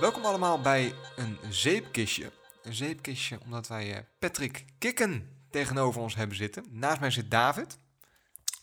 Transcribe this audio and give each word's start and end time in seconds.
Welkom 0.00 0.24
allemaal 0.24 0.60
bij 0.60 0.94
een 1.16 1.38
zeepkistje. 1.48 2.30
Een 2.62 2.74
zeepkistje 2.74 3.38
omdat 3.44 3.68
wij 3.68 3.94
eh, 3.94 4.02
Patrick 4.18 4.64
Kikken 4.78 5.28
tegenover 5.50 6.00
ons 6.00 6.14
hebben 6.14 6.36
zitten. 6.36 6.64
Naast 6.70 7.00
mij 7.00 7.10
zit 7.10 7.30
David. 7.30 7.78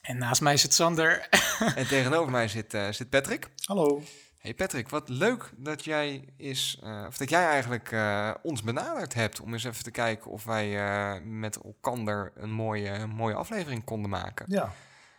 En 0.02 0.18
naast 0.18 0.42
mij 0.42 0.58
zit 0.58 0.74
Sander. 0.74 1.28
En 1.76 1.88
tegenover 1.98 2.32
mij 2.32 2.48
zit, 2.48 2.74
eh, 2.74 2.90
zit 2.92 3.10
Patrick. 3.10 3.50
Hallo. 3.66 4.02
Hey 4.38 4.54
Patrick, 4.54 4.90
wat 4.90 5.10
leuk 5.10 5.50
dat 5.56 5.84
jij 5.84 6.34
is, 6.38 6.80
eh, 6.84 7.04
of 7.08 7.18
dat 7.18 7.30
jij 7.30 7.46
eigenlijk 7.46 7.92
eh, 7.92 8.32
ons 8.42 8.64
benaderd 8.64 9.14
hebt 9.14 9.40
om 9.40 9.54
eens 9.54 9.64
even 9.64 9.84
te 9.84 9.92
kijken 9.92 10.32
of 10.32 10.44
wij 10.44 10.78
eh, 10.86 11.22
met 11.24 11.62
elkander 11.64 12.32
een 12.36 12.52
mooie, 12.52 12.90
een 12.90 13.10
mooie 13.10 13.36
aflevering 13.36 13.84
konden 13.84 14.10
maken. 14.10 14.46
Ja, 14.50 14.74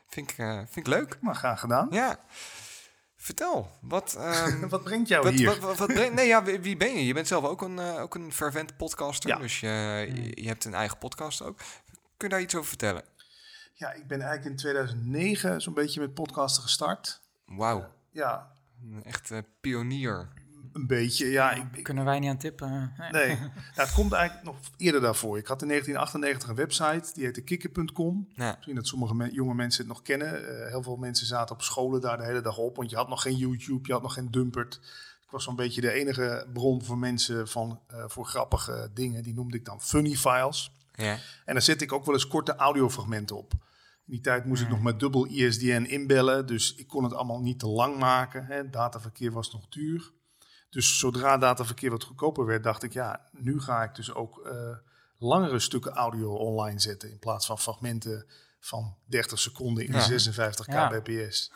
Vind 0.08 0.30
ik, 0.30 0.38
eh, 0.38 0.56
vind 0.56 0.76
ik 0.76 0.86
leuk. 0.86 1.18
maar 1.20 1.34
graag 1.34 1.60
gedaan. 1.60 1.88
Ja. 1.90 2.18
Vertel, 3.20 3.70
wat, 3.80 4.14
ehm, 4.18 4.68
Wat 4.68 4.82
brengt 4.84 5.08
jou 5.08 5.22
wat, 5.24 5.32
hier? 5.32 5.46
wat, 5.46 5.58
wat, 5.58 5.78
wat 5.78 5.86
brengt- 5.92 6.14
nee, 6.14 6.26
ja, 6.26 6.42
wie, 6.44 6.60
wie 6.60 6.76
ben 6.76 6.94
je? 6.94 7.06
Je 7.06 7.14
bent 7.14 7.26
zelf 7.26 7.44
ook 7.44 7.62
een, 7.62 7.78
eh, 7.78 8.00
ook 8.00 8.14
een 8.14 8.32
fervent 8.32 8.76
podcaster, 8.76 9.30
Ja. 9.30 9.36
dus 9.38 9.60
je, 9.60 9.68
je, 10.14 10.42
je 10.42 10.48
hebt 10.48 10.64
een 10.64 10.74
eigen 10.74 10.98
podcast 10.98 11.42
ook. 11.42 11.56
Kun 12.16 12.28
je 12.28 12.34
daar 12.34 12.40
iets 12.40 12.54
over 12.54 12.68
vertellen? 12.68 13.02
Ja, 13.74 13.92
ik 13.92 14.06
ben 14.06 14.20
eigenlijk 14.20 14.50
in 14.50 14.56
2009 14.56 15.60
zo'n 15.60 15.74
beetje 15.74 16.00
met 16.00 16.14
podcasten 16.14 16.62
gestart. 16.62 17.20
Wauw, 17.46 17.86
Ja, 18.10 18.52
echt 19.02 19.30
eh, 19.30 19.38
pionier. 19.60 20.28
Een 20.72 20.86
beetje. 20.86 21.26
Ja, 21.30 21.50
ik, 21.52 21.64
ik- 21.72 21.84
Kunnen 21.84 22.04
wij 22.04 22.18
niet 22.18 22.30
aan 22.30 22.38
tippen? 22.38 22.92
Nee. 23.10 23.26
nou, 23.36 23.50
het 23.74 23.92
komt 23.92 24.12
eigenlijk 24.12 24.46
nog 24.46 24.56
eerder 24.76 25.00
daarvoor. 25.00 25.38
Ik 25.38 25.46
had 25.46 25.62
in 25.62 25.68
1998 25.68 26.48
een 26.48 26.54
website, 26.54 27.14
die 27.14 27.24
heette 27.24 27.40
kikker.com. 27.40 28.28
Ja. 28.34 28.52
Misschien 28.54 28.74
dat 28.74 28.86
sommige 28.86 29.14
me- 29.14 29.32
jonge 29.32 29.54
mensen 29.54 29.80
het 29.84 29.92
nog 29.92 30.02
kennen. 30.02 30.48
Eh, 30.64 30.68
heel 30.70 30.82
veel 30.82 30.96
mensen 30.96 31.26
zaten 31.26 31.54
op 31.54 31.62
scholen 31.62 32.00
daar 32.00 32.16
de 32.16 32.24
hele 32.24 32.40
dag 32.40 32.58
op, 32.58 32.76
want 32.76 32.90
je 32.90 32.96
had 32.96 33.08
nog 33.08 33.22
geen 33.22 33.36
YouTube, 33.36 33.86
je 33.86 33.92
had 33.92 34.02
nog 34.02 34.14
geen 34.14 34.30
Dumpert. 34.30 34.80
Ik 35.24 35.30
was 35.34 35.44
zo'n 35.44 35.56
beetje 35.56 35.80
de 35.80 35.92
enige 35.92 36.46
bron 36.52 36.84
voor 36.84 36.98
mensen 36.98 37.48
van, 37.48 37.80
eh, 37.86 38.04
voor 38.06 38.26
grappige 38.26 38.90
dingen. 38.94 39.22
Die 39.22 39.34
noemde 39.34 39.56
ik 39.56 39.64
dan 39.64 39.80
funny 39.80 40.14
files. 40.16 40.72
Ja. 40.94 41.12
En 41.44 41.52
daar 41.54 41.62
zet 41.62 41.82
ik 41.82 41.92
ook 41.92 42.04
wel 42.04 42.14
eens 42.14 42.26
korte 42.26 42.54
audiofragmenten 42.56 43.36
op. 43.36 43.52
In 44.06 44.14
die 44.14 44.20
tijd 44.20 44.44
moest 44.44 44.62
ik 44.62 44.68
nog 44.68 44.82
met 44.82 45.00
dubbel 45.00 45.26
ISDN 45.26 45.84
inbellen, 45.88 46.46
dus 46.46 46.74
ik 46.74 46.86
kon 46.86 47.04
het 47.04 47.12
allemaal 47.14 47.40
niet 47.40 47.58
te 47.58 47.66
lang 47.68 47.98
maken. 47.98 48.44
Hè. 48.44 48.70
Dataverkeer 48.70 49.32
was 49.32 49.52
nog 49.52 49.68
duur. 49.68 50.12
Dus 50.70 50.98
zodra 50.98 51.38
dataverkeer 51.38 51.90
wat 51.90 52.04
goedkoper 52.04 52.46
werd, 52.46 52.62
dacht 52.62 52.82
ik, 52.82 52.92
ja, 52.92 53.20
nu 53.32 53.60
ga 53.60 53.82
ik 53.82 53.94
dus 53.94 54.14
ook 54.14 54.38
eh, 54.46 54.52
langere 55.18 55.58
stukken 55.58 55.92
audio 55.92 56.34
online 56.34 56.80
zetten. 56.80 57.10
In 57.10 57.18
plaats 57.18 57.46
van 57.46 57.58
fragmenten 57.58 58.26
van 58.60 58.96
30 59.04 59.38
seconden 59.38 59.86
in 59.86 59.92
Ja. 59.92 60.00
56 60.00 60.66
Ja. 60.66 60.88
kbps. 60.88 61.52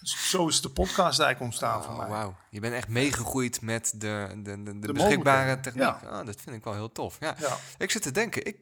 Dus 0.00 0.30
zo 0.30 0.48
is 0.48 0.60
de 0.60 0.68
podcast 0.70 1.20
eigenlijk 1.20 1.40
ontstaan 1.40 1.82
voor 1.82 1.92
Oh, 1.92 1.98
mij. 1.98 2.08
wauw, 2.08 2.36
je 2.50 2.60
bent 2.60 2.74
echt 2.74 2.88
meegegroeid 2.88 3.60
met 3.60 3.92
de, 3.96 4.28
de, 4.36 4.42
de, 4.42 4.62
de, 4.62 4.78
De 4.78 4.92
beschikbare 4.92 5.60
techniek. 5.60 5.82
Ah, 5.84 6.26
dat 6.26 6.40
vind 6.40 6.56
ik 6.56 6.64
wel 6.64 6.74
heel 6.74 6.92
tof. 6.92 7.16
Ja. 7.20 7.34
Ja. 7.38 7.56
Ik 7.78 7.90
zit 7.90 8.02
te 8.02 8.10
denken, 8.10 8.44
ik 8.46 8.56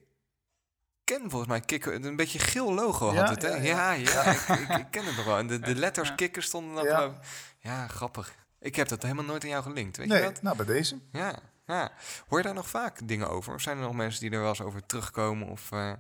ken 1.05 1.21
volgens 1.31 1.47
mij 1.51 1.61
Kikker, 1.61 2.05
een 2.05 2.17
beetje 2.17 2.39
geel 2.39 2.75
logo 2.75 3.13
Ja, 3.13 3.21
had 3.21 3.29
het, 3.29 3.43
hè? 3.43 3.49
ja, 3.49 3.61
Ja, 3.63 3.93
ja. 3.93 4.11
ja, 4.25 4.31
ik, 4.31 4.41
ik, 4.69 4.77
ik 4.79 4.87
ken 4.91 5.05
het 5.05 5.17
nog 5.17 5.25
wel. 5.25 5.39
En 5.39 5.47
de, 5.47 5.59
de 5.59 5.75
letters 5.75 6.09
Ja. 6.09 6.15
Kikker 6.15 6.43
stonden 6.43 6.85
dan 6.85 7.15
Ja, 7.61 7.87
grappig. 7.89 8.35
Ik 8.63 8.77
heb 8.77 8.89
dat 8.89 9.03
helemaal 9.03 9.25
nooit 9.25 9.43
aan 9.43 9.49
jou 9.51 9.63
gelinkt, 9.63 9.97
weet 9.97 10.07
je 10.07 10.13
Nee, 10.13 10.23
dat? 10.23 10.43
nou 10.43 10.57
bij 10.57 10.67
deze. 10.67 10.99
Ja, 11.13 11.39
ja. 11.67 11.93
Hoor 12.29 12.39
je 12.39 12.45
daar 12.45 12.55
nog 12.55 12.69
vaak 12.69 13.09
dingen 13.09 13.29
over? 13.31 13.55
Of 13.55 13.61
zijn 13.63 13.77
er 13.77 13.83
nog 13.83 13.95
mensen 13.95 14.21
die 14.21 14.31
er 14.31 14.41
wel 14.41 14.49
eens 14.49 14.61
over 14.61 14.87
terugkomen? 14.87 15.49
Of, 15.49 15.73
eh, 15.73 15.93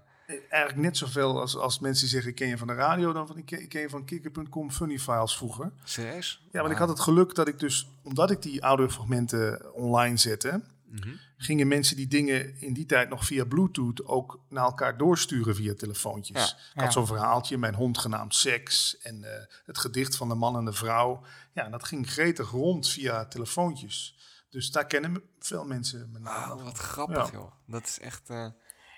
Eigenlijk 0.48 0.77
net 0.83 0.96
zoveel 0.96 1.40
als, 1.40 1.56
als 1.56 1.78
mensen 1.78 2.00
die 2.02 2.10
zeggen, 2.12 2.30
ik 2.30 2.36
ken 2.36 2.48
je 2.48 2.58
van 2.58 2.66
de 2.66 2.74
radio, 2.74 3.12
dan 3.12 3.27
van 3.27 3.36
ik 3.36 3.46
ken, 3.46 3.62
ik 3.62 3.68
ken 3.68 3.80
je 3.80 3.88
van 3.88 4.05
kikker.com 4.05 4.70
funny 4.70 4.98
files 4.98 5.36
vroeger. 5.36 5.72
serieus? 5.84 6.46
Ja, 6.52 6.60
want 6.60 6.72
ik 6.72 6.78
had 6.78 6.88
het 6.88 7.00
geluk 7.00 7.34
dat 7.34 7.48
ik 7.48 7.58
dus, 7.58 7.88
omdat 8.02 8.30
ik 8.30 8.42
die 8.42 8.60
audiofragmenten 8.60 9.74
online 9.74 10.16
zette, 10.16 10.62
Mhm. 10.92 11.14
gingen 11.36 11.68
mensen 11.68 11.96
die 11.96 12.06
dingen 12.06 12.61
in 12.61 12.72
die 12.72 12.86
tijd 12.86 13.08
nog 13.08 13.24
via 13.24 13.44
Bluetooth 13.44 14.05
ook 14.05 14.40
naar 14.48 14.64
elkaar 14.64 14.96
doorsturen 14.96 15.55
via 15.55 15.74
telefoontjes. 15.74 16.50
Ja, 16.50 16.56
ik 16.74 16.80
had 16.80 16.92
zo'n 16.92 17.06
verhaaltje, 17.06 17.58
mijn 17.58 17.74
hond 17.74 17.98
genaamd 17.98 18.34
Seks 18.34 18.98
en 18.98 19.24
eh, 19.24 19.44
het 19.64 19.78
gedicht 19.78 20.17
van 20.17 20.28
de 20.28 20.34
man 20.34 20.56
en 20.56 20.64
de 20.64 20.72
vrouw. 20.72 21.24
Ja, 21.52 21.64
en 21.64 21.70
dat 21.70 21.84
ging 21.84 22.11
gretig 22.11 22.50
rond 22.50 22.89
via 22.89 23.24
telefoontjes. 23.27 24.17
Dus 24.50 24.70
daar 24.70 24.86
kennen 24.86 25.22
veel 25.39 25.64
mensen 25.64 26.11
me 26.12 26.18
naam 26.18 26.48
van. 26.48 26.62
wat 26.64 26.78
grappig, 26.78 27.27
Ja. 27.27 27.33
joh. 27.33 27.52
Dat 27.67 27.83
is 27.86 27.98
echt... 28.00 28.30
eh, 28.30 28.46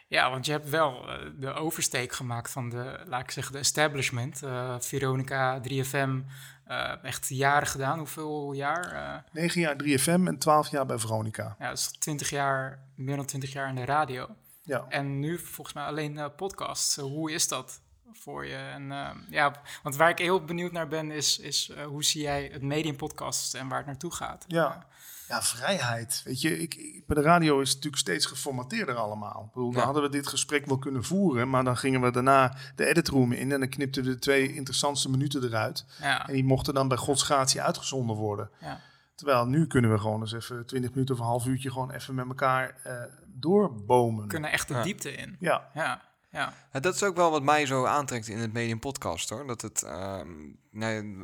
Ja, 0.09 0.31
want 0.31 0.47
je 0.47 0.53
hebt 0.53 0.69
wel 0.69 1.09
eh, 1.09 1.31
de 1.39 1.53
oversteek 1.53 2.13
gemaakt 2.13 2.51
van 2.51 2.69
de, 2.69 3.03
laat 3.07 3.21
ik 3.23 3.31
zeggen, 3.31 3.53
de 3.53 3.59
establishment. 3.59 4.43
Eh, 4.43 4.77
Veronica, 4.81 5.61
3FM, 5.69 6.25
eh, 6.67 7.05
echt 7.05 7.29
jaren 7.29 7.69
gedaan. 7.69 7.99
Hoeveel 7.99 8.53
jaar? 8.53 8.93
Eh, 8.93 9.33
Negen 9.33 9.61
jaar 9.61 9.77
3FM 9.77 10.27
en 10.27 10.39
twaalf 10.39 10.69
jaar 10.69 10.87
bij 10.87 10.99
Veronica. 10.99 11.57
ja, 11.59 11.71
is 11.71 11.87
20 11.87 12.31
jaar, 12.31 12.79
meer 12.95 13.17
dan 13.17 13.25
20 13.27 13.53
jaar 13.53 13.69
in 13.69 13.75
de 13.75 13.85
radio. 13.85 14.29
Ja. 14.63 14.85
En 14.89 15.19
nu 15.21 15.39
volgens 15.39 15.77
mij 15.77 15.85
alleen 15.85 16.19
eh, 16.19 16.27
podcasts. 16.37 16.97
Hoe 16.97 17.33
is 17.33 17.49
dat 17.49 17.81
voor 18.13 18.47
je? 18.47 18.57
En, 18.57 18.93
eh, 18.93 19.11
ja, 19.31 19.53
want 19.83 19.97
waar 19.97 20.09
ik 20.11 20.19
heel 20.19 20.45
benieuwd 20.45 20.73
naar 20.73 20.89
ben, 20.89 21.11
is, 21.11 21.39
is 21.39 21.73
hoe 21.87 22.05
zie 22.05 22.23
jij 22.23 22.51
het 22.53 22.63
medium 22.63 22.97
podcast 22.97 23.55
en 23.55 23.69
waar 23.69 23.79
het 23.79 23.87
naartoe 23.87 24.15
gaat? 24.15 24.45
Ja. 24.49 24.87
Ja, 25.29 25.43
vrijheid. 25.43 26.23
Weet 26.25 26.41
je, 26.41 26.59
ik, 26.59 26.75
ik- 26.75 27.07
bij 27.07 27.17
de 27.17 27.23
radio 27.23 27.61
is 27.61 27.67
het 27.69 27.77
natuurlijk 27.77 28.03
steeds 28.03 28.27
geformateerder 28.27 28.95
allemaal. 28.95 29.45
Ik 29.47 29.53
bedoel, 29.53 29.73
dan 29.73 29.83
hadden 29.83 30.03
we 30.03 30.09
dit 30.09 30.27
gesprek 30.27 30.67
wel 30.67 30.79
kunnen 30.79 31.05
voeren, 31.05 31.51
maar 31.51 31.65
dan 31.65 31.77
gingen 31.77 32.01
we 32.01 32.11
daarna 32.11 32.57
de 32.77 32.87
editroom 32.87 33.33
in 33.33 33.53
en 33.53 33.61
dan 33.61 33.69
knipten 33.69 34.03
we 34.05 34.09
de 34.11 34.19
twee 34.19 34.55
interessantste 34.55 35.11
minuten 35.11 35.43
eruit. 35.45 35.85
Ja, 36.01 36.27
En 36.27 36.33
die 36.33 36.45
mochten 36.45 36.75
dan 36.75 36.89
bij 36.89 36.97
godsgratie 36.97 37.63
uitgezonden 37.63 38.17
worden. 38.17 38.51
ja. 38.61 38.81
Terwijl 39.15 39.47
nu 39.47 39.67
kunnen 39.67 39.93
we 39.93 39.99
gewoon 39.99 40.21
eens 40.21 40.33
even 40.33 40.67
20 40.67 40.91
minuten 40.91 41.15
of 41.15 41.21
een 41.21 41.27
half 41.27 41.47
uurtje 41.47 41.71
gewoon 41.71 41.91
even 41.91 42.15
met 42.15 42.27
elkaar 42.29 42.77
eh, 42.83 42.93
doorbomen. 43.27 44.23
We 44.23 44.29
kunnen 44.29 44.51
echt 44.53 44.69
de 44.69 44.75
Ja. 44.75 44.83
diepte 44.83 45.13
in. 45.13 45.37
Ja, 45.39 45.71
Ja, 45.75 46.03
ja. 46.35 46.55
Ja, 46.73 46.81
dat 46.81 46.95
is 46.95 47.03
ook 47.03 47.17
wel 47.17 47.31
wat 47.31 47.43
mij 47.43 47.67
zo 47.67 47.85
aantrekt 47.85 48.29
in 48.29 48.39
het 48.39 48.53
medium 48.53 48.79
podcast 48.79 49.29
hoor. 49.29 49.47
Dat 49.47 49.61
het, 49.61 49.83
ehm, 49.83 50.29
nee, 50.71 51.17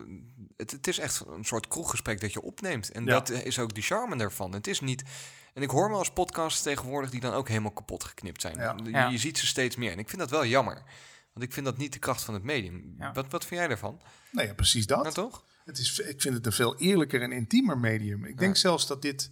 het, 0.56 0.70
het 0.70 0.86
is 0.86 0.98
echt 0.98 1.24
een 1.26 1.44
soort 1.44 1.68
kroeggesprek 1.68 2.20
dat 2.20 2.32
je 2.32 2.42
opneemt. 2.42 2.90
En 2.90 3.04
Ja. 3.04 3.10
dat 3.10 3.30
is 3.30 3.58
ook 3.58 3.74
de 3.74 3.80
charme 3.80 4.16
daarvan. 4.16 4.52
Het 4.52 4.66
is 4.66 4.80
niet. 4.80 5.02
En 5.54 5.62
ik 5.62 5.70
hoor 5.70 5.88
wel 5.90 5.98
eens 5.98 6.10
podcasts 6.12 6.62
tegenwoordig 6.62 7.10
die 7.10 7.20
dan 7.20 7.32
ook 7.32 7.48
helemaal 7.48 7.70
kapot 7.70 8.04
geknipt 8.04 8.40
zijn. 8.40 8.56
Ja. 8.56 8.76
Je, 8.84 8.90
Ja. 8.90 9.08
je 9.08 9.18
ziet 9.18 9.38
ze 9.38 9.46
steeds 9.46 9.76
meer. 9.76 9.92
En 9.92 9.98
ik 9.98 10.08
vind 10.08 10.20
dat 10.20 10.30
wel 10.30 10.46
jammer. 10.46 10.82
Want 11.32 11.46
ik 11.46 11.52
vind 11.52 11.66
dat 11.66 11.76
niet 11.76 11.92
de 11.92 11.98
kracht 11.98 12.22
van 12.22 12.34
het 12.34 12.42
medium. 12.42 12.94
Ja. 12.98 13.12
Wat, 13.12 13.30
wat 13.30 13.44
vind 13.44 13.60
jij 13.60 13.68
daarvan? 13.68 14.00
nou 14.32 14.46
ja, 14.46 14.54
precies 14.54 14.86
dat. 14.86 15.02
Nou 15.02 15.14
toch? 15.14 15.44
Het 15.64 15.78
is, 15.78 15.98
ik 15.98 16.20
vind 16.20 16.34
het 16.34 16.46
een 16.46 16.52
veel 16.52 16.76
eerlijker 16.78 17.22
en 17.22 17.32
intiemer 17.32 17.78
medium. 17.78 18.24
Ik 18.24 18.38
denk 18.38 18.56
zelfs 18.56 18.86
dat 18.86 19.02
dit 19.02 19.30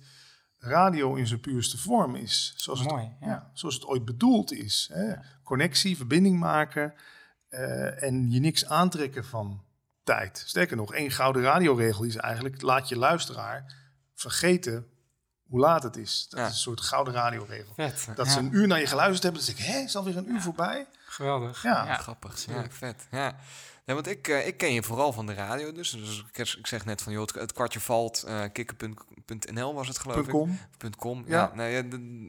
radio 0.59 1.15
in 1.15 1.27
zijn 1.27 1.41
puurste 1.41 1.79
vorm 1.79 2.15
is. 2.15 2.53
Zoals, 2.57 2.83
Mooi, 2.83 3.03
het, 3.03 3.13
ja. 3.21 3.27
ja, 3.27 3.51
zoals 3.53 3.75
het 3.75 3.87
ooit 3.87 4.05
bedoeld 4.05 4.53
is. 4.53 4.91
Hè? 4.93 5.15
Connectie, 5.43 5.97
verbinding 5.97 6.39
maken 6.39 6.95
eh, 7.49 8.03
en 8.03 8.31
je 8.31 8.41
niks 8.41 8.67
aantrekken 8.67 9.25
van 9.25 9.65
tijd. 10.03 10.43
Sterker 10.47 10.77
nog, 10.77 10.95
één 10.95 11.11
gouden 11.11 11.43
radioregel 11.43 12.05
is 12.05 12.17
eigenlijk... 12.17 12.63
laat 12.63 12.89
je 12.89 12.97
luisteraar 12.97 13.75
vergeten 14.15 14.87
hoe 15.49 15.61
laat 15.61 15.83
het 15.83 15.97
is. 15.97 16.27
Dat 16.29 16.39
Ja. 16.41 16.47
is 16.47 16.53
een 16.53 16.59
soort 16.59 16.81
gouden 16.81 17.15
radioregel. 17.15 17.73
Vet. 17.75 18.09
Dat 18.15 18.27
ja, 18.27 18.33
ze 18.33 18.39
een 18.39 18.55
uur 18.55 18.67
naar 18.67 18.81
je 18.81 18.87
geluisterd 18.87 19.23
hebben, 19.23 19.43
dan 19.45 19.55
zeg 19.55 19.67
ik... 19.67 19.73
hé, 19.73 19.79
is 19.79 19.97
alweer 19.97 20.17
een 20.17 20.31
uur 20.31 20.41
voorbij? 20.41 20.87
Geweldig. 21.05 21.63
Ja. 21.63 21.85
ja. 21.85 21.95
Grappig. 21.97 22.45
Ja, 22.47 22.65
vet. 22.71 23.07
Ja. 23.11 23.37
Nee, 23.89 23.97
want 23.97 24.09
ik, 24.09 24.29
eh, 24.29 24.47
ik 24.47 24.57
ken 24.57 24.73
je 24.73 24.83
vooral 24.83 25.13
van 25.13 25.27
de 25.27 25.35
radio. 25.35 25.73
Dus, 25.73 25.91
dus 25.91 26.25
ik, 26.33 26.39
ik 26.59 26.67
zeg 26.67 26.85
net 26.85 27.03
van, 27.03 27.13
joh, 27.13 27.23
het, 27.27 27.35
het 27.35 27.53
kwartje 27.53 27.81
valt. 27.81 28.23
eh 28.23 28.45
kikker.nl 28.53 29.75
was 29.75 29.89
het 29.89 29.99
geloof 29.99 30.17
ik. 30.27 30.29
.com. 30.29 30.59
Punt 30.77 30.97
.com, 30.97 31.25
ja. 31.27 31.37
Ja. 31.37 31.55
nou 31.55 31.69
ja, 31.71 31.83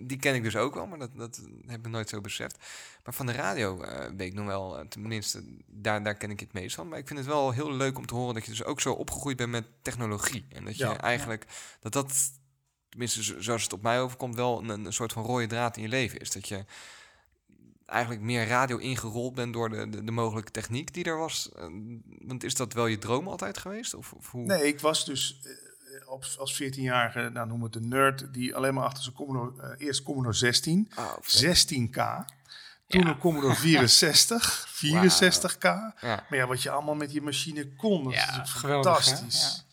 die 0.08 0.18
ken 0.20 0.36
ik 0.36 0.44
dus 0.44 0.56
ook 0.56 0.74
wel, 0.74 0.88
maar 0.88 1.00
dat, 1.00 1.10
dat 1.16 1.42
heb 1.68 1.80
ik 1.86 1.92
nooit 1.92 2.10
zo 2.10 2.22
beseft. 2.22 2.58
Maar 3.04 3.14
van 3.14 3.26
de 3.26 3.32
radio 3.32 3.82
eh, 3.82 4.06
weet 4.18 4.28
ik 4.28 4.34
nog 4.34 4.46
wel, 4.46 4.88
tenminste, 4.90 5.44
daar, 5.68 6.04
daar 6.04 6.16
ken 6.16 6.32
ik 6.32 6.40
het 6.40 6.54
meest 6.54 6.76
van. 6.76 6.88
Maar 6.88 7.00
ik 7.00 7.08
vind 7.08 7.20
het 7.20 7.28
wel 7.28 7.52
heel 7.52 7.72
leuk 7.74 7.98
om 7.98 8.06
te 8.06 8.16
horen 8.16 8.34
dat 8.34 8.44
je 8.46 8.52
dus 8.52 8.64
ook 8.64 8.82
zo 8.82 8.94
opgegroeid 8.94 9.38
bent 9.38 9.50
met 9.52 9.66
technologie. 9.82 10.46
En 10.50 10.66
dat 10.66 10.78
je 10.78 10.86
Ja. 10.86 11.02
eigenlijk, 11.02 11.46
dat 11.80 11.94
dat, 11.94 12.14
tenminste 12.90 13.24
zo- 13.24 13.42
zoals 13.42 13.64
het 13.64 13.74
op 13.74 13.82
mij 13.82 14.02
overkomt, 14.02 14.36
wel 14.36 14.60
een, 14.64 14.86
een 14.86 14.94
soort 14.94 15.14
van 15.14 15.24
rode 15.24 15.48
draad 15.48 15.76
in 15.78 15.84
je 15.84 15.90
leven 15.90 16.20
is. 16.20 16.32
Dat 16.32 16.48
je 16.48 16.66
eigenlijk 17.90 18.22
meer 18.22 18.48
radio 18.48 18.78
ingerold 18.78 19.36
bent 19.36 19.54
door 19.54 19.70
de, 19.70 19.90
de, 19.90 20.04
de 20.04 20.12
mogelijke 20.12 20.52
techniek 20.52 20.94
die 20.94 21.04
er 21.04 21.18
was. 21.18 21.52
Eh, 21.56 21.66
want 22.22 22.44
is 22.44 22.56
dat 22.56 22.74
wel 22.74 22.86
je 22.86 22.98
droom 22.98 23.28
altijd 23.28 23.58
geweest? 23.58 23.94
Of, 23.94 24.12
of 24.14 24.32
hoe? 24.32 24.46
Nee, 24.46 24.68
ik 24.68 24.80
was 24.80 25.06
dus 25.06 25.40
eh, 25.44 25.52
op, 26.12 26.26
als 26.38 26.62
14-jarige, 26.64 27.20
nou 27.34 27.48
noemen 27.48 27.72
we 27.72 27.74
het 27.78 27.84
de 27.84 27.90
nerd... 27.96 28.34
die 28.34 28.56
alleen 28.56 28.74
maar 28.74 28.84
achter 28.86 29.04
zijn 29.04 29.16
Commodore... 29.16 29.62
eh, 29.78 29.86
eerst 29.86 30.04
Commodore 30.04 30.34
16... 30.36 30.92
Ah, 30.96 31.06
vet. 31.22 31.72
16K. 31.74 32.02
Toen 32.88 33.08
een 33.08 33.18
Commodore 33.18 33.56
64, 33.68 34.68
64K. 34.86 35.62
Ja. 35.62 35.94
Maar 36.02 36.26
ja, 36.36 36.48
wat 36.48 36.62
je 36.64 36.70
allemaal 36.70 36.96
met 36.96 37.12
je 37.12 37.22
machine 37.22 37.76
kon, 37.76 38.04
dat 38.04 38.14
Ja, 38.14 38.42
is 38.42 38.50
fantastisch. 38.52 39.66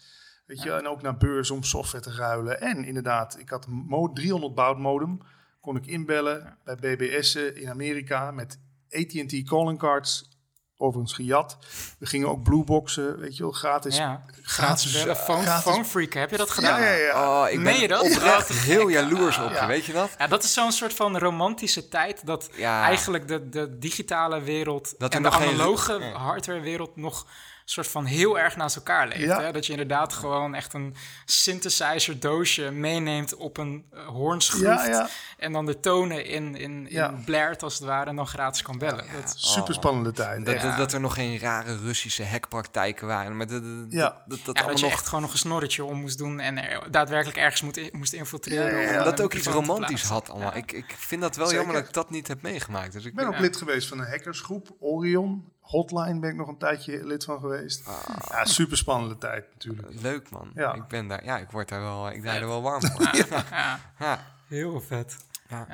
Weet 0.47 0.63
je, 0.63 0.73
en 0.73 0.89
ook 0.89 1.03
naar 1.03 1.17
beurs 1.17 1.51
om 1.51 1.63
software 1.63 2.05
te 2.05 2.13
ruilen. 2.15 2.61
En 2.61 2.85
inderdaad, 2.85 3.39
ik 3.39 3.49
had 3.49 3.67
een 3.67 3.73
mo- 3.73 4.13
300 4.13 4.55
baud 4.55 4.79
modem. 4.79 5.21
Kon 5.67 5.77
ik 5.77 5.87
inbellen 5.87 6.59
bij 6.65 6.77
BBS'en 6.77 7.57
in 7.61 7.69
Amerika 7.71 8.31
met 8.31 8.59
AT&T 8.91 9.43
calling 9.45 9.79
cards. 9.79 10.31
overigens 10.79 11.13
gejat. 11.15 11.59
We 11.99 12.07
gingen 12.07 12.29
ook 12.29 12.43
blueboxen, 12.43 13.19
weet 13.19 13.37
je 13.37 13.43
wel, 13.43 13.53
gratis. 13.53 13.97
Ja, 13.97 14.25
gratis 14.27 14.53
Gratis, 14.53 14.93
bellen. 14.93 15.17
Phone, 15.17 15.43
gratis- 15.43 15.63
phone 15.73 15.85
freak, 15.85 16.13
heb 16.13 16.31
je 16.31 16.37
dat 16.37 16.51
gedaan? 16.51 16.81
Ja, 16.81 16.87
ja, 16.91 17.05
ja. 17.07 17.43
Oh, 17.45 17.51
ik 17.51 17.55
Meen 17.55 17.65
ben 17.65 17.81
je 17.81 17.89
dat? 17.89 18.01
oprecht 18.03 18.51
Oh, 18.51 18.57
heel 18.57 18.89
jaloers 18.89 19.39
op 19.39 19.49
je, 19.49 19.55
Ja. 19.55 19.67
weet 19.67 19.85
je 19.85 19.93
dat? 19.93 20.11
Ja, 20.19 20.27
dat 20.27 20.43
is 20.45 20.53
zo'n 20.53 20.73
soort 20.73 20.95
van 20.95 21.19
romantische 21.19 21.89
tijd 21.89 22.27
dat 22.27 22.49
Ja. 22.57 22.83
eigenlijk 22.83 23.29
de, 23.29 23.49
de 23.49 23.79
digitale 23.79 24.41
wereld 24.43 24.95
Dat 24.99 25.15
en 25.15 25.23
de 25.23 25.31
analoge 25.31 26.03
hardwarewereld 26.03 26.97
nog 26.97 27.27
soort 27.71 27.87
van 27.89 28.05
heel 28.05 28.39
erg 28.39 28.57
naast 28.57 28.77
elkaar 28.77 29.09
leeft. 29.09 29.21
Ja. 29.21 29.41
Hè? 29.41 29.53
Dat 29.53 29.67
je 29.67 29.73
inderdaad 29.73 30.13
gewoon 30.13 30.55
echt 30.55 30.73
een 30.75 30.95
synthesizer 31.25 32.21
doosje 32.21 32.71
meeneemt 32.71 33.35
op 33.35 33.57
een 33.57 33.85
uh, 33.95 34.07
hoornschroef 34.07 34.63
Ja, 34.63 34.87
ja. 34.87 35.09
en 35.39 35.53
dan 35.53 35.67
de 35.67 35.81
tonen 35.81 36.25
in, 36.25 36.57
in, 36.57 36.89
in 36.89 37.25
als 37.61 37.75
het 37.75 37.83
ware 37.83 38.11
en 38.11 38.17
dan 38.17 38.27
gratis 38.27 38.63
kan 38.63 38.79
bellen. 38.79 39.05
Dat, 39.23 39.35
Super 39.37 39.75
spannende 39.75 40.13
tijd. 40.13 40.45
Dat, 40.47 40.55
echt. 40.55 40.65
dat, 40.65 40.77
dat 40.77 40.93
er 40.93 41.01
nog 41.01 41.15
geen 41.15 41.39
rare 41.39 41.77
Russische 41.77 42.25
hackpraktijken 42.25 43.07
waren. 43.07 43.37
Maar 43.37 43.47
dat, 43.47 43.63
dat, 43.63 43.87
Ja. 43.93 44.09
dat, 44.09 44.15
dat, 44.27 44.29
dat 44.29 44.39
ja, 44.39 44.45
dat 44.45 44.57
allemaal 44.57 44.77
je 44.77 44.83
nog... 44.83 44.93
echt 44.93 45.07
gewoon 45.07 45.21
nog 45.23 45.33
een 45.33 45.39
snorretje 45.39 45.85
om 45.85 46.01
moest 46.01 46.19
doen 46.19 46.41
en 46.41 46.59
er 46.71 46.91
daadwerkelijk 46.91 47.39
ergens 47.39 47.63
moet, 47.63 47.77
in- 47.77 47.91
moest 47.93 48.13
infiltreren. 48.13 48.65
Ja, 48.71 48.81
ja, 48.81 48.81
ja. 48.81 48.91
om, 48.93 48.99
En 48.99 49.05
dat 49.05 49.21
ook 49.21 49.35
iets 49.35 49.47
romantisch 49.47 50.03
had 50.03 50.31
allemaal. 50.31 50.51
Ja. 50.51 50.55
Ik, 50.57 50.73
ik 50.73 50.95
vind 50.99 51.21
dat 51.21 51.37
wel 51.37 51.47
Zeker. 51.47 51.61
jammer 51.63 51.81
dat 51.81 51.89
ik 51.89 51.95
dat 51.95 52.11
niet 52.11 52.29
heb 52.29 52.43
meegemaakt. 52.43 52.93
Dus 52.93 53.03
ik, 53.03 53.09
Ik 53.11 53.15
ben 53.17 53.27
ook 53.27 53.35
Ja. 53.35 53.41
lid 53.41 53.57
geweest 53.57 53.89
van 53.89 53.99
een 53.99 54.07
hackersgroep, 54.09 54.77
Orion. 54.81 55.55
Hotline 55.67 56.19
ben 56.21 56.31
ik 56.31 56.37
nog 56.37 56.49
een 56.49 56.59
tijdje 56.59 57.07
lid 57.07 57.25
van 57.25 57.41
geweest. 57.41 57.89
Ja, 58.29 58.45
super 58.45 58.77
spannende 58.77 59.19
tijd 59.19 59.47
natuurlijk. 59.53 60.01
Leuk 60.01 60.31
man. 60.31 60.51
Ja. 60.55 60.75
Ik 60.75 60.87
ben 60.89 61.09
daar, 61.09 61.25
ja, 61.25 61.39
ik 61.39 61.51
word 61.51 61.69
daar 61.69 61.81
wel, 61.81 62.11
ik 62.11 62.23
draai 62.23 62.41
er 62.41 62.47
wel 62.47 62.63
warm 62.63 62.83
voor. 62.83 63.11
Ja, 63.31 63.81
Ja. 63.99 64.25
heel 64.49 64.81
vet. 64.81 65.17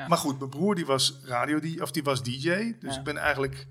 Maar 0.08 0.18
goed, 0.18 0.38
mijn 0.38 0.50
broer 0.50 0.74
die 0.74 0.86
was 0.86 1.18
radio, 1.24 1.60
die, 1.60 1.82
of 1.82 1.90
die 1.90 2.02
was 2.02 2.22
DJ. 2.22 2.74
Dus 2.80 2.92
Ja. 2.94 2.98
ik 2.98 3.04
ben 3.04 3.16
eigenlijk, 3.16 3.66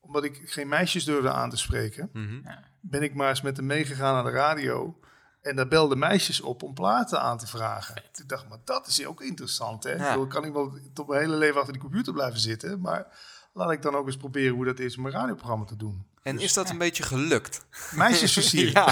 omdat 0.00 0.24
ik 0.24 0.40
geen 0.44 0.68
meisjes 0.68 1.04
durfde 1.04 1.32
aan 1.32 1.50
te 1.50 1.56
spreken, 1.56 2.10
Mhm. 2.12 2.40
ben 2.80 3.02
ik 3.02 3.14
maar 3.14 3.28
eens 3.28 3.42
met 3.42 3.56
hem 3.56 3.66
meegegaan 3.66 4.14
naar 4.14 4.32
de 4.32 4.38
radio. 4.38 4.98
En 5.42 5.56
daar 5.56 5.68
belden 5.68 5.98
meisjes 5.98 6.40
op 6.40 6.62
om 6.62 6.74
platen 6.74 7.20
aan 7.20 7.38
te 7.38 7.46
vragen. 7.46 7.96
Ik 7.96 8.28
dacht, 8.28 8.48
maar 8.48 8.58
dat 8.64 8.86
is 8.86 9.06
ook 9.06 9.20
interessant. 9.22 9.84
Hè? 9.84 9.90
Ja. 9.92 9.96
Ik 10.04 10.08
bedoel, 10.08 10.26
kan 10.26 10.44
ik 10.44 10.52
wel 10.52 10.78
tot 10.94 11.08
mijn 11.08 11.20
hele 11.20 11.36
leven 11.36 11.56
achter 11.56 11.72
die 11.72 11.82
computer 11.82 12.12
blijven 12.12 12.40
zitten. 12.40 12.80
Maar 12.80 13.06
laat 13.54 13.70
ik 13.70 13.82
dan 13.82 13.96
ook 13.96 14.06
eens 14.06 14.16
proberen 14.16 14.54
hoe 14.54 14.64
dat 14.64 14.78
is 14.78 14.96
om 14.96 15.06
een 15.06 15.12
radioprogramma 15.12 15.64
te 15.64 15.76
doen. 15.76 16.06
En 16.22 16.38
is 16.38 16.52
dat 16.52 16.70
een 16.70 16.78
beetje 16.78 17.02
gelukt? 17.02 17.66
Meisjes 17.90 18.32
versieren. 18.32 18.84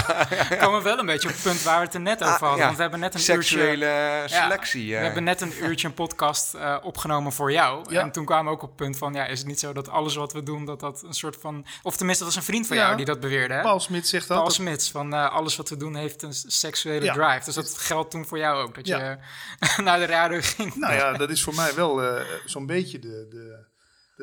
We 0.49 0.57
komen 0.59 0.83
wel 0.83 0.99
een 0.99 1.05
beetje 1.05 1.27
op 1.27 1.33
het 1.33 1.43
punt 1.43 1.63
waar 1.63 1.79
we 1.79 1.85
het 1.85 1.93
er 1.93 2.01
net 2.01 2.21
over 2.21 2.33
Ah, 2.33 2.39
hadden. 2.39 2.57
ja. 2.59 2.63
Want 2.65 2.75
we 2.75 2.81
hebben 2.81 2.99
net 2.99 3.13
een 3.13 3.19
Seksuele 3.19 3.85
uurtje... 4.21 4.37
selectie. 4.37 4.89
We 4.89 4.95
eh. 4.97 5.03
hebben 5.03 5.23
net 5.23 5.41
een 5.41 5.53
uurtje 5.63 5.87
een 5.87 5.93
podcast 5.93 6.53
eh, 6.53 6.77
opgenomen 6.81 7.31
voor 7.31 7.51
jou. 7.51 7.93
Ja. 7.93 8.01
En 8.01 8.11
toen 8.11 8.25
kwamen 8.25 8.45
we 8.45 8.51
ook 8.51 8.61
op 8.61 8.67
het 8.67 8.77
punt 8.77 8.97
van... 8.97 9.13
Ja, 9.13 9.25
is 9.25 9.39
het 9.39 9.47
niet 9.47 9.59
zo 9.59 9.73
dat 9.73 9.89
alles 9.89 10.15
wat 10.15 10.33
we 10.33 10.43
doen, 10.43 10.65
dat 10.65 10.79
dat 10.79 11.03
een 11.03 11.13
soort 11.13 11.37
van... 11.39 11.65
Of 11.83 11.97
tenminste, 11.97 12.23
dat 12.23 12.33
was 12.33 12.43
een 12.43 12.49
vriend 12.51 12.67
van 12.67 12.77
Ja. 12.77 12.83
jou 12.83 12.95
die 12.97 13.05
dat 13.05 13.19
beweerde, 13.19 13.53
hè? 13.53 13.61
Paul 13.61 13.79
Smit 13.79 14.07
zegt 14.07 14.27
dat. 14.27 14.37
Paul 14.37 14.47
dat- 14.47 14.55
Smits, 14.55 14.91
van 14.91 15.13
eh, 15.13 15.31
alles 15.31 15.55
wat 15.55 15.69
we 15.69 15.77
doen 15.77 15.95
heeft 15.95 16.21
een 16.21 16.33
seksuele 16.33 17.05
Ja. 17.05 17.13
drive. 17.13 17.45
Dus 17.45 17.55
dat 17.55 17.77
geldt 17.77 18.11
toen 18.11 18.25
voor 18.25 18.37
jou 18.37 18.63
ook, 18.67 18.75
dat 18.75 18.87
Ja. 18.87 18.99
je 18.99 19.81
naar 19.83 19.99
de 19.99 20.05
radio 20.05 20.39
ging. 20.41 20.75
Nou 20.75 20.93
ja, 20.93 21.13
dat 21.13 21.29
is 21.29 21.43
voor 21.43 21.55
mij 21.55 21.75
wel 21.75 22.03
eh, 22.03 22.25
zo'n 22.45 22.65
beetje 22.65 22.99
de, 22.99 23.27
de, 23.29 23.71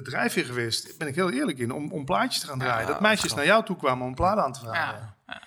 de 0.05 0.11
drijfveer 0.11 0.45
geweest. 0.45 0.87
Daar 0.87 0.97
ben 0.99 1.09
ik 1.09 1.15
heel 1.15 1.31
eerlijk 1.31 1.59
in, 1.59 1.73
om, 1.73 1.93
om 1.93 2.05
plaatjes 2.05 2.41
te 2.41 2.47
gaan 2.47 2.59
draaien. 2.59 2.87
dat 2.87 3.01
meisjes 3.01 3.35
naar 3.35 3.45
jou 3.47 3.65
toe 3.65 3.77
kwamen 3.77 4.07
om 4.07 4.15
platen 4.15 4.43
aan 4.43 4.53
te 4.53 4.61
vragen. 4.61 5.15
Ja. 5.27 5.39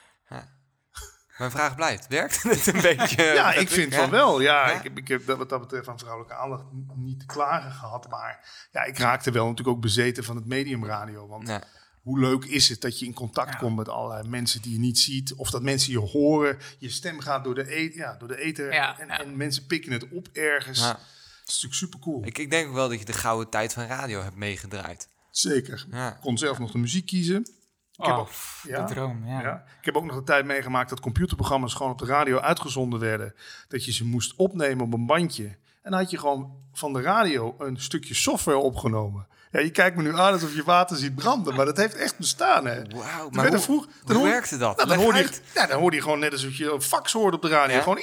Mijn 1.37 1.51
vraag 1.51 1.75
blijft, 1.75 2.07
werkt 2.07 2.43
het 2.43 2.67
een 2.67 2.81
beetje? 2.97 3.23
Ja, 3.23 3.53
ik 3.53 3.69
vind 3.69 3.93
Ja? 3.93 3.99
van 3.99 4.09
wel. 4.09 4.41
Ja, 4.41 4.69
Ja? 4.69 4.75
Ik, 4.77 4.83
heb, 4.83 4.97
ik 4.97 5.07
heb 5.07 5.25
dat 5.25 5.37
wat 5.37 5.49
dat 5.49 5.59
betreft 5.59 5.87
aan 5.87 5.99
vrouwelijke 5.99 6.35
aandacht 6.35 6.63
niet 6.95 7.19
te 7.19 7.25
klagen 7.25 7.71
gehad. 7.71 8.09
Maar 8.09 8.67
ja, 8.71 8.83
ik 8.83 8.97
raakte 8.97 9.31
wel 9.31 9.47
natuurlijk 9.47 9.75
ook 9.75 9.81
bezeten 9.81 10.23
van 10.23 10.35
het 10.35 10.45
medium 10.45 10.85
radio. 10.85 11.27
Want 11.27 11.47
Ja. 11.47 11.63
hoe 12.01 12.19
leuk 12.19 12.45
is 12.45 12.69
het 12.69 12.81
dat 12.81 12.99
je 12.99 13.05
in 13.05 13.13
contact 13.13 13.55
komt 13.57 13.75
met 13.75 13.89
allerlei 13.89 14.27
mensen 14.27 14.61
die 14.61 14.73
je 14.73 14.79
niet 14.79 14.99
ziet. 14.99 15.33
Of 15.33 15.49
dat 15.49 15.61
mensen 15.61 15.91
je 15.91 15.99
horen. 15.99 16.57
Je 16.77 16.89
stem 16.89 17.19
gaat 17.19 17.43
door 17.43 17.55
de, 17.55 17.75
e 17.79 17.91
ja, 17.93 18.15
door 18.17 18.27
de 18.27 18.37
ether. 18.37 18.73
Ja, 18.73 18.99
en, 18.99 19.07
ja. 19.07 19.19
en 19.19 19.37
mensen 19.37 19.65
pikken 19.65 19.91
het 19.91 20.09
op 20.09 20.27
ergens. 20.33 20.93
Is 21.45 21.53
natuurlijk 21.53 21.73
super 21.73 21.99
cool. 21.99 22.25
Ik, 22.25 22.37
ik 22.37 22.51
denk 22.51 22.67
ook 22.67 22.73
wel 22.73 22.89
dat 22.89 22.99
je 22.99 23.05
de 23.05 23.13
gouden 23.13 23.49
tijd 23.49 23.73
van 23.73 23.85
radio 23.85 24.21
hebt 24.21 24.35
meegedraaid. 24.35 25.07
Zeker. 25.31 25.85
Ja. 25.91 26.09
Ik 26.09 26.21
kon 26.21 26.37
zelf 26.37 26.59
nog 26.59 26.71
de 26.71 26.77
muziek 26.77 27.05
kiezen. 27.05 27.41
Ik 27.95 28.05
heb 28.05 28.15
Oh, 28.15 28.19
ook- 28.19 28.87
de 28.87 28.93
droom, 28.93 29.27
ja. 29.27 29.41
Ja. 29.41 29.63
Ik 29.79 29.85
heb 29.85 29.95
ook 29.95 30.05
nog 30.05 30.15
de 30.15 30.23
tijd 30.23 30.45
meegemaakt 30.45 30.89
dat 30.89 30.99
computerprogramma's 30.99 31.73
gewoon 31.73 31.91
op 31.91 31.97
de 31.99 32.05
radio 32.05 32.37
uitgezonden 32.39 32.99
werden. 32.99 33.33
Dat 33.67 33.85
je 33.85 33.91
ze 33.91 34.05
moest 34.05 34.33
opnemen 34.35 34.85
op 34.85 34.93
een 34.93 35.05
bandje. 35.05 35.45
En 35.81 35.91
dan 35.91 35.99
had 35.99 36.09
je 36.09 36.17
gewoon 36.17 36.51
van 36.73 36.93
de 36.93 37.01
radio 37.01 37.55
een 37.57 37.77
stukje 37.81 38.13
software 38.13 38.57
opgenomen. 38.57 39.27
Ja, 39.51 39.59
je 39.59 39.69
kijkt 39.71 39.95
me 39.97 40.03
nu 40.03 40.17
aan 40.17 40.33
alsof 40.33 40.55
je 40.55 40.63
water 40.63 40.97
ziet 40.97 41.15
branden, 41.15 41.55
maar 41.55 41.65
dat 41.65 41.77
heeft 41.77 41.95
echt 41.95 42.17
bestaan, 42.17 42.65
hè. 42.65 42.81
Wauw, 42.83 43.29
maar 43.29 43.47
hoe, 43.47 43.59
vroeg- 43.59 43.85
dan 43.85 43.93
hoe 44.05 44.15
hoor- 44.15 44.25
werkte 44.33 44.57
dat? 44.57 44.75
Nou, 44.77 44.87
dan, 44.89 44.97
hoorde 44.97 45.17
je, 45.19 45.39
ja, 45.53 45.65
dan 45.67 45.79
hoorde 45.79 45.95
je 45.95 46.01
gewoon 46.01 46.19
net 46.19 46.31
alsof 46.31 46.53
je 46.55 46.71
een 46.71 46.81
fax 46.81 47.11
hoorde 47.13 47.35
op 47.35 47.41
de 47.41 47.47
radio. 47.49 47.75
Ja? 47.75 47.81
Gewoon... 47.81 47.97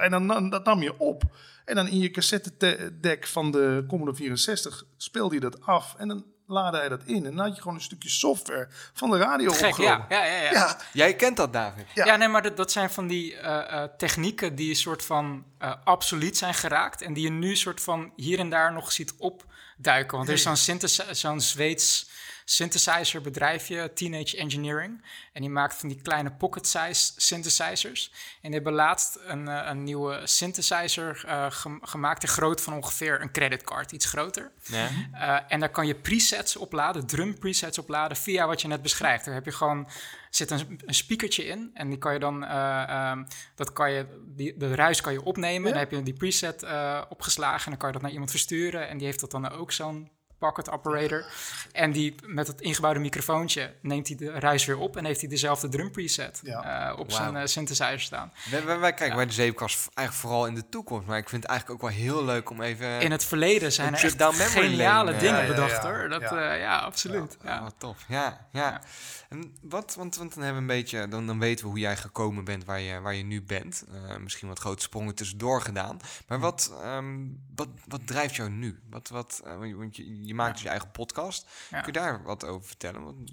En 0.00 0.10
dan, 0.10 0.26
dan, 0.26 0.50
dat 0.50 0.64
nam 0.64 0.82
je 0.82 0.98
op. 0.98 1.22
En 1.64 1.74
dan 1.74 1.88
in 1.88 1.98
je 1.98 2.10
cassettedek 2.10 3.26
van 3.26 3.50
de 3.50 3.84
Commodore 3.88 4.16
64 4.16 4.84
speelde 4.96 5.34
je 5.34 5.40
dat 5.40 5.60
af. 5.66 5.94
En 5.98 6.08
dan 6.08 6.24
laadde 6.46 6.78
hij 6.78 6.88
dat 6.88 7.02
in. 7.04 7.26
En 7.26 7.36
dan 7.36 7.46
had 7.46 7.54
je 7.54 7.60
gewoon 7.62 7.76
een 7.76 7.82
stukje 7.82 8.08
software 8.08 8.68
van 8.92 9.10
de 9.10 9.18
radio 9.18 9.50
Gek, 9.52 9.66
opgenomen. 9.66 10.06
ja. 10.08 10.24
Ja, 10.24 10.34
ja, 10.36 10.42
ja. 10.42 10.50
Ja, 10.52 10.78
Jij 10.92 11.16
kent 11.16 11.36
dat, 11.36 11.52
David. 11.52 11.86
Ja. 11.94 12.04
Ja, 12.04 12.16
nee, 12.16 12.28
maar 12.28 12.42
dat, 12.42 12.56
dat 12.56 12.72
zijn 12.72 12.90
van 12.90 13.06
die 13.06 13.36
eh, 13.36 13.82
eh, 13.82 13.90
technieken 13.96 14.54
die 14.54 14.68
een 14.68 14.76
soort 14.76 15.04
van 15.04 15.44
eh 15.58 15.72
absoluut 15.84 16.36
zijn 16.36 16.54
geraakt. 16.54 17.02
En 17.02 17.12
die 17.12 17.22
je 17.22 17.30
nu 17.30 17.56
soort 17.56 17.80
van 17.80 18.12
hier 18.16 18.38
en 18.38 18.50
daar 18.50 18.72
nog 18.72 18.92
ziet 18.92 19.14
opduiken. 19.18 20.16
Want 20.16 20.28
er 20.28 20.34
is 20.34 20.42
zo'n 20.42 20.88
zo'n 21.10 21.40
Zweeds 21.40 22.10
synthesizer 22.54 23.20
bedrijfje, 23.20 23.92
Teenage 23.94 24.36
Engineering. 24.36 25.04
En 25.32 25.40
die 25.40 25.50
maakt 25.50 25.74
van 25.74 25.88
die 25.88 26.02
kleine 26.02 26.32
pocket-size 26.32 27.12
synthesizers. 27.16 28.12
En 28.12 28.40
die 28.42 28.54
hebben 28.54 28.72
laatst 28.72 29.18
een, 29.26 29.48
eh, 29.48 29.68
een 29.68 29.82
nieuwe 29.82 30.20
synthesizer 30.24 31.22
eh, 31.26 31.46
gem- 31.48 31.80
gemaakt. 31.82 32.20
Ter 32.20 32.28
grootte 32.28 32.62
van 32.62 32.74
ongeveer 32.74 33.20
een 33.20 33.30
creditcard, 33.30 33.92
iets 33.92 34.06
groter. 34.06 34.52
Ja. 34.62 34.88
Uh, 35.14 35.38
en 35.48 35.60
daar 35.60 35.70
kan 35.70 35.86
je 35.86 35.94
presets 35.94 36.56
opladen, 36.56 37.06
drum 37.06 37.38
presets 37.38 37.78
opladen, 37.78 38.16
via 38.16 38.46
wat 38.46 38.60
je 38.62 38.68
net 38.68 38.82
beschrijft. 38.82 39.24
Daar 39.24 39.34
heb 39.34 39.44
je 39.44 39.52
gewoon, 39.52 39.88
zit 40.30 40.50
een, 40.50 40.80
een 40.86 40.94
speakertje 40.94 41.44
in 41.44 41.70
en 41.74 41.88
die 41.88 41.98
kan 41.98 42.12
je 42.12 42.18
dan, 42.18 42.44
uh, 42.44 43.10
um, 43.10 43.26
dat 43.54 43.72
kan 43.72 43.92
je, 43.92 44.22
die, 44.36 44.56
de 44.56 44.74
ruis 44.74 45.00
kan 45.00 45.12
je 45.12 45.22
opnemen. 45.22 45.66
Ja. 45.66 45.70
Dan 45.70 45.78
heb 45.78 45.90
je 45.90 46.02
die 46.02 46.14
preset 46.14 46.66
opgeslagen 47.08 47.64
en 47.64 47.70
dan 47.70 47.78
kan 47.78 47.88
je 47.88 47.94
dat 47.94 48.02
naar 48.02 48.12
iemand 48.12 48.30
versturen. 48.30 48.88
En 48.88 48.98
die 48.98 49.06
heeft 49.06 49.20
dat 49.20 49.30
dan 49.30 49.50
ook 49.50 49.72
zo'n 49.72 50.10
pocket 50.42 50.70
operator. 50.70 51.24
En 51.72 51.92
die 51.92 52.14
met 52.26 52.46
het 52.46 52.60
ingebouwde 52.60 53.00
microfoontje 53.00 53.74
neemt 53.82 54.08
hij 54.08 54.16
de 54.16 54.30
ruis 54.30 54.64
weer 54.64 54.78
op 54.78 54.96
en 54.96 55.04
heeft 55.04 55.20
hij 55.20 55.28
dezelfde 55.28 55.68
drum 55.68 55.90
preset 55.90 56.40
Ja. 56.42 56.90
uh, 56.92 56.98
op 56.98 57.10
zijn 57.12 57.34
uh, 57.34 57.40
synthesizer 57.44 58.00
staan. 58.00 58.32
Wij, 58.50 58.64
wij, 58.64 58.78
wij 58.78 58.94
kijken 58.94 59.16
bij 59.16 59.26
de 59.26 59.32
zeepkast 59.32 59.88
eigenlijk 59.94 60.26
vooral 60.26 60.46
in 60.46 60.54
de 60.54 60.68
toekomst. 60.68 61.06
Maar 61.06 61.18
ik 61.18 61.28
vind 61.28 61.42
het 61.42 61.50
eigenlijk 61.50 61.82
ook 61.82 61.90
wel 61.90 61.98
heel 61.98 62.24
leuk 62.24 62.50
om 62.50 62.62
even... 62.62 63.00
In 63.00 63.10
het 63.10 63.24
verleden 63.24 63.72
zijn 63.72 63.94
er 63.94 64.04
echt 64.04 64.18
geniale 64.50 65.10
lane, 65.10 65.18
dingen 65.18 65.34
ja, 65.36 65.42
ja, 65.42 65.48
bedacht 65.48 65.82
ja. 65.82 65.90
hoor. 65.92 66.08
Dat, 66.08 66.20
Ja. 66.30 66.78
absoluut. 66.78 67.36
Ja. 67.44 67.56
Oh, 67.56 67.62
wat 67.62 67.74
tof. 67.78 68.04
Ja, 68.08 68.46
ja. 68.52 68.80
En 69.28 69.54
wat, 69.62 69.94
want, 69.98 70.16
want 70.16 70.34
dan 70.34 70.42
hebben 70.44 70.66
we 70.66 70.72
een 70.72 70.78
beetje, 70.80 71.08
dan, 71.08 71.26
dan 71.26 71.38
weten 71.38 71.64
we 71.64 71.70
hoe 71.70 71.80
jij 71.80 71.96
gekomen 71.96 72.44
bent 72.44 72.64
waar 72.64 72.80
je, 72.80 73.00
waar 73.00 73.14
je 73.14 73.22
nu 73.24 73.42
bent. 73.42 73.84
Eh, 73.92 74.16
misschien 74.16 74.48
wat 74.48 74.58
grote 74.58 74.82
sprongen 74.82 75.14
tussendoor 75.14 75.60
gedaan. 75.60 75.96
Maar 76.28 76.38
wat, 76.38 76.72
ehm, 76.82 77.16
wat, 77.54 77.68
wat 77.86 78.06
drijft 78.06 78.34
jou 78.36 78.50
nu? 78.50 78.78
Wat, 78.90 79.08
wat, 79.08 79.40
eh, 79.44 79.56
want 79.56 79.68
je- 79.68 79.76
want 79.76 79.96
je, 79.96 80.31
je 80.32 80.38
maakt 80.38 80.52
dus 80.52 80.62
je 80.62 80.68
eigen 80.68 80.90
podcast. 80.90 81.50
Ja. 81.70 81.80
Kun 81.80 81.92
je 81.92 81.98
daar 81.98 82.22
wat 82.22 82.44
over 82.44 82.66
vertellen? 82.66 83.02
Want, 83.04 83.30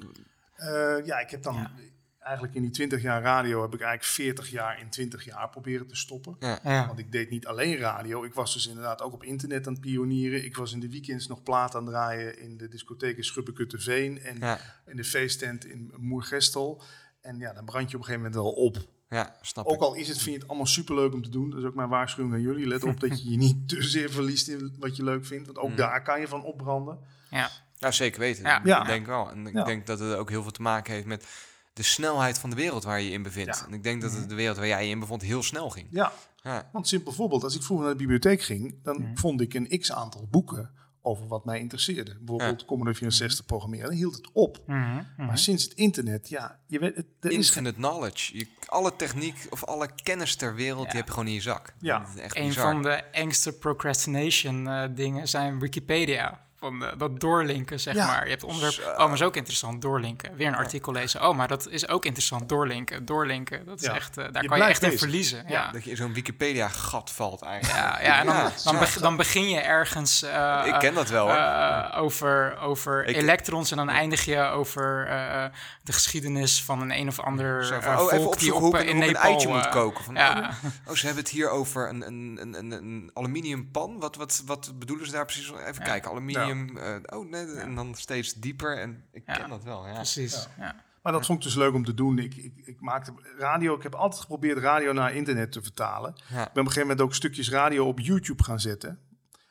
Eh, 0.55 1.05
ja, 1.05 1.19
ik 1.19 1.29
heb 1.29 1.43
dan 1.43 1.55
Ja. 1.55 1.71
eigenlijk 2.19 2.55
in 2.55 2.61
die 2.61 2.71
20 2.71 3.01
jaar 3.01 3.21
radio 3.21 3.61
heb 3.61 3.73
ik 3.73 3.81
eigenlijk 3.81 4.11
40 4.13 4.49
jaar 4.49 4.79
in 4.79 4.89
20 4.89 5.25
jaar 5.25 5.49
proberen 5.49 5.87
te 5.87 5.95
stoppen. 5.95 6.35
ja. 6.39 6.59
Ja. 6.63 6.87
Want 6.87 6.99
ik 6.99 7.11
deed 7.11 7.29
niet 7.29 7.47
alleen 7.47 7.77
radio. 7.77 8.23
Ik 8.23 8.33
was 8.33 8.53
dus 8.53 8.67
inderdaad 8.67 9.01
ook 9.01 9.13
op 9.13 9.23
internet 9.23 9.67
aan 9.67 9.73
het 9.73 9.81
pionieren. 9.81 10.45
Ik 10.45 10.55
was 10.55 10.73
in 10.73 10.79
de 10.79 10.89
weekends 10.89 11.27
nog 11.27 11.43
plaat 11.43 11.75
aan 11.75 11.81
het 11.83 11.93
draaien 11.93 12.39
in 12.39 12.57
de 12.57 12.67
discotheek 12.67 13.17
in 13.17 13.23
Schubbekutteveen 13.23 14.21
en 14.21 14.37
Ja, 14.39 14.59
in 14.85 14.95
de 14.95 15.03
feesttent 15.03 15.65
in 15.65 15.93
Moergestel. 15.97 16.81
En 17.21 17.37
ja, 17.37 17.53
dan 17.53 17.65
brand 17.65 17.89
je 17.91 17.95
op 17.97 18.01
een 18.03 18.07
gegeven 18.09 18.31
moment 18.31 18.35
wel 18.35 18.51
op. 18.65 18.77
ja, 19.09 19.35
snap 19.41 19.65
Ook 19.67 19.73
ik. 19.75 19.81
al 19.81 19.93
is 19.93 20.07
het, 20.07 20.17
vind 20.17 20.33
je 20.35 20.39
het 20.39 20.47
allemaal 20.47 20.65
superleuk 20.67 21.13
om 21.13 21.23
te 21.23 21.29
doen. 21.29 21.49
Dat 21.49 21.59
is 21.59 21.65
ook 21.65 21.75
mijn 21.75 21.89
waarschuwing 21.89 22.33
aan 22.35 22.41
jullie. 22.41 22.67
Let 22.67 22.83
op 22.83 22.99
dat 22.99 23.23
je 23.23 23.29
je 23.31 23.37
niet 23.37 23.67
te 23.69 23.83
zeer 23.83 24.09
verliest 24.11 24.47
in 24.47 24.75
wat 24.79 24.95
je 24.95 25.03
leuk 25.03 25.25
vindt. 25.25 25.45
Want 25.45 25.57
ook 25.57 25.67
Mhm. 25.67 25.77
daar 25.77 26.03
kan 26.03 26.19
je 26.19 26.27
van 26.27 26.43
opbranden. 26.43 26.99
Ja. 27.29 27.49
Ja, 27.77 27.91
zeker 27.91 28.19
weten. 28.19 28.43
Ja. 28.43 28.81
Ik 28.81 28.87
denk 28.87 29.05
wel. 29.05 29.29
En 29.31 29.47
ik 29.47 29.53
Ja. 29.53 29.63
denk 29.63 29.85
dat 29.87 29.99
het 29.99 30.15
ook 30.15 30.29
heel 30.29 30.41
veel 30.41 30.51
te 30.51 30.61
maken 30.61 30.93
heeft 30.93 31.05
met 31.05 31.25
de 31.73 31.83
snelheid 31.83 32.39
van 32.39 32.49
de 32.49 32.55
wereld 32.55 32.83
waar 32.83 32.99
je 32.99 33.05
je 33.05 33.11
in 33.11 33.23
bevindt. 33.23 33.57
Ja. 33.59 33.65
En 33.65 33.73
ik 33.73 33.83
denk 33.83 34.01
dat 34.01 34.11
het 34.13 34.29
de 34.29 34.35
wereld 34.35 34.57
waar 34.57 34.67
jij 34.67 34.83
je 34.85 34.89
in 34.91 34.99
bevond 34.99 35.21
heel 35.21 35.43
snel 35.43 35.69
ging. 35.69 35.87
Ja, 35.91 36.11
Ja, 36.43 36.69
want 36.71 36.87
simpel 36.87 37.11
voorbeeld. 37.11 37.43
Als 37.43 37.55
ik 37.55 37.63
vroeger 37.63 37.85
naar 37.85 37.95
de 37.95 38.01
bibliotheek 38.01 38.41
ging, 38.41 38.75
dan 38.83 39.01
Mhm. 39.01 39.15
vond 39.15 39.41
ik 39.41 39.53
een 39.53 39.79
x-aantal 39.79 40.27
boeken 40.31 40.71
over 41.09 41.27
wat 41.27 41.45
mij 41.45 41.59
interesseerde. 41.59 42.15
Bijvoorbeeld 42.19 42.65
Commodore 42.65 42.95
64 42.95 43.45
programmeren. 43.45 43.85
Dan 43.85 43.95
hield 43.95 44.15
het 44.15 44.29
op. 44.33 44.59
Mhm, 44.65 44.79
mhm. 44.79 45.25
Maar 45.25 45.37
sinds 45.37 45.63
het 45.63 45.73
internet, 45.73 46.29
ja, 46.29 46.59
je 46.67 46.79
weet, 46.79 46.95
het, 46.95 47.05
er 47.19 47.29
is 47.31 47.35
Infinite 47.35 47.75
knowledge. 47.75 48.37
Je, 48.37 48.47
alle 48.65 48.95
techniek 48.95 49.47
of 49.49 49.65
alle 49.65 49.89
kennis 50.03 50.35
ter 50.35 50.55
wereld, 50.55 50.85
die 50.85 50.97
heb 50.97 51.05
je 51.05 51.11
gewoon 51.11 51.27
in 51.27 51.33
je 51.33 51.41
zak. 51.41 51.73
Ja. 51.79 52.05
Echt 52.17 52.37
Een 52.37 52.47
bizar. 52.47 52.71
van 52.71 52.81
de 52.81 52.89
engste 53.11 53.57
procrastination 53.57 54.67
eh, 54.67 54.83
dingen 54.95 55.27
zijn 55.27 55.59
Wikipedia. 55.59 56.47
Van 56.59 56.85
eh, 56.85 56.91
dat 56.97 57.19
doorlinken, 57.19 57.79
zeg 57.79 57.93
Ja. 57.95 58.05
maar. 58.05 58.23
Je 58.23 58.29
hebt 58.29 58.43
onderwerp, 58.43 58.73
Zo. 58.73 58.89
oh, 58.89 58.97
maar 58.97 59.13
is 59.13 59.21
ook 59.21 59.35
interessant, 59.35 59.81
doorlinken. 59.81 60.35
Weer 60.35 60.47
een 60.47 60.55
artikel 60.55 60.91
lezen. 60.91 61.27
Oh, 61.27 61.35
maar 61.35 61.47
dat 61.47 61.67
is 61.69 61.87
ook 61.87 62.05
interessant, 62.05 62.49
doorlinken, 62.49 63.05
doorlinken. 63.05 63.65
Dat 63.65 63.79
is 63.79 63.85
Ja. 63.85 63.93
echt, 63.95 64.17
eh, 64.17 64.25
daar 64.31 64.43
Je 64.43 64.49
kan 64.49 64.57
je 64.57 64.63
echt 64.63 64.83
in 64.83 64.97
verliezen. 64.97 65.43
Ja, 65.47 65.71
Dat 65.71 65.83
je 65.83 65.89
in 65.89 65.95
zo'n 65.95 66.13
Wikipedia-gat 66.13 67.11
valt 67.11 67.41
eigenlijk. 67.41 67.79
ja, 67.79 68.01
ja 68.01 68.19
en 68.19 68.25
dan, 68.25 68.35
Ja, 68.35 68.41
dan, 68.41 68.51
zo. 68.73 68.79
beg- 68.79 68.97
dan 68.99 69.15
begin 69.15 69.49
je 69.49 69.59
ergens 69.59 70.23
eh, 70.23 70.63
Ik 70.65 70.79
ken 70.79 70.93
dat 70.93 71.09
wel, 71.09 71.27
hoor. 71.29 71.93
over, 72.03 72.57
over 72.59 73.05
Ik- 73.05 73.15
elektrons 73.15 73.71
en 73.71 73.77
dan 73.77 73.89
eindig 73.89 74.25
je 74.25 74.39
over 74.41 75.07
eh, 75.07 75.45
de 75.83 75.91
geschiedenis 75.93 76.63
van 76.63 76.81
een 76.81 76.91
een 76.99 77.07
of 77.07 77.19
ander 77.19 77.65
Zo 77.65 77.79
van, 77.79 77.97
oh, 77.99 78.13
even 78.13 78.37
die 78.37 78.53
op, 78.53 78.59
hoe 78.61 78.85
in 78.85 79.01
een 79.01 79.15
eitje 79.15 79.47
moet 79.47 79.69
koken. 79.69 80.03
Van, 80.03 80.15
ja. 80.15 80.49
oh, 80.63 80.69
oh, 80.89 80.95
ze 80.95 81.05
hebben 81.05 81.23
het 81.23 81.31
hier 81.33 81.49
over 81.49 81.89
een, 81.89 82.07
een, 82.07 82.37
een, 82.41 82.53
een, 82.57 82.71
een 82.71 83.11
aluminiumpan. 83.13 83.99
Wat, 83.99 84.15
wat, 84.15 84.43
wat 84.45 84.71
bedoelen 84.79 85.05
ze 85.05 85.11
daar 85.11 85.25
precies? 85.25 85.49
Even 85.51 85.73
Ja. 85.77 85.83
kijken, 85.83 86.09
aluminium. 86.11 86.48
Eh, 86.49 87.17
oh, 87.19 87.29
nee, 87.29 87.45
en 87.45 87.75
dan 87.75 87.95
steeds 87.95 88.33
dieper. 88.33 88.77
En 88.77 89.03
ik 89.11 89.23
Ja. 89.25 89.33
ken 89.33 89.49
dat 89.49 89.63
wel, 89.63 89.87
ja. 89.87 89.93
Precies, 89.93 90.47
ja. 90.57 90.75
Maar 91.03 91.11
dat 91.11 91.25
vond 91.25 91.37
ik 91.39 91.43
dus 91.43 91.55
leuk 91.55 91.73
om 91.73 91.85
te 91.85 91.93
doen. 91.93 92.19
Ik, 92.19 92.35
ik, 92.35 92.53
ik 92.63 92.81
maakte 92.81 93.13
radio. 93.37 93.75
Ik 93.75 93.83
heb 93.83 93.95
altijd 93.95 94.21
geprobeerd 94.21 94.57
radio 94.57 94.93
naar 94.93 95.13
internet 95.13 95.51
te 95.51 95.61
vertalen. 95.61 96.15
Ik 96.15 96.25
ben 96.35 96.41
op 96.45 96.55
een 96.55 96.63
gegeven 96.65 96.81
moment 96.81 97.01
ook 97.01 97.15
stukjes 97.15 97.49
radio 97.49 97.87
op 97.87 97.99
YouTube 97.99 98.43
gaan 98.43 98.59
zetten. 98.59 98.99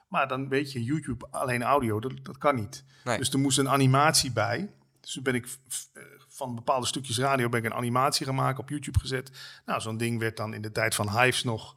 Maar 0.09 0.29
dan 0.29 0.49
weet 0.49 0.73
je, 0.73 0.85
YouTube 0.85 1.27
alleen 1.31 1.63
audio, 1.63 2.01
dat, 2.01 2.13
dat 2.23 2.39
kan 2.39 2.55
niet. 2.55 2.85
Nee. 3.05 3.19
Dus 3.19 3.31
er 3.31 3.39
moest 3.39 3.59
een 3.59 3.69
animatie 3.69 4.33
bij. 4.33 4.71
Dus 5.01 5.13
toen 5.13 5.23
ben 5.23 5.35
ik 5.35 5.47
eh, 5.93 6.03
van 6.29 6.55
bepaalde 6.55 6.87
stukjes 6.87 7.19
radio 7.19 7.49
ben 7.49 7.61
ik 7.61 7.67
een 7.67 7.75
animatie 7.77 8.27
gaan 8.27 8.35
maken, 8.35 8.61
op 8.61 8.69
YouTube 8.69 8.99
gezet. 8.99 9.31
Nou, 9.65 9.81
zo'n 9.81 9.97
ding 9.97 10.19
werd 10.19 10.37
dan 10.37 10.55
in 10.55 10.63
de 10.63 10.73
tijd 10.73 10.95
van 10.95 11.19
Hives 11.21 11.45
nog 11.45 11.77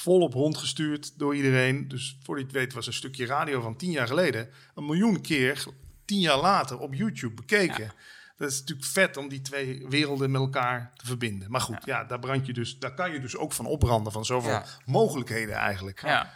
volop 0.00 0.32
rondgestuurd 0.34 1.18
door 1.18 1.36
iedereen. 1.36 1.88
Dus 1.88 2.18
voor 2.22 2.38
je 2.38 2.44
het 2.44 2.52
weet 2.52 2.72
was 2.72 2.86
een 2.86 2.92
stukje 2.92 3.26
radio 3.26 3.60
van 3.60 3.76
tien 3.76 3.90
jaar 3.90 4.06
geleden 4.06 4.48
een 4.74 4.86
miljoen 4.86 5.20
keer, 5.20 5.64
tien 6.04 6.20
jaar 6.20 6.40
later, 6.40 6.78
op 6.78 6.94
YouTube 6.94 7.34
bekeken. 7.34 7.92
Dat 8.36 8.50
is 8.50 8.58
natuurlijk 8.60 8.88
vet 8.88 9.16
om 9.16 9.28
die 9.28 9.40
twee 9.40 9.86
werelden 9.88 10.30
met 10.30 10.40
elkaar 10.40 10.92
te 10.96 11.06
verbinden. 11.06 11.50
Maar 11.50 11.60
goed, 11.60 11.84
ja, 11.84 12.04
daar, 12.04 12.18
brand 12.18 12.46
je 12.46 12.52
dus, 12.52 12.78
daar 12.78 12.94
kan 12.94 13.12
je 13.12 13.20
dus 13.20 13.36
ook 13.36 13.52
van 13.52 13.66
opbranden, 13.66 14.12
van 14.12 14.24
zoveel 14.24 14.50
Ja. 14.50 14.64
mogelijkheden 14.84 15.54
eigenlijk. 15.54 16.00
ja. 16.02 16.32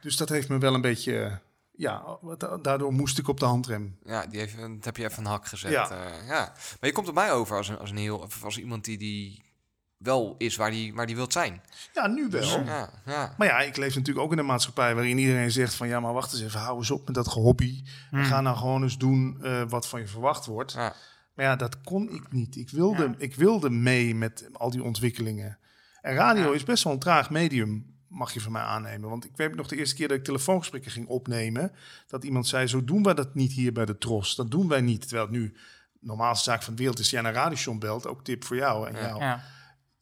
Dus 0.00 0.16
dat 0.16 0.28
heeft 0.28 0.48
me 0.48 0.58
wel 0.58 0.74
een 0.74 0.80
beetje, 0.80 1.40
ja, 1.76 2.18
daardoor 2.62 2.92
moest 2.92 3.18
ik 3.18 3.28
op 3.28 3.40
de 3.40 3.44
handrem. 3.46 3.98
Ja, 4.04 4.26
die 4.26 4.38
heeft, 4.38 4.56
dat 4.58 4.84
heb 4.84 4.96
je 4.96 5.04
even 5.04 5.18
een 5.18 5.30
hak 5.30 5.46
gezet. 5.46 5.70
Ja. 5.70 5.88
Ja. 6.26 6.52
Maar 6.80 6.88
je 6.88 6.92
komt 6.92 7.08
op 7.08 7.14
mij 7.14 7.32
over 7.32 7.56
als 7.56 7.68
een, 7.68 7.78
als 7.78 7.90
een 7.90 7.96
heel, 7.96 8.18
of 8.18 8.44
als 8.44 8.58
iemand 8.58 8.84
die, 8.84 8.98
die 8.98 9.51
wel 10.02 10.34
is 10.38 10.56
waar 10.56 10.70
die, 10.70 10.94
waar 10.94 11.06
die 11.06 11.16
wilt 11.16 11.32
zijn. 11.32 11.60
Ja, 11.92 12.06
nu 12.06 12.28
wel. 12.30 12.64
Ja, 12.64 12.90
ja. 13.06 13.34
Maar 13.38 13.46
ja, 13.46 13.60
ik 13.60 13.76
leef 13.76 13.94
natuurlijk 13.94 14.24
ook 14.24 14.32
in 14.32 14.38
een 14.38 14.46
maatschappij 14.46 14.94
waarin 14.94 15.18
iedereen 15.18 15.50
zegt 15.50 15.74
van 15.74 15.88
ja, 15.88 16.00
maar 16.00 16.12
wacht 16.12 16.32
eens 16.32 16.42
even, 16.42 16.60
hou 16.60 16.78
eens 16.78 16.90
op 16.90 17.06
met 17.06 17.14
dat 17.14 17.26
hobby. 17.26 17.82
En 18.10 18.24
ga 18.24 18.40
nou 18.40 18.56
gewoon 18.56 18.82
eens 18.82 18.98
doen 18.98 19.38
eh, 19.42 19.62
wat 19.68 19.88
van 19.88 20.00
je 20.00 20.06
verwacht 20.06 20.46
wordt. 20.46 20.72
ja. 20.72 20.94
Maar 21.34 21.44
ja, 21.44 21.56
dat 21.56 21.80
kon 21.80 22.10
ik 22.10 22.32
niet. 22.32 22.56
Ik 22.56 22.70
wilde, 22.70 23.14
ik 23.18 23.34
wilde 23.34 23.70
mee 23.70 24.14
met 24.14 24.48
al 24.52 24.70
die 24.70 24.82
ontwikkelingen. 24.82 25.58
En 26.00 26.14
radio 26.14 26.52
is 26.52 26.64
best 26.64 26.84
wel 26.84 26.92
een 26.92 26.98
traag 26.98 27.30
medium, 27.30 27.96
mag 28.08 28.32
je 28.32 28.40
van 28.40 28.52
mij 28.52 28.62
aannemen. 28.62 29.08
Want 29.08 29.24
ik 29.24 29.36
weet 29.36 29.54
nog 29.54 29.68
de 29.68 29.76
eerste 29.76 29.94
keer 29.94 30.08
dat 30.08 30.16
ik 30.16 30.24
telefoongesprekken 30.24 30.90
ging 30.90 31.06
opnemen, 31.06 31.72
dat 32.06 32.24
iemand 32.24 32.46
zei, 32.46 32.66
zo 32.66 32.84
doen 32.84 33.02
wij 33.02 33.14
dat 33.14 33.34
niet 33.34 33.52
hier 33.52 33.72
bij 33.72 33.84
de 33.84 33.98
Tros. 33.98 34.34
Dat 34.34 34.50
doen 34.50 34.68
wij 34.68 34.80
niet. 34.80 35.00
Terwijl 35.00 35.22
het 35.22 35.34
nu 35.34 35.56
normaalste 36.00 36.50
zaak 36.50 36.62
van 36.62 36.72
de 36.74 36.78
wereld 36.78 36.98
is, 36.98 37.10
jij 37.10 37.20
naar 37.20 37.32
radiostation 37.32 37.78
belt, 37.78 38.06
ook 38.06 38.24
tip 38.24 38.44
voor 38.44 38.56
jou 38.56 38.88
en 38.88 38.94
jou. 38.94 39.38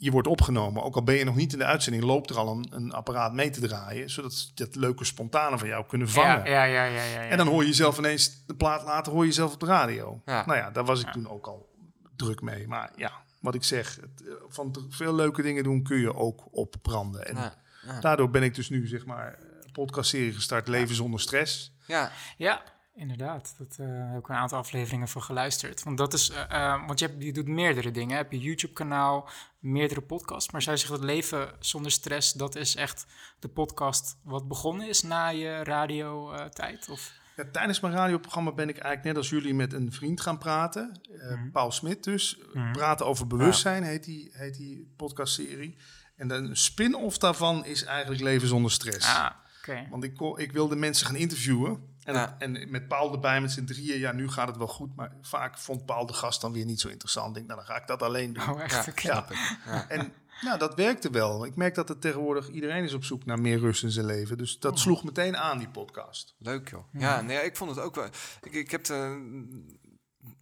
Je 0.03 0.11
wordt 0.11 0.29
opgenomen, 0.29 0.83
ook 0.83 0.95
al 0.95 1.03
ben 1.03 1.15
je 1.15 1.25
nog 1.25 1.35
niet 1.35 1.53
in 1.53 1.59
de 1.59 1.65
uitzending, 1.65 2.05
loopt 2.05 2.31
er 2.31 2.37
al 2.37 2.49
een, 2.49 2.67
een 2.71 2.93
apparaat 2.93 3.33
mee 3.33 3.51
te 3.51 3.61
draaien, 3.61 4.11
zodat 4.11 4.33
ze 4.35 4.51
dat 4.55 4.75
leuke 4.75 5.05
spontane 5.05 5.59
van 5.59 5.69
jou 5.69 5.87
kunnen 5.87 6.09
vangen. 6.09 6.51
Ja, 6.51 6.65
ja, 6.65 6.65
ja, 6.65 6.85
ja, 6.85 7.03
ja, 7.05 7.23
ja. 7.23 7.29
En 7.29 7.37
dan 7.37 7.47
hoor 7.47 7.63
je 7.63 7.69
jezelf 7.69 7.99
ineens, 7.99 8.47
de 8.47 8.55
plaat 8.55 8.83
later 8.85 9.13
hoor 9.13 9.23
je 9.23 9.29
jezelf 9.29 9.53
op 9.53 9.61
de 9.61 9.67
radio. 9.67 10.23
Ja. 10.25 10.47
Nou 10.47 10.59
ja, 10.59 10.71
daar 10.71 10.85
was 10.85 11.01
ik 11.01 11.13
toen 11.13 11.29
ook 11.29 11.47
al 11.47 11.69
druk 12.17 12.41
mee. 12.41 12.69
Maar 12.69 12.93
ja, 12.97 13.13
wat 13.41 13.55
ik 13.55 13.65
zeg, 13.65 13.99
het, 14.01 14.27
eh, 14.29 14.33
van 14.49 14.73
te 14.73 14.87
veel 14.89 15.15
leuke 15.15 15.43
dingen 15.43 15.63
doen 15.63 15.83
kun 15.83 15.99
je 15.99 16.15
ook 16.15 16.49
opbranden. 16.51 17.27
En 17.27 17.37
Ja, 17.37 17.55
ja. 17.87 18.01
daardoor 18.01 18.31
ben 18.31 18.43
ik 18.43 18.55
dus 18.55 18.69
nu, 18.69 18.87
zeg 18.87 19.07
maar, 19.07 19.39
een 19.65 19.73
podcastserie 19.73 20.33
gestart, 20.33 20.69
Leven 20.69 20.95
zonder 20.95 21.21
stress. 21.21 21.73
ja. 21.87 22.11
Ja, 22.37 22.63
inderdaad. 23.01 23.55
Dat 23.59 23.77
eh, 23.81 23.87
heb 23.89 24.19
ik 24.19 24.29
een 24.29 24.35
aantal 24.35 24.59
afleveringen 24.59 25.09
van 25.09 25.23
geluisterd. 25.23 25.83
Want 25.83 25.99
dat 25.99 26.13
is, 26.13 26.31
eh, 26.31 26.73
eh, 26.73 26.87
want 26.87 26.99
je, 26.99 27.07
hebt, 27.07 27.23
je 27.23 27.33
doet 27.33 27.47
meerdere 27.47 27.91
dingen. 27.91 28.17
Heb 28.17 28.33
je 28.33 28.39
YouTube-kanaal, 28.39 29.29
meerdere 29.59 30.01
podcasts. 30.01 30.51
Maar 30.53 30.63
zij 30.63 30.77
zegt 30.77 30.91
dat 30.91 31.05
leven 31.05 31.53
zonder 31.59 31.91
stress, 31.93 32.33
dat 32.33 32.57
is 32.57 32.77
echt 32.77 33.07
de 33.39 33.49
podcast 33.49 34.17
wat 34.23 34.49
begonnen 34.49 34.89
is 34.89 35.03
na 35.03 35.29
je 35.29 35.65
radiotijd? 35.65 36.89
of 36.89 37.13
Ja, 37.37 37.45
tijdens 37.53 37.81
mijn 37.81 37.95
radioprogramma 37.95 38.53
ben 38.53 38.69
ik 38.69 38.75
eigenlijk 38.79 39.05
net 39.05 39.17
als 39.17 39.29
jullie 39.31 39.55
met 39.55 39.73
een 39.73 39.93
vriend 39.93 40.21
gaan 40.21 40.39
praten. 40.39 41.01
Mhm. 41.11 41.51
Paul 41.51 41.73
Smit 41.73 42.05
dus. 42.05 42.39
Mhm. 42.53 42.73
Praten 42.73 43.07
over 43.07 43.27
bewustzijn 43.27 43.83
heet 43.83 44.05
die, 44.05 44.31
heet 44.33 44.57
die 44.57 44.93
podcastserie. 44.97 45.77
En 46.17 46.29
de- 46.29 46.35
een 46.35 46.57
spin-off 46.57 47.19
daarvan 47.19 47.65
is 47.65 47.85
eigenlijk 47.85 48.23
Leven 48.23 48.49
zonder 48.49 48.71
stress. 48.71 49.17
Ah, 49.17 49.31
oké. 49.59 49.87
Want 49.91 50.05
ik, 50.05 50.21
ik 50.37 50.53
wilde 50.53 50.77
mensen 50.77 51.07
gaan 51.07 51.17
interviewen. 51.17 51.89
En, 52.15 52.21
Ja. 52.21 52.37
en 52.39 52.71
met 52.71 52.89
Paul 52.89 53.13
erbij, 53.13 53.41
met 53.41 53.51
z'n 53.53 53.65
drieën, 53.65 53.99
ja, 53.99 54.13
nu 54.13 54.29
gaat 54.31 54.49
het 54.49 54.57
wel 54.57 54.67
goed. 54.67 54.97
Maar 54.97 55.13
vaak 55.23 55.59
vond 55.59 55.87
Paul 55.87 56.07
de 56.07 56.13
gast 56.13 56.41
dan 56.41 56.53
weer 56.53 56.65
niet 56.65 56.81
zo 56.81 56.89
interessant. 56.89 57.29
Ik 57.29 57.35
denk, 57.35 57.47
nou, 57.47 57.59
dan 57.59 57.69
ga 57.69 57.81
ik 57.81 57.87
dat 57.87 58.03
alleen 58.03 58.33
doen. 58.33 58.49
Oh, 58.51 58.61
echt? 58.63 59.03
Ja. 59.03 59.27
En 59.89 60.13
nou, 60.41 60.59
dat 60.59 60.75
werkte 60.75 61.11
wel. 61.11 61.45
Ik 61.45 61.57
merk 61.57 61.75
dat 61.75 61.89
het 61.89 62.01
tegenwoordig, 62.01 62.49
iedereen 62.49 62.85
is 62.85 62.95
op 62.95 63.05
zoek 63.05 63.25
naar 63.25 63.41
meer 63.41 63.59
rust 63.59 63.83
in 63.83 63.91
zijn 63.91 64.07
leven. 64.07 64.39
Dus 64.39 64.59
dat 64.59 64.79
sloeg 64.79 65.05
meteen 65.05 65.37
aan, 65.37 65.59
die 65.59 65.69
podcast. 65.69 66.35
Leuk 66.39 66.71
joh. 66.71 66.85
Ja, 66.93 67.21
nee, 67.21 67.39
ik 67.45 67.57
vond 67.57 67.71
het 67.71 67.85
ook 67.85 67.95
wel. 67.95 68.09
Ik, 68.43 68.53
ik 68.53 68.71
heb 68.71 68.85
de. 68.85 69.29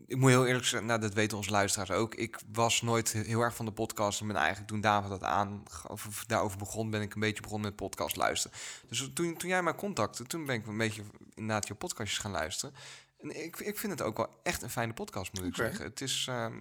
Ik 0.09 0.17
moet 0.17 0.31
heel 0.31 0.47
eerlijk 0.47 0.65
zeggen, 0.65 0.89
nou, 0.89 1.01
dat 1.01 1.15
weten 1.15 1.37
onze 1.37 1.51
luisteraars 1.51 1.91
ook. 1.91 2.15
Ik 2.15 2.39
was 2.53 2.83
nooit 2.83 3.13
heel 3.13 3.41
erg 3.41 3.57
van 3.57 3.65
de 3.65 3.73
podcast. 3.73 4.21
En 4.21 4.27
ben 4.27 4.37
eigenlijk 4.37 4.69
toen 4.69 4.81
David 4.81 5.11
dat 5.11 5.23
aan, 5.23 5.63
of 5.87 6.25
daarover 6.27 6.59
begon, 6.59 6.91
ben 6.91 7.03
ik 7.03 7.15
een 7.15 7.21
beetje 7.21 7.43
begonnen 7.43 7.69
met 7.69 7.77
podcast 7.77 8.17
luisteren. 8.17 8.59
Dus 8.89 9.11
toen, 9.15 9.37
toen 9.37 9.49
jij 9.49 9.63
mij 9.63 9.75
contactte, 9.75 10.25
toen 10.25 10.47
ben 10.47 10.55
ik 10.55 10.67
een 10.67 10.77
beetje 10.77 11.03
inderdaad 11.35 11.69
je 11.69 11.75
podcastjes 11.75 12.19
gaan 12.19 12.31
luisteren. 12.31 12.75
En 13.19 13.45
ik, 13.45 13.57
ik 13.57 13.79
vind 13.79 13.93
het 13.93 14.03
ook 14.03 14.17
wel 14.17 14.41
echt 14.43 14.63
een 14.63 14.71
fijne 14.71 14.93
podcast, 14.93 15.33
moet 15.33 15.45
ik 15.45 15.55
zeggen. 15.55 15.85
Het 15.85 16.01
is. 16.01 16.27
ehm, 16.29 16.59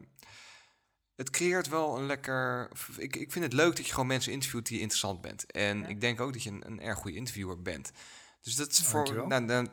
het 1.15 1.29
creëert 1.29 1.67
wel 1.67 1.97
een 1.97 2.05
lekker. 2.05 2.69
Ik, 2.97 3.15
ik 3.15 3.31
vind 3.31 3.45
het 3.45 3.53
leuk 3.53 3.75
dat 3.75 3.85
je 3.85 3.91
gewoon 3.91 4.07
mensen 4.07 4.31
interviewt 4.31 4.67
die 4.67 4.79
interessant 4.79 5.21
bent. 5.21 5.51
En 5.51 5.85
ik 5.85 6.01
denk 6.01 6.19
ook 6.19 6.33
dat 6.33 6.43
je 6.43 6.49
een, 6.49 6.65
een 6.65 6.81
erg 6.81 6.97
goede 6.97 7.17
interviewer 7.17 7.61
bent. 7.61 7.91
Dus 8.41 8.55
dat 8.55 8.71
is 8.71 8.81
voor. 8.81 9.27
Nou, 9.27 9.43
nou. 9.43 9.67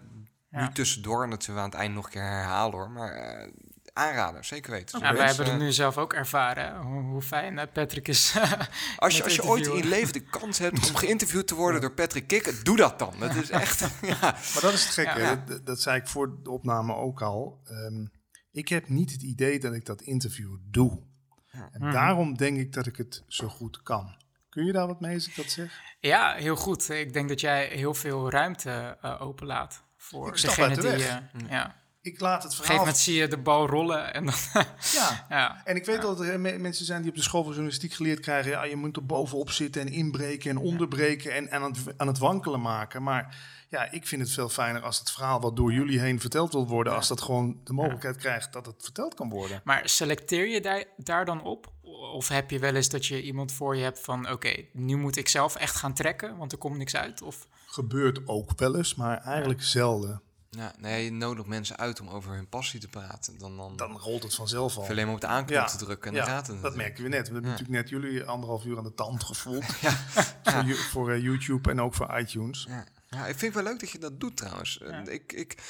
Nu 0.55 0.73
tussendoor, 0.73 1.23
en 1.25 1.31
dat 1.31 1.43
zullen 1.43 1.61
we 1.61 1.65
aan 1.67 1.71
het 1.71 1.81
eind 1.81 1.95
nog 1.95 2.05
een 2.05 2.11
keer 2.11 2.23
herhalen 2.23 2.75
hoor. 2.79 2.91
Maar 2.91 3.13
eh 3.13 3.53
aanrader, 3.95 4.45
zeker 4.45 4.71
weten. 4.71 5.01
Ja, 5.01 5.15
wij 5.15 5.27
hebben 5.27 5.47
het 5.47 5.59
nu 5.59 5.73
zelf 5.73 5.99
ook 5.99 6.13
ervaren, 6.13 6.81
hoe, 6.81 7.03
hoe 7.03 7.23
fijn 7.23 7.59
eh, 7.59 7.67
Patrick 7.73 8.09
is. 8.09 8.35
Als 8.97 9.17
je, 9.17 9.23
als 9.25 9.35
je 9.35 9.45
ooit 9.45 9.67
in 9.67 9.77
je 9.77 9.85
leven 9.85 10.13
de 10.13 10.21
kans 10.21 10.59
hebt 10.59 10.89
om 10.89 10.95
geïnterviewd 10.97 11.47
te 11.47 11.55
worden 11.55 11.81
door 11.81 11.93
Patrick 11.93 12.27
Kikker, 12.27 12.65
doe 12.65 12.77
dat 12.77 12.99
dan. 12.99 13.15
Dat 13.19 13.35
is 13.35 13.51
echt. 13.51 13.81
ja. 14.03 14.19
Maar 14.21 14.59
dat 14.61 14.73
is 14.73 14.85
het 14.85 14.93
gekke. 14.93 15.21
Ja. 15.21 15.45
Dat, 15.47 15.67
dat 15.67 15.81
zei 15.81 16.01
ik 16.01 16.09
voor 16.09 16.43
de 16.43 16.51
opname 16.51 16.95
ook 16.95 17.23
al. 17.23 17.61
Ehm, 17.65 18.07
ik 18.51 18.69
heb 18.69 18.89
niet 18.89 19.13
het 19.13 19.23
idee 19.23 19.59
dat 19.61 19.73
ik 19.75 19.85
dat 19.85 20.01
interview 20.03 20.57
doe. 20.71 21.03
En 21.51 21.71
Mhm. 21.83 21.93
daarom 21.93 22.37
denk 22.37 22.59
ik 22.59 22.73
dat 22.73 22.87
ik 22.87 22.97
het 22.97 23.25
zo 23.29 23.49
goed 23.49 23.83
kan. 23.83 24.17
Kun 24.49 24.65
je 24.65 24.73
daar 24.73 24.87
wat 24.87 25.01
mee 25.01 25.15
als 25.15 25.29
ik 25.29 25.37
dat 25.37 25.47
zeg? 25.51 25.81
ja, 26.01 26.35
heel 26.35 26.57
goed. 26.57 26.91
Ik 26.91 27.13
denk 27.13 27.29
dat 27.29 27.41
jij 27.41 27.67
heel 27.67 27.95
veel 27.95 28.31
ruimte 28.31 28.97
eh, 29.03 29.21
openlaat 29.23 29.84
voor 30.05 30.29
Ik 30.29 30.41
degene 30.41 30.67
uit 30.67 30.75
de 30.75 30.81
die... 30.81 31.07
eh, 31.07 31.51
ja. 31.51 31.65
Op 31.67 31.73
Ik 32.01 32.21
laat 32.21 32.43
het 32.43 32.45
een 32.45 32.51
gegeven 32.51 32.65
verhaal... 32.65 32.79
moment 32.79 32.97
zie 32.97 33.15
je 33.15 33.29
de 33.29 33.39
bal 33.39 33.67
rollen 33.67 34.15
en 34.15 34.25
dan... 34.25 34.35
Ja. 34.95 35.27
ja. 35.29 35.61
En 35.65 35.77
ik 35.77 35.85
weet 35.85 36.03
dat 36.03 36.21
er 36.21 36.41
me- 36.41 36.59
mensen 36.59 36.85
zijn 36.85 37.01
die 37.03 37.11
op 37.11 37.17
de 37.17 37.23
school 37.23 37.43
van 37.43 37.51
journalistiek 37.53 37.93
geleerd 37.93 38.21
krijgen... 38.21 38.51
Ja, 38.51 38.65
je 38.65 38.77
moet 38.77 38.97
er 38.97 39.07
bovenop 39.07 39.51
zitten 39.51 39.83
en 39.83 39.89
inbreken 39.93 40.51
en 40.51 40.57
onderbreken 40.57 41.33
en, 41.35 41.51
en 41.51 41.63
aan, 41.63 41.73
het, 41.73 41.95
aan 41.97 42.07
het 42.07 42.19
wankelen 42.19 42.61
maken. 42.61 43.03
Maar 43.03 43.37
ja, 43.69 43.91
ik 43.91 44.07
vind 44.07 44.23
het 44.23 44.31
veel 44.31 44.49
fijner 44.49 44.83
als 44.83 44.99
het 44.99 45.11
verhaal 45.11 45.41
wat 45.41 45.57
door 45.57 45.73
jullie 45.73 46.01
heen 46.01 46.21
verteld 46.21 46.53
wil 46.53 46.67
worden... 46.69 46.95
als 46.95 47.09
dat 47.09 47.21
gewoon 47.23 47.61
de 47.65 47.73
mogelijkheid 47.73 48.17
krijgt 48.17 48.53
dat 48.53 48.67
het 48.67 48.83
verteld 48.83 49.15
kan 49.15 49.29
worden. 49.29 49.61
Maar 49.65 49.89
selecteer 49.89 50.49
je 50.49 50.61
daar, 50.61 50.85
daar 50.97 51.25
dan 51.25 51.43
op? 51.43 51.73
Of 52.15 52.29
heb 52.29 52.51
je 52.51 52.59
wel 52.59 52.75
eens 52.75 52.89
dat 52.89 53.07
je 53.07 53.23
iemand 53.23 53.53
voor 53.53 53.77
je 53.77 53.83
hebt 53.83 54.01
van... 54.01 54.31
oké, 54.31 54.55
nu 54.73 54.97
moet 54.97 55.17
ik 55.17 55.29
zelf 55.29 55.57
echt 55.57 55.77
gaan 55.77 55.95
trekken, 55.95 56.37
want 56.37 56.53
er 56.53 56.59
komt 56.59 56.77
niks 56.77 56.97
uit? 56.97 57.23
Of... 57.23 57.47
Gebeurt 57.75 58.29
ook 58.29 58.51
wel 58.59 58.77
eens, 58.77 58.95
maar 58.95 59.19
eigenlijk 59.23 59.63
zelden. 59.63 60.23
Ja, 60.51 60.73
nee, 60.79 61.05
je 61.05 61.13
nodigt 61.13 61.47
mensen 61.49 61.77
uit 61.77 62.01
om 62.01 62.09
over 62.09 62.35
hun 62.35 62.49
passie 62.49 62.81
te 62.81 62.89
praten. 62.89 63.39
Dan, 63.39 63.57
dan, 63.57 63.77
Dan 63.77 63.99
rolt 63.99 64.23
het 64.23 64.35
vanzelf 64.35 64.77
al. 64.77 64.89
alleen 64.89 65.05
maar 65.07 65.15
op 65.15 65.21
de 65.21 65.27
aanknop 65.27 65.49
Ja. 65.59 65.65
te 65.65 65.77
drukken 65.77 66.11
en 66.11 66.17
dan 66.17 66.27
gaat 66.27 66.47
het. 66.47 66.63
dat 66.63 66.77
merken 66.77 67.03
we 67.03 67.09
net. 67.09 67.27
We 67.29 67.33
hebben 67.33 67.51
Ja. 67.51 67.57
natuurlijk 67.59 67.91
net 67.91 68.03
jullie 68.03 68.25
anderhalf 68.25 68.65
uur 68.65 68.77
aan 68.79 68.85
de 68.85 68.95
tand 68.95 69.25
gevoeld. 69.25 69.65
Ja. 69.81 69.91
Voor, 70.45 70.75
voor 70.75 71.11
eh, 71.13 71.23
YouTube 71.23 71.71
en 71.71 71.81
ook 71.81 71.95
voor 71.95 72.19
iTunes. 72.19 72.67
Ja. 72.69 72.87
ja, 73.11 73.27
ik 73.27 73.39
vind 73.39 73.55
het 73.55 73.63
wel 73.63 73.73
leuk 73.73 73.81
dat 73.81 73.91
je 73.91 73.99
dat 73.99 74.21
doet 74.21 74.37
trouwens. 74.37 74.79
Eh, 74.81 75.01
Ik, 75.05 75.33
ik 75.33 75.63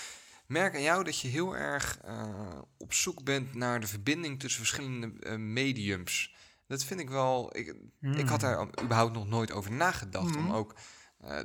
merk 0.46 0.74
aan 0.74 0.82
jou 0.82 1.04
dat 1.04 1.18
je 1.20 1.28
heel 1.28 1.56
erg 1.56 1.98
eh, 2.04 2.58
op 2.78 2.92
zoek 2.94 3.22
bent 3.24 3.54
naar 3.54 3.80
de 3.80 3.86
verbinding 3.86 4.40
tussen 4.40 4.60
verschillende 4.60 5.36
mediums. 5.38 6.34
Dat 6.66 6.84
vind 6.84 7.00
ik 7.00 7.08
wel. 7.10 7.56
Ik, 7.56 7.74
ik 8.00 8.28
had 8.28 8.40
daar 8.40 8.68
überhaupt 8.82 9.12
nog 9.14 9.26
nooit 9.26 9.52
over 9.52 9.72
nagedacht 9.72 10.36
om 10.36 10.42
Mhm. 10.42 10.52
ook 10.54 10.74
eh, 11.26 11.38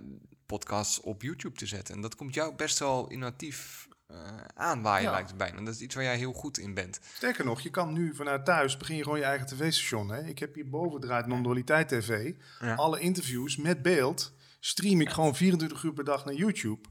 podcasts 0.45 1.00
op 1.01 1.21
YouTube 1.21 1.55
te 1.57 1.65
zetten. 1.65 1.95
En 1.95 2.01
dat 2.01 2.15
komt 2.15 2.33
jou 2.33 2.55
best 2.55 2.79
wel 2.79 3.07
innovatief 3.09 3.88
eh 4.07 4.17
aanwaaien, 4.53 5.05
Ja. 5.05 5.12
lijkt 5.12 5.27
het 5.29 5.38
bijna. 5.38 5.57
En 5.57 5.65
dat 5.65 5.74
is 5.74 5.81
iets 5.81 5.95
waar 5.95 6.03
jij 6.03 6.17
heel 6.17 6.33
goed 6.33 6.57
in 6.57 6.74
bent. 6.74 7.00
Sterker 7.13 7.45
nog, 7.45 7.62
je 7.62 7.69
kan 7.69 7.93
nu 7.93 8.15
vanuit 8.15 8.45
thuis 8.45 8.77
begin 8.77 8.95
je 8.95 9.03
gewoon 9.03 9.17
je 9.19 9.24
eigen 9.25 9.48
tv-station. 9.48 10.09
Hè? 10.09 10.24
Ik 10.27 10.39
heb 10.39 10.55
hierboven 10.55 11.00
draait 11.00 11.25
Non-Dualiteit 11.25 11.88
TV. 11.88 12.33
Ja. 12.59 12.75
Alle 12.75 13.00
interviews 13.00 13.57
met 13.57 13.81
beeld 13.81 14.33
stream 14.59 15.01
ik 15.01 15.09
gewoon 15.09 15.36
24 15.36 15.83
uur 15.83 15.93
per 15.93 16.03
dag 16.03 16.25
naar 16.25 16.33
YouTube. 16.33 16.89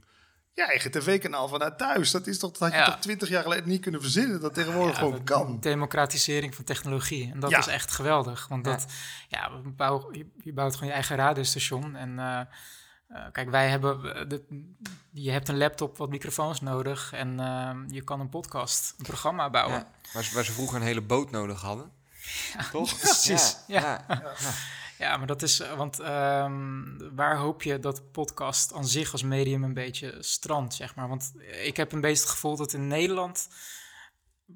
Je 0.59 0.65
eigen 0.67 0.91
tv-kanaal 0.91 1.49
vanuit 1.49 1.79
thuis. 1.79 2.11
Dat 2.11 2.27
is 2.27 2.39
toch, 2.39 2.51
dat 2.51 2.61
had 2.61 2.71
je 2.73 2.77
Ja. 2.77 2.85
toch 2.85 2.99
20 3.01 3.29
jaar 3.29 3.43
geleden 3.43 3.69
niet 3.69 3.81
kunnen 3.83 4.01
verzinnen. 4.01 4.41
Dat 4.41 4.55
tegenwoordig 4.55 4.93
Ja, 4.95 4.99
gewoon 5.03 5.15
de 5.15 5.23
kan. 5.23 5.61
Democratisering 5.61 6.55
van 6.55 6.65
technologie. 6.65 7.31
En 7.33 7.41
dat 7.41 7.51
Ja. 7.51 7.59
is 7.59 7.67
echt 7.67 7.91
geweldig. 7.93 8.47
Want 8.49 8.67
Ja. 8.67 8.73
dat, 8.73 8.87
ja, 9.29 9.51
we 9.63 9.69
bouwen- 9.69 10.19
je, 10.19 10.27
je 10.43 10.53
bouwt 10.53 10.73
gewoon 10.73 10.89
je 10.89 10.95
eigen 10.95 11.17
radiostation. 11.17 11.97
En 11.97 12.19
eh, 12.19 12.41
eh, 12.41 12.47
kijk, 13.33 13.51
wij 13.51 13.69
hebben, 13.69 14.15
eh, 14.17 14.29
de, 14.29 14.65
je 15.13 15.31
hebt 15.31 15.49
een 15.49 15.59
laptop, 15.59 15.97
wat 15.97 16.09
microfoons 16.09 16.61
nodig. 16.61 17.13
En 17.13 17.29
je 17.89 18.03
kan 18.05 18.21
een 18.21 18.29
podcast, 18.29 18.95
een 18.99 19.05
programma 19.05 19.51
bouwen. 19.51 19.79
Ja. 19.79 19.91
Waar, 20.13 20.25
ze, 20.25 20.35
waar 20.35 20.45
ze 20.45 20.53
vroeger 20.53 20.77
een 20.77 20.87
hele 20.87 21.03
boot 21.03 21.31
nodig 21.31 21.61
hadden. 21.61 21.91
Toch? 22.73 22.99
precies. 23.01 23.57
Ja. 23.67 24.05
Ja. 24.99 25.07
Ja, 25.11 25.17
maar 25.17 25.27
dat 25.27 25.43
is, 25.43 25.61
eh, 25.61 25.77
want 25.77 26.01
ehm, 26.01 27.15
waar 27.15 27.37
hoop 27.37 27.63
je 27.63 27.79
dat 27.79 28.11
podcast 28.13 28.73
aan 28.73 28.87
zich 28.87 29.13
als 29.13 29.23
medium 29.23 29.65
een 29.65 29.75
beetje 29.75 30.17
strandt, 30.21 30.75
zeg 30.75 30.95
maar? 30.95 31.09
Want 31.09 31.33
ik 31.65 31.77
heb 31.77 31.93
een 31.93 32.01
beetje 32.01 32.23
het 32.23 32.31
gevoel 32.33 32.57
dat 32.57 32.73
in 32.73 32.87
Nederland 32.87 33.49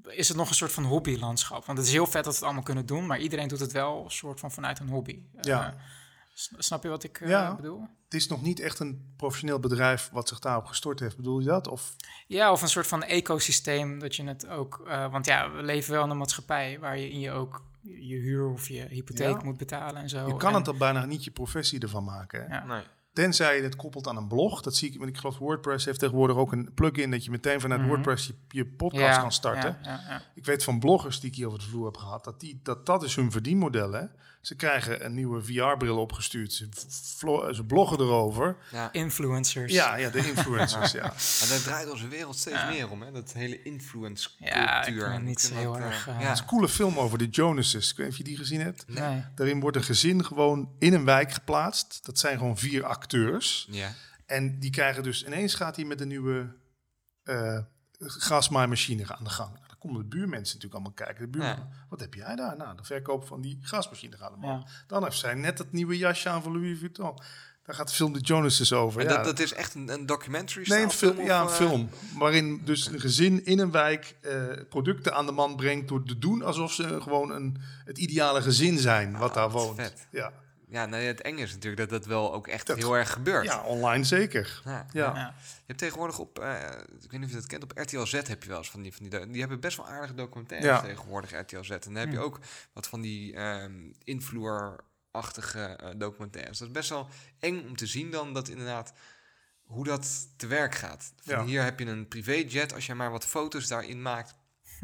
is 0.08 0.28
het 0.28 0.36
nog 0.36 0.48
een 0.48 0.54
soort 0.54 0.72
van 0.72 0.84
hobbylandschap. 0.84 1.64
Want 1.64 1.78
het 1.78 1.86
is 1.86 1.92
heel 1.92 2.06
vet 2.06 2.12
dat 2.24 2.24
we 2.24 2.30
het 2.32 2.42
allemaal 2.42 2.62
kunnen 2.62 2.86
doen, 2.86 3.06
maar 3.06 3.18
iedereen 3.20 3.48
doet 3.48 3.60
het 3.60 3.72
wel 3.72 4.04
een 4.04 4.10
soort 4.10 4.40
van 4.40 4.50
vanuit 4.50 4.78
een 4.78 4.88
hobby. 4.88 5.22
Ja. 5.40 5.66
Eh, 5.74 5.80
s- 6.34 6.52
snap 6.58 6.82
je 6.82 6.88
wat 6.88 7.04
ik 7.04 7.20
eh, 7.20 7.28
Ja. 7.28 7.54
bedoel? 7.56 7.80
Het 8.04 8.14
is 8.14 8.26
nog 8.28 8.42
niet 8.42 8.60
echt 8.60 8.78
een 8.78 9.12
professioneel 9.16 9.58
bedrijf 9.60 10.08
wat 10.12 10.28
zich 10.28 10.38
daarop 10.38 10.64
gestort 10.66 11.00
heeft. 11.00 11.16
Bedoel 11.16 11.38
je 11.40 11.46
dat? 11.46 11.68
Of, 11.68 11.96
Ja, 12.26 12.52
of 12.52 12.62
een 12.62 12.68
soort 12.68 12.86
van 12.86 13.02
ecosysteem 13.02 13.98
dat 13.98 14.16
je 14.16 14.24
het 14.24 14.46
ook... 14.48 14.82
want 15.10 15.26
ja, 15.26 15.50
we 15.50 15.62
leven 15.62 15.92
wel 15.92 16.04
in 16.04 16.10
een 16.10 16.18
maatschappij 16.18 16.78
waar 16.80 16.98
je 16.98 17.10
in 17.10 17.20
je 17.20 17.30
ook 17.30 17.62
je 17.82 18.16
huur 18.16 18.46
of 18.48 18.68
je 18.68 18.86
hypotheek 18.90 19.28
Ja. 19.38 19.44
moet 19.44 19.56
betalen 19.56 20.02
en 20.02 20.08
zo. 20.08 20.26
je 20.26 20.36
kan 20.36 20.50
En- 20.52 20.58
het 20.58 20.68
al 20.68 20.74
bijna 20.76 21.04
niet 21.04 21.24
je 21.24 21.30
professie 21.30 21.80
ervan 21.80 22.04
maken. 22.04 22.44
Hè? 22.48 22.54
Ja. 22.56 22.64
Nee. 22.64 22.82
Tenzij 23.12 23.56
je 23.56 23.62
het 23.62 23.76
koppelt 23.76 24.06
aan 24.08 24.16
een 24.16 24.28
blog. 24.28 24.60
Dat 24.62 24.76
zie 24.76 24.90
ik, 24.90 24.98
want 24.98 25.10
ik 25.10 25.16
geloof 25.16 25.38
WordPress 25.38 25.84
heeft 25.84 25.98
tegenwoordig 25.98 26.36
ook 26.36 26.52
een 26.52 26.70
plugin 26.74 27.10
dat 27.10 27.24
je 27.24 27.30
meteen 27.30 27.60
vanuit 27.60 27.80
Mhm. 27.80 27.88
WordPress 27.90 28.26
je, 28.26 28.34
je 28.48 28.66
podcast 28.66 29.20
kan 29.20 29.32
starten. 29.32 29.78
Ja, 29.82 29.90
ja, 29.90 30.00
ja. 30.08 30.22
Ik 30.34 30.44
weet 30.44 30.64
van 30.64 30.78
bloggers 30.78 31.20
die 31.20 31.30
ik 31.30 31.36
hier 31.36 31.46
over 31.46 31.58
de 31.58 31.64
vloer 31.64 31.84
heb 31.84 31.96
gehad, 31.96 32.24
dat 32.24 32.40
die, 32.40 32.60
dat, 32.62 32.86
dat 32.86 33.02
is 33.02 33.16
hun 33.16 33.30
verdienmodel. 33.30 33.92
Hè? 33.92 34.04
Ze 34.42 34.54
krijgen 34.54 35.04
een 35.04 35.14
nieuwe 35.14 35.42
VR-bril 35.42 35.98
opgestuurd. 35.98 36.52
Ze, 36.52 37.64
bloggen 37.66 37.98
erover. 38.00 38.56
Ja. 38.72 38.92
Influencers. 38.92 39.72
Ja, 39.72 39.96
ja, 39.96 40.10
de 40.10 40.26
influencers, 40.34 40.92
ja. 40.92 41.02
Maar 41.02 41.48
daar 41.48 41.62
draait 41.62 41.90
onze 41.90 42.08
wereld 42.08 42.36
steeds 42.36 42.56
Ja. 42.56 42.68
meer 42.68 42.90
om, 42.90 43.02
hè? 43.02 43.12
Dat 43.12 43.32
hele 43.32 43.62
influence 43.62 44.28
Ja, 44.38 44.86
ik 44.86 44.96
ben 44.96 45.24
niet 45.24 45.40
zo 45.40 45.54
heel 45.54 45.72
dat, 45.72 45.80
eh, 45.80 45.86
erg, 45.86 46.08
eh, 46.08 46.14
ja. 46.20 46.26
Het 46.26 46.32
is 46.32 46.40
een 46.40 46.46
coole 46.46 46.68
film 46.68 46.98
over 46.98 47.18
de 47.18 47.28
Jonases. 47.28 47.90
Ik 47.90 47.96
weet 47.96 48.06
niet 48.06 48.12
of 48.12 48.18
je 48.18 48.24
die 48.24 48.36
gezien 48.36 48.60
hebt. 48.60 48.84
Nee. 48.88 49.24
Daarin 49.34 49.60
wordt 49.60 49.76
een 49.76 49.82
gezin 49.82 50.24
gewoon 50.24 50.70
in 50.78 50.92
een 50.94 51.04
wijk 51.04 51.32
geplaatst. 51.32 52.00
Dat 52.04 52.18
zijn 52.18 52.38
gewoon 52.38 52.58
vier 52.58 52.84
acteurs. 52.84 53.66
Ja. 53.70 53.92
En 54.26 54.58
die 54.58 54.70
krijgen 54.70 55.02
dus 55.02 55.24
ineens 55.24 55.54
gaat 55.54 55.76
hij 55.76 55.84
met 55.84 56.00
een 56.00 56.08
nieuwe 56.08 56.54
eh 57.22 57.58
gasmaaimachine 57.98 59.16
aan 59.16 59.24
de 59.24 59.30
gang. 59.30 59.58
Komen 59.82 60.00
de 60.00 60.06
buurmensen 60.16 60.44
natuurlijk 60.58 60.72
allemaal 60.74 60.92
kijken. 60.92 61.24
De 61.24 61.30
buurman, 61.38 61.56
Ja. 61.56 61.68
wat 61.88 62.00
heb 62.00 62.14
jij 62.14 62.36
daar? 62.36 62.56
Nou, 62.56 62.76
de 62.76 62.84
verkoop 62.84 63.26
van 63.26 63.40
die 63.40 63.58
gasmachine 63.62 64.16
gaat 64.16 64.32
omhoog. 64.34 64.62
Ja. 64.64 64.70
Dan 64.86 65.02
heeft 65.04 65.18
zij 65.18 65.34
net 65.34 65.58
het 65.58 65.72
nieuwe 65.72 65.96
jasje 65.98 66.28
aan 66.28 66.42
van 66.42 66.52
Louis 66.52 66.78
Vuitton. 66.78 67.18
Daar 67.64 67.74
gaat 67.74 67.88
de 67.88 67.94
film 67.94 68.12
De 68.12 68.20
Jonases 68.20 68.72
over. 68.72 69.00
En 69.00 69.08
ja. 69.08 69.14
dat, 69.16 69.24
dat 69.24 69.38
is 69.38 69.52
echt 69.52 69.74
een, 69.74 69.88
een 69.92 70.06
documentary 70.06 70.68
Nee, 70.68 70.82
een 70.82 70.90
film, 70.90 71.20
ja, 71.20 71.40
een 71.40 71.46
eh, 71.46 71.52
film. 71.54 71.88
Waarin 72.18 72.60
dus 72.64 72.86
een 72.86 73.00
gezin 73.00 73.44
in 73.44 73.58
een 73.58 73.70
wijk 73.70 74.16
eh, 74.20 74.34
producten 74.68 75.14
aan 75.14 75.26
de 75.26 75.32
man 75.32 75.56
brengt 75.56 75.88
door 75.88 76.04
te 76.04 76.18
doen 76.18 76.42
alsof 76.42 76.72
ze 76.72 77.00
gewoon 77.00 77.30
een, 77.30 77.56
het 77.84 77.98
ideale 77.98 78.42
gezin 78.42 78.78
zijn 78.78 79.18
wat 79.18 79.28
Ah, 79.30 79.34
daar 79.36 79.50
woont. 79.50 79.76
vet. 79.76 80.06
Ja. 80.10 80.32
Ja, 80.72 80.86
nee, 80.86 81.06
het 81.06 81.20
enge 81.20 81.42
is 81.42 81.52
natuurlijk 81.52 81.80
dat 81.90 81.90
dat 82.00 82.06
wel 82.08 82.32
ook 82.34 82.46
echt 82.46 82.66
Dat- 82.66 82.76
heel 82.76 82.96
erg 82.96 83.12
gebeurt. 83.12 83.44
ja, 83.44 83.62
online 83.62 84.04
zeker. 84.04 84.60
Ja. 84.64 84.86
Ja. 84.92 85.14
Ja. 85.14 85.34
Je 85.36 85.62
hebt 85.66 85.78
tegenwoordig 85.78 86.18
op, 86.18 86.38
eh, 86.38 86.60
ik 87.02 87.10
weet 87.10 87.20
niet 87.20 87.24
of 87.24 87.28
je 87.30 87.34
dat 87.36 87.46
kent, 87.46 87.62
op 87.62 87.72
RTL 87.78 88.04
Z 88.04 88.12
heb 88.12 88.42
je 88.42 88.48
wel 88.48 88.58
eens 88.58 88.70
van 88.70 88.82
die, 88.82 88.94
van 88.94 89.08
die, 89.08 89.26
die 89.30 89.40
hebben 89.40 89.60
best 89.60 89.76
wel 89.76 89.86
aardige 89.88 90.14
documentaires 90.14 90.68
Ja. 90.68 90.80
tegenwoordig, 90.80 91.30
RTL 91.40 91.62
Z. 91.62 91.70
En 91.70 91.78
dan 91.80 91.94
heb 91.94 92.08
je 92.08 92.14
Ja. 92.16 92.20
ook 92.20 92.38
wat 92.72 92.86
van 92.86 93.00
die 93.00 93.34
ehm 93.34 93.72
influer-achtige 94.04 95.60
eh, 95.64 95.90
documentaires. 95.96 96.58
Dat 96.58 96.68
is 96.68 96.74
best 96.74 96.88
wel 96.88 97.08
eng 97.38 97.66
om 97.68 97.76
te 97.76 97.86
zien 97.86 98.10
dan, 98.10 98.32
dat 98.34 98.48
inderdaad, 98.48 98.92
hoe 99.62 99.84
dat 99.84 100.28
te 100.36 100.46
werk 100.46 100.74
gaat. 100.74 101.12
Van 101.16 101.36
Ja. 101.36 101.44
Hier 101.44 101.62
heb 101.62 101.78
je 101.78 101.86
een 101.86 102.08
privéjet, 102.08 102.74
als 102.74 102.86
je 102.86 102.94
maar 102.94 103.10
wat 103.10 103.24
foto's 103.26 103.66
daarin 103.68 104.02
maakt, 104.02 104.34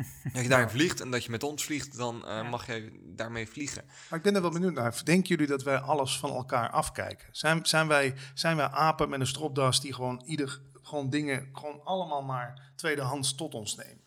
dat 0.33 0.43
je 0.43 0.49
daarin 0.49 0.69
vliegt 0.69 1.01
en 1.01 1.11
dat 1.11 1.25
je 1.25 1.31
met 1.31 1.43
ons 1.43 1.65
vliegt, 1.65 1.97
dan 1.97 2.27
eh, 2.27 2.29
Ja. 2.37 2.43
mag 2.43 2.67
je 2.67 3.01
daarmee 3.17 3.49
vliegen. 3.49 3.85
Maar 4.11 4.19
ik 4.19 4.25
ben 4.25 4.35
er 4.35 4.43
wel 4.43 4.51
benieuwd 4.51 4.73
naar. 4.73 5.01
Denken 5.05 5.29
jullie 5.29 5.47
dat 5.47 5.63
wij 5.63 5.79
alles 5.79 6.19
van 6.19 6.31
elkaar 6.31 6.71
afkijken? 6.71 7.29
Zijn, 7.33 7.67
zijn, 7.67 7.89
wij, 7.89 8.15
zijn 8.35 8.57
wij 8.57 8.69
apen 8.69 9.09
met 9.09 9.21
een 9.21 9.27
stropdas 9.27 9.81
die 9.81 9.95
gewoon 9.95 10.23
ieder 10.27 10.61
gewoon 10.83 11.11
dingen 11.11 11.49
gewoon 11.53 11.81
allemaal 11.85 12.23
maar 12.23 12.73
tweedehands 12.77 13.35
tot 13.35 13.55
ons 13.55 13.77
nemen? 13.77 14.03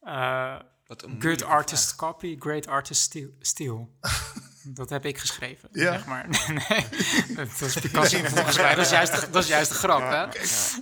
Eh, 0.00 0.56
Wat 0.86 1.02
een 1.02 1.22
good 1.22 1.42
artist 1.44 1.96
copy, 1.96 2.36
great 2.38 2.66
artist 2.66 3.16
steal. 3.40 3.90
dat 4.66 4.90
heb 4.90 5.04
ik 5.04 5.18
geschreven, 5.18 5.68
Ja? 5.72 5.92
zeg 5.92 6.06
maar. 6.06 6.28
nee, 6.68 6.86
dat 7.34 7.60
is 7.60 7.74
Picasso 7.80 8.18
volgens 8.24 8.56
mij. 8.56 8.74
Dat 8.74 8.84
is 8.84 8.90
juist 8.90 9.20
de, 9.20 9.30
dat 9.30 9.42
is 9.42 9.48
juist 9.48 9.70
de 9.70 9.76
grap, 9.76 10.00
hè? 10.00 10.26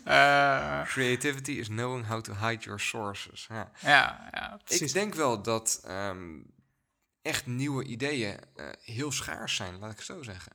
Eh, 0.05 0.87
Creativity 0.87 1.51
is 1.51 1.66
knowing 1.66 2.07
how 2.07 2.21
to 2.21 2.33
hide 2.35 2.62
your 2.64 2.81
sources. 2.81 3.47
Ja. 3.49 3.71
ja, 3.81 4.29
ja, 4.33 4.59
precies. 4.64 4.88
Ik 4.88 4.92
denk 4.92 5.14
wel 5.14 5.42
dat 5.42 5.81
ehm, 5.85 6.40
echt 7.23 7.47
nieuwe 7.47 7.85
ideeën 7.85 8.37
eh, 8.57 8.66
heel 8.83 9.12
schaars 9.12 9.57
zijn, 9.57 9.79
laat 9.79 9.90
ik 9.90 9.97
het 9.97 10.07
zo 10.07 10.23
zeggen. 10.23 10.53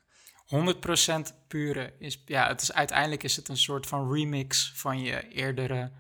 100% 1.32 1.48
pure 1.48 1.94
is, 2.00 2.24
ja, 2.26 2.48
het 2.48 2.62
is 2.62 2.74
uiteindelijk 2.74 3.24
is 3.24 3.36
het 3.36 3.48
een 3.48 3.58
soort 3.58 3.88
van 3.88 4.14
remix 4.14 4.72
van 4.76 5.02
je 5.02 5.28
eerdere 5.28 5.92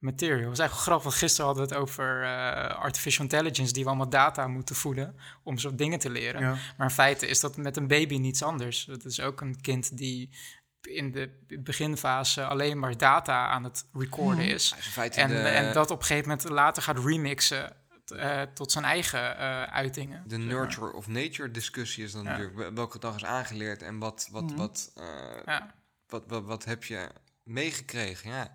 material. 0.00 0.42
Dat 0.42 0.52
is 0.52 0.58
eigenlijk 0.58 0.88
grappig, 0.88 1.18
gisteren 1.18 1.46
hadden 1.46 1.68
we 1.68 1.74
het 1.74 1.82
over 1.82 2.22
eh, 2.22 2.76
artificial 2.80 3.22
intelligence, 3.24 3.72
die 3.72 3.82
we 3.82 3.88
allemaal 3.88 4.08
data 4.08 4.46
moeten 4.46 4.74
voeden 4.76 5.16
om 5.42 5.58
zo 5.58 5.74
dingen 5.74 5.98
te 5.98 6.10
leren. 6.10 6.40
Ja. 6.40 6.56
Maar 6.76 6.86
in 6.88 6.94
feite 6.94 7.26
is 7.26 7.40
dat 7.40 7.56
met 7.56 7.76
een 7.76 7.86
baby 7.86 8.16
niets 8.18 8.42
anders. 8.42 8.86
Het 8.86 9.04
is 9.04 9.20
ook 9.20 9.40
een 9.40 9.60
kind 9.60 9.96
die 9.96 10.36
in 10.80 11.12
de 11.12 11.44
beginfase 11.62 12.44
alleen 12.44 12.78
maar 12.78 12.96
data 12.96 13.46
aan 13.48 13.64
het 13.64 13.88
recorden 13.92 14.44
is. 14.44 14.74
Hij 14.94 15.08
is 15.08 15.16
En, 15.16 15.28
de, 15.28 15.34
en 15.38 15.72
dat 15.72 15.90
op 15.90 15.98
een 16.00 16.04
gegeven 16.06 16.28
moment 16.28 16.48
later 16.48 16.82
gaat 16.82 16.98
remixen 17.04 17.76
eh, 18.16 18.42
tot 18.42 18.72
zijn 18.72 18.84
eigen 18.84 19.38
eh, 19.38 19.62
uitingen. 19.62 20.22
de 20.28 20.38
nurture 20.38 20.92
of 20.92 21.06
nature 21.08 21.50
discussie 21.50 22.04
is 22.04 22.12
dan 22.12 22.22
Ja. 22.24 22.28
natuurlijk 22.30 22.56
wel- 22.56 22.72
welke 22.74 22.98
dag 22.98 23.14
is 23.14 23.24
aangeleerd 23.24 23.82
en 23.82 23.98
wat, 23.98 24.28
wat, 24.30 24.42
Mhm. 24.44 24.56
wat, 24.56 24.92
eh, 24.94 25.04
Ja. 25.44 25.74
wat, 26.06 26.24
wat, 26.26 26.44
wat 26.44 26.64
heb 26.64 26.84
je 26.84 27.08
meegekregen. 27.42 28.30
Ja. 28.30 28.52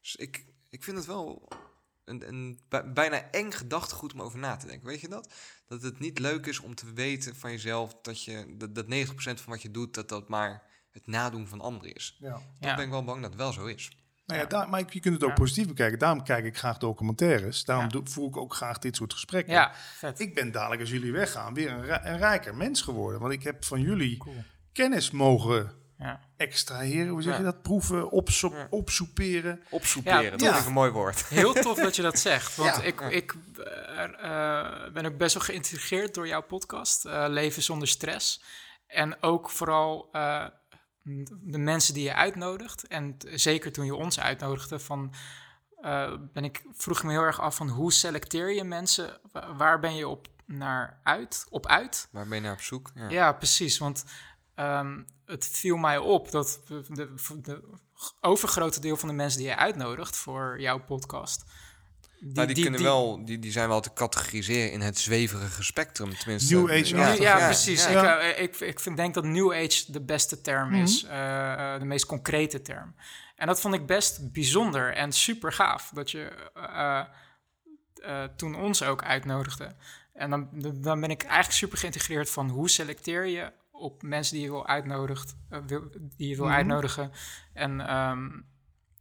Dus 0.00 0.16
ik, 0.16 0.44
ik 0.70 0.84
vind 0.84 0.96
het 0.96 1.06
wel 1.06 1.48
een, 2.04 2.28
een 2.28 2.58
bij- 2.68 2.92
bijna 2.92 3.30
eng 3.30 3.50
gedachtegoed 3.50 4.12
om 4.12 4.22
over 4.22 4.38
na 4.38 4.56
te 4.56 4.66
denken. 4.66 4.86
Weet 4.86 5.00
je 5.00 5.08
dat? 5.08 5.32
Dat 5.66 5.82
het 5.82 5.98
niet 5.98 6.18
leuk 6.18 6.46
is 6.46 6.58
om 6.60 6.74
te 6.74 6.92
weten 6.92 7.36
van 7.36 7.50
jezelf 7.50 7.94
dat, 8.02 8.24
je, 8.24 8.54
dat, 8.56 8.74
dat 8.74 8.84
90% 8.86 8.88
van 9.14 9.34
wat 9.46 9.62
je 9.62 9.70
doet, 9.70 9.94
dat 9.94 10.08
dat 10.08 10.28
maar 10.28 10.62
het 10.92 11.06
nadoen 11.06 11.48
van 11.48 11.60
anderen 11.60 11.94
is. 11.94 12.16
Ja. 12.20 12.30
Dan 12.30 12.42
Ja. 12.60 12.74
ben 12.74 12.84
ik 12.84 12.90
wel 12.90 13.04
bang 13.04 13.20
dat 13.20 13.30
het 13.30 13.38
wel 13.40 13.52
zo 13.52 13.66
is. 13.66 13.90
Nou 14.26 14.40
ja, 14.40 14.46
daar, 14.46 14.68
maar 14.68 14.80
je 14.90 15.00
kunt 15.00 15.14
het 15.14 15.22
ook 15.22 15.28
Ja. 15.28 15.34
positief 15.34 15.66
bekijken. 15.66 15.98
Daarom 15.98 16.24
kijk 16.24 16.44
ik 16.44 16.56
graag 16.56 16.78
documentaires. 16.78 17.64
Daarom 17.64 17.88
Ja. 17.90 18.00
voer 18.04 18.28
ik 18.28 18.36
ook 18.36 18.54
graag 18.54 18.78
dit 18.78 18.96
soort 18.96 19.12
gesprekken. 19.12 19.52
Ja, 19.52 19.72
vet. 19.74 20.20
Ik 20.20 20.34
ben 20.34 20.52
dadelijk 20.52 20.80
als 20.80 20.90
jullie 20.90 21.12
weggaan 21.12 21.54
weer 21.54 21.70
een, 21.70 21.82
ri- 21.82 22.00
een 22.10 22.18
rijker 22.18 22.54
mens 22.54 22.82
geworden. 22.82 23.20
Want 23.20 23.32
ik 23.32 23.42
heb 23.42 23.64
van 23.64 23.80
jullie 23.80 24.16
Cool. 24.16 24.44
kennis 24.72 25.10
mogen 25.10 25.72
Ja. 25.98 26.20
extraheren. 26.36 27.08
Hoe 27.08 27.22
zeg 27.22 27.32
Ja. 27.32 27.38
je 27.38 27.44
dat? 27.44 27.62
Proeven, 27.62 28.10
opso 28.10 28.50
Ja. 28.54 28.66
opsoeperen. 28.70 29.62
Opsoeperen, 29.70 30.22
Ja, 30.38 30.50
dat 30.50 30.58
ik 30.60 30.66
een 30.66 30.72
mooi 30.72 30.90
woord. 30.90 31.26
Heel 31.28 31.52
tof 31.52 31.76
dat 31.78 31.96
je 31.96 32.02
dat 32.02 32.18
zegt. 32.18 32.56
Want 32.56 32.76
Ja. 32.76 32.82
ik, 32.82 33.00
ik 33.00 33.34
eh, 34.20 34.92
ben 34.92 35.06
ook 35.06 35.16
best 35.16 35.34
wel 35.34 35.42
geïntrigeerd 35.42 36.14
door 36.14 36.26
jouw 36.26 36.42
podcast, 36.42 37.04
eh, 37.04 37.24
Leven 37.28 37.62
zonder 37.62 37.88
stress. 37.88 38.42
En 38.86 39.22
ook 39.22 39.50
vooral 39.50 40.08
eh, 40.12 40.46
de 41.42 41.58
mensen 41.58 41.94
die 41.94 42.02
je 42.04 42.14
uitnodigt. 42.14 42.86
En 42.86 43.16
zeker 43.34 43.72
toen 43.72 43.84
je 43.84 43.94
ons 43.94 44.20
uitnodigde, 44.20 44.78
van, 44.78 45.14
eh, 45.80 46.12
ben 46.32 46.44
ik, 46.44 46.62
vroeg 46.72 46.96
ik 46.98 47.04
me 47.04 47.10
heel 47.10 47.22
erg 47.22 47.40
af 47.40 47.56
van 47.56 47.68
hoe 47.68 47.92
selecteer 47.92 48.50
je 48.54 48.64
mensen? 48.64 49.18
Wa- 49.32 49.54
Waar 49.56 49.80
ben 49.80 49.94
je 49.96 50.08
op, 50.08 50.26
naar 50.46 51.00
uit, 51.02 51.46
op 51.50 51.66
uit? 51.66 52.08
Waar 52.10 52.26
ben 52.28 52.36
je 52.36 52.42
naar 52.44 52.52
op 52.52 52.60
zoek? 52.60 52.90
Ja. 52.94 53.08
Ja, 53.08 53.32
precies. 53.32 53.78
Want 53.78 54.04
ehm, 54.58 55.02
het 55.24 55.46
viel 55.46 55.76
mij 55.76 55.98
op 55.98 56.30
dat 56.30 56.60
de, 56.88 57.60
overgrote 58.20 58.80
deel 58.80 58.96
van 58.96 59.08
de 59.08 59.14
mensen 59.14 59.38
die 59.40 59.48
je 59.48 59.56
uitnodigt 59.56 60.16
voor 60.16 60.60
jouw 60.60 60.78
podcast, 60.84 61.44
Die, 62.20 62.32
Nou, 62.34 62.52
die, 62.54 62.62
kunnen 62.62 62.82
wel, 62.82 63.24
die, 63.24 63.38
die 63.38 63.52
zijn 63.52 63.68
wel 63.68 63.80
te 63.80 63.92
categoriseren 63.92 64.72
in 64.72 64.80
het 64.80 64.98
zweverige 64.98 65.62
spectrum, 65.64 66.16
tenminste. 66.18 66.54
New 66.54 66.70
Age 66.70 66.96
Ja, 66.96 67.08
achtig, 67.08 67.22
ja, 67.24 67.38
ja, 67.38 67.44
precies. 67.46 67.84
ja. 67.86 68.18
Ik, 68.20 68.36
eh, 68.36 68.42
ik, 68.42 68.60
ik 68.60 68.80
vind, 68.80 68.96
denk 68.96 69.14
dat 69.14 69.24
New 69.24 69.52
Age 69.52 69.92
de 69.92 70.00
beste 70.00 70.40
term 70.40 70.74
is, 70.74 71.02
Mhm. 71.02 71.12
eh, 71.12 71.74
eh, 71.74 71.80
de 71.80 71.86
meest 71.86 72.06
concrete 72.06 72.62
term. 72.62 72.94
En 73.36 73.46
dat 73.46 73.60
vond 73.60 73.74
ik 73.74 73.86
best 73.86 74.32
bijzonder 74.32 74.94
en 74.94 75.12
super 75.12 75.52
gaaf 75.52 75.90
dat 75.94 76.10
je 76.10 76.50
eh, 76.54 77.00
eh, 77.94 78.24
toen 78.36 78.54
ons 78.54 78.82
ook 78.82 79.02
uitnodigde. 79.02 79.74
En 80.12 80.30
dan, 80.30 80.48
dan 80.74 81.00
ben 81.00 81.10
ik 81.10 81.22
eigenlijk 81.22 81.52
super 81.52 81.78
geïntegreerd 81.78 82.30
van 82.30 82.48
hoe 82.48 82.70
selecteer 82.70 83.26
je 83.26 83.52
op 83.78 84.02
mensen 84.02 84.34
die 84.34 84.44
je 84.44 84.50
wil, 84.50 84.66
uitnodigt, 84.66 85.36
eh, 85.48 85.58
die 86.16 86.28
je 86.28 86.36
wil 86.36 86.44
Mhm. 86.44 86.54
uitnodigen. 86.54 87.10
En 87.52 87.80
ehm, 87.88 88.28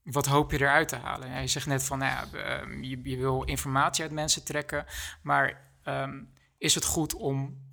wat 0.03 0.25
hoop 0.25 0.51
je 0.51 0.61
eruit 0.61 0.87
te 0.87 0.95
halen? 0.95 1.29
Ja, 1.29 1.37
je 1.39 1.47
zegt 1.47 1.65
net 1.65 1.83
van, 1.83 1.97
nou 1.99 2.11
ja, 2.11 2.39
ehm, 2.39 2.83
je, 2.83 2.99
je 3.03 3.17
wil 3.17 3.43
informatie 3.43 4.03
uit 4.03 4.11
mensen 4.13 4.43
trekken, 4.43 4.85
maar 5.21 5.71
ehm, 5.83 6.23
is 6.57 6.75
het 6.75 6.85
goed 6.85 7.13
om 7.13 7.65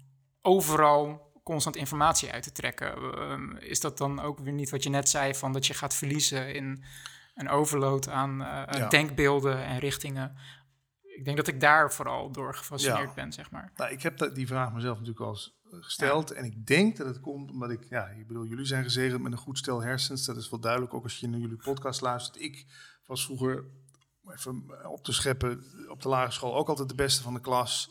overal 0.42 1.32
constant 1.44 1.76
informatie 1.76 2.32
uit 2.32 2.42
te 2.42 2.52
trekken? 2.52 2.92
Is 3.62 3.80
dat 3.80 3.98
dan 3.98 4.20
ook 4.20 4.38
weer 4.38 4.52
niet 4.52 4.70
wat 4.70 4.82
je 4.82 4.90
net 4.90 5.08
zei, 5.08 5.34
van 5.34 5.52
dat 5.52 5.66
je 5.66 5.74
gaat 5.74 5.94
verliezen 5.94 6.54
in 6.54 6.84
een 7.34 7.48
overload 7.48 8.08
aan 8.08 8.42
eh, 8.42 8.78
Ja. 8.78 8.88
denkbeelden 8.88 9.64
en 9.64 9.78
richtingen? 9.78 10.36
Ik 11.16 11.24
denk 11.24 11.36
dat 11.36 11.46
ik 11.46 11.60
daar 11.60 11.92
vooral 11.92 12.30
door 12.32 12.54
gefascineerd 12.54 13.08
Ja. 13.08 13.14
ben, 13.14 13.32
zeg 13.32 13.50
maar. 13.50 13.72
Nou, 13.76 13.92
ik 13.92 14.02
heb 14.02 14.30
die 14.34 14.46
vraag 14.46 14.72
mezelf 14.72 14.98
natuurlijk 14.98 15.24
al 15.26 15.38
gesteld. 15.80 16.30
En 16.32 16.44
ik 16.44 16.66
denk 16.66 16.96
dat 16.96 17.06
het 17.06 17.20
komt 17.20 17.50
omdat 17.50 17.70
ik, 17.70 17.86
ja, 17.88 18.06
ik 18.06 18.26
bedoel, 18.26 18.44
jullie 18.46 18.64
zijn 18.64 18.82
gezegend 18.84 19.22
met 19.22 19.32
een 19.32 19.38
goed 19.38 19.58
stel 19.58 19.82
hersens. 19.82 20.24
Dat 20.24 20.36
is 20.36 20.50
wel 20.50 20.60
duidelijk, 20.60 20.94
ook 20.94 21.02
als 21.02 21.18
je 21.20 21.28
naar 21.28 21.40
jullie 21.40 21.56
podcast 21.56 22.00
luistert. 22.00 22.40
Ik 22.40 22.66
was 23.06 23.24
vroeger, 23.24 23.64
om 24.22 24.30
even 24.32 24.90
op 24.90 25.04
te 25.04 25.12
scheppen, 25.12 25.64
op 25.88 26.02
de 26.02 26.08
lagere 26.08 26.32
school 26.32 26.54
ook 26.54 26.68
altijd 26.68 26.88
de 26.88 26.94
beste 26.94 27.22
van 27.22 27.34
de 27.34 27.40
klas. 27.40 27.90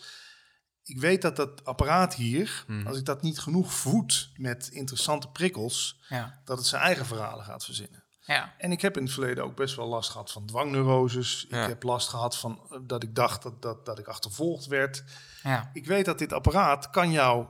Ik 0.84 1.00
weet 1.00 1.22
dat 1.22 1.36
dat 1.36 1.66
apparaat 1.66 2.16
hier, 2.16 2.64
Mhm. 2.68 2.88
als 2.88 2.98
ik 2.98 3.06
dat 3.06 3.22
niet 3.22 3.40
genoeg 3.40 3.74
voed 3.74 4.32
met 4.36 4.68
interessante 4.68 5.28
prikkels, 5.30 6.02
Ja, 6.10 6.42
dat 6.46 6.58
het 6.58 6.68
zijn 6.68 6.82
eigen 6.82 7.06
verhalen 7.06 7.46
gaat 7.46 7.66
verzinnen. 7.66 8.03
Ja, 8.26 8.54
En 8.58 8.72
ik 8.72 8.82
heb 8.82 8.98
in 8.98 9.04
het 9.04 9.12
verleden 9.14 9.44
ook 9.44 9.56
best 9.56 9.76
wel 9.76 9.88
last 9.88 10.10
gehad 10.10 10.32
van 10.32 10.46
dwangneuroses. 10.46 11.46
Ja. 11.50 11.62
Ik 11.64 11.68
heb 11.70 11.84
last 11.84 12.08
gehad 12.10 12.38
van 12.38 12.60
eh, 12.72 12.78
dat 12.82 13.04
ik 13.04 13.16
dacht 13.16 13.44
dat, 13.44 13.62
dat, 13.62 13.86
dat 13.86 14.00
ik 14.00 14.08
achtervolgd 14.08 14.66
werd. 14.66 15.04
ja. 15.44 15.70
Ik 15.74 15.86
weet 15.86 16.06
dat 16.06 16.20
dit 16.20 16.34
apparaat 16.34 16.90
kan 16.90 17.12
jou, 17.12 17.46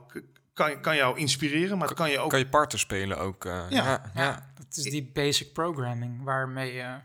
kan, 0.54 0.80
kan 0.80 0.96
jou 0.96 1.18
inspireren, 1.18 1.78
maar 1.78 1.94
kan 1.94 2.10
je 2.10 2.18
ook... 2.18 2.30
Kan 2.30 2.38
je 2.38 2.48
parten 2.48 2.78
spelen 2.78 3.18
ook. 3.18 3.44
eh, 3.44 3.52
ja. 3.52 3.66
Ja. 3.68 4.10
Ja, 4.14 4.22
Ja, 4.22 4.52
dat 4.54 4.76
is 4.76 4.82
die 4.84 5.10
basic 5.12 5.52
programming 5.52 6.22
waarmee 6.24 6.72
je, 6.72 6.98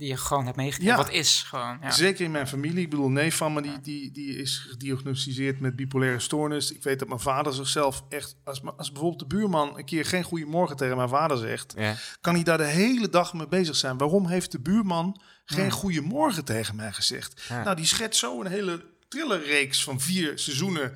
die 0.00 0.08
je 0.08 0.16
gewoon 0.16 0.44
hebt 0.44 0.56
meegekregen. 0.56 0.96
Ja. 0.96 1.02
Wat 1.02 1.12
is 1.12 1.42
gewoon. 1.42 1.78
Ja. 1.82 1.90
Zeker 1.90 2.24
in 2.24 2.30
mijn 2.30 2.48
familie. 2.48 2.82
Ik 2.84 2.90
bedoel, 2.90 3.08
neef 3.08 3.36
van 3.36 3.52
me 3.52 3.62
die, 3.62 3.80
die, 3.80 4.10
die 4.12 4.36
is 4.36 4.66
gediagnosticeerd 4.68 5.60
met 5.60 5.76
bipolaire 5.76 6.18
stoornis. 6.20 6.72
Ik 6.72 6.82
weet 6.82 6.98
dat 6.98 7.08
mijn 7.08 7.20
vader 7.20 7.54
zichzelf 7.54 8.04
echt... 8.08 8.36
Als, 8.44 8.60
als 8.76 8.92
bijvoorbeeld 8.92 9.30
de 9.30 9.36
buurman 9.36 9.78
een 9.78 9.84
keer 9.84 10.04
geen 10.04 10.22
goedemorgen 10.22 10.76
tegen 10.76 10.96
mijn 10.96 11.08
vader 11.08 11.36
zegt... 11.38 11.74
Ja. 11.76 11.94
kan 12.20 12.34
hij 12.34 12.42
daar 12.42 12.58
de 12.58 12.64
hele 12.64 13.08
dag 13.08 13.34
mee 13.34 13.48
bezig 13.48 13.76
zijn. 13.76 13.98
Waarom 13.98 14.26
heeft 14.26 14.52
de 14.52 14.60
buurman 14.60 15.20
geen 15.44 15.64
Ja. 15.64 15.70
goedemorgen 15.70 16.44
tegen 16.44 16.76
mij 16.76 16.92
gezegd? 16.92 17.48
Nou, 17.48 17.76
die 17.76 17.86
schetst 17.86 18.20
zo 18.20 18.40
een 18.40 18.50
hele 18.50 18.84
trillerreeks 19.08 19.84
van 19.84 20.00
vier 20.00 20.38
seizoenen 20.38 20.92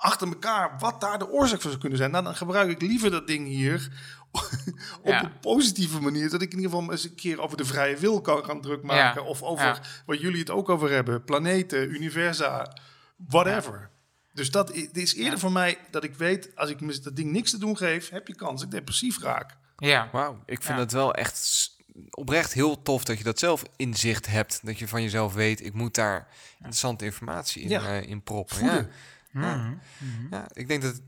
achter 0.00 0.28
elkaar... 0.28 0.76
wat 0.78 1.00
daar 1.00 1.18
de 1.18 1.28
oorzaak 1.30 1.60
van 1.60 1.70
zou 1.70 1.80
kunnen 1.82 1.98
zijn. 1.98 2.10
Nou, 2.10 2.24
dan 2.24 2.34
gebruik 2.36 2.70
ik 2.70 2.80
liever 2.80 3.10
dat 3.10 3.26
ding 3.26 3.46
hier... 3.46 3.88
op 5.02 5.06
Ja. 5.06 5.24
een 5.24 5.38
positieve 5.40 6.00
manier, 6.00 6.30
dat 6.30 6.42
ik 6.42 6.52
in 6.52 6.56
ieder 6.58 6.70
geval 6.72 6.90
eens 6.92 7.04
een 7.04 7.14
keer 7.14 7.40
over 7.40 7.56
de 7.56 7.64
vrije 7.64 7.96
wil 7.96 8.20
kan 8.20 8.44
gaan 8.44 8.60
druk 8.60 8.82
maken. 8.82 9.22
Ja. 9.22 9.28
Of 9.28 9.42
over 9.42 9.64
Ja. 9.64 9.80
wat 10.06 10.20
jullie 10.20 10.38
het 10.40 10.50
ook 10.50 10.68
over 10.68 10.90
hebben: 10.90 11.24
planeten, 11.24 11.94
universa, 11.94 12.76
whatever. 13.16 13.90
Dus 14.32 14.50
dat 14.50 14.72
is 14.92 15.14
eerder 15.14 15.32
Ja. 15.32 15.38
voor 15.38 15.52
mij 15.52 15.78
dat 15.90 16.04
ik 16.04 16.14
weet, 16.14 16.50
als 16.56 16.70
ik 16.70 17.02
dat 17.04 17.16
ding 17.16 17.30
niks 17.32 17.50
te 17.50 17.58
doen 17.58 17.76
geef, 17.76 18.08
heb 18.10 18.26
je 18.28 18.34
kans 18.34 18.60
dat 18.60 18.62
ik 18.62 18.70
depressief 18.78 19.20
raak. 19.22 19.56
Ja. 19.76 20.08
Wauw, 20.12 20.42
ik 20.46 20.62
vind 20.62 20.76
Ja. 20.78 20.82
het 20.84 20.92
wel 20.92 21.14
echt 21.14 21.68
oprecht 22.10 22.52
heel 22.52 22.82
tof 22.82 23.04
dat 23.04 23.18
je 23.18 23.24
dat 23.24 23.38
zelf 23.38 23.62
inzicht 23.76 24.26
hebt. 24.26 24.60
Dat 24.66 24.78
je 24.78 24.88
van 24.88 25.02
jezelf 25.02 25.34
weet, 25.34 25.64
ik 25.64 25.72
moet 25.74 25.94
daar 25.94 26.28
interessante 26.56 27.04
informatie 27.04 27.62
in, 27.62 27.68
Ja. 27.68 27.82
eh, 27.86 28.08
in 28.08 28.22
proppen. 28.22 28.56
Voeden. 28.56 28.76
Ja. 28.76 28.88
Mhm. 29.32 29.68
Mhm. 29.98 30.26
ja, 30.34 30.46
ik 30.52 30.68
denk 30.68 30.82
dat 30.82 31.00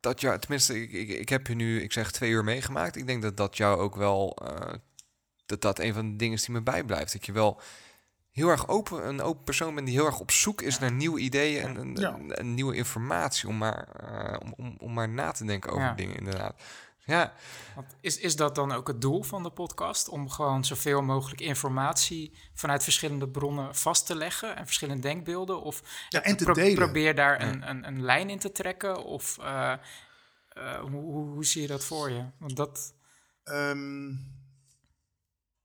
dat 0.00 0.20
jou, 0.20 0.38
tenminste, 0.38 0.82
ik, 0.82 0.92
ik, 0.92 1.08
ik 1.08 1.28
heb 1.28 1.46
je 1.46 1.54
nu, 1.54 1.82
ik 1.82 1.92
zeg 1.92 2.10
twee 2.10 2.30
uur 2.30 2.44
meegemaakt. 2.44 2.96
Ik 2.96 3.06
denk 3.06 3.22
dat 3.22 3.36
dat 3.36 3.56
jou 3.56 3.80
ook 3.80 3.96
wel, 3.96 4.36
eh, 4.44 4.72
dat 5.46 5.60
dat 5.60 5.78
een 5.78 5.94
van 5.94 6.10
de 6.10 6.16
dingen 6.16 6.34
is 6.34 6.44
die 6.44 6.54
me 6.54 6.62
bijblijft. 6.62 7.12
Dat 7.12 7.26
je 7.26 7.32
wel 7.32 7.60
heel 8.30 8.48
erg 8.48 8.68
open, 8.68 9.08
een 9.08 9.20
open 9.22 9.44
persoon 9.44 9.74
bent 9.74 9.86
die 9.86 9.96
heel 9.96 10.06
erg 10.06 10.20
op 10.20 10.30
zoek 10.30 10.62
is 10.62 10.78
naar 10.78 10.92
nieuwe 10.92 11.20
ideeën 11.20 11.62
en, 11.62 11.76
en, 11.76 11.94
Ja. 11.96 12.14
en- 12.14 12.36
en 12.38 12.54
nieuwe 12.54 12.74
informatie 12.74 13.48
om 13.48 13.58
maar, 13.58 13.88
eh, 13.88 14.36
om, 14.42 14.54
om, 14.56 14.74
om 14.78 14.92
maar 14.92 15.08
na 15.08 15.30
te 15.30 15.44
denken 15.44 15.70
over 15.70 15.82
Ja. 15.84 15.94
dingen 15.94 16.16
inderdaad. 16.16 16.62
Ja, 17.10 17.32
Want 17.74 17.94
Is, 18.00 18.18
is 18.18 18.36
dat 18.36 18.54
dan 18.54 18.72
ook 18.72 18.88
het 18.88 19.00
doel 19.00 19.22
van 19.22 19.42
de 19.42 19.50
podcast? 19.50 20.08
Om 20.08 20.30
gewoon 20.30 20.64
zoveel 20.64 21.02
mogelijk 21.02 21.40
informatie 21.40 22.32
vanuit 22.54 22.82
verschillende 22.82 23.28
bronnen 23.28 23.74
vast 23.74 24.06
te 24.06 24.14
leggen 24.14 24.56
en 24.56 24.64
verschillende 24.64 25.02
denkbeelden? 25.02 25.62
Of 25.62 25.82
Ja, 26.08 26.22
en 26.22 26.36
te 26.36 26.44
pro- 26.44 26.52
delen. 26.52 26.74
probeer 26.74 27.14
daar 27.14 27.42
een, 27.42 27.68
een, 27.70 27.86
een 27.86 28.02
lijn 28.02 28.30
in 28.30 28.38
te 28.38 28.52
trekken? 28.52 29.04
Of 29.04 29.38
eh, 29.38 29.72
eh, 30.48 30.78
hoe, 30.80 30.90
hoe, 30.90 31.26
hoe 31.28 31.44
zie 31.44 31.62
je 31.62 31.68
dat 31.68 31.84
voor 31.84 32.10
je? 32.10 32.24
Want 32.38 32.56
dat, 32.56 32.94
Ehm, 33.44 34.08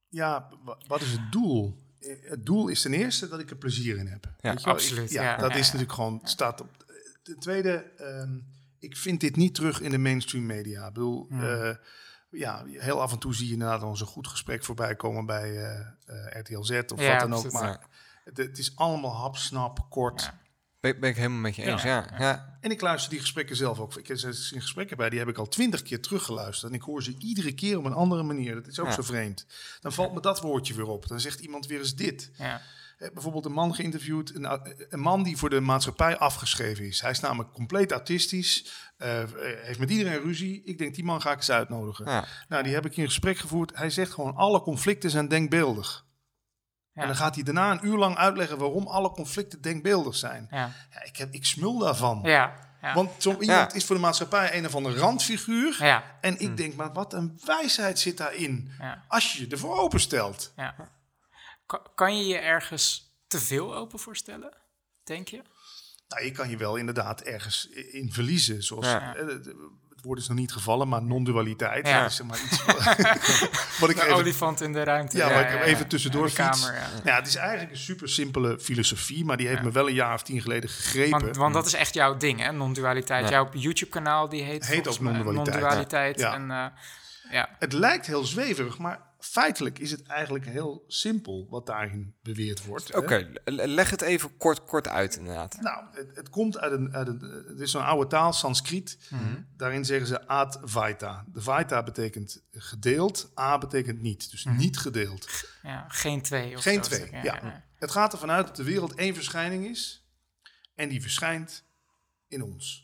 ja, 0.10 0.50
wa- 0.64 0.78
wat 0.88 1.02
is 1.02 1.12
het 1.12 1.32
doel? 1.32 1.84
Eh, 2.00 2.16
Het 2.30 2.46
doel 2.46 2.68
is 2.68 2.82
ten 2.82 2.94
eerste 2.94 3.28
dat 3.28 3.40
ik 3.40 3.50
er 3.50 3.56
plezier 3.56 3.98
in 3.98 4.08
heb. 4.08 4.34
Ja, 4.40 4.54
absoluut, 4.64 5.04
Ik- 5.06 5.10
ja, 5.18 5.24
ja. 5.24 5.38
dat 5.38 5.52
Ja, 5.52 5.58
is 5.58 5.66
natuurlijk 5.66 5.94
gewoon 5.94 6.22
staat 6.24 6.62
op. 6.62 6.84
Ten 7.24 7.40
tweede, 7.40 7.72
ehm, 7.98 8.38
ik 8.80 8.98
vind 8.98 9.20
dit 9.20 9.36
niet 9.36 9.56
terug 9.56 9.82
in 9.82 9.92
de 9.92 9.98
mainstream 9.98 10.46
media. 10.46 10.88
Ik 10.88 10.94
bedoel, 10.94 11.26
Hmm. 11.30 11.44
eh, 11.44 11.76
ja, 12.30 12.64
heel 12.68 13.02
af 13.02 13.12
en 13.12 13.20
toe 13.20 13.36
zie 13.36 13.46
je 13.48 13.54
inderdaad 13.54 13.84
ons 13.84 14.02
een 14.02 14.08
goed 14.08 14.28
gesprek 14.28 14.64
voorbij 14.64 14.96
komen 14.96 15.26
bij 15.26 15.58
eh, 15.58 15.80
eh, 16.06 16.40
RTL 16.40 16.62
Z 16.62 16.72
of 16.94 17.02
Ja, 17.02 17.12
wat 17.12 17.20
dan 17.30 17.34
ook. 17.34 17.52
Maar 17.52 17.88
het, 18.24 18.38
het 18.38 18.58
is 18.58 18.76
allemaal 18.76 19.16
hapsnap, 19.16 19.86
kort. 19.90 20.22
Ja. 20.22 20.40
ben, 20.80 21.00
ben 21.00 21.10
ik 21.10 21.16
helemaal 21.16 21.40
met 21.40 21.56
je 21.56 21.64
eens. 21.64 21.84
Ja, 21.84 22.16
ja. 22.18 22.58
En 22.62 22.72
ik 22.72 22.82
luister 22.82 23.10
die 23.12 23.20
gesprekken 23.20 23.56
zelf 23.56 23.80
ook. 23.80 23.96
Ik 23.96 24.08
heb 24.08 24.18
in 24.18 24.34
gesprekken 24.62 24.98
bij, 24.98 25.10
die 25.10 25.20
heb 25.20 25.28
ik 25.28 25.38
al 25.38 25.48
twintig 25.48 25.82
keer 25.82 26.02
teruggeluisterd. 26.02 26.72
En 26.72 26.78
ik 26.78 26.84
hoor 26.84 27.04
ze 27.04 27.16
iedere 27.18 27.54
keer 27.54 27.78
op 27.78 27.86
een 27.86 27.94
andere 27.94 28.24
manier. 28.24 28.56
Dat 28.56 28.68
is 28.68 28.80
ook 28.80 28.88
Ja. 28.88 28.94
zo 28.94 29.02
vreemd. 29.02 29.46
Dan 29.80 29.94
valt 29.94 30.14
me 30.14 30.20
dat 30.22 30.42
woordje 30.42 30.74
weer 30.74 30.88
op. 30.88 31.08
Dan 31.08 31.20
zegt 31.20 31.40
iemand 31.40 31.66
weer 31.66 31.80
eens 31.80 31.96
dit. 31.96 32.32
ja. 32.38 32.62
Eh, 32.98 33.10
bijvoorbeeld 33.14 33.46
een 33.46 33.52
man 33.52 33.76
geïnterviewd. 33.76 34.36
Een, 34.36 34.60
een 34.90 35.00
man 35.00 35.24
die 35.24 35.38
voor 35.38 35.50
de 35.50 35.60
maatschappij 35.60 36.18
afgeschreven 36.18 36.86
is. 36.86 37.02
Hij 37.02 37.12
is 37.12 37.20
namelijk 37.20 37.52
compleet 37.54 37.92
autistisch. 37.92 38.72
eh, 38.98 39.24
heeft 39.62 39.80
met 39.80 39.90
iedereen 39.90 40.22
ruzie. 40.22 40.64
Ik 40.64 40.78
denk, 40.78 40.96
die 40.96 41.04
man 41.04 41.22
ga 41.22 41.32
ik 41.32 41.38
eens 41.38 41.52
uitnodigen. 41.52 42.06
ja. 42.06 42.26
Nou, 42.48 42.64
die 42.64 42.74
heb 42.74 42.86
ik 42.86 42.98
in 42.98 43.06
gesprek 43.06 43.38
gevoerd. 43.38 43.78
Hij 43.78 43.90
zegt 43.90 44.12
gewoon, 44.12 44.36
alle 44.36 44.62
conflicten 44.62 45.10
zijn 45.10 45.28
denkbeeldig. 45.28 46.06
Ja. 46.94 47.02
En 47.02 47.08
dan 47.08 47.16
gaat 47.18 47.36
hij 47.36 47.44
daarna 47.44 47.72
een 47.72 47.86
uur 47.88 47.98
lang 47.98 48.16
uitleggen 48.18 48.58
waarom 48.58 48.88
alle 48.88 49.12
conflicten 49.12 49.62
denkbeeldig 49.62 50.16
zijn. 50.16 50.48
Ja. 50.52 50.72
Ja, 50.92 51.04
ik, 51.04 51.18
heb, 51.18 51.34
ik 51.34 51.46
smul 51.46 51.78
daarvan. 51.80 52.20
Ja. 52.24 52.54
Ja. 52.82 52.94
Want 52.94 53.12
zo 53.18 53.38
iemand 53.40 53.74
is 53.76 53.86
voor 53.86 53.96
de 53.96 54.02
maatschappij 54.02 54.58
een 54.58 54.66
of 54.66 54.76
andere 54.76 54.98
randfiguur. 54.98 55.76
ja. 55.80 56.04
En 56.22 56.40
ik 56.40 56.58
denk, 56.58 56.76
maar 56.76 56.94
wat 56.94 57.14
een 57.14 57.40
wijsheid 57.46 58.00
zit 58.00 58.18
daarin. 58.18 58.72
Ja. 58.80 59.04
Als 59.08 59.34
je 59.34 59.40
je 59.46 59.52
ervoor 59.52 59.78
openstelt. 59.78 60.54
ja. 60.56 60.76
Kan, 61.66 61.80
kan 61.96 62.18
je 62.18 62.26
je 62.26 62.38
ergens 62.38 63.14
te 63.28 63.40
veel 63.40 63.76
open 63.76 64.00
voorstellen? 64.00 64.54
Denk 65.04 65.28
je? 65.28 65.42
Nou, 66.08 66.24
je 66.26 66.32
kan 66.32 66.50
je 66.50 66.58
wel 66.58 66.76
inderdaad 66.76 67.22
ergens 67.22 67.68
in 67.70 68.12
verliezen. 68.14 68.64
Zoals, 68.64 68.86
Ja. 68.86 69.16
eh, 69.16 69.28
het 69.28 70.04
woord 70.04 70.20
is 70.20 70.28
nog 70.28 70.38
niet 70.38 70.52
gevallen, 70.52 70.88
maar 70.88 71.04
non-dualiteit. 71.04 71.88
Ja. 71.88 72.06
Is 72.06 72.16
zeg 72.16 72.26
maar 72.28 72.40
iets 72.46 72.66
wat 73.80 73.90
ik 73.90 73.96
De 73.96 74.02
even, 74.04 74.16
olifant 74.16 74.62
in 74.62 74.74
de 74.74 74.84
ruimte. 74.84 75.18
ja, 75.18 75.30
waar 75.30 75.42
ik 75.42 75.48
hem 75.50 75.62
even 75.62 75.88
tussendoor 75.88 76.32
kamer, 76.32 76.74
ja. 76.74 76.90
Nou 76.90 77.02
ja, 77.04 77.16
het 77.16 77.28
is 77.28 77.36
eigenlijk 77.36 77.72
een 77.72 77.78
super 77.78 78.10
simpele 78.10 78.60
filosofie, 78.60 79.26
maar 79.26 79.38
die 79.38 79.48
heeft 79.48 79.62
me 79.62 79.72
wel 79.72 79.88
een 79.88 79.94
jaar 79.94 80.14
of 80.14 80.24
tien 80.24 80.42
geleden 80.42 80.70
gegrepen. 80.70 81.20
Want, 81.22 81.36
want 81.36 81.54
dat 81.54 81.66
is 81.66 81.74
echt 81.74 81.94
jouw 81.94 82.18
ding, 82.18 82.40
hè? 82.40 82.52
Non-dualiteit. 82.52 83.24
Ja. 83.24 83.30
Jouw 83.32 83.50
YouTube-kanaal 83.52 84.30
die 84.30 84.44
heet, 84.44 84.68
Heet 84.68 84.88
ook 84.88 85.00
non-dualiteit. 85.00 85.46
Non-dualiteit. 85.62 86.20
Ja. 86.20 86.34
En, 86.34 86.52
eh, 86.52 86.66
ja. 87.32 87.50
Het 87.60 87.74
lijkt 87.74 88.06
heel 88.06 88.24
zweverig, 88.24 88.78
maar 88.78 89.00
feitelijk 89.26 89.80
is 89.80 89.92
het 89.92 90.04
eigenlijk 90.04 90.46
heel 90.46 90.84
simpel 90.88 91.48
wat 91.50 91.66
daarin 91.66 92.16
beweerd 92.22 92.66
wordt. 92.66 92.96
Oké, 92.96 93.32
le- 93.44 93.66
leg 93.68 93.90
het 93.90 94.02
even 94.02 94.38
kort, 94.38 94.64
kort 94.64 94.88
uit 94.88 95.16
inderdaad. 95.16 95.58
Nou, 95.62 95.86
het, 95.92 96.16
het 96.16 96.30
komt 96.30 96.58
uit 96.58 96.72
een, 96.72 96.94
uit 96.94 97.08
een. 97.08 97.20
Het 97.48 97.60
is 97.60 97.72
zo'n 97.72 97.84
oude 97.86 98.08
taal, 98.10 98.34
Sanskriet. 98.34 98.98
Mhm. 99.10 99.42
Daarin 99.58 99.86
zeggen 99.86 100.08
ze 100.08 100.28
Advaita. 100.28 101.26
De 101.28 101.42
Vaita 101.42 101.84
betekent 101.84 102.44
gedeeld, 102.52 103.32
A 103.40 103.58
betekent 103.58 104.02
niet. 104.02 104.32
Dus 104.32 104.44
Mhm. 104.44 104.58
niet 104.58 104.78
gedeeld. 104.78 105.28
ja, 105.64 105.86
geen 105.88 106.22
twee. 106.22 106.56
Of 106.56 106.62
Geen 106.62 106.84
zo, 106.84 106.90
twee. 106.90 107.06
ik, 107.06 107.24
Ja. 107.24 107.64
Het 107.76 107.92
gaat 107.92 108.14
ervan 108.14 108.32
uit 108.32 108.48
dat 108.48 108.56
de 108.56 108.64
wereld 108.64 108.94
één 108.96 109.14
verschijning 109.16 109.66
is. 109.68 110.08
En 110.76 110.90
die 110.90 111.02
verschijnt 111.02 111.64
in 112.28 112.44
ons. 112.44 112.84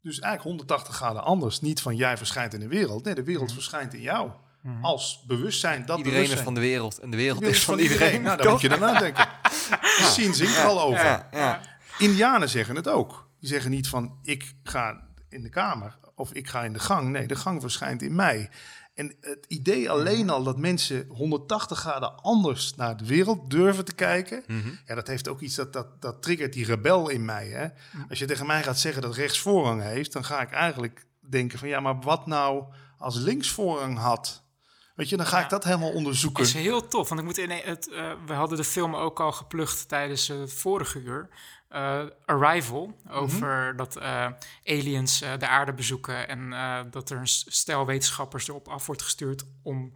Dus 0.00 0.18
eigenlijk 0.18 0.42
180 0.48 0.94
graden 0.94 1.22
anders. 1.24 1.60
Niet 1.60 1.80
van 1.82 1.96
jij 1.96 2.16
verschijnt 2.16 2.54
in 2.54 2.60
de 2.60 2.68
wereld. 2.68 3.04
Nee, 3.04 3.14
de 3.14 3.22
wereld 3.24 3.52
verschijnt 3.52 3.94
in 3.94 4.00
jou. 4.00 4.30
Mhm. 4.62 4.84
Als 4.84 5.24
bewustzijn. 5.26 5.86
Dat 5.86 5.98
Iedereen 5.98 6.22
is 6.30 6.34
van 6.40 6.54
de 6.54 6.60
wereld 6.60 6.98
en 6.98 7.10
de 7.10 7.16
wereld 7.16 7.42
is 7.42 7.64
van 7.64 7.78
iedereen. 7.78 8.22
Nou, 8.22 8.36
daar 8.36 8.50
moet 8.50 8.60
je 8.60 8.68
daarna 8.68 8.98
denken. 8.98 9.28
Zien 10.16 10.34
zingt 10.34 10.56
er 10.56 10.64
al 10.64 10.80
over. 10.80 11.04
Ja, 11.04 11.28
ja. 11.32 11.60
Indianen 11.98 12.48
zeggen 12.48 12.76
het 12.76 12.88
ook. 12.88 13.28
Die 13.40 13.48
zeggen 13.48 13.70
niet 13.70 13.88
van 13.88 14.18
ik 14.22 14.54
ga 14.62 15.00
in 15.28 15.42
de 15.42 15.48
kamer 15.48 15.98
of 16.14 16.32
ik 16.32 16.48
ga 16.48 16.62
in 16.64 16.72
de 16.72 16.78
gang. 16.78 17.08
Nee, 17.08 17.26
de 17.26 17.36
gang 17.36 17.60
verschijnt 17.60 18.02
in 18.02 18.14
mij. 18.14 18.50
En 18.94 19.14
het 19.20 19.44
idee 19.48 19.90
alleen 19.90 20.30
al 20.30 20.42
dat 20.42 20.56
mensen 20.58 21.06
180 21.08 21.78
graden 21.78 22.14
anders 22.22 22.74
naar 22.74 22.96
de 22.96 23.06
wereld 23.06 23.50
durven 23.50 23.84
te 23.84 23.94
kijken, 23.94 24.42
Mhm. 24.46 24.68
ja, 24.86 24.94
dat 24.94 25.06
heeft 25.06 25.28
ook 25.28 25.40
iets 25.40 25.54
dat, 25.54 25.72
dat, 25.72 26.02
dat 26.02 26.22
triggert 26.22 26.52
die 26.52 26.64
rebel 26.64 27.08
in 27.08 27.24
mij. 27.24 27.46
Hè? 27.48 27.66
Als 28.08 28.18
je 28.18 28.24
tegen 28.26 28.46
mij 28.46 28.62
gaat 28.62 28.78
zeggen 28.78 29.02
dat 29.02 29.14
rechts 29.14 29.38
voorrang 29.40 29.82
heeft, 29.82 30.12
dan 30.12 30.24
ga 30.24 30.40
ik 30.40 30.50
eigenlijk 30.50 31.06
denken 31.20 31.58
van 31.58 31.68
ja, 31.68 31.80
maar 31.80 32.00
wat 32.00 32.26
nou 32.26 32.64
als 32.98 33.16
links 33.16 33.50
voorrang 33.50 33.98
had? 33.98 34.42
Weet 34.98 35.08
je, 35.08 35.16
dan 35.16 35.26
ga 35.26 35.38
Ja. 35.38 35.44
ik 35.44 35.50
dat 35.50 35.64
helemaal 35.64 35.92
onderzoeken. 35.92 36.42
is 36.44 36.52
heel 36.52 36.88
tof, 36.88 37.08
want 37.08 37.20
ik 37.20 37.26
moet 37.26 37.38
in 37.38 37.50
het, 37.50 37.88
eh, 37.90 38.12
we 38.26 38.32
hadden 38.32 38.56
de 38.58 38.64
film 38.64 38.94
ook 38.96 39.20
al 39.20 39.32
geplucht 39.32 39.88
tijdens 39.88 40.28
het 40.28 40.52
vorige 40.52 40.98
uur. 41.00 41.28
Eh, 41.68 42.04
Arrival, 42.24 42.96
over 43.08 43.76
dat 43.76 43.96
eh, 43.96 44.28
aliens 44.64 45.20
eh, 45.20 45.38
de 45.38 45.48
aarde 45.48 45.72
bezoeken 45.72 46.28
en 46.28 46.52
eh, 46.52 46.80
dat 46.90 47.10
er 47.10 47.18
een 47.18 47.26
stel 47.28 47.86
wetenschappers 47.86 48.48
erop 48.48 48.68
af 48.68 48.86
wordt 48.86 49.02
gestuurd 49.02 49.44
om 49.62 49.92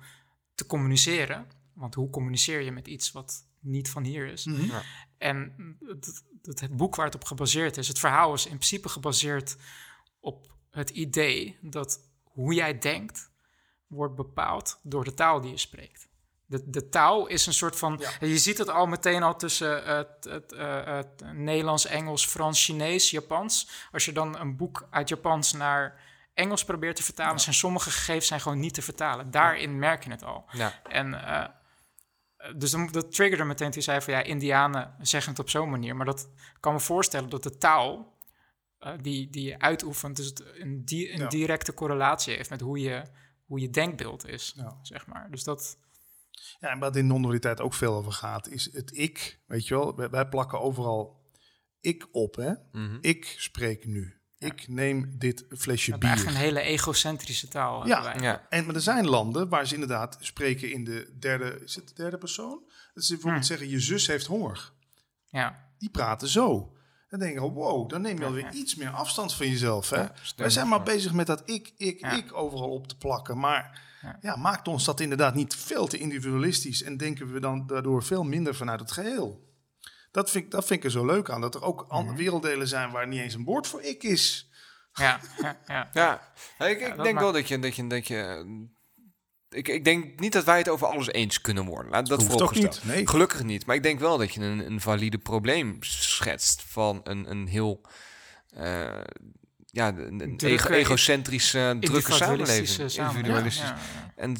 te 0.54 0.66
communiceren. 0.66 1.46
Want 1.74 1.94
hoe 1.94 2.10
communiceer 2.10 2.60
je 2.60 2.72
met 2.72 2.86
iets 2.86 3.12
wat 3.12 3.46
niet 3.60 3.90
van 3.90 4.04
hier 4.04 4.26
is? 4.26 4.44
Mhm. 4.44 4.64
Ja. 4.64 4.82
En 5.18 5.54
het, 5.86 6.22
het, 6.42 6.60
het 6.60 6.76
boek 6.76 6.94
waar 6.96 7.06
het 7.06 7.14
op 7.14 7.24
gebaseerd 7.24 7.76
is, 7.76 7.88
het 7.88 7.98
verhaal 7.98 8.34
is 8.34 8.42
in 8.44 8.56
principe 8.56 8.88
gebaseerd 8.88 9.56
op 10.20 10.52
het 10.70 10.90
idee 10.90 11.58
dat 11.60 12.00
hoe 12.22 12.54
jij 12.54 12.78
denkt 12.78 13.30
wordt 13.92 14.14
bepaald 14.14 14.78
door 14.82 15.04
de 15.04 15.14
taal 15.14 15.40
die 15.40 15.50
je 15.50 15.56
spreekt. 15.58 16.08
De, 16.46 16.70
de 16.70 16.88
taal 16.88 17.26
is 17.26 17.46
een 17.46 17.52
soort 17.52 17.76
van. 17.78 18.02
Je 18.20 18.38
ziet 18.38 18.58
het 18.58 18.68
al 18.68 18.86
meteen 18.86 19.22
al 19.22 19.36
tussen 19.36 19.84
het, 19.96 20.24
het, 20.24 20.52
eh, 20.52 20.84
het 20.96 21.22
Nederlands, 21.32 21.86
Engels, 21.86 22.26
Frans, 22.26 22.64
Chinees, 22.64 23.10
Japans. 23.10 23.70
Als 23.92 24.04
je 24.04 24.12
dan 24.12 24.38
een 24.38 24.56
boek 24.56 24.86
uit 24.90 25.08
Japans 25.08 25.52
naar 25.52 26.00
Engels 26.34 26.64
probeert 26.64 26.96
te 26.96 27.02
vertalen, 27.02 27.40
zijn 27.40 27.54
sommige 27.54 27.90
gegevens 27.90 28.26
zijn 28.26 28.40
gewoon 28.40 28.60
niet 28.60 28.74
te 28.74 28.82
vertalen. 28.82 29.30
Daarin 29.30 29.78
merk 29.78 30.04
je 30.04 30.10
het 30.10 30.24
al. 30.24 30.44
Ja. 30.52 30.80
En 30.88 31.26
eh, 31.26 31.44
dus 32.56 32.70
dat 32.90 33.12
triggerde 33.14 33.44
meteen 33.44 33.70
toen 33.70 33.82
zei 33.82 34.00
van 34.00 34.14
ja, 34.14 34.22
Indianen 34.22 34.94
zeggen 35.00 35.30
het 35.30 35.40
op 35.40 35.50
zo'n 35.50 35.70
manier. 35.70 35.96
Maar 35.96 36.06
dat 36.06 36.28
kan 36.60 36.72
me 36.72 36.80
voorstellen 36.80 37.28
dat 37.28 37.42
de 37.42 37.58
taal 37.58 38.18
eh, 38.78 38.92
die, 39.00 39.30
die 39.30 39.44
je 39.48 39.58
uitoefent, 39.58 40.16
dus 40.16 40.26
het 40.26 40.44
een, 40.58 40.84
di- 40.84 41.12
een 41.12 41.28
directe 41.28 41.74
correlatie 41.74 42.36
heeft 42.36 42.50
met 42.50 42.60
hoe 42.60 42.78
je, 42.80 43.02
hoe 43.52 43.60
je 43.60 43.70
denkbeeld 43.70 44.26
is, 44.28 44.52
Ja. 44.56 44.78
zeg 44.82 45.06
maar. 45.06 45.30
Dus 45.30 45.44
dat, 45.44 45.76
Ja, 46.60 46.68
en 46.70 46.78
wat 46.78 46.96
in 46.96 47.06
non-dualiteit 47.06 47.60
ook 47.60 47.74
veel 47.74 47.94
over 47.94 48.12
gaat, 48.12 48.48
is 48.48 48.72
het 48.72 48.96
ik. 48.98 49.40
Weet 49.46 49.66
je 49.66 49.74
wel, 49.74 49.96
wij, 49.96 50.10
wij 50.10 50.28
plakken 50.28 50.60
overal 50.60 51.30
ik 51.80 52.08
op, 52.12 52.34
hè? 52.36 52.52
Mhm. 52.72 52.98
Ik 53.00 53.34
spreek 53.38 53.86
nu. 53.86 54.20
Ik 54.38 54.68
neem 54.68 55.18
dit 55.18 55.44
flesje 55.48 55.84
we 55.86 55.90
hebben 55.90 56.08
bier. 56.16 56.26
echt 56.26 56.34
een 56.36 56.40
hele 56.40 56.60
egocentrische 56.60 57.48
taal. 57.48 57.86
Ja. 57.86 58.14
Ja. 58.20 58.46
En 58.48 58.64
maar 58.66 58.74
er 58.74 58.80
zijn 58.80 59.06
landen 59.06 59.48
waar 59.48 59.66
ze 59.66 59.74
inderdaad 59.74 60.16
spreken 60.20 60.72
in 60.72 60.84
de 60.84 61.16
derde, 61.18 61.60
is 61.64 61.74
het 61.74 61.88
de 61.88 61.94
derde 61.94 62.18
persoon? 62.18 62.62
Dat 62.94 63.04
ze 63.04 63.12
bijvoorbeeld 63.12 63.46
Hmm. 63.48 63.56
zeggen, 63.56 63.68
je 63.68 63.80
zus 63.80 64.06
heeft 64.06 64.26
honger. 64.26 64.72
ja. 65.30 65.70
Die 65.78 65.90
praten 65.90 66.28
zo. 66.28 66.76
Dan 67.12 67.20
denk 67.20 67.32
ik, 67.34 67.38
wow, 67.40 67.88
dan 67.88 68.00
neem 68.02 68.18
je 68.18 68.24
alweer 68.24 68.44
ja. 68.44 68.52
iets 68.52 68.74
meer 68.74 68.90
afstand 68.90 69.34
van 69.34 69.48
jezelf. 69.48 69.90
Hè? 69.90 70.00
Ja, 70.00 70.12
Wij 70.36 70.50
zijn 70.50 70.68
maar 70.68 70.82
bezig 70.82 71.12
met 71.12 71.26
dat 71.26 71.42
ik, 71.44 71.72
ik, 71.76 72.00
Ja. 72.00 72.10
ik 72.10 72.34
overal 72.34 72.70
op 72.70 72.86
te 72.86 72.96
plakken. 72.96 73.38
Maar 73.38 73.80
Ja. 74.02 74.18
ja. 74.20 74.36
maakt 74.36 74.68
ons 74.68 74.84
dat 74.84 75.00
inderdaad 75.00 75.34
niet 75.34 75.54
veel 75.54 75.86
te 75.86 75.98
individualistisch 75.98 76.82
en 76.82 76.96
denken 76.96 77.32
we 77.32 77.40
dan 77.40 77.66
daardoor 77.66 78.02
veel 78.02 78.22
minder 78.22 78.54
vanuit 78.54 78.80
het 78.80 78.92
geheel. 78.92 79.50
Dat 80.10 80.30
vind, 80.30 80.44
ik- 80.44 80.50
dat 80.50 80.64
vind 80.66 80.78
ik 80.78 80.84
er 80.84 80.90
zo 80.90 81.06
leuk 81.06 81.30
aan. 81.30 81.40
Dat 81.40 81.54
er 81.54 81.62
ook 81.62 81.82
Mhm. 81.82 81.90
andere 81.90 82.16
werelddelen 82.16 82.68
zijn 82.68 82.90
waar 82.90 83.08
niet 83.08 83.20
eens 83.20 83.34
een 83.34 83.44
woord 83.44 83.66
voor 83.66 83.82
ik 83.82 84.02
is. 84.02 84.50
Ja, 84.92 85.20
ja, 85.40 85.58
ja. 85.66 85.88
Ja, 86.58 86.66
ik, 86.66 86.80
ik 86.80 86.96
dat 86.96 87.04
denk 87.04 87.18
wel 87.18 87.32
dat 87.32 87.48
je, 87.48 87.58
dat 87.58 87.76
je, 87.76 87.86
dat 87.86 88.06
je 88.06 88.44
ik, 89.54 89.68
ik 89.68 89.84
denk 89.84 90.20
niet 90.20 90.32
dat 90.32 90.44
wij 90.44 90.58
het 90.58 90.68
over 90.68 90.86
alles 90.86 91.12
eens 91.12 91.40
kunnen 91.40 91.64
worden. 91.64 91.90
Laat 91.90 92.06
dat 92.06 92.18
Hoeft 92.22 92.54
niet, 92.54 92.80
nee. 92.84 93.06
Gelukkig 93.08 93.42
niet. 93.42 93.66
Maar 93.66 93.76
ik 93.76 93.82
denk 93.82 94.00
wel 94.00 94.18
dat 94.18 94.34
je 94.34 94.40
een, 94.40 94.66
een 94.66 94.80
valide 94.80 95.18
probleem 95.18 95.76
schetst 95.80 96.62
van 96.66 97.00
een, 97.04 97.30
een 97.30 97.46
heel 97.46 97.80
eh, 98.54 99.00
ja, 99.66 99.88
een, 99.88 100.20
een 100.20 100.36
Drukke, 100.36 100.46
ego- 100.46 100.72
egocentrische, 100.72 101.76
drukke 101.80 102.12
samenleving. 102.12 102.78
Individualistisch. 102.98 103.68
Ja, 103.68 103.76
ja, 103.94 104.00
ja. 104.06 104.12
En 104.16 104.30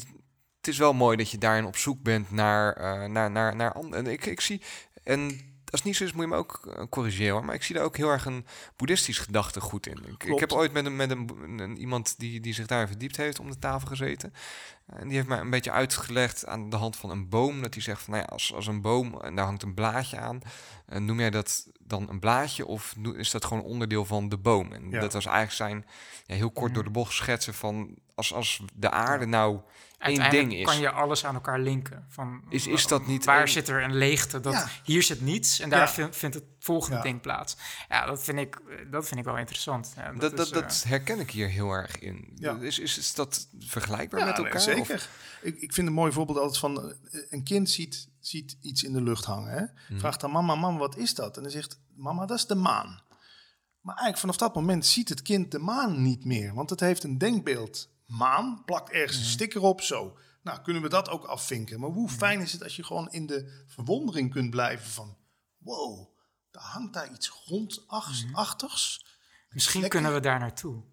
het 0.57 0.67
is 0.67 0.77
wel 0.77 0.93
mooi 0.93 1.17
dat 1.17 1.31
je 1.31 1.37
daarin 1.37 1.65
op 1.65 1.77
zoek 1.77 2.01
bent 2.01 2.31
naar, 2.31 2.73
eh 2.73 3.09
naar, 3.09 3.31
naar, 3.31 3.55
naar 3.55 3.73
anderen. 3.73 4.05
En 4.05 4.11
ik, 4.11 4.25
ik 4.25 4.41
zie, 4.41 4.61
en 5.03 5.39
als 5.73 5.81
het 5.81 5.83
niet 5.89 5.95
zo 5.95 6.03
is, 6.03 6.11
moet 6.13 6.21
je 6.23 6.27
me 6.29 6.35
ook 6.35 6.59
eh, 6.75 6.83
corrigeren. 6.89 7.31
hoor. 7.33 7.45
Maar 7.45 7.55
ik 7.55 7.63
zie 7.63 7.75
daar 7.75 7.83
ook 7.83 7.97
heel 7.97 8.09
erg 8.09 8.25
een 8.25 8.45
boeddhistisch 8.75 9.17
gedachtegoed 9.19 9.87
in. 9.87 10.05
Ik, 10.19 10.39
heb 10.39 10.51
ooit 10.51 10.73
met, 10.73 10.85
een, 10.85 10.95
met 10.95 11.11
een, 11.11 11.29
een- 11.57 11.77
iemand 11.77 12.19
die, 12.19 12.39
die 12.39 12.53
zich 12.53 12.65
daar 12.67 12.87
verdiept 12.87 13.17
heeft 13.17 13.39
om 13.39 13.49
de 13.49 13.59
tafel 13.59 13.87
gezeten. 13.87 14.33
En 14.85 15.07
die 15.07 15.15
heeft 15.17 15.27
mij 15.27 15.39
een 15.39 15.49
beetje 15.49 15.71
uitgelegd 15.71 16.45
aan 16.45 16.69
de 16.69 16.75
hand 16.75 16.95
van 16.95 17.09
een 17.09 17.29
boom. 17.29 17.61
Dat 17.61 17.73
hij 17.73 17.83
zegt 17.83 18.01
van, 18.01 18.13
nou 18.13 18.25
ja, 18.25 18.31
als, 18.33 18.53
als 18.53 18.67
een 18.67 18.81
boom 18.81 19.21
en 19.21 19.35
daar 19.35 19.45
hangt 19.45 19.63
een 19.63 19.73
blaadje 19.73 20.17
aan. 20.17 20.39
eh, 20.85 20.99
noem 20.99 21.19
jij 21.19 21.29
dat 21.29 21.67
dan 21.79 22.09
een 22.09 22.19
blaadje 22.19 22.65
of 22.65 22.95
is 23.15 23.31
dat 23.31 23.45
gewoon 23.45 23.63
onderdeel 23.63 24.05
van 24.05 24.29
de 24.29 24.37
boom? 24.37 24.71
En 24.73 24.89
Ja. 24.89 24.99
dat 24.99 25.13
was 25.13 25.25
eigenlijk 25.25 25.55
zijn, 25.55 25.85
ja, 26.25 26.35
heel 26.35 26.51
kort 26.51 26.73
door 26.73 26.83
de 26.83 26.89
bocht 26.89 27.13
schetsen 27.13 27.53
van... 27.53 27.95
Als, 28.15 28.33
als 28.33 28.61
de 28.73 28.89
aarde 28.89 29.25
nou 29.25 29.59
één 30.03 30.29
ding 30.29 30.53
is... 30.53 30.65
kan 30.65 30.79
je 30.79 30.91
alles 30.91 31.25
aan 31.25 31.33
elkaar 31.35 31.59
linken. 31.59 32.05
Van, 32.09 32.43
Is- 32.49 32.67
is 32.67 32.87
dat 32.87 33.07
niet 33.07 33.25
Waar 33.25 33.41
een- 33.41 33.47
zit 33.47 33.67
er 33.67 33.83
een 33.83 33.95
leegte? 33.95 34.39
Dat, 34.39 34.53
Ja. 34.53 34.67
Hier 34.83 35.03
zit 35.03 35.21
niets 35.21 35.59
en 35.59 35.69
daar 35.69 35.79
Ja. 35.79 35.89
vind- 35.89 36.15
vindt 36.15 36.35
het 36.35 36.43
volgende 36.59 36.95
Ja. 36.97 37.01
ding 37.01 37.21
plaats. 37.21 37.57
Ja, 37.89 38.05
dat 38.05 38.23
vind 38.23 38.39
ik, 38.39 38.61
dat 38.91 39.07
vind 39.07 39.19
ik 39.19 39.25
wel 39.25 39.37
interessant. 39.37 39.93
Ja, 39.95 40.11
Dat, 40.11 40.37
dat, 40.37 40.45
is, 40.45 40.51
dat, 40.51 40.81
eh, 40.83 40.89
herken 40.89 41.19
ik 41.19 41.31
hier 41.31 41.47
heel 41.47 41.71
erg 41.71 41.99
in. 41.99 42.31
Ja. 42.35 42.57
Is, 42.59 42.79
is, 42.79 42.97
is 42.97 43.13
dat 43.13 43.47
vergelijkbaar 43.59 44.19
Ja, 44.19 44.25
met 44.25 44.35
nee, 44.35 44.45
elkaar? 44.45 44.61
zeker. 44.61 44.95
Of- 44.95 45.09
Ik, 45.41 45.55
ik 45.61 45.73
vind 45.73 45.87
een 45.87 45.93
mooi 45.93 46.11
voorbeeld 46.11 46.37
altijd 46.37 46.57
van 46.57 46.91
eh, 46.91 47.19
een 47.29 47.43
kind 47.43 47.69
ziet, 47.69 48.07
ziet 48.19 48.57
iets 48.61 48.83
in 48.83 48.93
de 48.93 49.01
lucht 49.01 49.25
hangen. 49.25 49.51
Hè? 49.51 49.63
Mhm. 49.89 49.99
Vraagt 49.99 50.21
dan 50.21 50.31
mama, 50.31 50.55
mama, 50.55 50.77
wat 50.77 50.97
is 50.97 51.13
dat? 51.15 51.37
En 51.37 51.43
dan 51.43 51.51
zegt 51.51 51.79
mama, 51.95 52.25
dat 52.25 52.37
is 52.37 52.45
de 52.45 52.55
maan. 52.55 53.01
Maar 53.81 53.95
eigenlijk 53.95 54.17
vanaf 54.17 54.37
dat 54.37 54.55
moment 54.55 54.85
ziet 54.85 55.09
het 55.09 55.21
kind 55.21 55.51
de 55.51 55.59
maan 55.59 56.01
niet 56.01 56.25
meer. 56.25 56.53
Want 56.53 56.69
het 56.69 56.79
heeft 56.79 57.03
een 57.03 57.17
denkbeeld. 57.17 57.89
Maan, 58.05 58.61
plakt 58.65 58.89
ergens 58.89 59.17
Mhm. 59.17 59.25
een 59.25 59.31
sticker 59.31 59.61
op, 59.61 59.81
zo. 59.81 60.17
Nou, 60.41 60.61
kunnen 60.61 60.81
we 60.81 60.89
dat 60.89 61.09
ook 61.09 61.23
afvinken. 61.25 61.79
Maar 61.79 61.89
hoe 61.89 62.09
fijn 62.09 62.41
is 62.41 62.51
het 62.51 62.63
als 62.63 62.75
je 62.75 62.83
gewoon 62.83 63.11
in 63.11 63.25
de 63.25 63.63
verwondering 63.67 64.31
kunt 64.31 64.49
blijven 64.49 64.87
van... 64.91 65.17
Wow, 65.57 66.07
daar 66.51 66.63
hangt 66.63 66.93
daar 66.93 67.11
iets 67.13 67.29
grondachtigs. 67.29 69.05
misschien 69.49 69.81
lekker. 69.81 69.99
kunnen 70.01 70.19
we 70.21 70.25
daar 70.27 70.39
naartoe. 70.39 70.83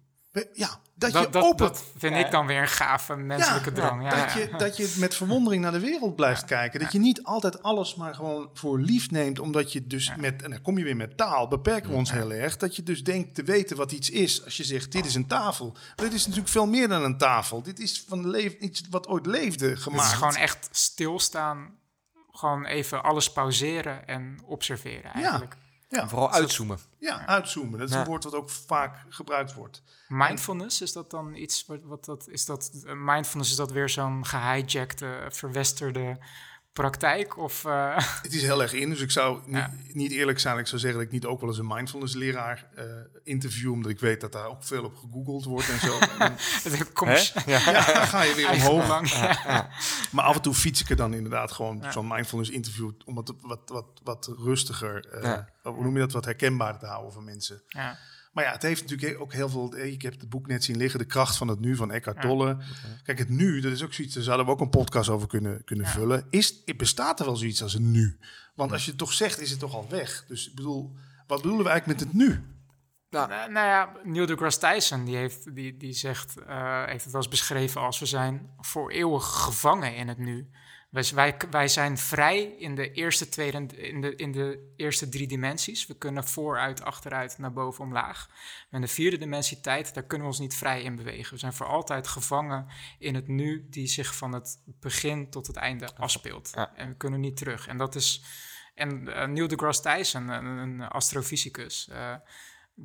Ja, 0.53 0.79
dat, 0.95 1.11
Dat, 1.11 1.23
je 1.23 1.29
dat, 1.29 1.43
open... 1.43 1.67
dat 1.67 1.83
vind 1.97 2.15
ik 2.15 2.31
dan 2.31 2.47
weer 2.47 2.61
een 2.61 2.67
gave 2.67 3.15
menselijke 3.15 3.71
drang. 3.71 4.03
Ja, 4.03 4.09
dat, 4.09 4.33
ja. 4.33 4.39
Je, 4.39 4.51
dat 4.57 4.77
je 4.77 4.95
met 4.99 5.15
verwondering 5.15 5.61
naar 5.61 5.71
de 5.71 5.79
wereld 5.79 6.15
blijft 6.15 6.45
kijken. 6.45 6.79
Dat 6.79 6.91
je 6.91 6.99
niet 6.99 7.23
altijd 7.23 7.63
alles 7.63 7.95
maar 7.95 8.15
gewoon 8.15 8.49
voor 8.53 8.79
lief 8.79 9.11
neemt. 9.11 9.39
Omdat 9.39 9.73
je 9.73 9.87
dus 9.87 10.15
met, 10.15 10.41
en 10.41 10.49
dan 10.49 10.61
kom 10.61 10.77
je 10.77 10.83
weer 10.83 10.95
met 10.95 11.17
taal, 11.17 11.47
beperken 11.47 11.89
we 11.89 11.95
ons 11.95 12.11
heel 12.11 12.31
erg. 12.31 12.57
Dat 12.57 12.75
je 12.75 12.83
dus 12.83 13.03
denkt 13.03 13.35
te 13.35 13.43
weten 13.43 13.77
wat 13.77 13.91
iets 13.91 14.09
is. 14.09 14.45
Als 14.45 14.57
je 14.57 14.63
zegt, 14.63 14.91
dit 14.91 15.05
is 15.05 15.15
een 15.15 15.27
tafel. 15.27 15.71
Maar 15.71 16.05
dit 16.05 16.13
is 16.13 16.23
natuurlijk 16.23 16.51
veel 16.51 16.67
meer 16.67 16.87
dan 16.87 17.03
een 17.03 17.17
tafel. 17.17 17.61
Dit 17.61 17.79
is 17.79 18.03
van 18.07 18.29
leven, 18.29 18.63
iets 18.65 18.83
wat 18.89 19.07
ooit 19.07 19.25
leefde 19.25 19.69
Het 19.69 19.79
gemaakt. 19.79 20.11
is 20.11 20.13
gewoon 20.17 20.35
echt 20.35 20.69
stilstaan. 20.71 21.79
Gewoon 22.31 22.65
even 22.65 23.03
alles 23.03 23.31
pauzeren 23.31 24.07
en 24.07 24.39
observeren 24.45 25.13
eigenlijk. 25.13 25.55
Ja, 25.91 26.07
Vooral 26.07 26.31
uitzoomen. 26.31 26.79
ja, 26.99 27.25
uitzoomen. 27.25 27.79
Dat 27.79 27.87
is 27.89 27.93
Ja. 27.95 28.01
een 28.01 28.07
woord 28.07 28.23
wat 28.23 28.33
ook 28.35 28.49
vaak 28.49 29.05
gebruikt 29.09 29.53
wordt. 29.53 29.83
Mindfulness, 30.07 30.81
is 30.81 30.91
dat 30.93 31.09
dan 31.11 31.35
iets 31.35 31.65
wat, 31.65 31.79
wat 31.83 32.05
dat 32.05 32.27
is 32.27 32.45
dat 32.45 32.71
mindfulness 32.95 33.51
is 33.51 33.57
dat 33.57 33.71
weer 33.71 33.89
zo'n 33.89 34.25
gehijackte, 34.25 35.25
verwesterde 35.29 36.17
praktijk 36.73 37.37
of 37.37 37.65
eh, 37.65 37.97
Het 38.21 38.33
is 38.33 38.41
heel 38.41 38.61
erg 38.61 38.73
in, 38.73 38.89
dus 38.89 39.01
ik 39.01 39.11
zou 39.11 39.39
niet, 39.45 39.55
Ja. 39.55 39.71
niet 39.93 40.11
eerlijk 40.11 40.39
zijn. 40.39 40.57
Ik 40.57 40.67
zou 40.67 40.81
zeggen 40.81 40.99
dat 40.99 41.07
ik 41.07 41.13
niet 41.13 41.25
ook 41.25 41.39
wel 41.39 41.49
eens 41.49 41.57
een 41.57 41.67
mindfulness 41.67 42.13
leraar 42.15 42.67
eh, 42.75 42.85
interview, 43.23 43.71
omdat 43.71 43.91
ik 43.91 43.99
weet 43.99 44.21
dat 44.21 44.31
daar 44.31 44.45
ook 44.47 44.63
veel 44.63 44.83
op 44.83 44.95
gegoogeld 44.95 45.45
wordt 45.45 45.69
en 45.69 45.79
zo. 45.79 45.99
En 45.99 46.17
dan- 46.17 46.33
het 46.63 46.93
komt 46.93 47.33
Hè? 47.33 47.41
Ja. 47.51 47.59
ja, 47.71 47.93
dan 47.93 48.07
ga 48.07 48.21
je 48.21 48.35
weer 48.35 48.45
eigen 48.47 48.71
omhoog. 48.71 49.11
Ja. 49.11 49.69
Maar 50.11 50.25
af 50.25 50.35
en 50.35 50.41
toe 50.41 50.53
fiets 50.53 50.81
ik 50.81 50.89
er 50.89 50.95
dan 50.95 51.13
inderdaad 51.13 51.51
gewoon 51.51 51.79
Ja. 51.81 51.91
zo'n 51.91 52.07
mindfulness 52.07 52.49
interview 52.51 52.91
om 53.05 53.17
het 53.17 53.31
wat, 53.41 53.61
wat, 53.65 53.85
wat 54.03 54.33
rustiger, 54.37 55.05
eh, 55.11 55.23
Ja. 55.23 55.49
hoe 55.63 55.83
noem 55.83 55.93
je 55.93 55.99
dat, 55.99 56.11
wat 56.11 56.25
herkenbaar 56.25 56.79
te 56.79 56.85
houden 56.85 57.13
voor 57.13 57.23
mensen. 57.23 57.61
Ja. 57.67 57.97
Maar 58.31 58.43
ja, 58.43 58.51
het 58.51 58.61
heeft 58.61 58.81
natuurlijk 58.89 59.21
ook 59.21 59.33
heel 59.33 59.49
veel. 59.49 59.73
eh, 59.73 59.91
Ik 59.91 60.01
heb 60.01 60.19
het 60.19 60.29
boek 60.29 60.47
net 60.47 60.63
zien 60.63 60.77
liggen, 60.77 60.99
De 60.99 61.05
kracht 61.05 61.37
van 61.37 61.47
het 61.47 61.59
nu 61.59 61.75
van 61.75 61.91
Eckhart 61.91 62.15
Ja. 62.17 62.21
Tolle. 62.21 62.57
Kijk, 63.03 63.17
het 63.17 63.29
nu, 63.29 63.59
dat 63.59 63.71
is 63.71 63.83
ook 63.83 63.93
zoiets. 63.93 64.13
Daar 64.13 64.23
zouden 64.23 64.45
we 64.45 64.51
ook 64.51 64.59
een 64.61 64.69
podcast 64.69 65.09
over 65.09 65.27
kunnen, 65.27 65.63
kunnen 65.63 65.85
Ja. 65.85 65.91
vullen. 65.91 66.25
Is, 66.29 66.63
bestaat 66.77 67.19
er 67.19 67.25
wel 67.25 67.35
zoiets 67.35 67.63
als 67.63 67.73
een 67.73 67.91
nu? 67.91 68.17
Want 68.55 68.71
als 68.71 68.83
je 68.83 68.89
het 68.89 68.99
toch 68.99 69.13
zegt, 69.13 69.39
is 69.41 69.49
het 69.51 69.59
toch 69.59 69.73
al 69.73 69.85
weg. 69.89 70.25
Dus 70.27 70.49
ik 70.49 70.55
bedoel, 70.55 70.95
wat 71.27 71.41
bedoelen 71.41 71.65
we 71.65 71.69
eigenlijk 71.71 71.99
met 71.99 72.09
het 72.09 72.17
nu? 72.17 72.43
Nou, 73.09 73.27
nou 73.29 73.51
ja, 73.67 73.91
Neil 74.03 74.25
deGrasse 74.25 74.59
Tyson 74.59 75.05
die 75.05 75.15
heeft, 75.15 75.55
die, 75.55 75.77
die 75.77 75.93
zegt, 75.93 76.37
eh, 76.37 76.85
heeft 76.85 77.03
het 77.03 77.11
wel 77.13 77.21
eens 77.21 77.31
beschreven 77.31 77.81
als 77.81 77.99
we 77.99 78.05
zijn 78.05 78.49
voor 78.59 78.91
eeuwig 78.91 79.25
gevangen 79.25 79.95
in 79.95 80.07
het 80.07 80.17
nu. 80.17 80.49
Wij, 80.91 81.05
wij, 81.13 81.37
wij 81.51 81.67
zijn 81.67 81.97
vrij 81.97 82.43
in 82.43 82.75
de, 82.75 82.91
eerste, 82.91 83.29
tweede, 83.29 83.57
in, 83.57 84.01
de, 84.01 84.15
in 84.15 84.31
de 84.31 84.73
eerste 84.75 85.09
drie 85.09 85.27
dimensies. 85.27 85.87
We 85.87 85.97
kunnen 85.97 86.23
vooruit, 86.23 86.81
achteruit, 86.81 87.37
naar 87.37 87.53
boven, 87.53 87.83
omlaag. 87.83 88.29
In 88.71 88.81
de 88.81 88.87
vierde 88.87 89.17
dimensie 89.17 89.61
tijd, 89.61 89.93
daar 89.93 90.03
kunnen 90.03 90.27
we 90.27 90.33
ons 90.33 90.41
niet 90.41 90.55
vrij 90.55 90.81
in 90.81 90.95
bewegen. 90.95 91.33
We 91.33 91.39
zijn 91.39 91.53
voor 91.53 91.65
altijd 91.65 92.07
gevangen 92.07 92.67
in 92.99 93.15
het 93.15 93.27
nu, 93.27 93.67
die 93.69 93.87
zich 93.87 94.15
van 94.15 94.33
het 94.33 94.61
begin 94.65 95.29
tot 95.29 95.47
het 95.47 95.55
einde 95.55 95.95
afspeelt. 95.95 96.51
Ja. 96.55 96.75
En 96.75 96.89
we 96.89 96.95
kunnen 96.95 97.19
niet 97.19 97.37
terug. 97.37 97.67
En 97.67 97.77
dat 97.77 97.95
is. 97.95 98.23
En 98.75 99.07
uh, 99.07 99.25
Neil 99.25 99.47
deGrasse 99.47 99.81
Tyson, 99.81 100.27
een, 100.27 100.45
een 100.45 100.81
astrofysicus. 100.81 101.87
Uh, 101.91 102.15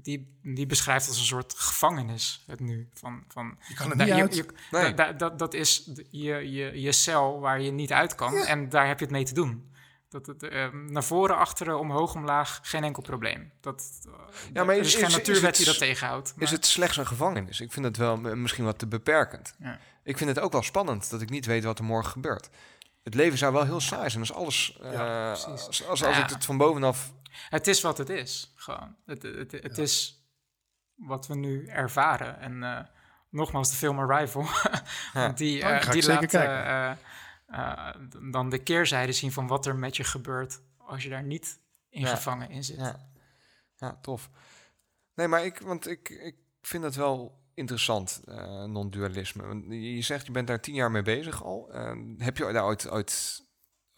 die, 0.02 0.38
die 0.42 0.66
beschrijft 0.66 1.08
als 1.08 1.18
een 1.18 1.24
soort 1.24 1.54
gevangenis 1.56 2.44
het 2.46 2.60
nu. 2.60 2.88
Van, 2.94 3.24
van, 3.28 3.58
je 3.68 3.74
kan 3.74 3.88
het 3.90 3.98
niet 3.98 4.10
uit. 4.10 4.34
Je, 4.34 4.46
nee. 4.70 4.94
dat, 4.94 5.18
dat, 5.18 5.38
dat 5.38 5.54
is 5.54 5.90
je, 6.10 6.50
je, 6.50 6.80
je 6.80 6.92
cel 6.92 7.40
waar 7.40 7.60
je 7.60 7.70
niet 7.70 7.92
uit 7.92 8.14
kan. 8.14 8.34
Ja. 8.34 8.44
En 8.46 8.68
daar 8.68 8.86
heb 8.86 8.98
je 8.98 9.04
het 9.04 9.14
mee 9.14 9.24
te 9.24 9.34
doen. 9.34 9.74
Dat 10.08 10.26
het, 10.26 10.42
uh, 10.42 10.72
naar 10.72 11.04
voren, 11.04 11.36
achteren, 11.36 11.78
omhoog, 11.78 12.14
omlaag, 12.14 12.60
geen 12.62 12.84
enkel 12.84 13.02
probleem. 13.02 13.52
Dat, 13.60 13.84
uh, 14.06 14.12
ja, 14.52 14.64
maar 14.64 14.76
is, 14.76 14.80
er 14.80 14.98
is 14.98 15.04
geen 15.08 15.18
natuurwet 15.18 15.56
die 15.56 15.66
dat 15.66 15.78
tegenhoudt. 15.78 16.32
Maar... 16.34 16.44
Is 16.44 16.50
het 16.50 16.66
slechts 16.66 16.96
een 16.96 17.06
gevangenis? 17.06 17.60
Ik 17.60 17.72
vind 17.72 17.84
het 17.84 17.96
wel 17.96 18.16
misschien 18.16 18.64
wat 18.64 18.78
te 18.78 18.86
beperkend. 18.86 19.54
Ja. 19.58 19.78
Ik 20.02 20.18
vind 20.18 20.30
het 20.30 20.38
ook 20.38 20.52
wel 20.52 20.62
spannend 20.62 21.10
dat 21.10 21.20
ik 21.20 21.30
niet 21.30 21.46
weet 21.46 21.64
wat 21.64 21.78
er 21.78 21.84
morgen 21.84 22.12
gebeurt. 22.12 22.50
Het 23.02 23.14
leven 23.14 23.38
zou 23.38 23.52
wel 23.52 23.64
heel 23.64 23.80
saai 23.80 24.10
zijn 24.10 24.22
als 24.22 24.32
alles... 24.32 24.78
Uh, 24.82 24.92
Ja, 24.92 25.30
als, 25.30 25.46
als, 25.46 25.86
als 25.86 26.00
Ja. 26.00 26.24
ik 26.24 26.30
het 26.30 26.44
van 26.44 26.56
bovenaf... 26.56 27.12
Het 27.48 27.66
is 27.66 27.80
wat 27.80 27.98
het 27.98 28.08
is, 28.08 28.52
gewoon. 28.54 28.96
Het, 29.06 29.22
het, 29.22 29.52
het 29.52 29.78
is 29.78 30.24
wat 30.94 31.26
we 31.26 31.34
nu 31.34 31.66
ervaren. 31.66 32.38
En 32.40 32.62
eh, 32.62 32.84
nogmaals, 33.30 33.70
de 33.70 33.76
film 33.76 33.98
Arrival, 33.98 34.42
want 35.12 35.38
die, 35.38 35.62
Oh, 35.62 35.68
die 35.68 35.78
eh, 35.78 35.90
die 35.90 36.06
laat 36.06 36.98
d- 38.10 38.32
dan 38.32 38.50
de 38.50 38.58
keerzijde 38.62 39.12
zien 39.12 39.32
van 39.32 39.46
wat 39.46 39.66
er 39.66 39.76
met 39.76 39.96
je 39.96 40.04
gebeurt 40.04 40.60
als 40.78 41.02
je 41.02 41.08
daar 41.08 41.22
niet 41.22 41.60
in 41.88 42.00
Ja. 42.00 42.08
gevangen 42.08 42.50
in 42.50 42.64
zit. 42.64 42.76
Ja. 42.76 43.08
ja, 43.76 43.98
tof. 44.02 44.30
Nee, 45.14 45.28
maar 45.28 45.44
ik, 45.44 45.58
want 45.58 45.88
ik, 45.88 46.08
ik 46.08 46.36
vind 46.60 46.84
het 46.84 46.94
wel 46.94 47.44
interessant, 47.54 48.20
non-dualisme. 48.66 49.76
Je 49.94 50.02
zegt, 50.02 50.26
je 50.26 50.32
bent 50.32 50.46
daar 50.46 50.60
tien 50.60 50.74
jaar 50.74 50.90
mee 50.90 51.02
bezig 51.02 51.44
al. 51.44 51.68
Heb 52.18 52.36
je 52.36 52.52
daar 52.52 52.64
ooit, 52.64 52.90
ooit 52.90 53.44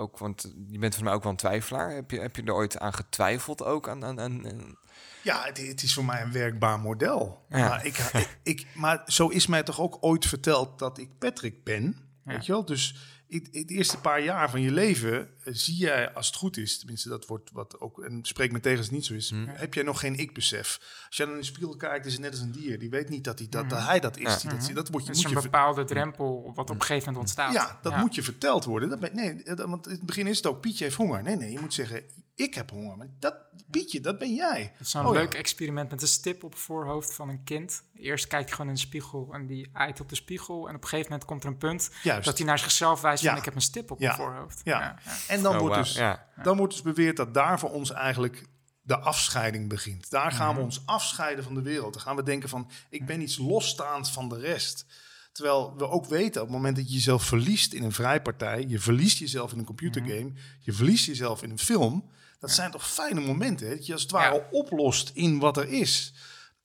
ook, 0.00 0.18
want 0.18 0.52
je 0.68 0.78
bent 0.78 0.94
voor 0.94 1.04
mij 1.04 1.12
ook 1.12 1.22
wel 1.22 1.32
een 1.32 1.38
twijfelaar. 1.38 1.90
Heb 1.90 2.10
je, 2.10 2.20
heb 2.20 2.36
je 2.36 2.42
er 2.42 2.54
ooit 2.54 2.78
aan 2.78 2.92
getwijfeld 2.94 3.64
ook? 3.64 3.88
Aan, 3.88 4.04
aan, 4.04 4.20
aan, 4.20 4.46
aan- 4.46 4.76
Ja, 5.22 5.44
het, 5.44 5.66
het 5.66 5.82
is 5.82 5.94
voor 5.94 6.04
mij 6.04 6.22
een 6.22 6.32
werkbaar 6.32 6.78
model. 6.80 7.44
Ja. 7.48 7.68
Maar, 7.68 7.84
ik, 7.86 7.96
ik, 7.98 8.38
ik- 8.42 8.66
maar 8.74 9.02
zo 9.06 9.28
is 9.28 9.46
mij 9.46 9.62
toch 9.62 9.80
ook 9.80 9.96
ooit 10.00 10.26
verteld 10.26 10.78
dat 10.78 10.98
ik 10.98 11.18
Patrick 11.18 11.64
ben. 11.64 11.82
Ja. 12.24 12.32
Weet 12.32 12.46
je 12.46 12.52
wel? 12.52 12.64
Dus 12.64 12.96
in 13.28 13.48
in 13.50 13.66
de 13.66 13.74
eerste 13.74 13.98
paar 13.98 14.22
jaar 14.22 14.50
van 14.50 14.60
je 14.60 14.70
leven 14.72 15.28
eh, 15.44 15.52
zie 15.54 15.76
jij, 15.76 16.12
als 16.12 16.26
het 16.26 16.36
goed 16.36 16.56
is, 16.56 16.78
tenminste 16.78 17.08
dat 17.08 17.26
wordt 17.26 17.50
wat 17.52 17.80
ook, 17.80 18.02
en 18.02 18.18
spreek 18.22 18.52
me 18.52 18.60
tegen 18.60 18.76
als 18.78 18.86
het 18.86 18.94
niet 18.94 19.04
zo 19.06 19.14
is, 19.14 19.30
Hmm. 19.30 19.46
heb 19.48 19.74
jij 19.74 19.82
nog 19.82 20.00
geen 20.00 20.14
ik-besef. 20.18 20.78
Als 21.06 21.16
jij 21.16 21.26
dan 21.26 21.34
in 21.34 21.40
de 21.40 21.46
spiegel 21.46 21.76
kijkt, 21.76 22.06
is 22.06 22.12
het 22.12 22.20
net 22.20 22.30
als 22.30 22.40
een 22.40 22.52
dier. 22.52 22.78
Die 22.78 22.90
weet 22.90 23.08
niet 23.08 23.24
dat, 23.24 23.38
hij, 23.38 23.48
dat, 23.48 23.70
dat 23.70 23.82
hij 23.82 24.00
dat 24.00 24.16
is. 24.16 24.42
Ja. 24.42 24.48
Die, 24.50 24.58
dat, 24.58 24.74
dat 24.74 24.90
moet 24.90 25.02
je, 25.02 25.08
Het 25.08 25.16
is 25.16 25.22
moet 25.26 25.32
een 25.34 25.38
je 25.38 25.44
bepaalde 25.50 25.84
drempel 25.84 26.52
wat 26.54 26.70
op 26.70 26.74
een 26.74 26.80
gegeven 26.80 26.98
moment 27.12 27.18
ontstaat. 27.18 27.52
ja, 27.52 27.78
dat 27.82 27.96
moet 27.96 28.14
je 28.14 28.22
verteld 28.22 28.64
worden. 28.64 28.88
Dat 28.88 29.12
nee, 29.12 29.42
dat- 29.42 29.58
want 29.68 29.86
in 29.86 29.92
het 29.92 30.02
begin 30.06 30.26
is 30.26 30.36
het 30.36 30.46
ook, 30.46 30.60
Pietje 30.60 30.84
heeft 30.84 30.96
honger. 30.96 31.22
Nee, 31.22 31.36
nee, 31.36 31.52
je 31.52 31.60
moet 31.60 31.74
zeggen, 31.74 32.02
ik 32.38 32.54
heb 32.54 32.70
honger. 32.70 32.96
Maar 32.96 33.06
dat, 33.18 33.34
Pietje, 33.70 34.00
dat 34.00 34.18
ben 34.18 34.34
jij. 34.34 34.70
Het 34.72 34.80
is 34.86 34.90
zo'n 34.90 35.06
Oh 35.06 35.14
ja. 35.14 35.20
leuk 35.20 35.34
experiment 35.34 35.90
met 35.90 36.02
een 36.02 36.08
stip 36.08 36.44
op 36.44 36.50
het 36.52 36.60
voorhoofd 36.60 37.14
van 37.14 37.28
een 37.28 37.44
kind. 37.44 37.82
Eerst 37.94 38.26
kijkt 38.26 38.44
hij 38.44 38.52
gewoon 38.54 38.68
in 38.70 38.74
de 38.76 38.80
spiegel 38.86 39.28
en 39.32 39.46
die 39.46 39.70
aait 39.72 40.00
op 40.00 40.08
de 40.08 40.14
spiegel. 40.14 40.68
En 40.68 40.74
op 40.74 40.82
een 40.82 40.88
gegeven 40.88 41.10
moment 41.10 41.28
komt 41.28 41.42
er 41.44 41.48
een 41.50 41.56
punt 41.58 41.90
Juist. 42.02 42.24
dat 42.24 42.38
hij 42.38 42.46
naar 42.46 42.58
zichzelf 42.58 43.00
wijst 43.00 43.22
van 43.24 43.32
Ja. 43.32 43.38
ik 43.38 43.44
heb 43.44 43.54
een 43.54 43.60
stip 43.60 43.90
op 43.90 43.98
Ja. 44.00 44.06
mijn 44.06 44.18
voorhoofd. 44.18 44.60
Ja. 44.64 44.80
ja. 44.80 44.98
En 45.28 45.42
dan, 45.42 45.52
Oh, 45.54 45.58
wordt 45.60 45.74
wauw, 45.74 45.84
dus, 45.84 45.94
ja. 45.94 46.26
dan 46.42 46.56
wordt 46.56 46.72
dus 46.72 46.82
beweerd 46.82 47.16
dat 47.16 47.34
daar 47.34 47.58
voor 47.58 47.70
ons 47.70 47.90
eigenlijk 47.92 48.44
de 48.82 48.98
afscheiding 48.98 49.68
begint. 49.68 50.10
Daar 50.10 50.32
gaan 50.32 50.48
Mhm. 50.48 50.56
we 50.56 50.62
ons 50.62 50.82
afscheiden 50.86 51.44
van 51.44 51.54
de 51.54 51.62
wereld. 51.62 51.92
Dan 51.92 52.02
gaan 52.02 52.16
we 52.16 52.22
denken 52.22 52.48
van, 52.48 52.70
ik 52.90 53.06
ben 53.06 53.20
iets 53.20 53.38
losstaand 53.38 54.10
van 54.10 54.28
de 54.28 54.38
rest. 54.38 54.86
Terwijl 55.32 55.74
we 55.76 55.88
ook 55.88 56.06
weten, 56.06 56.40
op 56.42 56.46
het 56.48 56.56
moment 56.56 56.76
dat 56.76 56.88
je 56.88 56.94
jezelf 56.94 57.22
verliest 57.24 57.72
in 57.72 57.82
een 57.82 57.92
vrijpartij... 57.92 58.64
je 58.68 58.78
verliest 58.78 59.18
jezelf 59.18 59.52
in 59.52 59.58
een 59.58 59.64
computergame, 59.64 60.20
Mhm. 60.24 60.38
je 60.60 60.72
verliest 60.72 61.06
jezelf 61.06 61.42
in 61.42 61.50
een 61.50 61.58
film... 61.58 62.10
dat 62.38 62.50
zijn 62.50 62.70
toch 62.70 62.90
fijne 62.90 63.20
momenten, 63.20 63.68
hè? 63.68 63.74
dat 63.74 63.86
je 63.86 63.92
als 63.92 64.02
het 64.02 64.10
ware 64.10 64.46
oplost 64.50 65.10
in 65.14 65.38
wat 65.38 65.56
er 65.56 65.68
is. 65.68 66.14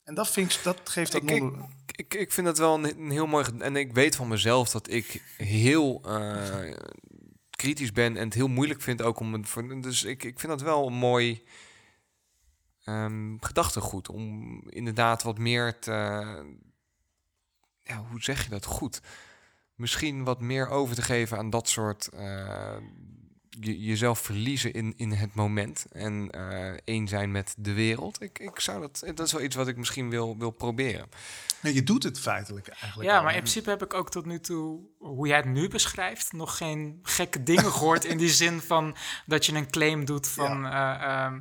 En 0.04 0.14
dat, 0.14 0.28
vind 0.28 0.52
ik, 0.52 0.62
dat 0.62 0.80
geeft 0.84 1.12
dat... 1.12 1.22
Ik, 1.22 1.30
ik, 1.30 1.42
non- 1.42 1.70
ik, 1.96 2.14
ik 2.14 2.32
vind 2.32 2.46
dat 2.46 2.58
wel 2.58 2.74
een, 2.74 2.98
een 2.98 3.10
heel 3.10 3.26
mooi... 3.26 3.46
En 3.58 3.76
ik 3.76 3.92
weet 3.92 4.16
van 4.16 4.28
mezelf 4.28 4.70
dat 4.70 4.90
ik 4.90 5.22
heel 5.36 6.02
eh, 6.04 6.76
kritisch 7.50 7.92
ben... 7.92 8.16
en 8.16 8.24
het 8.24 8.34
heel 8.34 8.48
moeilijk 8.48 8.82
vind 8.82 9.02
ook 9.02 9.20
om... 9.20 9.32
Het, 9.32 9.82
dus 9.82 10.04
ik, 10.04 10.24
ik 10.24 10.40
vind 10.40 10.52
dat 10.52 10.60
wel 10.60 10.86
een 10.86 10.92
mooi 10.92 11.44
ehm, 12.84 13.36
gedachtegoed... 13.40 14.08
om 14.08 14.60
inderdaad 14.68 15.22
wat 15.22 15.38
meer 15.38 15.78
te... 15.78 15.90
Ja, 17.82 18.04
hoe 18.10 18.22
zeg 18.22 18.44
je 18.44 18.50
dat 18.50 18.64
goed? 18.64 19.00
Misschien 19.74 20.24
wat 20.24 20.40
meer 20.40 20.68
over 20.68 20.94
te 20.94 21.02
geven 21.02 21.38
aan 21.38 21.50
dat 21.50 21.68
soort... 21.68 22.08
eh, 22.08 22.76
je, 23.60 23.80
jezelf 23.84 24.18
verliezen 24.18 24.72
in, 24.72 24.94
in 24.96 25.12
het 25.12 25.34
moment 25.34 25.86
en 25.92 26.30
eh 26.30 26.72
één 26.84 27.08
zijn 27.08 27.30
met 27.30 27.54
de 27.58 27.72
wereld. 27.72 28.22
Ik, 28.22 28.38
ik 28.38 28.60
zou 28.60 28.80
dat, 28.80 29.02
dat 29.14 29.26
is 29.26 29.32
wel 29.32 29.42
iets 29.42 29.56
wat 29.56 29.68
ik 29.68 29.76
misschien 29.76 30.10
wil, 30.10 30.38
wil 30.38 30.50
proberen. 30.50 31.08
Nee, 31.60 31.74
je 31.74 31.82
doet 31.82 32.02
het 32.02 32.20
feitelijk 32.20 32.68
eigenlijk 32.68 33.10
Ja, 33.10 33.16
al, 33.16 33.22
maar 33.22 33.32
in 33.34 33.38
principe 33.40 33.70
heb 33.70 33.82
ik 33.82 33.94
ook 33.94 34.10
tot 34.10 34.26
nu 34.26 34.40
toe, 34.40 34.80
hoe 34.98 35.26
jij 35.26 35.36
het 35.36 35.46
nu 35.46 35.68
beschrijft, 35.68 36.32
nog 36.32 36.56
geen 36.56 36.98
gekke 37.02 37.42
dingen 37.42 37.72
gehoord. 37.72 38.04
in 38.04 38.18
die 38.18 38.30
zin 38.30 38.60
van 38.60 38.96
dat 39.26 39.46
je 39.46 39.52
een 39.54 39.70
claim 39.70 40.04
doet 40.04 40.28
van. 40.28 40.66
eh, 40.66 41.02
ehm, 41.02 41.34
eh, 41.34 41.40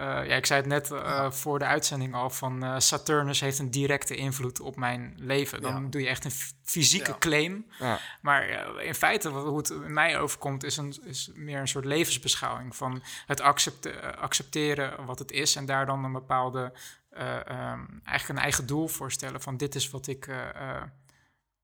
ja, 0.00 0.22
ik 0.22 0.46
zei 0.46 0.60
het 0.60 0.68
net 0.68 0.90
eh, 0.90 1.30
voor 1.30 1.58
de 1.58 1.64
uitzending 1.64 2.14
al: 2.14 2.30
van 2.30 2.62
eh, 2.64 2.78
Saturnus 2.78 3.40
heeft 3.40 3.58
een 3.58 3.70
directe 3.70 4.14
invloed 4.14 4.60
op 4.60 4.76
mijn 4.76 5.14
leven. 5.16 5.60
Dan 5.62 5.82
Ja. 5.82 5.88
doe 5.90 6.00
je 6.00 6.08
echt 6.08 6.24
een 6.24 6.30
fysieke 6.62 7.10
Ja. 7.10 7.16
claim. 7.18 7.66
Ja, 7.78 7.98
Maar 8.20 8.42
eh, 8.48 8.86
in 8.86 8.94
feite, 8.94 9.30
wat- 9.30 9.44
hoe 9.46 9.56
het 9.56 9.70
in 9.70 9.92
mij 9.92 10.18
overkomt, 10.18 10.64
is, 10.64 10.76
een, 10.76 10.94
is 11.04 11.30
meer 11.34 11.60
een 11.60 11.68
soort 11.68 11.84
levensbeschouwing. 11.84 12.76
Van 12.76 13.02
het 13.26 13.40
accepte- 13.40 13.90
eh, 13.90 14.18
accepteren 14.22 15.04
wat 15.04 15.18
het 15.18 15.30
is 15.30 15.56
en 15.56 15.66
daar 15.66 15.86
dan 15.86 16.04
een 16.04 16.12
bepaalde, 16.12 16.72
eh, 17.10 17.46
ehm, 17.46 17.84
eigenlijk 18.04 18.28
een 18.28 18.38
eigen 18.44 18.66
doel 18.66 18.88
voor 18.88 19.12
stellen. 19.12 19.40
Van 19.40 19.56
dit 19.56 19.74
is 19.74 19.90
wat 19.90 20.06
ik, 20.06 20.26
eh, 20.26 20.48
eh, 20.76 20.82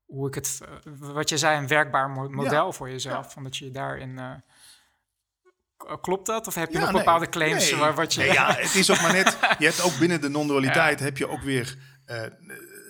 hoe 0.05 0.27
ik 0.27 0.35
het, 0.35 0.59
eh, 0.63 0.91
wat 0.97 1.29
je 1.29 1.37
zei, 1.37 1.57
een 1.57 1.67
werkbaar 1.67 2.09
mo- 2.09 2.29
model 2.29 2.73
voor 2.73 2.89
jezelf. 2.89 3.25
Ja. 3.25 3.31
Van 3.31 3.43
dat 3.43 3.57
je 3.57 3.65
je 3.65 3.71
daarin. 3.71 4.19
eh, 4.19 4.31
klopt 6.01 6.25
dat? 6.25 6.47
Of 6.47 6.55
heb 6.55 6.67
je 6.67 6.73
Ja, 6.73 6.79
nog 6.79 6.91
nee. 6.91 6.97
bepaalde 7.03 7.29
claims 7.29 7.71
Nee. 7.71 7.79
waar 7.79 7.95
wat 7.95 8.13
je. 8.13 8.19
Nee, 8.19 8.31
ja, 8.31 8.53
het 8.59 8.75
is 8.75 8.91
ook 8.91 9.01
maar 9.01 9.13
net. 9.13 9.37
Je 9.57 9.65
hebt 9.65 9.81
ook 9.81 9.97
binnen 9.99 10.21
de 10.21 10.29
non-dualiteit 10.29 10.99
heb 10.99 11.17
je 11.17 11.29
ook 11.29 11.41
weer 11.41 11.77
eh 12.05 12.21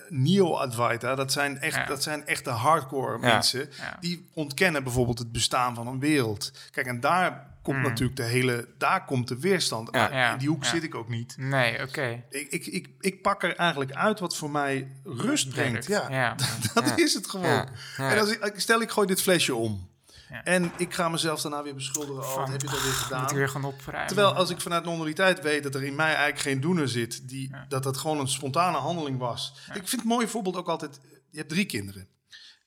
neo-advaita. 0.08 1.14
Dat 1.14 1.32
zijn 1.32 1.58
echt, 1.58 1.74
Ja. 1.74 1.84
dat 1.86 2.02
zijn 2.02 2.26
echte 2.26 2.50
hardcore 2.50 3.18
mensen 3.18 3.68
Ja. 3.76 3.96
die 4.00 4.30
ontkennen 4.34 4.82
bijvoorbeeld 4.84 5.18
het 5.18 5.32
bestaan 5.32 5.74
van 5.74 5.86
een 5.86 6.00
wereld. 6.00 6.52
Kijk, 6.70 6.86
en 6.86 7.00
daar 7.00 7.48
komt 7.62 7.76
Mm. 7.76 7.82
natuurlijk 7.82 8.16
de 8.16 8.22
hele, 8.22 8.68
daar 8.78 9.04
komt 9.04 9.28
de 9.28 9.38
weerstand. 9.40 9.90
In 9.96 10.38
die 10.38 10.48
hoek 10.48 10.64
Ja. 10.64 10.70
zit 10.70 10.82
ik 10.82 10.94
ook 10.94 11.08
niet. 11.08 11.34
Nee, 11.38 11.82
oké. 11.82 12.22
Ik, 12.30 12.46
ik, 12.50 12.66
ik, 12.66 12.88
ik 13.00 13.22
pak 13.22 13.42
er 13.42 13.56
eigenlijk 13.56 13.92
uit 13.92 14.20
wat 14.20 14.36
voor 14.36 14.50
mij 14.50 14.88
rust 15.04 15.48
brengt. 15.48 15.86
Ja, 15.86 16.06
ja. 16.10 16.34
dat 16.74 16.88
Ja. 16.88 16.96
is 16.96 17.14
het 17.14 17.26
gewoon. 17.30 17.46
Ja. 17.46 17.66
Ja. 17.96 18.10
En 18.10 18.18
als 18.18 18.30
ik, 18.30 18.52
stel 18.56 18.80
ik 18.80 18.90
gooi 18.90 19.06
dit 19.06 19.22
flesje 19.22 19.54
om. 19.54 19.89
Ja. 20.30 20.44
En 20.44 20.72
ik 20.76 20.94
ga 20.94 21.08
mezelf 21.08 21.40
daarna 21.40 21.62
weer 21.62 21.74
beschuldigen. 21.74 22.22
Oh, 22.22 22.34
wat 22.36 22.48
heb 22.48 22.60
je 22.60 22.66
dat 22.66 22.82
weer 22.82 22.86
Moet 22.92 23.00
gedaan? 23.02 23.34
weer 23.34 23.48
gaan 23.48 23.64
opruimen. 23.64 24.06
Terwijl 24.06 24.34
als 24.34 24.50
ik 24.50 24.60
vanuit 24.60 24.84
non-dualiteit 24.84 25.40
weet 25.40 25.62
dat 25.62 25.74
er 25.74 25.84
in 25.84 25.94
mij 25.94 26.06
eigenlijk 26.14 26.38
geen 26.40 26.60
doener 26.60 26.88
zit, 26.88 27.28
die, 27.28 27.48
Ja. 27.50 27.64
dat 27.68 27.84
het 27.84 27.96
gewoon 27.96 28.18
een 28.20 28.28
spontane 28.28 28.76
handeling 28.76 29.18
was. 29.18 29.52
Ik 29.66 29.72
vind 29.88 29.90
het 29.90 30.04
mooie 30.04 30.28
voorbeeld 30.28 30.56
ook 30.56 30.68
altijd, 30.68 31.00
je 31.30 31.36
hebt 31.38 31.48
drie 31.50 31.64
kinderen. 31.66 32.08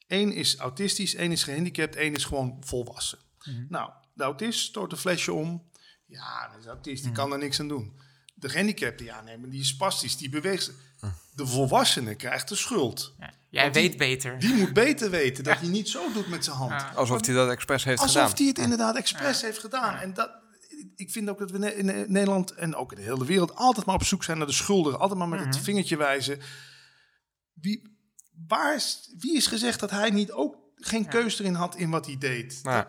Eén 0.08 0.32
is 0.34 0.58
autistisch, 0.58 1.16
één 1.16 1.32
is 1.32 1.44
gehandicapt, 1.44 1.96
één 1.96 2.14
is 2.16 2.26
gewoon 2.26 2.58
volwassen. 2.66 3.20
Mhm. 3.44 3.66
Nou, 3.70 3.90
de 4.14 4.24
autist 4.24 4.60
stoot 4.60 4.92
een 4.92 4.98
flesje 4.98 5.34
om. 5.34 5.70
Ja, 6.06 6.48
dat 6.52 6.60
is 6.60 6.66
autist, 6.66 7.02
die 7.04 7.12
Mhm. 7.12 7.22
kan 7.22 7.32
er 7.32 7.38
niks 7.38 7.60
aan 7.60 7.68
doen. 7.68 8.00
De 8.44 8.50
gehandicapte, 8.50 9.04
ja 9.04 9.22
nee, 9.22 9.38
maar 9.38 9.50
die 9.50 9.60
is 9.62 9.68
spastisch, 9.68 10.18
die 10.18 10.30
beweegt. 10.30 10.72
Hm. 11.00 11.06
De 11.36 11.46
volwassene 11.48 12.16
krijgt 12.16 12.50
de 12.50 12.56
schuld. 12.56 13.14
Ja. 13.20 13.34
Jij 13.50 13.64
die- 13.72 13.82
weet 13.82 13.98
beter. 13.98 14.40
Die 14.40 14.54
moet 14.54 14.74
beter 14.74 15.10
weten 15.10 15.44
dat 15.44 15.60
hij 15.60 15.68
niet 15.68 15.90
zo 15.90 16.12
doet 16.14 16.28
met 16.28 16.44
zijn 16.44 16.56
hand. 16.58 16.72
Ja. 16.72 16.92
alsof 16.96 17.26
hij 17.26 17.36
dat 17.36 17.50
expres 17.50 17.84
heeft 17.84 18.02
Alsof 18.02 18.22
gedaan. 18.22 18.38
hij 18.38 18.46
het 18.48 18.58
inderdaad 18.58 18.96
expres 18.96 19.42
heeft 19.42 19.60
gedaan. 19.60 19.96
En 19.98 20.14
dat, 20.14 20.32
ik 20.96 21.12
vind 21.12 21.30
ook 21.30 21.40
dat 21.40 21.52
we 21.52 21.76
in 21.76 21.86
Nederland 22.12 22.52
en 22.52 22.76
ook 22.76 22.92
in 22.92 22.98
de 22.98 23.04
hele 23.04 23.26
wereld 23.26 23.56
altijd 23.56 23.86
maar 23.86 23.96
op 23.96 24.04
zoek 24.04 24.24
zijn 24.24 24.38
naar 24.38 24.48
de 24.48 24.54
schuldigen. 24.54 25.00
Altijd 25.00 25.20
maar 25.20 25.28
met 25.30 25.40
het 25.40 25.56
Mhm. 25.56 25.64
vingertje 25.64 25.98
wijzen. 25.98 26.40
Wie, 27.54 27.98
waar 28.48 28.76
is, 28.76 29.14
wie 29.20 29.36
is 29.36 29.48
gezegd 29.48 29.80
dat 29.80 29.90
hij 29.92 30.10
niet 30.10 30.32
ook 30.32 30.56
geen 30.76 31.08
keus 31.08 31.40
erin 31.40 31.54
had 31.54 31.76
in 31.76 31.90
wat 31.90 32.06
hij 32.06 32.18
deed? 32.18 32.60
Maar 32.64 32.88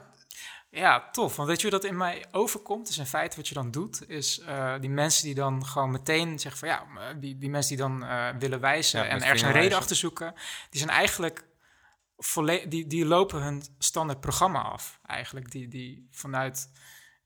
Ja, 0.75 1.09
tof. 1.12 1.37
Want 1.37 1.49
weet 1.49 1.61
je 1.61 1.70
dat 1.70 1.85
in 1.85 1.97
mij 1.97 2.25
overkomt? 2.31 2.89
Is 2.89 2.99
in 2.99 3.07
feite 3.07 3.37
wat 3.37 3.49
je 3.49 3.55
dan 3.55 3.70
doet, 3.70 4.09
is 4.09 4.39
eh, 4.39 4.75
die 4.81 4.91
mensen 4.91 5.25
die 5.25 5.35
dan 5.35 5.66
gewoon 5.66 5.91
meteen 5.91 6.39
zeggen 6.39 6.59
van 6.61 6.68
ja, 6.68 7.14
die, 7.14 7.39
die 7.39 7.51
mensen 7.51 7.77
die 7.77 7.87
dan 7.87 8.05
eh, 8.05 8.29
willen 8.39 8.61
wijzen 8.61 9.01
Ja, 9.01 9.07
en 9.07 9.22
ergens 9.22 9.43
een 9.43 9.53
reden 9.53 9.79
achter 9.79 9.97
zoeken, 9.97 10.35
die 10.70 10.81
zijn 10.81 10.91
eigenlijk 10.91 11.45
die, 12.68 12.87
die 12.87 13.07
lopen 13.07 13.43
hun 13.43 13.62
standaard 13.79 14.20
programma 14.20 14.62
af, 14.62 15.01
eigenlijk. 15.07 15.51
Die, 15.51 15.68
die 15.68 16.09
vanuit 16.11 16.70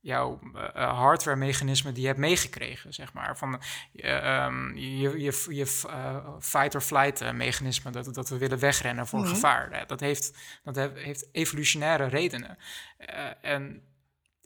jouw 0.08 0.38
eh, 0.54 0.64
eh, 0.74 0.98
hardware-mechanismen 0.98 1.92
die 1.92 2.02
je 2.02 2.08
hebt 2.08 2.20
meegekregen, 2.20 2.94
zeg 2.94 3.12
maar. 3.12 3.38
Van 3.38 3.62
eh, 3.94 4.44
ehm, 4.44 4.74
je, 4.76 5.18
je, 5.18 5.44
je 5.48 5.84
eh, 5.88 6.28
fight-or-flight-mechanisme, 6.40 7.90
dat, 7.90 8.14
dat 8.14 8.28
we 8.28 8.38
willen 8.38 8.58
wegrennen 8.58 9.06
voor 9.06 9.20
Mhm. 9.20 9.28
gevaar. 9.28 9.86
Dat, 9.86 10.00
heeft, 10.00 10.38
dat 10.64 10.76
he- 10.76 10.90
heeft 10.94 11.28
evolutionaire 11.32 12.06
redenen. 12.06 12.58
En 13.40 13.82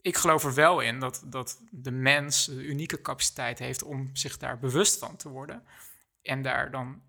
ik 0.01 0.17
geloof 0.17 0.43
er 0.43 0.53
wel 0.53 0.79
in 0.79 0.99
dat, 0.99 1.23
dat 1.25 1.59
de 1.71 1.91
mens 1.91 2.45
de 2.45 2.63
unieke 2.65 3.01
capaciteit 3.01 3.59
heeft 3.59 3.83
om 3.83 4.09
zich 4.13 4.37
daar 4.37 4.59
bewust 4.59 4.99
van 4.99 5.15
te 5.15 5.29
worden. 5.29 5.63
En 6.21 6.41
daar 6.41 6.71
dan 6.71 6.87
een 6.87 7.01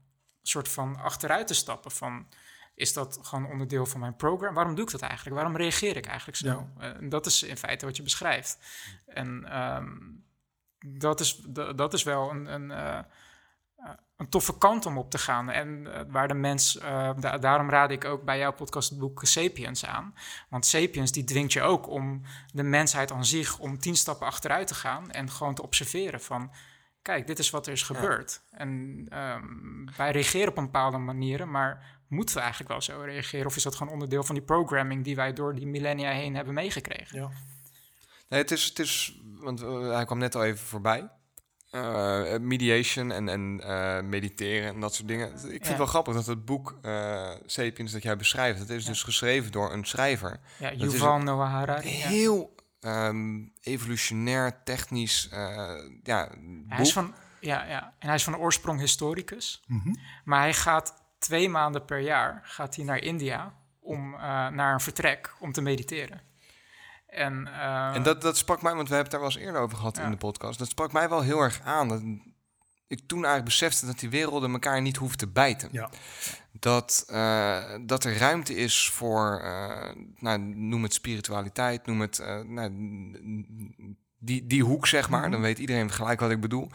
soort 0.42 0.68
van 0.68 0.96
achteruit 0.96 1.46
te 1.46 1.54
stappen 1.54 1.90
van... 1.90 2.26
Is 2.74 2.92
dat 2.92 3.18
gewoon 3.22 3.46
onderdeel 3.50 3.86
van 3.86 4.00
mijn 4.00 4.16
program? 4.16 4.54
Waarom 4.54 4.74
doe 4.74 4.84
ik 4.84 4.90
dat 4.90 5.00
eigenlijk? 5.00 5.36
Waarom 5.36 5.56
reageer 5.56 5.96
ik 5.96 6.06
eigenlijk 6.06 6.38
zo? 6.38 6.68
Eh, 6.78 6.88
En 6.96 7.08
dat 7.08 7.26
is 7.26 7.42
in 7.42 7.56
feite 7.56 7.86
wat 7.86 7.96
je 7.96 8.02
beschrijft. 8.02 8.58
En 9.06 9.44
ehm, 9.50 9.88
dat, 10.98 11.20
is, 11.20 11.36
da- 11.36 11.72
dat 11.72 11.92
is 11.92 12.02
wel 12.02 12.30
een, 12.30 12.46
een, 12.54 12.70
eh, 12.70 12.98
eh, 12.98 13.04
een 14.16 14.28
toffe 14.28 14.58
kant 14.58 14.86
om 14.86 14.98
op 14.98 15.10
te 15.10 15.18
gaan. 15.18 15.50
En 15.50 15.88
waar 16.10 16.28
de 16.28 16.34
mens, 16.34 16.72
da- 17.18 17.38
daarom 17.38 17.70
raad 17.70 17.90
ik 17.90 18.04
ook 18.04 18.24
bij 18.24 18.38
jouw 18.38 18.52
podcast 18.52 18.90
het 18.90 18.98
boek 18.98 19.20
Sapiens 19.24 19.86
aan. 19.86 20.14
Want 20.48 20.66
Sapiens 20.66 21.12
die 21.12 21.24
dwingt 21.24 21.52
je 21.52 21.62
ook 21.62 21.88
om 21.88 22.22
de 22.52 22.62
mensheid 22.62 23.12
aan 23.12 23.24
zich 23.24 23.58
om 23.58 23.78
tien 23.78 23.96
stappen 23.96 24.26
achteruit 24.26 24.66
te 24.66 24.74
gaan 24.74 25.10
en 25.10 25.30
gewoon 25.30 25.54
te 25.54 25.62
observeren 25.62 26.20
van. 26.20 26.52
Kijk, 27.02 27.26
dit 27.26 27.38
is 27.38 27.50
wat 27.50 27.66
er 27.66 27.72
is 27.72 27.82
gebeurd. 27.82 28.42
En 28.50 29.04
ehm, 29.08 29.96
wij 29.96 30.10
reageren 30.10 30.48
op 30.48 30.56
een 30.56 30.64
bepaalde 30.64 30.98
manieren, 30.98 31.50
maar 31.50 32.02
moeten 32.14 32.34
we 32.34 32.40
eigenlijk 32.40 32.70
wel 32.70 32.80
zo 32.82 33.00
reageren? 33.00 33.46
Of 33.46 33.56
is 33.56 33.62
dat 33.62 33.74
gewoon 33.74 33.92
onderdeel 33.92 34.22
van 34.24 34.34
die 34.34 34.44
programming 34.44 35.04
die 35.04 35.16
wij 35.16 35.32
door 35.32 35.54
die 35.54 35.66
millennia 35.66 36.10
heen 36.10 36.34
hebben 36.34 36.54
meegekregen? 36.54 37.18
Ja. 37.20 37.30
Nee, 38.28 38.40
het 38.40 38.50
is, 38.50 38.64
het 38.64 38.78
is 38.78 39.18
want 39.38 39.62
eh, 39.62 39.92
hij 39.94 40.04
kwam 40.04 40.18
net 40.18 40.34
al 40.34 40.44
even 40.44 40.66
voorbij. 40.66 41.08
Eh, 41.70 42.36
mediation 42.40 43.10
en, 43.12 43.28
en 43.28 43.60
eh, 43.64 44.00
mediteren 44.02 44.68
en 44.74 44.80
dat 44.80 44.94
soort 44.94 45.08
dingen. 45.08 45.32
Ik 45.32 45.38
vind 45.40 45.62
Ja. 45.62 45.68
het 45.68 45.76
wel 45.76 45.86
grappig 45.86 46.14
dat 46.14 46.26
het 46.26 46.44
boek 46.44 46.78
eh 46.82 47.30
Sapiens 47.46 47.92
dat 47.92 48.02
jij 48.02 48.16
beschrijft, 48.16 48.58
dat 48.58 48.68
is 48.70 48.82
Ja. 48.82 48.88
dus 48.88 49.02
geschreven 49.02 49.52
door 49.52 49.72
een 49.72 49.84
schrijver. 49.84 50.40
Ja, 50.58 50.70
is 50.70 50.80
Yuval 50.80 51.18
Noah 51.18 51.50
Harari. 51.50 51.88
Ja. 51.88 52.06
Heel 52.08 52.54
ehm, 52.80 53.42
evolutionair, 53.60 54.62
technisch, 54.64 55.28
eh, 55.28 55.72
ja, 56.02 56.28
Hij 56.68 56.80
is 56.80 56.92
van, 56.92 57.14
ja, 57.40 57.64
ja, 57.64 57.94
en 57.98 58.06
hij 58.06 58.14
is 58.16 58.24
van 58.24 58.36
oorsprong 58.36 58.80
historicus. 58.80 59.62
Mhm. 59.66 59.94
Maar 60.24 60.40
hij 60.40 60.54
gaat 60.54 61.03
twee 61.24 61.48
maanden 61.48 61.84
per 61.84 61.98
jaar 62.00 62.40
gaat 62.42 62.76
hij 62.76 62.84
naar 62.84 63.02
India 63.02 63.54
om 63.80 64.14
eh, 64.14 64.20
naar 64.48 64.72
een 64.72 64.80
vertrek 64.80 65.34
om 65.40 65.52
te 65.52 65.62
mediteren. 65.62 66.20
En, 67.06 67.46
eh, 67.46 67.94
En 67.94 68.02
dat, 68.02 68.22
dat 68.22 68.36
sprak 68.36 68.62
mij, 68.62 68.74
want 68.74 68.88
we 68.88 68.94
hebben 68.94 69.12
het 69.12 69.20
daar 69.20 69.30
wel 69.30 69.40
eens 69.40 69.46
eerder 69.48 69.60
over 69.60 69.76
gehad 69.76 69.96
Ja. 69.96 70.04
in 70.04 70.10
de 70.10 70.16
podcast. 70.16 70.58
Dat 70.58 70.68
sprak 70.68 70.92
mij 70.92 71.08
wel 71.08 71.20
heel 71.22 71.40
erg 71.40 71.60
aan. 71.64 71.88
Dat 71.88 72.02
ik 72.86 73.00
toen 73.06 73.18
eigenlijk 73.24 73.44
besefte 73.44 73.86
dat 73.86 73.98
die 73.98 74.10
werelden 74.10 74.52
elkaar 74.52 74.80
niet 74.82 74.96
hoeven 74.96 75.18
te 75.18 75.28
bijten. 75.28 75.68
Ja. 75.72 75.90
Dat, 76.52 77.04
eh, 77.08 77.62
dat 77.80 78.04
er 78.04 78.16
ruimte 78.16 78.54
is 78.54 78.90
voor, 78.90 79.40
eh, 79.40 79.90
nou, 80.18 80.38
noem 80.38 80.82
het 80.82 80.94
spiritualiteit, 80.94 81.86
noem 81.86 82.00
het 82.00 82.18
eh, 82.18 82.40
nou, 82.40 82.70
die, 84.18 84.46
die 84.46 84.62
hoek, 84.62 84.86
zeg 84.86 85.08
maar. 85.08 85.20
Mhm. 85.22 85.30
Dan 85.30 85.40
weet 85.40 85.58
iedereen 85.58 85.90
gelijk 85.90 86.20
wat 86.20 86.30
ik 86.30 86.40
bedoel. 86.40 86.70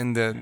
En 0.00 0.12
de 0.12 0.34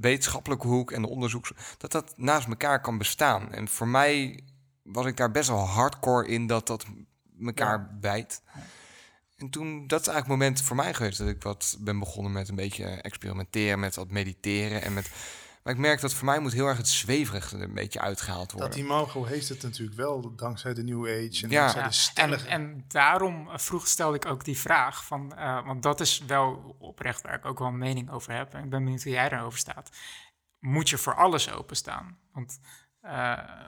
wetenschappelijke 0.00 0.66
hoek 0.66 0.90
en 0.90 1.02
de 1.02 1.08
onderzoeks, 1.08 1.52
dat 1.78 1.92
dat 1.92 2.12
naast 2.16 2.48
elkaar 2.48 2.80
kan 2.80 2.98
bestaan. 2.98 3.52
En 3.52 3.68
voor 3.68 3.88
mij 3.88 4.40
was 4.82 5.06
ik 5.06 5.16
daar 5.16 5.30
best 5.30 5.48
wel 5.48 5.66
hardcore 5.66 6.28
in 6.28 6.46
dat 6.46 6.66
dat 6.66 6.84
elkaar 7.44 7.98
bijt. 8.00 8.42
En 9.36 9.50
toen, 9.50 9.86
dat 9.86 10.00
is 10.00 10.06
eigenlijk 10.06 10.18
het 10.18 10.28
moment 10.28 10.62
voor 10.62 10.76
mij 10.76 10.94
geweest 10.94 11.18
dat 11.18 11.28
ik 11.28 11.42
wat 11.42 11.76
ben 11.80 11.98
begonnen 11.98 12.32
met 12.32 12.48
een 12.48 12.54
beetje 12.54 12.84
experimenteren, 12.84 13.80
met 13.80 13.94
wat 13.94 14.10
mediteren. 14.10 14.82
En 14.82 14.92
met, 14.92 15.10
maar 15.68 15.76
ik 15.76 15.82
merk 15.82 16.00
dat 16.00 16.14
voor 16.14 16.24
mij 16.24 16.38
moet 16.38 16.52
heel 16.52 16.66
erg 16.66 16.76
het 16.76 16.88
zweverige 16.88 17.56
er 17.56 17.62
een 17.62 17.74
beetje 17.74 18.00
uitgehaald 18.00 18.52
worden. 18.52 18.70
Dat 18.70 18.78
imago 18.78 19.24
heeft 19.24 19.48
het 19.48 19.62
natuurlijk 19.62 19.96
wel, 19.96 20.34
dankzij 20.36 20.74
de 20.74 20.82
New 20.82 21.04
Age 21.06 21.42
en 21.42 21.50
Ja. 21.50 21.60
dankzij 21.60 21.80
ja, 21.80 21.86
de 21.86 21.94
stellige... 21.94 22.48
en 22.48 22.84
daarom 22.88 23.48
eh, 23.48 23.58
vroeg 23.58 23.86
stelde 23.86 24.16
ik 24.16 24.26
ook 24.26 24.44
die 24.44 24.58
vraag. 24.58 25.04
Van, 25.04 25.36
eh, 25.36 25.66
want 25.66 25.82
dat 25.82 26.00
is 26.00 26.22
wel 26.26 26.76
oprecht 26.78 27.22
waar 27.22 27.34
ik 27.34 27.44
ook 27.44 27.58
wel 27.58 27.68
een 27.68 27.78
mening 27.78 28.10
over 28.10 28.32
heb. 28.32 28.54
En 28.54 28.64
ik 28.64 28.70
ben 28.70 28.84
benieuwd 28.84 29.02
hoe 29.02 29.12
jij 29.12 29.28
daarover 29.28 29.58
staat. 29.58 29.90
Moet 30.58 30.88
je 30.88 30.98
voor 30.98 31.14
alles 31.14 31.50
openstaan? 31.50 32.18
Want 32.32 32.60
eh, 33.00 33.64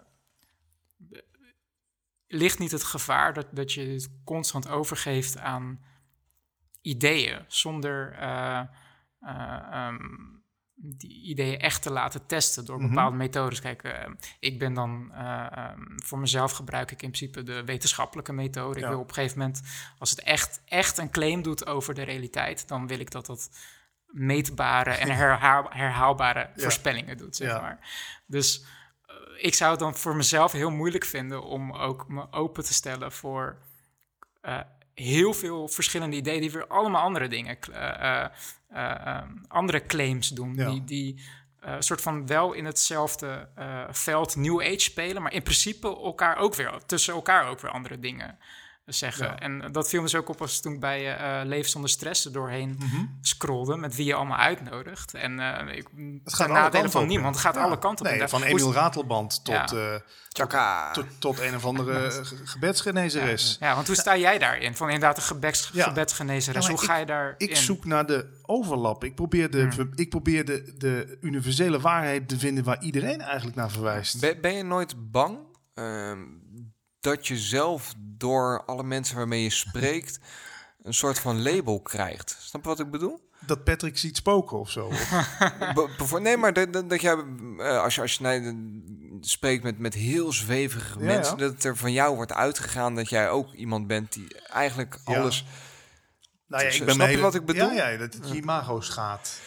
ligt 2.27 2.59
niet 2.59 2.71
het 2.71 2.85
gevaar 2.85 3.33
dat, 3.33 3.47
dat 3.51 3.73
je 3.73 3.87
het 3.87 4.11
constant 4.25 4.69
overgeeft 4.69 5.39
aan 5.39 5.85
ideeën 6.83 7.45
zonder 7.49 8.13
eh, 8.13 8.61
eh, 9.21 9.63
ehm, 9.71 10.40
die 10.83 11.23
ideeën 11.23 11.59
echt 11.59 11.83
te 11.83 11.93
laten 11.93 12.27
testen 12.27 12.65
door 12.65 12.79
Mhm. 12.79 12.89
bepaalde 12.89 13.17
methodes. 13.17 13.61
Kijk, 13.61 13.83
eh, 13.83 14.07
ik 14.41 14.59
ben 14.59 14.75
dan 14.75 15.13
eh, 15.15 15.47
ehm, 15.53 15.81
voor 15.97 16.19
mezelf 16.19 16.53
gebruik 16.53 16.91
ik 16.91 17.03
in 17.03 17.11
principe 17.11 17.43
de 17.43 17.65
wetenschappelijke 17.65 18.33
methode. 18.33 18.81
Ik 18.81 18.87
wil 18.87 18.99
op 19.01 19.09
een 19.09 19.15
gegeven 19.15 19.39
moment, 19.39 19.63
als 19.99 20.11
het 20.11 20.21
echt, 20.23 20.63
echt 20.65 20.99
een 20.99 21.11
claim 21.11 21.43
doet 21.43 21.67
over 21.67 21.95
de 21.95 22.03
realiteit, 22.03 22.69
dan 22.69 22.87
wil 22.87 22.99
ik 23.01 23.11
dat 23.11 23.27
dat 23.27 23.51
meetbare 24.07 24.91
en 24.91 25.11
herhaal- 25.17 25.71
herhaalbare 25.71 26.51
voorspellingen 26.57 27.17
doet, 27.17 27.37
zeg 27.37 27.49
Ja. 27.49 27.61
maar. 27.61 27.79
Dus 28.27 28.65
eh, 29.07 29.15
ik 29.45 29.55
zou 29.55 29.71
het 29.71 29.81
dan 29.81 29.95
voor 29.97 30.17
mezelf 30.17 30.53
heel 30.53 30.71
moeilijk 30.71 31.05
vinden 31.05 31.43
om 31.43 31.73
ook 31.73 32.09
me 32.09 32.33
open 32.33 32.65
te 32.65 32.75
stellen 32.75 33.13
voor 33.13 33.59
heel 35.03 35.35
veel 35.35 35.69
verschillende 35.69 36.17
ideeën 36.17 36.41
die 36.41 36.51
weer 36.51 36.67
allemaal 36.67 37.03
andere 37.03 37.29
dingen, 37.29 37.59
eh, 37.73 37.89
eh, 37.89 38.31
eh, 38.71 39.07
eh, 39.07 39.23
andere 39.49 39.87
claims 39.87 40.29
doen, 40.29 40.55
Ja. 40.55 40.71
die, 40.71 40.85
die 40.85 41.21
soort 41.79 42.01
van 42.01 42.27
wel 42.27 42.53
in 42.53 42.65
hetzelfde 42.65 43.49
veld 43.91 44.37
New 44.37 44.61
Age 44.61 44.79
spelen, 44.81 45.23
maar 45.23 45.33
in 45.33 45.43
principe 45.43 45.87
elkaar 45.89 46.37
ook 46.37 46.55
weer, 46.55 46.73
tussen 46.87 47.15
elkaar 47.15 47.49
ook 47.49 47.61
weer 47.61 47.71
andere 47.71 47.99
dingen 47.99 48.39
zeggen. 48.93 49.27
Ja. 49.27 49.39
En 49.39 49.73
dat 49.73 49.89
viel 49.89 49.99
me 50.01 50.05
dus 50.05 50.15
ook 50.15 50.29
op 50.29 50.41
als 50.41 50.61
toen 50.61 50.73
ik 50.73 50.81
bij 50.81 51.17
eh 51.17 51.45
Leven 51.47 51.71
zonder 51.71 51.91
stress 51.91 52.25
er 52.25 52.33
doorheen 52.33 52.77
Mhm. 52.79 53.05
scrolde 53.21 53.77
met 53.77 53.95
wie 53.97 54.07
je 54.07 54.15
allemaal 54.15 54.39
uitnodigt. 54.39 55.15
En 55.15 55.41
eh 55.41 55.77
ik, 55.77 55.89
Het 56.25 56.35
gaat 56.35 56.47
alle 56.49 56.55
nadelen 56.59 56.71
kanten 56.73 56.91
van 56.91 57.03
op. 57.03 57.09
niemand, 57.09 57.35
het 57.35 57.45
gaat 57.45 57.55
Ja. 57.55 57.61
alle 57.63 57.79
kanten 57.79 58.07
op. 58.07 58.13
Nee, 58.13 58.29
van 58.29 58.43
Emiel 58.43 58.73
Ratelband 58.73 59.45
tot, 59.45 59.55
Ja. 59.55 59.67
eh, 59.67 59.95
tot, 60.93 61.05
tot 61.19 61.41
een 61.41 61.55
of 61.57 61.65
andere 61.65 62.11
ge- 62.11 62.37
gebedsgenezeres. 62.45 63.57
Ja, 63.61 63.75
want 63.75 63.87
hoe 63.87 63.97
sta 63.97 64.17
jij 64.17 64.39
daarin? 64.39 64.77
Van 64.77 64.87
inderdaad 64.87 65.17
een 65.17 65.23
gebeds, 65.23 65.71
Ja. 65.73 65.85
gebedsgenezeres. 65.85 66.69
Hoe 66.69 66.79
ga 66.79 66.97
je 66.97 67.07
daar 67.07 67.35
Ik 67.39 67.51
in? 67.51 67.57
zoek 67.57 67.85
naar 67.85 68.07
de 68.07 68.39
overlap. 68.43 69.05
Ik 69.05 69.15
probeer, 69.15 69.51
de, 69.51 69.73
ver- 69.73 69.89
ik 69.95 70.09
probeer 70.11 70.45
de, 70.45 70.75
de 70.79 71.19
universele 71.21 71.81
waarheid 71.81 72.29
te 72.29 72.39
vinden 72.39 72.65
waar 72.65 72.83
iedereen 72.83 73.21
eigenlijk 73.21 73.57
naar 73.57 73.71
verwijst. 73.71 74.21
Ben, 74.21 74.41
ben 74.41 74.55
je 74.55 74.63
nooit 74.65 75.11
bang 75.11 75.39
ehm, 75.75 76.19
dat 77.01 77.27
je 77.27 77.37
zelf 77.37 77.95
door 77.99 78.65
alle 78.67 78.83
mensen 78.83 79.17
waarmee 79.17 79.43
je 79.43 79.51
spreekt 79.51 80.19
een 80.83 80.95
soort 80.95 81.19
van 81.19 81.43
label 81.43 81.81
krijgt? 81.81 82.37
Snap 82.41 82.63
je 82.63 82.69
wat 82.69 82.81
ik 82.81 82.91
bedoel? 82.91 83.29
Dat 83.47 83.65
Patrick 83.65 83.99
ziet 83.99 84.17
spoken 84.17 84.59
of 84.59 84.71
zo. 84.71 84.87
Of- 85.99 86.19
nee, 86.21 86.37
maar 86.37 86.53
dat, 86.53 86.73
dat, 86.73 86.91
dat 86.91 87.01
jij, 87.01 87.25
eh, 87.59 87.83
als 87.83 87.95
je, 87.95 88.01
als 88.01 88.15
je 88.15 88.23
nee, 88.23 89.21
spreekt 89.21 89.63
met, 89.63 89.79
met 89.79 89.95
heel 89.95 90.33
zweverige 90.33 90.99
Ja, 90.99 91.05
mensen, 91.05 91.37
ja. 91.37 91.43
dat 91.43 91.53
het 91.53 91.65
er 91.65 91.77
van 91.77 91.93
jou 91.93 92.17
wordt 92.17 92.33
uitgegaan 92.33 92.95
dat 92.95 93.09
jij 93.09 93.31
ook 93.31 93.53
iemand 93.53 93.87
bent 93.87 94.13
die 94.13 94.41
eigenlijk 94.41 94.99
Ja. 95.05 95.17
alles... 95.21 95.45
nou 96.47 96.65
ja, 96.65 96.71
Snap 96.71 96.81
ik 96.81 96.87
ben 96.87 96.95
je 96.97 97.01
me 97.03 97.09
hele- 97.09 97.23
wat 97.23 97.35
ik 97.35 97.45
bedoel? 97.45 97.71
Ja, 97.73 97.89
ja 97.89 97.99
dat 97.99 98.15
het 98.15 98.29
je 98.29 98.35
imago's 98.35 98.89
gaat. 98.89 99.41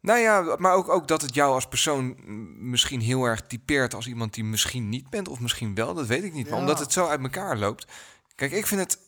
Nou 0.00 0.18
ja, 0.18 0.56
maar 0.58 0.74
ook, 0.74 0.88
ook 0.88 1.08
dat 1.08 1.22
het 1.22 1.34
jou 1.34 1.52
als 1.54 1.68
persoon 1.68 2.04
mm, 2.24 2.70
misschien 2.70 3.00
heel 3.00 3.24
erg 3.24 3.40
typeert 3.46 3.94
als 3.94 4.06
iemand 4.06 4.34
die 4.34 4.44
misschien 4.44 4.88
niet 4.88 5.10
bent 5.10 5.28
of 5.28 5.40
misschien 5.40 5.74
wel, 5.74 5.94
dat 5.94 6.06
weet 6.06 6.24
ik 6.24 6.32
niet. 6.32 6.50
Maar 6.50 6.58
omdat 6.58 6.78
het 6.78 6.92
zo 6.92 7.06
uit 7.06 7.22
elkaar 7.22 7.56
loopt. 7.58 7.86
Kijk, 8.34 8.52
ik 8.52 8.66
vind 8.66 8.80
het 8.80 8.98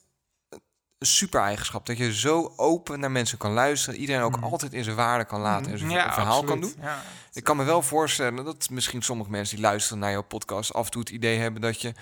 een 0.99 1.07
super 1.07 1.41
eigenschap 1.41 1.87
dat 1.87 1.99
je 1.99 2.15
zo 2.15 2.53
open 2.57 3.01
naar 3.01 3.11
mensen 3.11 3.39
kan 3.39 3.53
luisteren, 3.53 4.01
iedereen 4.01 4.23
ook 4.23 4.37
Mhm. 4.37 4.45
altijd 4.45 4.73
in 4.73 4.85
zijn 4.85 4.97
waarde 4.97 5.25
kan 5.25 5.41
laten 5.41 5.73
en 5.73 5.79
zijn 5.79 5.91
ja, 5.91 6.13
verhaal 6.13 6.45
kan 6.45 6.61
doen. 6.61 6.75
Ja. 6.81 7.03
Ik 7.33 7.45
kan 7.45 7.57
me 7.57 7.65
wel 7.65 7.83
voorstellen 7.83 8.45
dat 8.45 8.71
misschien 8.71 9.03
sommige 9.03 9.31
mensen 9.31 9.57
die 9.57 9.65
luisteren 9.65 9.99
naar 9.99 10.11
jouw 10.11 10.23
podcast 10.23 10.73
af 10.75 10.85
en 10.85 10.91
toe 10.91 11.01
het 11.01 11.11
idee 11.11 11.39
hebben 11.39 11.61
dat 11.61 11.81
je 11.81 11.95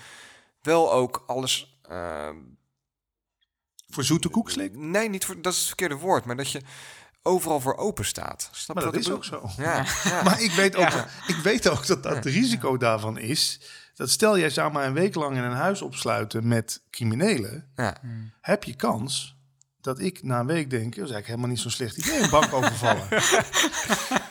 wel 0.61 0.93
ook 0.93 1.23
alles. 1.27 1.79
eh, 1.89 2.29
Voor 3.89 4.03
zoete 4.03 4.29
koekslik. 4.29 4.75
nee, 4.75 5.09
niet 5.09 5.25
voor, 5.25 5.41
dat 5.41 5.51
is 5.53 5.57
het 5.59 5.67
verkeerde 5.67 5.95
woord, 5.97 6.25
maar 6.25 6.35
dat 6.35 6.51
je 6.51 6.61
overal 7.23 7.59
voor 7.59 7.75
open 7.77 8.05
staat. 8.05 8.49
Snap 8.51 8.75
Maar 8.75 8.85
je 8.85 8.91
dat 8.91 8.99
is 8.99 9.07
ik 9.07 9.13
ook 9.13 9.25
zo. 9.25 9.49
Ja, 9.57 9.85
ja. 10.03 10.23
Maar 10.23 10.41
ik 10.41 10.51
weet 10.51 10.75
ook, 10.75 10.89
Ja. 10.89 11.07
ik 11.27 11.35
weet 11.35 11.69
ook 11.69 11.87
dat 11.87 12.03
dat 12.03 12.15
het 12.15 12.25
risico 12.25 12.77
daarvan 12.77 13.17
is. 13.17 13.59
Dat 13.95 14.09
stel 14.09 14.37
jij 14.39 14.49
zou 14.49 14.71
maar 14.71 14.85
een 14.85 14.93
week 14.93 15.15
lang 15.15 15.37
in 15.37 15.43
een 15.43 15.51
huis 15.51 15.81
opsluiten 15.81 16.47
met 16.47 16.81
criminelen. 16.91 17.71
ja. 17.75 17.97
Heb 18.41 18.63
je 18.63 18.75
kans 18.75 19.35
dat 19.81 19.99
ik 19.99 20.23
na 20.23 20.39
een 20.39 20.45
week 20.45 20.69
denk, 20.69 20.95
dat 20.95 21.05
is 21.05 21.11
eigenlijk 21.11 21.25
helemaal 21.27 21.49
niet 21.49 21.59
zo'n 21.59 21.71
slecht 21.71 21.97
idee, 21.97 22.19
een 22.23 22.29
bank 22.29 22.53
overvallen. 22.53 23.07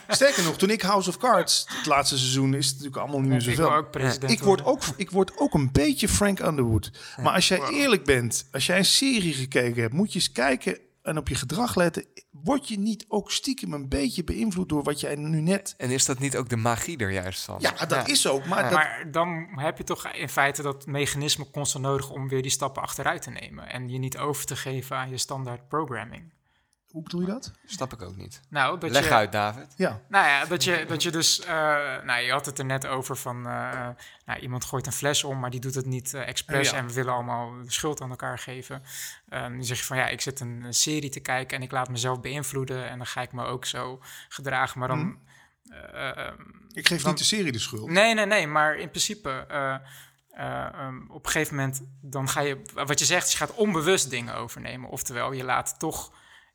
Sterker 0.07 0.43
nog, 0.43 0.57
toen 0.57 0.69
ik 0.69 0.81
House 0.81 1.09
of 1.09 1.17
Cards, 1.17 1.65
het 1.77 1.85
laatste 1.85 2.17
seizoen, 2.17 2.53
is 2.53 2.65
het 2.65 2.73
natuurlijk 2.75 3.01
allemaal 3.01 3.19
niet 3.19 3.29
meer 3.29 3.47
Ik 3.49 3.55
zoveel. 3.55 3.83
president 3.83 4.31
Ik 4.31 4.39
word, 4.43 4.63
ook, 4.65 4.81
ik 4.95 5.11
word 5.11 5.37
ook 5.37 5.53
een 5.53 5.71
beetje 5.71 6.07
Frank 6.07 6.39
Underwood. 6.39 6.91
Maar 7.21 7.33
als 7.33 7.47
jij 7.47 7.61
eerlijk 7.69 8.03
bent, 8.05 8.45
als 8.51 8.65
jij 8.65 8.77
een 8.77 8.85
serie 8.85 9.33
gekeken 9.33 9.81
hebt, 9.81 9.93
moet 9.93 10.13
je 10.13 10.19
eens 10.19 10.31
kijken 10.31 10.77
en 11.01 11.17
op 11.17 11.27
je 11.27 11.35
gedrag 11.35 11.75
letten. 11.75 12.05
Word 12.31 12.67
je 12.67 12.79
niet 12.79 13.05
ook 13.07 13.31
stiekem 13.31 13.73
een 13.73 13.89
beetje 13.89 14.23
beïnvloed 14.23 14.69
door 14.69 14.83
wat 14.83 14.99
jij 14.99 15.15
nu 15.15 15.41
net... 15.41 15.73
En 15.77 15.89
is 15.89 16.05
dat 16.05 16.19
niet 16.19 16.37
ook 16.37 16.49
de 16.49 16.55
magie 16.55 16.97
er 16.97 17.11
juist 17.11 17.43
van? 17.43 17.57
Ja, 17.59 17.85
dat 17.85 18.07
is 18.07 18.27
ook. 18.27 18.45
Maar 18.45 18.63
dat, 18.63 18.71
Maar 18.71 19.07
dan 19.11 19.47
heb 19.55 19.77
je 19.77 19.83
toch 19.83 20.07
in 20.07 20.29
feite 20.29 20.61
dat 20.61 20.85
mechanisme 20.85 21.49
constant 21.51 21.85
nodig 21.85 22.09
om 22.09 22.29
weer 22.29 22.41
die 22.41 22.51
stappen 22.51 22.81
achteruit 22.81 23.21
te 23.21 23.29
nemen. 23.29 23.69
En 23.69 23.89
je 23.89 23.97
niet 23.97 24.17
over 24.17 24.45
te 24.45 24.55
geven 24.55 24.97
aan 24.97 25.09
je 25.09 25.17
standaard 25.17 25.67
programming. 25.67 26.33
Hoe 26.91 27.03
bedoel 27.03 27.21
je 27.21 27.27
dat? 27.27 27.51
Snap 27.65 27.93
ik 27.93 28.01
ook 28.01 28.15
niet. 28.15 28.41
Nou, 28.49 28.79
dat 28.79 28.89
Leg 28.91 29.03
je, 29.07 29.13
uit, 29.13 29.31
David. 29.31 29.73
Ja. 29.75 29.99
Nou 30.09 30.25
ja, 30.25 30.45
dat 30.45 30.63
je, 30.63 30.85
dat 30.87 31.03
je 31.03 31.11
dus... 31.11 31.39
eh, 31.39 31.53
nou, 32.03 32.21
je 32.21 32.31
had 32.31 32.45
het 32.45 32.59
er 32.59 32.65
net 32.65 32.87
over 32.87 33.17
van... 33.17 33.37
eh, 33.47 33.87
nou, 34.25 34.39
iemand 34.39 34.65
gooit 34.65 34.85
een 34.85 34.91
fles 34.91 35.23
om, 35.23 35.39
maar 35.39 35.49
die 35.49 35.59
doet 35.59 35.75
het 35.75 35.85
niet 35.85 36.13
eh, 36.13 36.27
expres. 36.27 36.69
Ja. 36.69 36.77
En 36.77 36.87
we 36.87 36.93
willen 36.93 37.13
allemaal 37.13 37.51
de 37.63 37.71
schuld 37.71 38.01
aan 38.01 38.09
elkaar 38.09 38.39
geven. 38.39 38.83
Ehm 39.29 39.51
dan 39.55 39.63
zeg 39.65 39.77
je 39.77 39.83
van, 39.85 39.97
ja, 39.97 40.07
ik 40.07 40.21
zit 40.21 40.39
een 40.39 40.65
serie 40.69 41.09
te 41.09 41.19
kijken... 41.19 41.57
en 41.57 41.63
ik 41.63 41.71
laat 41.71 41.89
mezelf 41.89 42.21
beïnvloeden. 42.21 42.89
En 42.89 42.97
dan 42.97 43.07
ga 43.07 43.21
ik 43.21 43.31
me 43.31 43.43
ook 43.45 43.65
zo 43.65 44.01
gedragen. 44.29 44.79
Maar 44.79 44.87
dan... 44.87 45.19
eh, 45.69 46.17
ehm, 46.17 46.35
Ik 46.71 46.87
geef 46.87 47.01
Dan- 47.01 47.09
niet 47.09 47.19
de 47.19 47.25
serie 47.25 47.51
de 47.51 47.59
schuld. 47.59 47.89
Nee, 47.89 48.13
nee, 48.13 48.25
nee, 48.25 48.47
maar 48.47 48.75
in 48.75 48.89
principe, 48.89 49.45
eh, 49.49 49.73
eh, 50.31 50.65
ehm, 50.73 50.97
op 51.09 51.25
een 51.25 51.31
gegeven 51.31 51.55
moment, 51.55 51.81
dan 52.01 52.29
ga 52.29 52.41
je, 52.41 52.61
wat 52.73 52.99
je 52.99 53.05
zegt, 53.05 53.25
is 53.25 53.31
je 53.31 53.37
gaat 53.37 53.53
onbewust 53.53 54.09
dingen 54.09 54.35
overnemen. 54.35 54.89
Oftewel, 54.89 55.31
je 55.31 55.43
laat 55.43 55.79
toch 55.79 56.11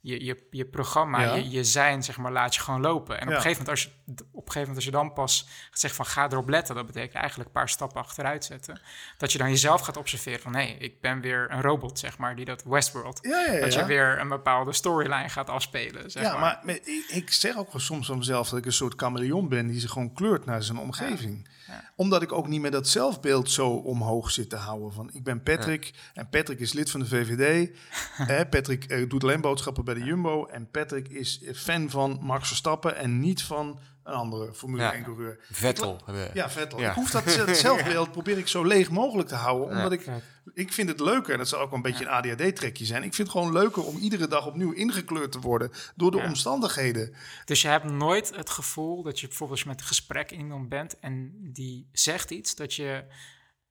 je, 0.07 0.25
je, 0.25 0.47
je 0.51 0.65
programma, 0.65 1.21
Ja. 1.23 1.35
je, 1.35 1.51
je 1.51 1.65
zijn, 1.65 2.03
zeg 2.03 2.17
maar, 2.17 2.33
laat 2.33 2.55
je 2.55 2.61
gewoon 2.61 2.81
lopen. 2.81 3.21
En 3.21 3.23
op, 3.23 3.29
Ja. 3.29 3.35
een 3.37 3.43
gegeven 3.43 3.65
moment, 3.65 3.69
als 3.69 3.83
je, 3.83 3.89
op 4.13 4.47
een 4.47 4.53
gegeven 4.53 4.59
moment, 4.61 4.77
als 4.77 4.85
je 4.85 4.91
dan 4.91 5.13
pas 5.13 5.47
gaat 5.71 5.81
zeggen 5.81 6.05
van 6.05 6.13
ga 6.15 6.31
erop 6.31 6.49
letten, 6.49 6.75
dat 6.75 6.87
betekent 6.87 7.15
eigenlijk 7.15 7.47
een 7.49 7.55
paar 7.55 7.69
stappen 7.69 8.01
achteruit 8.03 8.45
zetten. 8.45 8.81
Dat 9.19 9.33
je 9.33 9.39
dan 9.39 9.49
jezelf 9.51 9.81
gaat 9.81 9.97
observeren 9.97 10.41
van, 10.41 10.55
hé, 10.55 10.63
ik 10.79 11.01
ben 11.01 11.21
weer 11.21 11.47
een 11.51 11.61
robot, 11.63 11.99
zeg 11.99 12.19
maar, 12.19 12.37
die 12.37 12.45
dat 12.45 12.63
Westworld. 12.65 13.19
Ja. 13.23 13.61
Dat 13.61 13.75
je 13.75 13.85
weer 13.85 14.21
een 14.21 14.29
bepaalde 14.29 14.73
storyline 14.73 15.29
gaat 15.29 15.49
afspelen, 15.51 16.11
zeg 16.11 16.23
ja, 16.23 16.39
maar. 16.39 16.61
maar 16.65 16.75
ik, 16.75 17.05
ik 17.09 17.33
zeg 17.33 17.57
ook 17.57 17.73
wel 17.73 17.81
soms 17.81 18.07
van 18.07 18.19
mezelf 18.19 18.49
dat 18.49 18.59
ik 18.59 18.67
een 18.67 18.73
soort 18.73 18.95
chameleon 18.97 19.49
ben 19.49 19.67
die 19.67 19.81
zich 19.81 19.91
gewoon 19.91 20.13
kleurt 20.13 20.45
naar 20.45 20.63
zijn 20.63 20.79
omgeving. 20.79 21.49
Omdat 21.97 22.23
ik 22.23 22.33
ook 22.33 22.49
niet 22.49 22.61
meer 22.61 22.71
dat 22.71 22.89
zelfbeeld 22.89 23.51
zo 23.51 23.69
omhoog 23.69 24.31
zit 24.31 24.51
te 24.51 24.57
houden. 24.57 24.93
Van 24.93 25.11
ik 25.13 25.25
ben 25.25 25.43
Patrick 25.43 25.95
en 26.15 26.29
Patrick 26.29 26.61
is 26.61 26.73
lid 26.73 26.91
van 26.91 27.01
de 27.01 27.07
VVD. 27.07 27.71
Hè, 28.33 28.47
Patrick 28.47 28.85
eh, 28.85 29.09
doet 29.09 29.23
alleen 29.23 29.41
boodschappen 29.41 29.85
bij 29.85 29.95
de 29.95 30.05
Jumbo. 30.05 30.47
En 30.47 30.71
Patrick 30.71 31.09
is 31.09 31.43
fan 31.55 31.91
van 31.91 32.19
Max 32.23 32.49
Verstappen 32.49 32.97
en 32.97 33.21
niet 33.21 33.43
van 33.43 33.79
een 34.07 34.15
andere 34.15 34.55
Formule 34.55 34.83
Ja. 34.83 34.93
1 34.95 35.05
coureur. 35.05 35.39
Vettel. 35.51 36.01
Ja, 36.35 36.51
Vettel. 36.51 36.81
Ja. 36.81 36.89
Ik 36.89 36.95
hoef 36.95 37.11
dat 37.11 37.57
zelfbeeld 37.57 38.13
probeer 38.19 38.39
ik 38.39 38.49
zo 38.49 38.65
leeg 38.65 38.91
mogelijk 38.91 39.29
te 39.29 39.35
houden. 39.35 39.77
Omdat 39.77 39.93
ik, 39.93 40.05
Ja. 40.05 40.21
ik 40.55 40.73
vind 40.73 40.89
het 40.89 41.01
leuker, 41.01 41.33
en 41.33 41.39
dat 41.39 41.49
zal 41.49 41.61
ook 41.61 41.67
wel 41.71 41.77
een 41.77 41.83
beetje 41.83 42.05
een 42.05 42.11
ADHD-trekje 42.11 42.85
zijn. 42.85 43.03
Ik 43.03 43.15
vind 43.15 43.29
het 43.29 43.37
gewoon 43.37 43.53
leuker 43.53 43.85
om 43.85 43.97
iedere 43.97 44.29
dag 44.29 44.47
opnieuw 44.47 44.73
ingekleurd 44.73 45.33
te 45.33 45.41
worden 45.41 45.71
door 45.95 46.11
de 46.11 46.17
Ja. 46.17 46.25
omstandigheden. 46.27 47.15
Dus 47.45 47.63
je 47.63 47.69
hebt 47.69 47.85
nooit 47.85 48.37
het 48.37 48.51
gevoel 48.51 49.03
dat 49.03 49.21
je 49.21 49.27
bijvoorbeeld 49.29 49.65
met 49.65 49.81
een 49.81 49.87
gesprek 49.87 50.31
in 50.31 50.39
iemand 50.39 50.69
bent 50.69 50.99
en 50.99 51.33
die 51.53 51.89
zegt 51.93 52.31
iets, 52.31 52.55
dat 52.55 52.75
je 52.75 53.05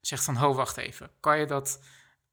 zegt 0.02 0.24
van, 0.24 0.36
ho, 0.36 0.54
wacht 0.54 0.78
even, 0.78 1.10
kan 1.20 1.40
je 1.40 1.46
dat, 1.46 1.80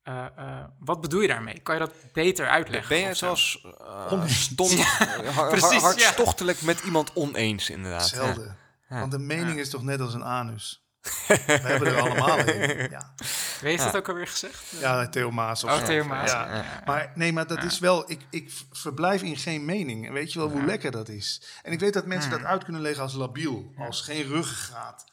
eh, 0.03 0.27
eh, 0.37 0.65
wat 0.79 1.01
bedoel 1.01 1.21
je 1.21 1.29
daarmee? 1.29 1.61
Kan 1.61 1.75
je 1.75 1.81
dat 1.81 1.93
beter 2.13 2.49
uitleggen? 2.49 2.89
Ben 2.89 2.99
je 2.99 3.07
uh, 3.07 4.27
stond, 4.27 4.85
har- 4.85 5.49
precies, 5.49 5.71
ja. 5.73 5.79
hartstochtelijk 5.81 6.63
met 6.63 6.81
iemand 6.81 7.13
oneens, 7.15 7.71
inderdaad. 7.71 8.09
Zelden. 8.09 8.57
Ja. 8.89 8.99
Want 8.99 9.11
de 9.11 9.19
mening 9.19 9.59
is 9.59 9.71
toch 9.71 9.83
net 9.83 10.01
als 10.01 10.15
een 10.15 10.25
anus. 10.25 10.87
We 11.29 11.53
hebben 11.53 11.89
er 11.89 12.01
allemaal 12.01 12.39
een. 12.39 12.91
Ja, 12.91 13.15
Wie 13.61 13.71
heeft 13.71 13.83
dat 13.85 13.97
ook 13.97 14.09
alweer 14.09 14.27
gezegd? 14.27 14.71
ja 14.81 15.09
Theo 15.09 15.31
Maas. 15.31 15.65
Of 15.65 15.71
Oh. 15.71 15.85
Theo 15.85 16.05
Maas. 16.05 16.31
Ja. 16.31 16.47
Ja, 16.47 16.55
ja. 16.57 16.83
Maar 16.87 17.13
nee, 17.15 17.33
maar 17.33 17.47
dat 17.47 17.63
is 17.63 17.79
wel. 17.79 18.11
Ik, 18.11 18.21
ik 18.31 18.53
verblijf 18.73 19.23
in 19.23 19.37
geen 19.37 19.65
mening. 19.65 20.07
En 20.07 20.13
weet 20.13 20.33
je 20.33 20.39
wel 20.39 20.51
hoe 20.51 20.65
lekker 20.65 20.91
dat 20.91 21.09
is? 21.09 21.43
En 21.63 21.73
ik 21.73 21.81
weet 21.81 21.93
dat 21.93 22.07
mensen 22.07 22.31
dat 22.31 22.43
uit 22.45 22.65
kunnen 22.65 22.83
leggen 22.83 23.03
als 23.03 23.15
labiel, 23.15 23.73
als 23.79 24.01
geen 24.01 24.23
ruggengraat. 24.23 25.05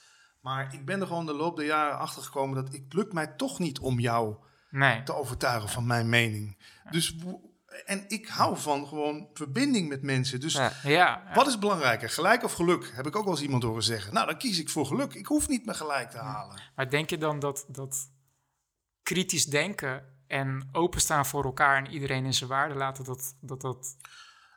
Maar 0.42 0.74
ik 0.74 0.86
ben 0.86 1.02
er 1.02 1.08
gewoon 1.08 1.26
de 1.26 1.34
loop 1.34 1.56
der 1.56 1.66
jaren 1.66 1.98
achter 1.98 2.24
gekomen 2.24 2.64
dat 2.64 2.74
het 2.74 2.94
lukt 2.94 3.14
mij 3.14 3.28
toch 3.28 3.60
niet 3.60 3.80
om 3.80 4.00
jou 4.00 4.36
Nee. 4.70 5.04
te 5.04 5.14
overtuigen 5.14 5.70
van 5.70 5.86
mijn 5.86 6.10
mening. 6.10 6.58
Dus 6.90 7.16
en 7.86 8.06
ik 8.08 8.28
hou 8.28 8.58
van 8.58 8.88
gewoon 8.88 9.28
verbinding 9.34 9.90
met 9.90 10.02
mensen. 10.02 10.40
Dus 10.40 10.54
Ja. 10.54 10.72
Ja, 10.84 11.32
wat 11.34 11.48
is 11.48 11.60
belangrijker, 11.60 12.10
gelijk 12.10 12.44
of 12.44 12.54
geluk? 12.54 12.92
Heb 12.96 13.08
ik 13.08 13.16
ook 13.16 13.24
wel 13.24 13.34
eens 13.34 13.42
iemand 13.42 13.64
horen 13.64 13.84
zeggen. 13.84 14.14
Nou, 14.14 14.26
dan 14.26 14.38
kies 14.38 14.60
ik 14.60 14.70
voor 14.70 14.86
geluk. 14.86 15.14
Ik 15.14 15.26
hoef 15.26 15.48
niet 15.48 15.66
mijn 15.66 15.78
gelijk 15.78 16.10
te 16.10 16.18
halen. 16.18 16.62
maar 16.76 16.90
denk 16.90 17.10
je 17.10 17.18
dan 17.18 17.40
dat, 17.40 17.66
dat 17.68 18.12
kritisch 19.04 19.46
denken 19.46 20.18
en 20.28 20.70
openstaan 20.72 21.26
voor 21.26 21.44
elkaar 21.44 21.78
en 21.78 21.92
iedereen 21.92 22.26
in 22.26 22.34
zijn 22.34 22.50
waarde 22.50 22.76
laten, 22.76 23.04
dat 23.04 23.36
dat... 23.42 23.60
dat 23.62 23.96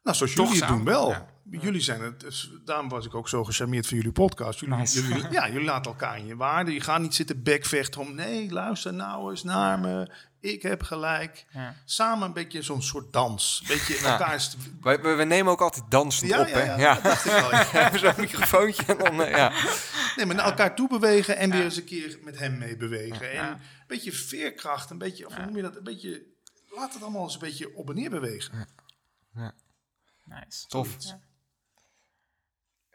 Nou, 0.02 0.16
zoals 0.16 0.32
jullie 0.32 0.58
het 0.58 0.68
doen 0.68 0.84
wel. 0.84 1.26
Ja. 1.50 1.60
Jullie 1.60 1.80
zijn 1.80 2.00
het. 2.00 2.20
Dus 2.20 2.50
daarom 2.64 2.88
was 2.88 3.06
ik 3.06 3.14
ook 3.14 3.28
zo 3.28 3.44
gecharmeerd 3.44 3.86
van 3.86 3.96
jullie 3.96 4.12
podcast. 4.12 4.60
Jullie, 4.60 4.76
Nice. 4.76 5.06
jullie, 5.06 5.30
ja, 5.38 5.48
jullie 5.48 5.64
laten 5.66 5.90
elkaar 5.90 6.18
in 6.18 6.26
je 6.26 6.36
waarde. 6.36 6.72
Je 6.72 6.80
gaat 6.80 7.00
niet 7.00 7.14
zitten 7.14 7.42
bekvechten 7.42 8.00
om. 8.00 8.14
Nee, 8.14 8.50
luister 8.50 8.94
nou 8.94 9.30
eens 9.30 9.42
naar 9.42 9.78
me. 9.78 10.10
Ik 10.40 10.62
heb 10.62 10.82
gelijk. 10.82 11.46
ja. 11.52 11.74
Samen 11.84 12.26
een 12.26 12.32
beetje 12.32 12.62
zo'n 12.62 12.82
soort 12.82 13.12
dans. 13.12 13.62
Beetje 13.68 13.96
elkaar. 13.98 14.34
is- 14.34 14.56
We, 14.80 14.98
we, 15.02 15.14
we 15.14 15.24
nemen 15.24 15.52
ook 15.52 15.60
altijd 15.60 15.84
dansend 15.90 16.30
Ja, 16.30 16.40
op, 16.40 16.46
ja, 16.48 16.54
hè? 16.54 16.64
ja, 16.64 16.76
Ja. 16.78 16.94
dat 16.94 17.02
dacht 17.02 17.24
ik 17.24 17.32
wel. 17.32 17.50
ja. 17.50 17.58
We 17.72 17.78
hebben 17.78 18.00
zo'n 18.00 18.12
microfoontje 18.16 18.84
en 18.86 18.98
dan, 18.98 19.22
eh, 19.22 19.30
ja. 19.36 19.52
Nee, 20.16 20.26
maar 20.26 20.34
naar 20.36 20.44
elkaar 20.44 20.74
toe 20.76 20.88
bewegen 20.88 21.36
en 21.36 21.50
weer 21.50 21.62
eens 21.64 21.76
een 21.76 21.84
keer 21.84 22.18
met 22.22 22.38
hem 22.38 22.58
mee 22.58 22.76
bewegen. 22.76 23.28
En 23.30 23.34
Ja. 23.34 23.50
een 23.52 23.58
beetje 23.86 24.12
veerkracht, 24.12 24.90
een 24.90 24.98
beetje, 24.98 25.26
of 25.26 25.34
hoe 25.34 25.44
noem 25.44 25.56
je 25.56 25.62
dat? 25.62 25.76
Een 25.76 25.84
beetje, 25.84 26.22
laat 26.70 26.94
het 26.94 27.02
allemaal 27.02 27.22
eens 27.22 27.34
een 27.34 27.40
beetje 27.40 27.76
op 27.76 27.88
en 27.88 27.94
neer 27.94 28.10
bewegen. 28.10 28.68
Nice. 30.24 30.66
Tof. 30.68 30.96
Ja. 30.98 31.20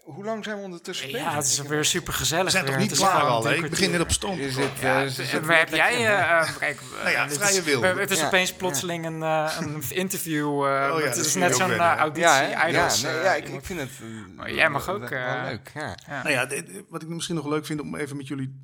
Hoe 0.07 0.23
lang 0.25 0.43
zijn 0.43 0.57
we 0.57 0.63
ondertussen 0.63 1.09
Ja, 1.09 1.35
het 1.35 1.45
is 1.45 1.59
weer 1.61 1.85
super 1.85 2.13
gezellig. 2.13 2.43
We 2.45 2.49
zijn 2.49 2.65
toch 2.65 2.77
niet 2.77 2.91
klaar 2.91 3.21
al, 3.21 3.51
Ik 3.51 3.69
begin 3.69 3.91
net 3.91 4.01
op 4.01 4.11
stond. 4.11 4.39
Is 4.39 4.55
het, 4.55 4.79
Ja, 4.79 5.03
eh, 5.05 5.57
heb 5.59 5.69
jij, 5.69 6.17
eh, 6.17 6.57
kijk, 6.57 6.81
Nou 7.03 7.09
ja, 7.09 7.23
eh, 7.23 7.29
dit 7.29 7.37
vrije 7.41 7.57
is, 7.57 7.63
wil. 7.63 7.81
Het 7.81 8.11
is 8.11 8.19
Ja. 8.19 8.25
opeens 8.25 8.53
plotseling 8.53 9.05
een, 9.05 9.23
eh, 9.23 9.57
een 9.59 9.83
interview. 10.03 10.65
eh, 10.65 10.71
ja, 10.71 10.99
het 10.99 11.15
is 11.15 11.35
net 11.35 11.55
zo'n 11.55 11.71
eh, 11.71 11.77
auditie, 11.95 12.21
ja, 12.29 12.67
idols. 12.67 13.01
nee, 13.01 13.11
eh, 13.17 13.23
ja 13.23 13.33
ik, 13.35 13.47
ik 13.47 13.65
vind 13.65 13.79
het 13.79 13.89
eh, 14.01 14.35
Maar 14.35 14.53
jij 14.53 14.69
mag 14.69 14.89
ook, 14.89 15.09
eh, 15.09 15.41
leuk. 15.43 15.71
Nou 16.07 16.29
ja, 16.29 16.45
dit- 16.45 16.83
wat 16.89 17.01
ik 17.01 17.07
misschien 17.07 17.35
nog 17.35 17.47
leuk 17.47 17.65
vind 17.65 17.81
om 17.81 17.95
even 17.95 18.17
met 18.17 18.27
jullie... 18.27 18.61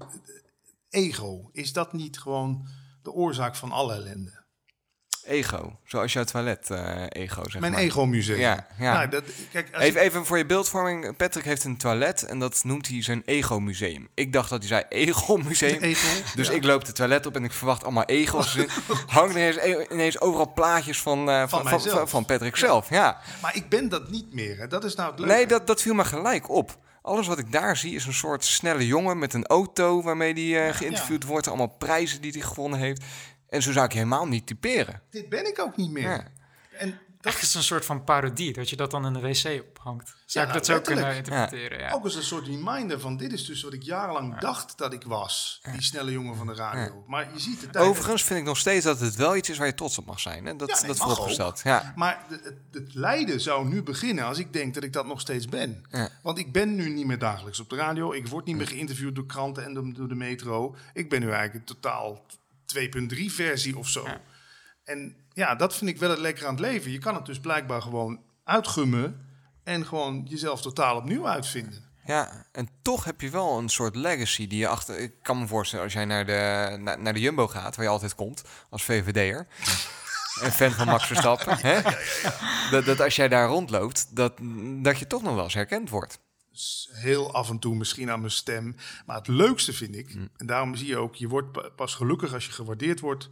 Ego, 0.89 1.49
is 1.51 1.73
dat 1.73 1.93
niet 1.93 2.19
gewoon 2.19 2.67
de 3.01 3.11
oorzaak 3.11 3.55
van 3.55 3.71
alle 3.71 3.93
ellende? 3.93 4.42
Ego, 5.25 5.75
zoals 5.85 6.13
jouw 6.13 6.23
toilet 6.23 6.69
eh, 6.69 7.03
ego, 7.09 7.41
zeg 7.49 7.61
Mijn 7.61 7.71
maar. 7.71 7.81
ego-museum. 7.81 8.39
Ja, 8.39 8.67
ja. 8.79 8.93
Nou, 8.93 9.09
dat, 9.09 9.23
kijk, 9.51 9.69
als 9.73 9.83
Even, 9.83 10.25
voor 10.25 10.37
je 10.37 10.45
beeldvorming. 10.45 11.15
Patrick 11.17 11.43
heeft 11.45 11.63
een 11.63 11.77
toilet 11.77 12.23
en 12.23 12.39
dat 12.39 12.63
noemt 12.63 12.87
hij 12.87 13.03
zijn 13.03 13.21
ego-museum. 13.25 14.07
Ik 14.13 14.33
dacht 14.33 14.49
dat 14.49 14.59
hij 14.59 14.67
zei 14.67 14.83
ego-museum. 14.89 15.81
ego, 15.81 16.07
Dus 16.35 16.47
ja. 16.47 16.53
ik 16.53 16.63
loop 16.63 16.85
de 16.85 16.91
toilet 16.91 17.25
op 17.25 17.35
en 17.35 17.43
ik 17.43 17.51
verwacht 17.51 17.83
allemaal 17.83 18.05
egels. 18.05 18.57
Hangen 19.07 19.31
ineens, 19.31 19.55
e- 19.57 19.85
ineens 19.91 20.19
overal 20.19 20.53
plaatjes 20.53 21.01
van, 21.01 21.29
eh, 21.29 21.47
van, 21.47 21.67
van, 21.67 21.81
van, 21.81 22.09
van 22.09 22.25
Patrick 22.25 22.55
zelf. 22.55 22.89
Ja. 22.89 23.19
Maar 23.41 23.55
ik 23.55 23.69
ben 23.69 23.89
dat 23.89 24.09
niet 24.09 24.33
meer. 24.33 24.57
Hè. 24.57 24.67
Dat 24.67 24.83
is 24.83 24.95
nou 24.95 25.09
het 25.11 25.19
leuke. 25.19 25.33
Nee, 25.35 25.47
dat, 25.47 25.67
dat 25.67 25.81
viel 25.81 25.93
me 25.93 26.05
gelijk 26.05 26.49
op. 26.49 26.77
Alles 27.01 27.27
wat 27.27 27.37
ik 27.39 27.51
daar 27.51 27.77
zie 27.77 27.95
is 27.95 28.05
een 28.05 28.13
soort 28.13 28.45
snelle 28.45 28.87
jongen 28.87 29.19
met 29.19 29.33
een 29.33 29.45
auto 29.45 30.01
waarmee 30.01 30.33
hij 30.33 30.67
eh, 30.67 30.75
geïnterviewd 30.75 31.23
wordt. 31.23 31.47
Allemaal 31.47 31.75
prijzen 31.77 32.21
die 32.21 32.31
hij 32.31 32.41
gewonnen 32.41 32.79
heeft. 32.79 33.03
En 33.53 33.61
zo 33.61 33.71
zou 33.71 33.85
ik 33.85 33.91
je 33.91 33.97
helemaal 33.97 34.27
niet 34.27 34.47
typeren. 34.47 35.01
Dit 35.09 35.29
ben 35.29 35.47
ik 35.47 35.59
ook 35.59 35.77
niet 35.77 35.91
meer. 35.91 36.09
Ja. 36.09 36.27
En 36.77 36.99
dat 37.21 37.33
is 37.33 37.41
het 37.41 37.53
een 37.53 37.63
soort 37.63 37.85
van 37.85 38.03
parodie, 38.03 38.53
dat 38.53 38.69
je 38.69 38.75
dat 38.75 38.91
dan 38.91 39.05
in 39.05 39.13
de 39.13 39.19
wc 39.19 39.63
ophangt. 39.75 40.15
Zou 40.25 40.45
Ja, 40.45 40.51
ik 40.51 40.57
dat 40.57 40.65
zo 40.65 40.73
letterlijk. 40.73 40.83
kunnen 40.85 41.15
interpreteren? 41.15 41.79
Ja. 41.79 41.91
ook 41.93 42.03
als 42.03 42.15
een 42.15 42.23
soort 42.23 42.47
reminder 42.47 42.99
van 42.99 43.17
dit 43.17 43.33
is 43.33 43.45
dus 43.45 43.63
wat 43.63 43.73
ik 43.73 43.83
jarenlang 43.83 44.37
dacht 44.39 44.77
dat 44.77 44.93
ik 44.93 45.03
was. 45.03 45.61
Die 45.71 45.81
snelle 45.81 46.11
jongen 46.11 46.35
van 46.35 46.47
de 46.47 46.53
radio. 46.53 47.03
Maar 47.07 47.33
je 47.33 47.39
ziet 47.39 47.59
de 47.61 47.69
tijd. 47.69 47.85
Overigens 47.85 48.23
vind 48.23 48.39
ik 48.39 48.45
nog 48.45 48.57
steeds 48.57 48.85
dat 48.85 48.99
het 48.99 49.15
wel 49.15 49.35
iets 49.35 49.49
is 49.49 49.57
waar 49.57 49.67
je 49.67 49.73
trots 49.73 49.97
op 49.97 50.05
mag 50.05 50.19
zijn. 50.19 50.45
Hè? 50.45 50.55
Dat, 50.55 50.69
Ja, 50.69 50.75
nee, 50.79 50.87
dat 50.87 50.97
mag 50.97 51.07
vooropgesteld. 51.07 51.61
Ja. 51.63 51.93
Maar 51.95 52.25
de- 52.29 52.39
het, 52.43 52.83
het 52.83 52.93
lijden 52.93 53.41
zou 53.41 53.67
nu 53.67 53.83
beginnen 53.83 54.25
als 54.25 54.37
ik 54.37 54.53
denk 54.53 54.73
dat 54.73 54.83
ik 54.83 54.93
dat 54.93 55.05
nog 55.05 55.21
steeds 55.21 55.45
ben. 55.47 55.83
Ja. 55.89 56.09
Want 56.21 56.37
ik 56.37 56.51
ben 56.51 56.75
nu 56.75 56.89
niet 56.89 57.05
meer 57.05 57.19
dagelijks 57.19 57.59
op 57.59 57.69
de 57.69 57.75
radio. 57.75 58.13
Ik 58.13 58.27
word 58.27 58.45
niet 58.45 58.55
meer 58.55 58.67
geïnterviewd 58.67 59.15
door 59.15 59.25
kranten 59.25 59.63
en 59.63 59.73
door, 59.73 59.93
door 59.93 60.07
de 60.07 60.15
metro. 60.15 60.75
Ik 60.93 61.09
ben 61.09 61.19
nu 61.21 61.31
eigenlijk 61.31 61.65
totaal 61.65 62.25
2.3 62.77 63.25
versie 63.25 63.77
of 63.77 63.87
zo. 63.87 64.07
En 64.83 65.15
ja, 65.33 65.55
dat 65.55 65.75
vind 65.75 65.89
ik 65.89 65.97
wel 65.97 66.09
het 66.09 66.19
lekker 66.19 66.45
aan 66.45 66.53
het 66.53 66.63
leven. 66.63 66.91
Je 66.91 66.97
kan 66.97 67.15
het 67.15 67.25
dus 67.25 67.39
blijkbaar 67.39 67.81
gewoon 67.81 68.19
uitgummen 68.43 69.27
en 69.63 69.85
gewoon 69.85 70.25
jezelf 70.29 70.61
totaal 70.61 70.97
opnieuw 70.97 71.27
uitvinden. 71.27 71.91
Ja, 72.05 72.45
en 72.51 72.69
toch 72.81 73.03
heb 73.03 73.21
je 73.21 73.29
wel 73.29 73.57
een 73.57 73.69
soort 73.69 73.95
legacy 73.95 74.47
die 74.47 74.59
je 74.59 74.67
achter... 74.67 74.99
Ik 74.99 75.13
kan 75.21 75.39
me 75.39 75.47
voorstellen, 75.47 75.83
als 75.83 75.93
jij 75.93 76.05
naar 76.05 76.25
de, 76.25 76.75
naar, 76.79 76.99
naar 76.99 77.13
de 77.13 77.19
Jumbo 77.19 77.47
gaat, 77.47 77.75
waar 77.75 77.85
je 77.85 77.91
altijd 77.91 78.15
komt, 78.15 78.43
als 78.69 78.83
VVD'er... 78.83 79.47
en 80.41 80.51
fan 80.51 80.71
van 80.71 80.85
Max 80.85 81.05
Verstappen. 81.05 81.57
hè? 81.57 81.81
Dat, 82.71 82.85
dat 82.85 82.99
als 83.01 83.15
jij 83.15 83.27
daar 83.27 83.47
rondloopt, 83.47 84.15
dat, 84.15 84.33
dat 84.81 84.99
je 84.99 85.07
toch 85.07 85.21
nog 85.21 85.35
wel 85.35 85.43
eens 85.43 85.53
herkend 85.53 85.89
wordt. 85.89 86.19
Heel 86.91 87.33
af 87.33 87.49
en 87.49 87.59
toe 87.59 87.75
misschien 87.75 88.11
aan 88.11 88.19
mijn 88.19 88.31
stem. 88.31 88.75
Maar 89.05 89.17
het 89.17 89.27
leukste 89.27 89.73
vind 89.73 89.95
ik, 89.95 90.15
Mm. 90.15 90.29
en 90.37 90.45
daarom 90.45 90.75
zie 90.75 90.87
je 90.87 90.97
ook, 90.97 91.15
je 91.15 91.27
wordt 91.27 91.51
pa- 91.51 91.69
pas 91.69 91.95
gelukkig 91.95 92.33
als 92.33 92.45
je 92.45 92.51
gewaardeerd 92.51 92.99
wordt 92.99 93.29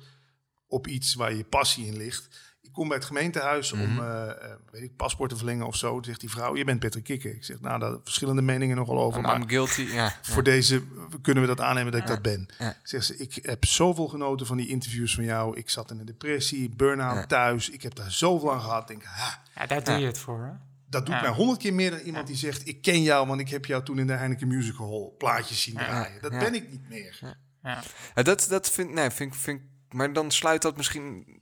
op 0.68 0.88
iets 0.88 1.14
waar 1.14 1.34
je 1.34 1.44
passie 1.44 1.86
in 1.86 1.98
ligt. 1.98 2.28
Ik 2.62 2.72
kom 2.72 2.88
bij 2.88 2.98
het 2.98 3.06
gemeentehuis 3.06 3.72
om 3.72 3.80
eh, 4.00 4.30
eh, 4.30 4.36
weet 4.72 4.82
ik, 4.84 4.96
paspoort 4.96 5.30
te 5.30 5.36
verlengen 5.38 5.66
of 5.68 5.76
zo. 5.76 5.94
Dan 5.94 6.04
zegt 6.04 6.20
die 6.20 6.30
vrouw, 6.30 6.56
je 6.56 6.64
bent 6.64 6.80
Patrick 6.80 7.04
Kikker. 7.04 7.34
Ik 7.36 7.44
zeg, 7.44 7.60
nou, 7.60 7.80
daar 7.80 7.98
verschillende 8.04 8.42
meningen 8.42 8.76
nogal 8.78 9.00
over. 9.00 9.22
Maar 9.22 9.36
I'm 9.36 9.50
guilty, 9.50 9.82
ja. 9.94 10.16
voor 10.22 10.44
deze 10.44 10.84
kunnen 11.22 11.44
we 11.44 11.50
dat 11.50 11.62
aannemen 11.62 11.92
dat 11.92 12.02
ik 12.02 12.08
dat 12.08 12.22
ben. 12.22 12.48
Ja. 12.60 12.78
Zegt 12.84 13.06
ze, 13.06 13.18
ik 13.18 13.40
heb 13.42 13.66
zoveel 13.66 14.08
genoten 14.08 14.46
van 14.46 14.58
die 14.58 14.68
interviews 14.68 15.16
van 15.16 15.24
jou. 15.24 15.58
Ik 15.58 15.70
zat 15.70 15.92
in 15.92 16.00
een 16.00 16.06
depressie, 16.06 16.70
burn-out 16.70 17.30
thuis. 17.30 17.70
Ik 17.70 17.82
heb 17.82 17.96
daar 17.96 18.12
zoveel 18.12 18.54
aan 18.54 18.62
gehad. 18.62 18.82
Ik 18.82 18.88
denk, 18.88 19.04
ha, 19.04 19.42
Ja, 19.56 19.66
daar 19.66 19.84
doe 19.84 19.94
Ja. 19.94 20.00
je 20.00 20.06
het 20.06 20.18
voor, 20.18 20.44
hè? 20.44 20.52
Dat 20.92 21.06
doet 21.06 21.16
Ja. 21.16 21.22
mij 21.22 21.30
honderd 21.30 21.60
keer 21.60 21.74
meer 21.74 21.92
dan 21.92 22.00
iemand 22.00 22.28
die 22.28 22.36
zegt... 22.36 22.68
ik 22.68 22.82
ken 22.82 23.02
jou, 23.02 23.28
want 23.28 23.39
ik 23.39 23.50
heb 23.50 23.66
jou 23.66 23.84
toen 23.84 24.00
in 24.00 24.08
de 24.08 24.14
Heineken 24.14 24.48
Music 24.48 24.76
Hall 24.78 25.12
plaatjes 25.18 25.62
zien 25.64 25.74
draaien. 25.76 26.22
Dat 26.22 26.32
Ja. 26.32 26.39
ben 26.39 26.54
ik 26.54 26.70
niet 26.70 26.89
meer. 26.89 27.18
Ja. 27.64 27.84
Ja, 28.16 28.24
dat, 28.24 28.46
dat 28.50 28.72
vind, 28.72 28.92
nee, 28.94 29.10
vind, 29.10 29.34
ik- 29.34 29.39
vind. 29.39 29.62
Maar 29.89 30.14
dan 30.14 30.32
sluit 30.32 30.62
dat 30.62 30.78
misschien... 30.78 31.39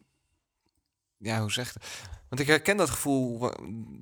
Ja, 1.18 1.39
hoe 1.41 1.52
zeg 1.52 1.74
je 1.74 1.80
dat? 1.80 1.88
Want 2.30 2.41
ik 2.41 2.47
herken 2.47 2.78
dat 2.78 2.89
gevoel 2.89 3.39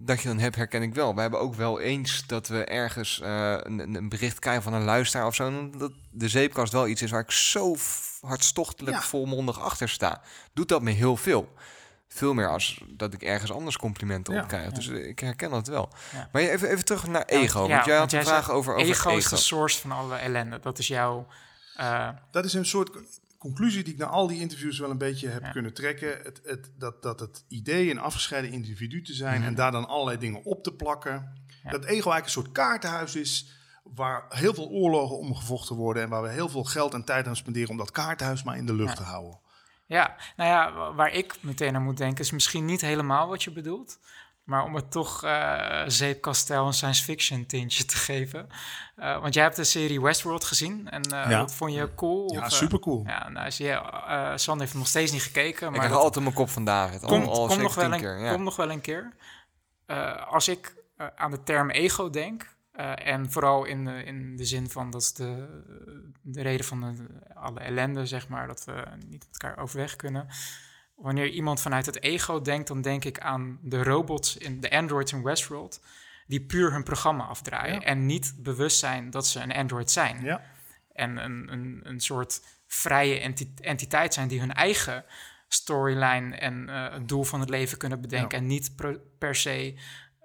dat 0.05 0.21
je 0.21 0.27
dan 0.27 0.39
hebt, 0.39 0.55
herken 0.55 0.81
ik 0.81 0.93
wel. 0.93 1.15
We 1.15 1.21
hebben 1.21 1.39
ook 1.39 1.55
wel 1.55 1.79
eens 1.79 2.23
dat 2.27 2.47
we 2.47 2.65
ergens 2.65 3.21
eh, 3.21 3.57
een, 3.59 3.95
een 3.95 4.09
bericht 4.09 4.39
krijgen 4.39 4.63
van 4.63 4.73
een 4.73 4.83
luisteraar 4.83 5.25
of 5.27 5.35
zo. 5.35 5.69
Dat 5.69 5.91
de 6.11 6.29
zeepkast 6.29 6.73
wel 6.73 6.87
iets 6.87 7.01
is 7.01 7.11
waar 7.11 7.21
ik 7.21 7.31
zo 7.31 7.75
hartstochtelijk 8.21 8.95
Ja. 8.97 9.01
volmondig 9.03 9.59
achter 9.59 9.89
sta. 9.89 10.21
Doet 10.53 10.69
dat 10.69 10.81
me 10.81 10.91
heel 10.91 11.17
veel. 11.17 11.53
Veel 12.07 12.33
meer 12.33 12.49
als 12.49 12.81
dat 12.89 13.13
ik 13.13 13.21
ergens 13.21 13.51
anders 13.51 13.77
complimenten 13.77 14.33
Ja. 14.33 14.41
op 14.41 14.47
krijg. 14.47 14.71
Dus 14.71 14.87
eh, 14.89 15.07
ik 15.07 15.19
herken 15.19 15.49
dat 15.49 15.67
wel. 15.67 15.89
Ja. 16.13 16.29
Maar 16.31 16.41
even, 16.41 16.69
even 16.69 16.85
terug 16.85 17.07
naar 17.07 17.25
ego. 17.25 17.67
Ja, 17.67 17.73
want 17.73 17.85
jij 17.85 17.97
had 17.97 18.11
een 18.13 18.23
vraag 18.23 18.51
over, 18.51 18.75
over 18.75 18.87
ego 18.89 19.09
ego. 19.09 19.17
is 19.17 19.27
de 19.29 19.35
source 19.35 19.79
van 19.79 19.91
alle 19.91 20.15
ellende. 20.15 20.59
Dat 20.59 20.79
is 20.79 20.87
jouw... 20.87 21.27
eh, 21.75 22.09
Dat 22.31 22.45
is 22.45 22.53
een 22.53 22.65
soort 22.65 22.89
co- 22.89 23.01
conclusie 23.37 23.83
die 23.83 23.93
ik 23.93 23.99
na 23.99 24.05
al 24.05 24.27
die 24.27 24.39
interviews 24.39 24.79
wel 24.79 24.89
een 24.89 24.97
beetje 24.97 25.27
heb 25.27 25.43
Ja. 25.43 25.51
kunnen 25.51 25.73
trekken. 25.73 26.09
Het, 26.23 26.41
het, 26.43 26.71
dat, 26.77 27.01
dat 27.03 27.19
het 27.19 27.43
idee 27.47 27.91
een 27.91 27.99
afgescheiden 27.99 28.51
individu 28.51 29.01
te 29.01 29.13
zijn 29.13 29.37
Mhm. 29.39 29.47
en 29.47 29.55
daar 29.55 29.71
dan 29.71 29.87
allerlei 29.87 30.17
dingen 30.17 30.43
op 30.43 30.63
te 30.63 30.73
plakken. 30.73 31.33
Ja. 31.63 31.69
Dat 31.71 31.81
ego 31.83 31.91
eigenlijk 31.91 32.23
een 32.25 32.31
soort 32.31 32.51
kaartenhuis 32.51 33.15
is 33.15 33.55
waar 33.83 34.25
heel 34.29 34.53
veel 34.53 34.69
oorlogen 34.69 35.17
om 35.17 35.35
gevochten 35.35 35.75
worden 35.75 36.03
en 36.03 36.09
waar 36.09 36.21
we 36.21 36.29
heel 36.29 36.49
veel 36.49 36.63
geld 36.63 36.93
en 36.93 37.03
tijd 37.03 37.27
aan 37.27 37.35
spenderen 37.35 37.69
om 37.69 37.77
dat 37.77 37.91
kaartenhuis 37.91 38.43
maar 38.43 38.57
in 38.57 38.65
de 38.65 38.73
lucht 38.73 38.95
te 38.95 39.03
houden. 39.03 39.39
Ja, 39.87 40.15
nou 40.35 40.49
ja, 40.49 40.73
wa- 40.73 40.93
waar 40.93 41.11
ik 41.11 41.35
meteen 41.41 41.75
aan 41.75 41.83
moet 41.83 41.97
denken 41.97 42.23
is 42.23 42.31
misschien 42.31 42.65
niet 42.65 42.81
helemaal 42.81 43.27
wat 43.27 43.43
je 43.43 43.51
bedoelt. 43.51 43.99
Maar 44.43 44.63
om 44.63 44.75
het 44.75 44.91
toch 44.91 45.23
eh 45.23 45.81
zeepkasteel 45.87 46.65
een 46.65 46.73
science 46.73 47.03
fiction 47.03 47.45
tintje 47.45 47.85
te 47.85 47.95
geven. 47.97 48.49
Eh, 48.95 49.21
want 49.21 49.33
jij 49.33 49.43
hebt 49.43 49.55
de 49.55 49.63
serie 49.63 50.01
Westworld 50.01 50.43
gezien 50.43 50.89
en 50.89 51.01
eh, 51.01 51.29
Ja. 51.29 51.37
dat 51.39 51.53
vond 51.53 51.73
je 51.73 51.93
cool? 51.95 52.33
Ja, 52.33 52.45
Of, 52.45 52.51
super 52.51 52.79
cool. 52.79 53.03
Ja, 53.05 53.29
nou, 53.29 53.51
zie 53.51 53.65
je, 53.65 53.71
eh 53.71 54.31
San 54.35 54.59
heeft 54.59 54.73
nog 54.73 54.87
steeds 54.87 55.11
niet 55.11 55.21
gekeken. 55.23 55.55
Ik 55.55 55.61
Maar 55.61 55.71
krijg 55.79 55.91
dat 55.91 56.01
altijd 56.01 56.23
mijn 56.23 56.35
kop 56.35 56.49
van 56.49 56.65
David. 56.65 57.01
Al, 57.03 57.09
komt, 57.09 57.27
al 57.27 57.47
komt, 57.47 57.61
nog 57.61 57.75
wel 57.75 57.93
een, 57.93 57.99
keer. 57.99 58.19
Ja. 58.19 58.31
komt 58.31 58.43
nog 58.43 58.55
wel 58.55 58.71
een 58.71 58.81
keer. 58.81 59.13
Eh, 59.85 60.27
als 60.31 60.47
ik 60.47 60.75
aan 61.15 61.31
de 61.31 61.43
term 61.43 61.69
ego 61.69 62.09
denk, 62.09 62.55
eh, 62.77 63.07
en 63.07 63.31
vooral 63.31 63.65
in 63.65 63.85
de, 63.85 64.03
in 64.03 64.35
de 64.35 64.45
zin 64.45 64.69
van 64.69 64.89
dat 64.91 65.01
is 65.01 65.13
de, 65.13 65.47
de 66.21 66.41
reden 66.41 66.65
van 66.65 66.79
de, 66.81 67.05
alle 67.33 67.59
ellende, 67.59 68.05
zeg 68.05 68.27
maar, 68.27 68.47
dat 68.47 68.63
we 68.65 68.83
niet 69.09 69.25
met 69.25 69.41
elkaar 69.41 69.57
overweg 69.57 69.95
kunnen. 69.95 70.27
Wanneer 70.95 71.29
iemand 71.29 71.61
vanuit 71.61 71.85
het 71.85 72.01
ego 72.03 72.41
denkt, 72.41 72.67
dan 72.67 72.81
denk 72.81 73.05
ik 73.05 73.19
aan 73.19 73.59
de 73.61 73.83
robots, 73.83 74.37
in 74.37 74.59
de 74.61 74.71
androids 74.71 75.11
in 75.13 75.23
Westworld, 75.23 75.81
die 76.27 76.41
puur 76.45 76.71
hun 76.71 76.83
programma 76.83 77.23
afdraaien 77.23 77.73
Ja. 77.73 77.81
en 77.85 78.05
niet 78.05 78.33
bewust 78.37 78.79
zijn 78.79 79.09
dat 79.09 79.27
ze 79.27 79.39
een 79.39 79.53
android 79.53 79.91
zijn 79.91 80.23
Ja, 80.23 80.41
en 80.93 81.17
een, 81.17 81.51
een, 81.51 81.79
een 81.83 81.99
soort 81.99 82.41
vrije 82.67 83.19
enti- 83.19 83.53
entiteit 83.61 84.13
zijn 84.13 84.27
die 84.27 84.39
hun 84.39 84.53
eigen 84.53 85.05
storyline 85.47 86.35
en 86.35 86.69
eh, 86.69 86.93
het 86.93 87.07
doel 87.07 87.23
van 87.23 87.39
het 87.39 87.49
leven 87.49 87.77
kunnen 87.77 88.01
bedenken. 88.01 88.37
Ja. 88.37 88.43
En 88.43 88.49
niet 88.49 88.75
per 89.17 89.35
se 89.35 89.79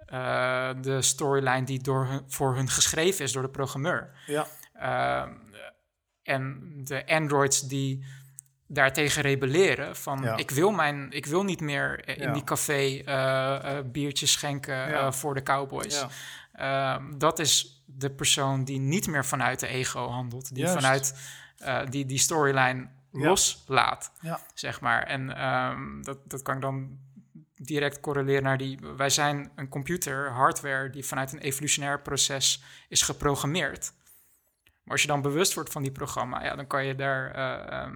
eh, 0.05 0.69
de 0.81 1.01
storyline 1.01 1.63
die 1.63 1.81
door 1.81 2.05
hun, 2.05 2.21
voor 2.27 2.55
hun 2.55 2.69
geschreven 2.69 3.23
is 3.25 3.31
door 3.31 3.43
de 3.43 3.49
programmeur. 3.49 4.23
ja, 4.25 4.47
Eh, 4.73 5.23
en 6.23 6.71
de 6.83 7.07
androids 7.07 7.61
die 7.61 8.05
daartegen 8.67 9.21
rebelleren 9.21 9.95
van 9.95 10.21
Ja. 10.21 10.37
ik, 10.37 10.51
wil 10.51 10.71
mijn, 10.71 11.11
ik 11.11 11.25
wil 11.25 11.43
niet 11.43 11.61
meer 11.61 11.99
eh, 12.05 12.17
in 12.17 12.23
Ja. 12.23 12.33
die 12.33 12.43
café 12.43 12.97
eh, 13.05 13.79
biertjes 13.85 14.31
schenken 14.31 15.13
voor 15.13 15.33
de 15.33 15.43
cowboys. 15.43 16.05
Ehm, 16.53 17.17
dat 17.17 17.39
is 17.39 17.83
de 17.85 18.09
persoon 18.11 18.63
die 18.63 18.79
niet 18.79 19.07
meer 19.07 19.25
vanuit 19.25 19.59
de 19.59 19.67
ego 19.67 20.07
handelt. 20.09 20.53
Die 20.55 20.63
Juist. 20.63 20.79
vanuit 20.83 21.15
die, 21.89 22.05
die 22.05 22.17
storyline 22.17 22.87
loslaat, 23.11 24.11
Ja. 24.21 24.39
zeg 24.53 24.81
maar. 24.81 25.03
En 25.03 25.35
ehm, 25.37 26.01
dat, 26.01 26.17
dat 26.29 26.41
kan 26.41 26.55
ik 26.55 26.61
dan 26.61 26.97
direct 27.65 27.99
correleren 27.99 28.43
naar 28.43 28.57
die... 28.57 28.79
Wij 28.97 29.09
zijn 29.09 29.51
een 29.55 29.69
computer, 29.69 30.31
hardware, 30.31 30.89
die 30.89 31.05
vanuit 31.05 31.33
een 31.33 31.39
evolutionair 31.39 32.01
proces 32.01 32.63
is 32.89 33.01
geprogrammeerd. 33.01 33.91
Maar 34.83 34.91
als 34.91 35.01
je 35.01 35.07
dan 35.07 35.21
bewust 35.21 35.53
wordt 35.53 35.71
van 35.71 35.81
die 35.81 35.91
programma, 35.91 36.43
ja, 36.43 36.55
dan 36.55 36.67
kan 36.67 36.85
je 36.85 36.95
daar... 36.95 37.31
eh, 37.31 37.79
ehm, 37.81 37.95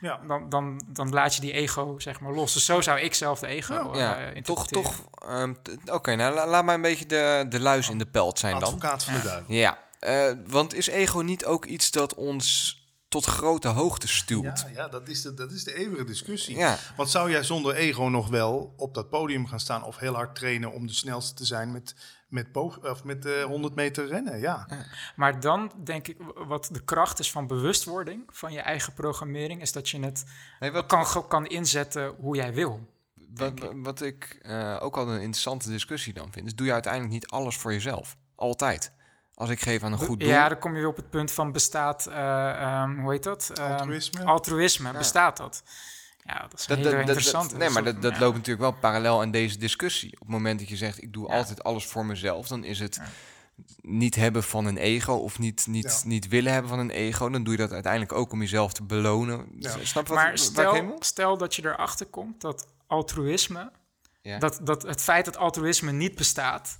ja. 0.00 0.20
dan, 0.26 0.48
dan, 0.48 0.82
dan 0.88 1.10
laat 1.10 1.34
je 1.34 1.40
die 1.40 1.52
ego, 1.52 1.98
zeg 1.98 2.20
maar, 2.20 2.32
los. 2.32 2.52
Dus 2.52 2.64
zo 2.64 2.80
zou 2.80 3.00
ik 3.00 3.14
zelf 3.14 3.38
de 3.40 3.46
ego 3.46 3.92
eh, 3.92 3.98
Ja, 3.98 4.14
toch, 4.14 4.34
interpreteren. 4.34 4.82
toch. 4.82 5.08
ehm, 5.28 5.54
Oké, 5.92 6.14
nou 6.14 6.34
la- 6.34 6.46
laat 6.46 6.64
maar 6.64 6.74
een 6.74 6.82
beetje 6.82 7.06
de, 7.06 7.46
de 7.48 7.60
luis 7.60 7.88
in 7.88 7.98
de 7.98 8.06
pelt 8.06 8.38
zijn 8.38 8.52
dan. 8.52 8.62
Advocaat 8.62 9.04
van 9.04 9.14
de 9.14 9.22
duivel. 9.22 9.54
Ja, 9.54 9.78
eh, 9.98 10.32
want 10.46 10.74
is 10.74 10.86
ego 10.86 11.20
niet 11.20 11.44
ook 11.44 11.64
iets 11.64 11.90
dat 11.90 12.14
ons 12.14 12.78
tot 13.14 13.24
grote 13.24 13.68
hoogte 13.68 14.08
stuwt? 14.08 14.60
Ja, 14.66 14.68
ja 14.74 14.88
dat, 14.88 15.08
is 15.08 15.22
de, 15.22 15.34
dat 15.34 15.50
is 15.50 15.64
de 15.64 15.74
eeuwige 15.74 16.04
discussie. 16.04 16.56
Ja. 16.56 16.78
Want 16.96 17.10
zou 17.10 17.30
jij 17.30 17.42
zonder 17.42 17.74
ego 17.74 18.02
nog 18.08 18.28
wel 18.28 18.74
op 18.76 18.94
dat 18.94 19.08
podium 19.10 19.46
gaan 19.46 19.60
staan 19.60 19.84
of 19.84 19.96
heel 19.96 20.14
hard 20.14 20.34
trainen 20.34 20.72
om 20.72 20.86
de 20.86 20.92
snelste 20.92 21.34
te 21.34 21.44
zijn 21.44 21.72
met, 21.72 21.94
met, 22.28 22.52
boog, 22.52 22.78
of 22.90 23.04
met 23.04 23.26
eh 23.26 23.42
100 23.44 23.74
meter 23.74 24.06
rennen? 24.06 24.40
Ja. 24.40 24.68
Maar 25.16 25.40
dan 25.40 25.72
denk 25.84 26.08
ik, 26.08 26.16
wat 26.34 26.68
de 26.72 26.84
kracht 26.84 27.18
is 27.18 27.30
van 27.30 27.46
bewustwording 27.46 28.22
van 28.30 28.52
je 28.52 28.60
eigen 28.60 28.92
programmering, 28.92 29.60
is 29.60 29.72
dat 29.72 29.88
je 29.88 30.00
het 30.00 30.24
Nee, 30.60 30.70
wat, 30.70 30.86
kan, 30.86 31.28
kan 31.28 31.46
inzetten 31.46 32.14
hoe 32.18 32.36
jij 32.36 32.54
wil. 32.54 32.80
wat, 33.34 33.52
wat 33.74 34.00
ik 34.02 34.38
eh, 34.42 34.78
ook 34.80 34.96
al 34.96 35.08
een 35.08 35.20
interessante 35.20 35.70
discussie 35.70 36.12
dan 36.12 36.32
vind, 36.32 36.46
is 36.46 36.54
doe 36.54 36.66
je 36.66 36.72
uiteindelijk 36.72 37.12
niet 37.12 37.26
alles 37.26 37.56
voor 37.56 37.72
jezelf. 37.72 38.16
Altijd. 38.34 38.92
Als 39.34 39.50
ik 39.50 39.60
geef 39.60 39.82
aan 39.82 39.92
een 39.92 39.98
goed 39.98 40.20
doel. 40.20 40.28
Ja, 40.28 40.48
dan 40.48 40.58
kom 40.58 40.72
je 40.72 40.78
weer 40.78 40.88
op 40.88 40.96
het 40.96 41.10
punt 41.10 41.32
van 41.32 41.52
bestaat, 41.52 42.06
eh, 42.06 42.50
ehm, 42.50 42.98
hoe 43.00 43.12
heet 43.12 43.22
dat? 43.22 43.50
Ehm, 43.54 43.72
Altruïsme. 43.72 44.24
altruïsme, 44.24 44.92
bestaat 44.92 45.36
dat? 45.36 45.62
Ja, 46.24 46.46
dat 46.48 46.58
is 46.58 46.68
een 46.68 46.76
hele 46.76 46.98
interessante. 47.00 47.56
nee, 47.56 47.70
maar 47.70 47.84
dat, 47.84 48.02
dat 48.02 48.12
ja. 48.12 48.18
loopt 48.18 48.36
natuurlijk 48.36 48.62
wel 48.70 48.72
parallel 48.80 49.20
aan 49.20 49.30
deze 49.30 49.58
discussie. 49.58 50.12
Op 50.12 50.18
het 50.20 50.28
moment 50.28 50.58
dat 50.58 50.68
je 50.68 50.76
zegt, 50.76 51.02
ik 51.02 51.12
doe 51.12 51.28
Ja. 51.28 51.36
altijd 51.36 51.64
alles 51.64 51.86
voor 51.86 52.06
mezelf, 52.06 52.48
dan 52.48 52.64
is 52.64 52.78
het 52.78 52.94
Ja. 52.94 53.04
niet 53.82 54.14
hebben 54.14 54.42
van 54.42 54.66
een 54.66 54.76
ego 54.76 55.12
of 55.12 55.38
niet, 55.38 55.66
niet, 55.66 56.00
Ja. 56.02 56.08
niet 56.08 56.28
willen 56.28 56.52
hebben 56.52 56.70
van 56.70 56.78
een 56.78 56.90
ego. 56.90 57.28
Dan 57.28 57.42
doe 57.42 57.52
je 57.52 57.58
dat 57.58 57.72
uiteindelijk 57.72 58.12
ook 58.12 58.32
om 58.32 58.40
jezelf 58.40 58.72
te 58.72 58.82
belonen. 58.82 59.46
Ja. 59.58 59.70
Snap 59.82 60.06
je 60.06 60.14
wat, 60.14 60.22
Maar 60.24 60.38
stel, 60.38 60.96
stel 60.98 61.36
dat 61.38 61.54
je 61.54 61.64
erachter 61.64 62.06
komt 62.06 62.40
dat 62.40 62.66
altruïsme, 62.86 63.70
Ja. 64.22 64.38
dat, 64.38 64.60
dat 64.62 64.82
het 64.82 65.02
feit 65.02 65.24
dat 65.24 65.36
altruïsme 65.36 65.92
niet 65.92 66.14
bestaat, 66.14 66.78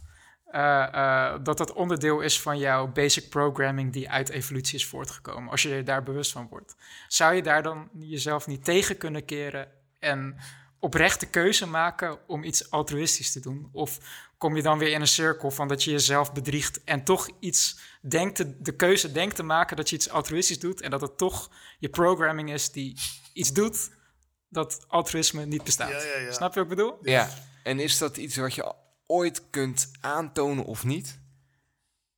eh, 0.54 0.94
eh, 0.94 1.34
dat 1.42 1.58
dat 1.58 1.72
onderdeel 1.72 2.20
is 2.20 2.40
van 2.40 2.58
jouw 2.58 2.86
basic 2.86 3.28
programming 3.28 3.92
die 3.92 4.10
uit 4.10 4.28
evolutie 4.28 4.78
is 4.78 4.86
voortgekomen. 4.86 5.50
Als 5.50 5.62
je 5.62 5.68
je 5.68 5.82
daar 5.82 6.02
bewust 6.02 6.32
van 6.32 6.46
wordt. 6.50 6.76
Zou 7.08 7.34
je 7.34 7.42
daar 7.42 7.62
dan 7.62 7.88
jezelf 7.92 8.46
niet 8.46 8.64
tegen 8.64 8.96
kunnen 8.96 9.24
keren 9.24 9.68
en 9.98 10.36
oprechte 10.78 11.26
keuze 11.26 11.66
maken 11.66 12.18
om 12.26 12.44
iets 12.44 12.70
altruïstisch 12.70 13.32
te 13.32 13.40
doen? 13.40 13.68
Of 13.72 13.98
kom 14.38 14.56
je 14.56 14.62
dan 14.62 14.78
weer 14.78 14.92
in 14.92 15.00
een 15.00 15.06
cirkel 15.06 15.50
van 15.50 15.68
dat 15.68 15.84
je 15.84 15.90
jezelf 15.90 16.32
bedriegt 16.32 16.84
en 16.84 17.04
toch 17.04 17.28
iets 17.40 17.78
denkt 18.00 18.36
te, 18.36 18.62
de 18.62 18.76
keuze 18.76 19.12
denkt 19.12 19.36
te 19.36 19.42
maken 19.42 19.76
dat 19.76 19.90
je 19.90 19.96
iets 19.96 20.10
altruïstisch 20.10 20.58
doet 20.58 20.80
en 20.80 20.90
dat 20.90 21.00
het 21.00 21.18
toch 21.18 21.50
je 21.78 21.88
programming 21.88 22.52
is 22.52 22.70
die 22.70 22.96
iets 23.32 23.52
doet 23.52 23.90
dat 24.48 24.84
altruïsme 24.88 25.46
niet 25.46 25.64
bestaat. 25.64 25.90
Ja, 25.90 26.02
ja, 26.02 26.18
ja. 26.18 26.32
Snap 26.32 26.54
je 26.54 26.60
wat 26.60 26.70
ik 26.70 26.76
bedoel? 26.76 26.98
Ja, 27.02 27.28
en 27.62 27.80
is 27.80 27.98
dat 27.98 28.16
iets 28.16 28.36
wat 28.36 28.54
je 28.54 28.74
ooit 29.06 29.50
kunt 29.50 29.90
aantonen 30.00 30.64
of 30.64 30.84
niet? 30.84 31.22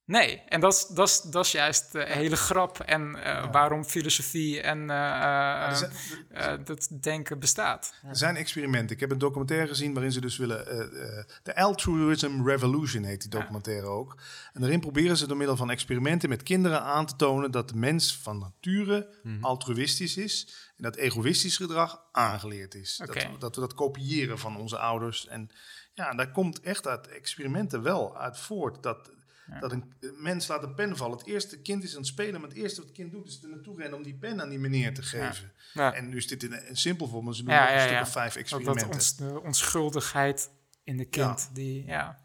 Nee, 0.05 0.39
en 0.49 0.61
dat 0.61 0.73
is, 0.73 0.87
dat 0.87 1.09
is, 1.09 1.21
dat 1.21 1.45
is 1.45 1.53
juist 1.53 1.93
de 1.93 2.05
hele 2.09 2.37
grap 2.37 2.79
en 2.81 3.15
eh, 3.25 3.53
waarom 3.53 3.85
filosofie 3.85 4.61
en 4.61 4.81
eh, 4.81 4.87
Ja, 4.97 5.65
er 5.67 5.71
eh, 5.73 5.77
zijn- 5.77 5.93
eh, 6.31 6.65
dat 6.65 6.89
denken 7.01 7.39
bestaat. 7.39 7.95
Er 8.09 8.17
zijn 8.17 8.37
experimenten. 8.37 8.95
Ik 8.95 9.01
heb 9.01 9.11
een 9.11 9.19
documentaire 9.19 9.67
gezien 9.69 9.93
waarin 9.93 10.13
ze 10.13 10.21
dus 10.21 10.37
willen... 10.37 10.67
eh, 10.67 10.79
eh, 11.19 11.25
de 11.43 11.57
Altruism 11.57 12.43
Revolution 12.45 13.03
heet 13.03 13.21
die 13.21 13.31
documentaire 13.31 13.87
ook. 13.87 14.17
En 14.53 14.61
daarin 14.61 14.81
proberen 14.81 15.17
ze 15.17 15.27
door 15.27 15.37
middel 15.37 15.57
van 15.57 15.71
experimenten 15.71 16.29
met 16.29 16.43
kinderen 16.43 16.83
aan 16.83 17.07
te 17.07 17.17
tonen... 17.17 17.51
dat 17.51 17.69
de 17.69 17.77
mens 17.77 18.17
van 18.17 18.39
nature 18.39 19.15
Mhm. 19.23 19.45
altruïstisch 19.45 20.17
is... 20.17 20.49
en 20.77 20.83
dat 20.83 20.97
egoïstisch 20.97 21.57
gedrag 21.57 22.03
aangeleerd 22.13 22.75
is. 22.75 22.97
Dat, 22.97 23.15
we, 23.15 23.29
dat 23.39 23.55
we 23.55 23.61
dat 23.61 23.75
kopiëren 23.75 24.39
van 24.39 24.57
onze 24.57 24.79
ouders. 24.79 25.27
En 25.27 25.51
ja, 25.97 26.15
daar 26.15 26.31
komt 26.31 26.61
echt 26.61 26.87
uit 26.87 27.09
experimenten 27.09 27.83
wel 27.83 28.17
uit 28.19 28.39
voort... 28.39 28.83
dat 28.83 29.11
Dat 29.61 29.73
een 29.73 29.93
mens 30.19 30.47
laat 30.47 30.63
een 30.63 30.75
pen 30.75 30.97
vallen. 30.97 31.19
Het 31.19 31.27
eerste 31.27 31.59
kind 31.61 31.83
is 31.83 31.93
aan 31.93 31.99
het 31.99 32.07
spelen, 32.07 32.41
maar 32.41 32.49
het 32.49 32.59
eerste 32.59 32.77
wat 32.81 32.89
het 32.89 32.99
kind 32.99 33.13
doet 33.13 33.29
is 33.29 33.43
er 33.43 33.49
naartoe 33.49 33.77
rennen 33.77 33.99
om 33.99 34.05
die 34.05 34.15
pen 34.15 34.41
aan 34.41 34.49
die 34.49 34.59
meneer 34.59 34.95
te 34.95 35.03
geven. 35.03 35.53
Ja. 35.73 35.95
En 35.95 36.09
nu 36.09 36.17
is 36.17 36.27
dit 36.27 36.43
een, 36.43 36.69
een 36.69 36.77
simpel 36.77 37.07
voorbeeld, 37.07 37.25
maar 37.25 37.35
ze 37.35 37.43
doen 37.43 37.53
een 37.55 37.79
ja, 37.79 37.87
stuk 37.87 38.01
of 38.01 38.13
vijf 38.13 38.37
experimenten. 38.37 38.91
dat 38.91 39.15
de 39.19 39.41
onschuldigheid 39.43 40.51
in 40.85 40.97
de 40.97 41.05
kind, 41.05 41.51
die, 41.53 41.85
ja. 41.87 42.19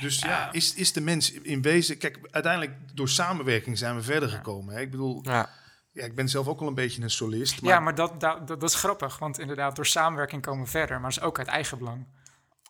Dus 0.00 0.18
ja, 0.18 0.28
Ja. 0.28 0.52
is, 0.52 0.74
is 0.74 0.92
de 0.92 1.00
mens 1.00 1.32
in 1.32 1.62
wezen... 1.62 1.98
Kijk, 1.98 2.18
uiteindelijk 2.30 2.72
door 2.96 3.08
samenwerking 3.08 3.78
zijn 3.78 3.96
we 3.96 4.02
verder 4.02 4.28
gekomen. 4.28 4.74
Hè? 4.74 4.80
Ik 4.80 4.90
bedoel, 4.90 5.20
Ja. 5.22 5.50
ja, 5.92 6.04
ik 6.04 6.14
ben 6.14 6.28
zelf 6.28 6.46
ook 6.46 6.60
al 6.60 6.66
een 6.66 6.74
beetje 6.74 7.02
een 7.02 7.10
solist. 7.10 7.62
Maar, 7.62 7.70
Ja, 7.72 7.80
maar 7.80 7.94
dat, 7.94 8.20
dat, 8.20 8.48
dat, 8.48 8.60
dat 8.60 8.70
is 8.70 8.74
grappig, 8.76 9.18
want 9.18 9.38
inderdaad, 9.38 9.76
door 9.76 9.86
samenwerking 9.86 10.42
komen 10.42 10.64
we 10.64 10.70
verder, 10.70 11.00
maar 11.00 11.10
dat 11.10 11.18
is 11.18 11.26
ook 11.26 11.38
uit 11.38 11.48
eigen 11.48 11.78
belang. 11.78 12.06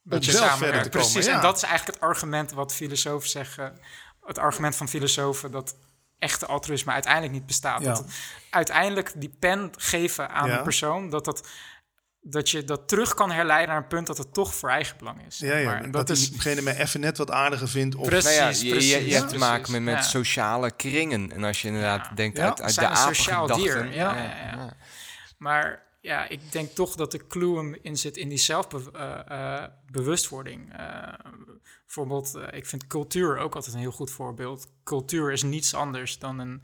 Verder 0.09 0.21
te 0.59 0.69
komen, 0.69 0.91
Precies, 0.91 1.27
ja. 1.27 1.35
en 1.35 1.41
dat 1.41 1.57
is 1.57 1.63
eigenlijk 1.63 1.99
het 1.99 2.09
argument 2.09 2.53
wat 2.53 2.75
filosofen 2.75 3.29
zeggen. 3.29 3.79
Het 4.25 4.39
argument 4.39 4.77
van 4.77 4.89
filosofen 4.89 5.51
dat 5.51 5.77
echte 6.19 6.47
altruïsme 6.47 6.93
uiteindelijk 6.93 7.33
niet 7.33 7.47
bestaat. 7.47 7.81
Ja. 7.83 7.87
Dat 7.93 8.05
uiteindelijk 8.51 9.13
die 9.17 9.37
pen 9.39 9.71
geven 9.77 10.31
aan 10.31 10.49
Ja. 10.49 10.57
een 10.57 10.63
persoon, 10.63 11.11
dat, 11.11 11.25
dat, 11.25 11.49
dat 12.21 12.51
je 12.51 12.65
dat 12.65 12.89
terug 12.89 13.15
kan 13.15 13.31
herleiden 13.31 13.69
naar 13.69 13.83
een 13.83 13.89
punt 13.89 14.07
dat 14.07 14.19
het 14.19 14.35
toch 14.35 14.55
voor 14.55 14.69
eigen 14.71 14.97
belang 14.99 15.27
is. 15.27 15.39
ja, 15.39 15.57
ja, 15.57 15.65
Maar 15.71 15.83
dat, 15.83 15.93
dat 15.93 16.11
is 16.11 16.31
diegene 16.31 16.61
mij 16.63 16.77
even 16.77 17.01
net 17.01 17.19
wat 17.19 17.31
aardiger 17.31 17.69
vindt. 17.69 17.95
Of, 17.95 18.07
Precies. 18.09 18.39
Nou 18.39 18.43
ja, 18.43 18.49
je, 18.49 18.57
je, 18.59 18.65
je 18.65 18.71
precies, 18.99 19.15
hebt 19.17 19.29
te 19.29 19.39
maken 19.39 19.63
precies. 19.63 19.73
met, 19.85 19.95
met 19.95 20.05
Ja. 20.05 20.11
sociale 20.11 20.71
kringen. 20.71 21.33
En 21.33 21.45
als 21.45 21.63
je 21.63 21.69
inderdaad 21.69 22.07
Ja. 22.09 22.15
denkt 22.15 22.37
Ja, 22.37 22.45
uit, 22.45 22.63
uit 22.63 22.75
de 22.75 22.81
een 22.81 22.87
apen 22.87 23.15
sociaal 23.17 23.43
gedachten. 23.43 23.65
dier. 23.83 23.95
Ja, 23.95 24.15
ja, 24.17 24.23
ja. 24.53 24.77
Maar 25.39 25.83
ja, 26.05 26.29
ik 26.29 26.53
denk 26.53 26.71
toch 26.71 26.95
dat 26.95 27.11
de 27.13 27.27
clue 27.27 27.57
hem 27.57 27.77
in 27.83 27.97
zit 27.97 28.17
in 28.17 28.29
die 28.29 28.39
zelfbewustwording. 28.39 30.73
Eh, 30.77 31.13
bijvoorbeeld, 31.87 32.35
eh, 32.35 32.57
ik 32.59 32.67
vind 32.67 32.87
cultuur 32.87 33.39
ook 33.39 33.55
altijd 33.55 33.75
een 33.75 33.81
heel 33.81 33.91
goed 33.91 34.11
voorbeeld. 34.11 34.67
Cultuur 34.85 35.33
is 35.33 35.43
niets 35.43 35.75
anders 35.75 36.19
dan 36.19 36.39
een 36.39 36.63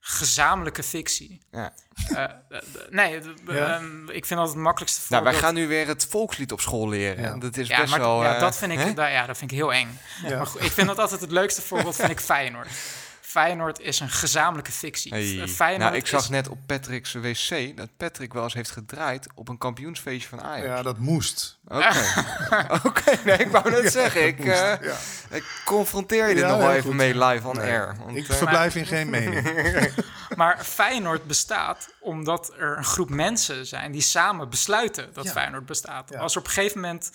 gezamenlijke 0.00 0.82
fictie. 0.82 1.42
Ja. 1.50 1.74
Eh, 2.08 2.22
eh, 2.22 2.30
nee, 2.90 3.20
Ja. 3.46 3.76
ehm, 3.76 4.08
ik 4.08 4.26
vind 4.26 4.40
dat 4.40 4.48
het 4.48 4.58
makkelijkste 4.58 5.00
Nou, 5.00 5.08
voorbeeld. 5.22 5.40
wij 5.40 5.44
gaan 5.50 5.54
nu 5.54 5.66
weer 5.68 5.86
het 5.86 6.06
volkslied 6.06 6.52
op 6.52 6.60
school 6.60 6.88
leren. 6.88 7.22
Ja. 7.22 7.38
Dat 7.38 7.56
is 7.56 7.68
ja, 7.68 7.78
best 7.80 7.90
maar 7.90 8.00
wel... 8.00 8.22
ja, 8.22 8.34
eh, 8.34 8.40
dat, 8.40 8.56
vind 8.56 8.72
ik, 8.72 8.96
da- 8.96 9.06
ja, 9.08 9.26
dat 9.26 9.38
vind 9.38 9.50
ik 9.50 9.56
heel 9.56 9.72
eng. 9.72 9.98
Ja. 10.22 10.36
Maar 10.36 10.46
goed, 10.46 10.62
ik 10.64 10.70
vind 10.70 10.86
dat 10.86 10.98
altijd 10.98 11.20
het 11.20 11.30
leukste 11.30 11.62
voorbeeld, 11.62 11.96
vind 11.96 12.10
ik 12.10 12.20
Feyenoord. 12.30 12.68
Feyenoord 13.34 13.80
is 13.80 14.00
een 14.00 14.10
gezamenlijke 14.10 14.72
fictie. 14.72 15.12
Hey. 15.12 15.48
Feyenoord 15.48 15.90
Nou, 15.90 15.96
ik 16.02 16.06
zag 16.06 16.20
is- 16.22 16.28
net 16.28 16.48
op 16.48 16.58
Patrick's 16.66 17.12
wc 17.12 17.76
dat 17.76 17.88
Patrick 17.96 18.32
wel 18.32 18.42
eens 18.42 18.54
heeft 18.54 18.70
gedraaid 18.70 19.26
op 19.34 19.48
een 19.48 19.58
kampioensfeestje 19.58 20.28
van 20.28 20.40
Ajax. 20.42 20.66
ja, 20.66 20.82
dat 20.82 20.98
moest. 20.98 21.58
Oké, 21.68 21.88
Oké, 22.88 23.18
nee, 23.24 23.36
ik 23.38 23.48
wou 23.48 23.70
net 23.70 23.92
zeggen, 23.92 24.26
ik, 24.26 24.38
moest, 24.38 24.48
eh, 24.50 24.74
ja. 24.82 24.96
ik 25.36 25.62
confronteer 25.64 26.28
je 26.28 26.34
dit 26.34 26.42
Ja, 26.42 26.48
nog 26.50 26.58
wel 26.58 26.70
even 26.70 26.82
goed. 26.82 26.94
mee 26.94 27.18
live 27.18 27.48
on 27.48 27.56
Nee. 27.56 27.70
air. 27.70 27.96
Want, 28.04 28.16
Ik 28.16 28.28
eh, 28.28 28.36
verblijf 28.36 28.74
in 28.74 28.86
geen 28.86 29.10
mening. 29.10 29.92
Maar 30.36 30.64
Feyenoord 30.64 31.24
bestaat 31.26 31.88
omdat 32.00 32.52
er 32.58 32.76
een 32.76 32.84
groep 32.84 33.10
mensen 33.10 33.66
zijn 33.66 33.92
die 33.92 34.00
samen 34.00 34.50
besluiten 34.50 35.10
dat 35.12 35.24
Ja. 35.24 35.30
Feyenoord 35.30 35.66
bestaat. 35.66 36.10
Ja. 36.10 36.18
Als 36.18 36.32
er 36.34 36.38
op 36.40 36.46
een 36.46 36.52
gegeven 36.52 36.80
moment. 36.80 37.10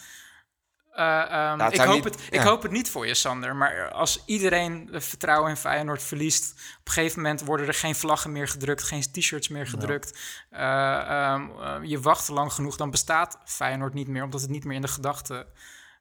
Eh, 1.00 1.52
ehm, 1.52 1.62
ik, 1.70 1.76
zou 1.76 1.88
hoop 1.88 2.04
niet- 2.04 2.14
het, 2.14 2.28
ik 2.30 2.40
hoop 2.40 2.62
het 2.62 2.72
niet 2.72 2.90
voor 2.90 3.08
je, 3.08 3.14
Sander. 3.14 3.56
Maar 3.56 3.92
als 3.92 4.24
iedereen 4.26 4.90
het 4.92 5.04
vertrouwen 5.06 5.50
in 5.50 5.58
Feyenoord 5.58 6.04
verliest. 6.04 6.52
op 6.80 6.88
een 6.88 6.92
gegeven 6.94 7.22
moment 7.22 7.42
worden 7.42 7.68
er 7.68 7.74
geen 7.74 7.96
vlaggen 7.96 8.32
meer 8.32 8.48
gedrukt. 8.48 8.84
geen 8.84 9.02
t-shirts 9.12 9.48
meer 9.48 9.68
gedrukt. 9.68 10.18
eh, 10.50 10.62
ehm, 11.00 11.48
eh, 11.62 11.76
je 11.84 12.00
wacht 12.00 12.28
lang 12.28 12.54
genoeg, 12.54 12.76
dan 12.76 12.92
bestaat 12.92 13.38
Feyenoord 13.46 13.94
niet 13.94 14.08
meer. 14.08 14.24
omdat 14.24 14.42
het 14.42 14.50
niet 14.50 14.64
meer 14.64 14.76
in 14.76 14.82
de 14.82 14.88
gedachten 14.88 15.46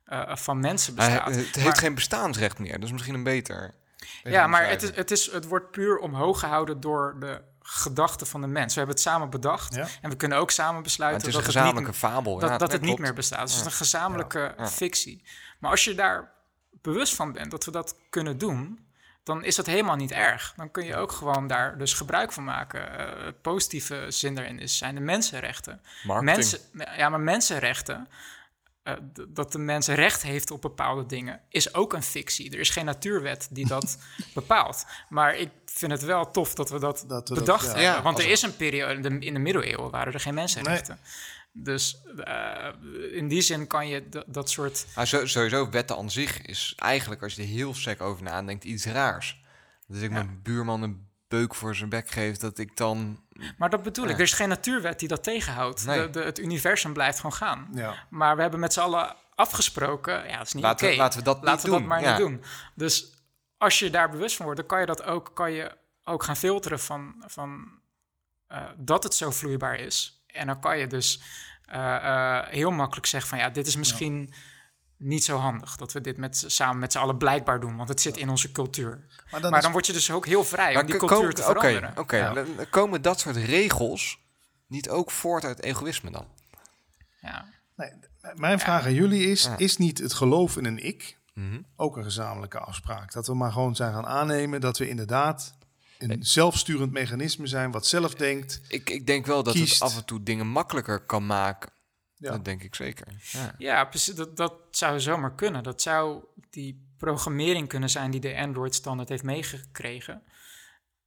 eh, 0.04 0.36
van 0.36 0.60
mensen 0.60 0.94
bestaat. 0.94 1.26
het 1.34 1.36
heeft 1.36 1.64
Maar- 1.66 1.76
geen 1.76 1.94
bestaansrecht 1.94 2.58
meer, 2.58 2.72
dat 2.72 2.82
is 2.82 2.92
misschien 2.92 3.14
een 3.14 3.22
beter. 3.22 3.74
ja, 4.22 4.46
maar 4.46 4.68
het, 4.68 4.82
is, 4.82 4.90
het, 4.94 5.10
is, 5.10 5.30
het 5.32 5.44
wordt 5.46 5.70
puur 5.70 5.98
omhoog 5.98 6.40
gehouden 6.40 6.80
door 6.80 7.16
de 7.20 7.40
gedachten 7.70 8.26
van 8.26 8.40
de 8.40 8.46
mens. 8.46 8.72
We 8.74 8.78
hebben 8.78 8.94
het 8.96 9.04
samen 9.04 9.30
bedacht. 9.30 9.74
Ja. 9.74 9.86
En 10.02 10.10
we 10.10 10.16
kunnen 10.16 10.38
ook 10.38 10.50
samen 10.50 10.82
besluiten 10.82 11.18
het 11.20 11.28
is 11.28 11.34
een 11.34 11.40
dat 11.44 11.52
gezamenlijke 11.54 11.90
het 11.90 11.98
fabel. 11.98 12.32
niet, 12.32 12.40
dat, 12.40 12.50
ja, 12.50 12.58
dat 12.58 12.72
het 12.72 12.80
niet 12.80 12.98
meer 12.98 13.14
bestaat. 13.14 13.46
Dus 13.46 13.50
het 13.56 13.60
is 13.66 13.72
een 13.72 13.78
gezamenlijke 13.78 14.54
Ja. 14.58 14.68
fictie. 14.68 15.22
Maar 15.58 15.70
als 15.70 15.84
je 15.84 15.94
daar 15.94 16.32
bewust 16.70 17.14
van 17.14 17.32
bent 17.32 17.50
dat 17.50 17.64
we 17.64 17.70
dat 17.70 17.96
kunnen 18.10 18.38
doen, 18.38 18.86
dan 19.24 19.44
is 19.44 19.56
dat 19.56 19.66
helemaal 19.66 19.96
niet 19.96 20.10
erg. 20.12 20.52
Dan 20.56 20.70
kun 20.70 20.84
je 20.84 20.96
ook 20.96 21.12
gewoon 21.12 21.46
daar 21.46 21.78
dus 21.78 21.92
gebruik 21.92 22.32
van 22.32 22.44
maken. 22.44 22.98
Eh, 22.98 23.32
positieve 23.42 24.04
zin 24.08 24.34
daarin 24.34 24.58
is, 24.60 24.78
zijn 24.78 24.94
de 24.94 25.00
mensenrechten. 25.00 25.80
Marketing. 26.04 26.36
Mensen, 26.36 26.60
ja, 26.96 27.08
maar 27.08 27.20
mensenrechten, 27.20 28.08
eh, 28.96 29.24
dat 29.28 29.52
de 29.52 29.58
mens 29.58 29.86
recht 29.88 30.22
heeft 30.22 30.50
op 30.50 30.62
bepaalde 30.62 31.06
dingen, 31.06 31.40
is 31.48 31.74
ook 31.74 31.92
een 31.92 32.02
fictie. 32.02 32.50
Er 32.50 32.58
is 32.58 32.70
geen 32.70 32.84
natuurwet 32.84 33.48
die 33.50 33.66
dat 33.66 33.98
bepaalt. 34.34 34.84
Maar 35.08 35.36
ik 35.36 35.50
vind 35.64 35.92
het 35.92 36.02
wel 36.02 36.30
tof 36.30 36.54
dat 36.54 36.70
we 36.70 36.78
dat, 36.78 37.04
Dat 37.08 37.28
we 37.28 37.34
dat- 37.34 37.44
bedacht 37.44 37.62
ja. 37.62 37.68
hebben. 37.68 37.82
Ja, 37.90 38.02
Want 38.02 38.18
er 38.18 38.28
is 38.30 38.42
een 38.42 38.56
periode, 38.56 38.94
in 38.94 39.02
de, 39.02 39.26
in 39.26 39.32
de 39.34 39.40
middeleeuwen 39.40 39.90
waren 39.90 40.12
er 40.12 40.20
geen 40.20 40.34
mensenrechten. 40.34 40.98
Dus 41.52 42.02
eh, 42.24 42.68
in 43.12 43.28
die 43.28 43.40
zin 43.40 43.66
kan 43.66 43.88
je 43.88 44.08
dat 44.26 44.50
soort... 44.50 44.86
Maar 44.94 45.06
zo- 45.06 45.26
sowieso, 45.26 45.70
wetten 45.70 45.96
aan 45.96 46.10
zich 46.10 46.42
is 46.42 46.72
eigenlijk, 46.76 47.22
als 47.22 47.34
je 47.34 47.42
er 47.42 47.48
heel 47.48 47.74
sec 47.74 48.00
over 48.00 48.22
nadenkt, 48.22 48.64
iets 48.64 48.84
raars. 48.86 49.42
Dat 49.86 50.02
ik 50.02 50.10
mijn 50.10 50.40
buurman 50.42 50.82
een 50.82 51.06
beuk 51.28 51.54
voor 51.54 51.74
zijn 51.74 51.88
bek 51.88 52.10
geef, 52.10 52.36
dat 52.36 52.58
ik 52.58 52.76
dan... 52.76 53.20
Maar 53.56 53.70
dat 53.70 53.82
bedoel 53.82 54.06
ik, 54.06 54.14
er 54.14 54.20
is 54.20 54.32
geen 54.32 54.48
natuurwet 54.48 54.98
die 54.98 55.08
dat 55.08 55.22
tegenhoudt. 55.22 55.86
Nee. 55.86 56.00
De, 56.00 56.10
de, 56.10 56.22
het 56.22 56.38
universum 56.38 56.92
blijft 56.92 57.16
gewoon 57.16 57.32
gaan. 57.32 57.68
Ja. 57.72 57.94
Maar 58.10 58.36
we 58.36 58.42
hebben 58.42 58.60
met 58.60 58.72
z'n 58.72 58.80
allen 58.80 59.16
afgesproken, 59.34 60.28
ja, 60.28 60.38
dat 60.38 60.46
is 60.46 60.52
niet 60.52 60.62
Laten 60.62 60.96
laten 60.96 61.18
we 61.18 61.24
dat 61.24 61.42
Laten 61.42 61.64
we 61.64 61.70
dat 61.70 61.86
maar 61.86 62.00
ja. 62.00 62.08
niet 62.08 62.18
doen. 62.18 62.42
Dus 62.74 63.12
als 63.58 63.78
je 63.78 63.90
daar 63.90 64.10
bewust 64.10 64.36
van 64.36 64.44
wordt, 64.44 64.60
dan 64.60 64.68
kan 64.68 64.80
je 64.80 64.86
dat 64.86 65.02
ook, 65.02 65.30
kan 65.34 65.52
je 65.52 65.76
ook 66.04 66.22
gaan 66.22 66.36
filteren 66.36 66.80
van, 66.80 67.24
van 67.26 67.80
eh, 68.46 68.62
dat 68.76 69.02
het 69.02 69.14
zo 69.14 69.30
vloeibaar 69.30 69.80
is. 69.80 70.24
En 70.26 70.46
dan 70.46 70.60
kan 70.60 70.78
je 70.78 70.86
dus 70.86 71.22
eh, 71.64 71.96
eh, 71.96 72.46
heel 72.46 72.70
makkelijk 72.70 73.06
zeggen 73.06 73.30
van 73.30 73.38
ja, 73.38 73.50
dit 73.50 73.66
is 73.66 73.76
misschien 73.76 74.32
niet 74.98 75.24
zo 75.24 75.36
handig 75.36 75.76
dat 75.76 75.92
we 75.92 76.00
dit 76.00 76.16
met, 76.16 76.36
z'n- 76.38 76.48
samen 76.48 76.78
met 76.78 76.92
z'n 76.92 76.98
allen 76.98 77.16
blijkbaar 77.18 77.60
doen, 77.60 77.76
want 77.76 77.88
het 77.88 78.00
zit 78.00 78.16
in 78.16 78.28
onze 78.28 78.52
cultuur. 78.52 79.06
Maar 79.30 79.40
dan 79.40 79.50
maar 79.50 79.58
is- 79.58 79.64
dan 79.64 79.72
word 79.72 79.86
je 79.86 79.92
dus 79.92 80.10
ook 80.10 80.26
heel 80.26 80.44
vrij 80.44 80.72
Maar 80.72 80.82
om 80.82 80.90
die 80.90 80.98
cultuur 80.98 81.34
te 81.34 81.42
Oké, 81.42 81.52
veranderen. 81.60 81.98
oké. 81.98 82.16
Ja. 82.16 82.32
Dan 82.32 82.46
komen 82.70 83.02
dat 83.02 83.20
soort 83.20 83.36
regels 83.36 84.18
niet 84.66 84.88
ook 84.90 85.10
voort 85.10 85.44
uit 85.44 85.62
egoïsme 85.62 86.10
dan? 86.10 86.26
Ja. 87.20 87.46
Nee, 87.76 87.90
mijn 88.34 88.58
vraag 88.58 88.84
aan 88.84 88.94
jullie 88.94 89.26
is: 89.26 89.42
Ja. 89.44 89.56
is 89.58 89.76
niet 89.76 89.98
het 89.98 90.12
geloof 90.12 90.56
in 90.56 90.64
een 90.64 90.84
ik 90.84 91.16
Mhm. 91.34 91.60
ook 91.76 91.96
een 91.96 92.04
gezamenlijke 92.04 92.58
afspraak? 92.58 93.12
Dat 93.12 93.26
we 93.26 93.34
maar 93.34 93.52
gewoon 93.52 93.76
zijn 93.76 93.92
gaan 93.92 94.06
aannemen 94.06 94.60
dat 94.60 94.78
we 94.78 94.88
inderdaad 94.88 95.54
een 95.98 96.16
zelfsturend 96.24 96.92
mechanisme 96.92 97.46
zijn 97.46 97.70
wat 97.70 97.86
zelf 97.86 98.14
denkt. 98.14 98.60
Ik, 98.68 98.90
ik 98.90 99.06
denk 99.06 99.26
wel 99.26 99.42
dat 99.42 99.54
Kiest. 99.54 99.72
het 99.72 99.82
af 99.82 99.96
en 99.96 100.04
toe 100.04 100.22
dingen 100.22 100.46
makkelijker 100.46 101.00
kan 101.00 101.26
maken. 101.26 101.70
Ja. 102.18 102.30
Dat 102.30 102.44
denk 102.44 102.62
ik 102.62 102.74
zeker. 102.74 103.06
Ja. 103.32 103.54
Ja, 103.58 103.84
precies. 103.84 104.14
Dat, 104.14 104.36
dat 104.36 104.54
zou 104.70 105.00
zomaar 105.00 105.34
kunnen. 105.34 105.62
Dat 105.62 105.82
zou 105.82 106.24
die 106.50 106.86
programmering 106.96 107.68
kunnen 107.68 107.90
zijn 107.90 108.10
die 108.10 108.20
de 108.20 108.36
Android-standaard 108.36 109.08
heeft 109.08 109.22
meegekregen. 109.22 110.22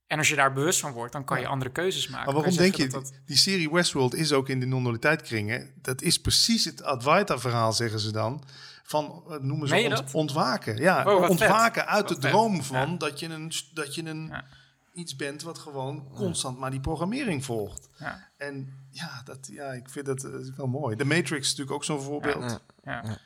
En 0.07 0.18
als 0.18 0.30
je 0.30 0.36
daar 0.36 0.53
bewust 0.53 0.80
van 0.80 0.91
wordt, 0.91 1.14
dan 1.14 1.26
kan 1.26 1.39
je 1.39 1.47
andere 1.47 1.72
keuzes 1.72 2.07
maken. 2.07 2.26
Maar 2.26 2.36
waarom 2.36 2.55
denk 2.55 2.76
je, 2.76 2.88
dat 2.88 3.03
dat- 3.03 3.20
die 3.26 3.38
serie 3.38 3.70
Westworld 3.72 4.16
is 4.16 4.32
ook 4.34 4.49
in 4.49 4.59
de 4.59 4.66
non-dualiteit 4.66 5.22
kringen. 5.22 5.74
Dat 5.82 6.01
is 6.01 6.22
precies 6.22 6.66
het 6.66 6.84
Advaita-verhaal, 6.84 7.74
zeggen 7.74 7.99
ze 7.99 8.12
dan. 8.12 8.43
Van, 8.84 9.24
eh, 9.30 9.38
noemen 9.39 9.68
ze 9.68 9.76
ont- 9.76 10.14
ontwaken. 10.14 10.78
Ja, 10.78 11.03
Oh, 11.16 11.30
ontwaken 11.30 11.88
uit 11.88 11.99
Wat 12.09 12.16
de 12.16 12.22
vet. 12.22 12.32
droom 12.32 12.64
van 12.64 12.89
Ja. 12.91 12.97
dat 12.97 13.20
je, 13.20 13.28
een, 13.28 13.51
dat 13.74 13.95
je 13.95 14.03
een, 14.05 14.28
Ja. 14.28 14.45
Iets 14.93 15.15
bent 15.15 15.41
wat 15.41 15.57
gewoon 15.57 16.07
constant 16.15 16.57
maar 16.57 16.71
die 16.71 16.79
programmering 16.79 17.45
volgt. 17.45 17.89
Ja, 17.97 18.27
En 18.37 18.73
ja, 18.89 19.21
dat, 19.25 19.47
ja 19.51 19.71
ik 19.71 19.89
vind 19.89 20.05
dat, 20.05 20.23
eh, 20.23 20.31
wel 20.57 20.67
mooi. 20.67 20.95
De 20.95 21.05
Matrix 21.05 21.41
is 21.41 21.49
natuurlijk 21.49 21.71
ook 21.75 21.83
zo'n 21.83 22.01
voorbeeld. 22.01 22.59
Ja. 22.83 23.03
ja. 23.03 23.17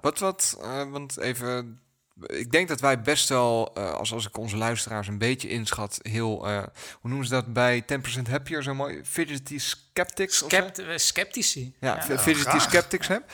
Wat, 0.00 0.18
wat, 0.18 0.58
eh, 0.60 0.90
want 0.90 1.18
even... 1.18 1.80
Ik 2.26 2.50
denk 2.50 2.68
dat 2.68 2.80
wij 2.80 3.00
best 3.00 3.28
wel, 3.28 3.74
eh, 3.74 3.92
als, 3.92 4.12
als 4.12 4.26
ik 4.26 4.36
onze 4.36 4.56
luisteraars 4.56 5.08
een 5.08 5.18
beetje 5.18 5.48
inschat, 5.48 5.98
heel, 6.02 6.46
eh, 6.48 6.62
hoe 7.00 7.10
noemen 7.10 7.26
ze 7.26 7.32
dat 7.32 7.52
bij 7.52 7.82
10% 7.86 8.28
Happier 8.28 8.62
zo 8.62 8.74
mooi? 8.74 9.00
Fidgety 9.04 9.58
skeptics? 9.58 10.46
eh, 10.46 10.96
sceptici. 10.96 11.74
Ja, 11.80 11.94
Ja. 11.94 12.02
fi- 12.02 12.18
fidgety 12.18 12.58
skeptics 12.58 13.08
heb. 13.08 13.30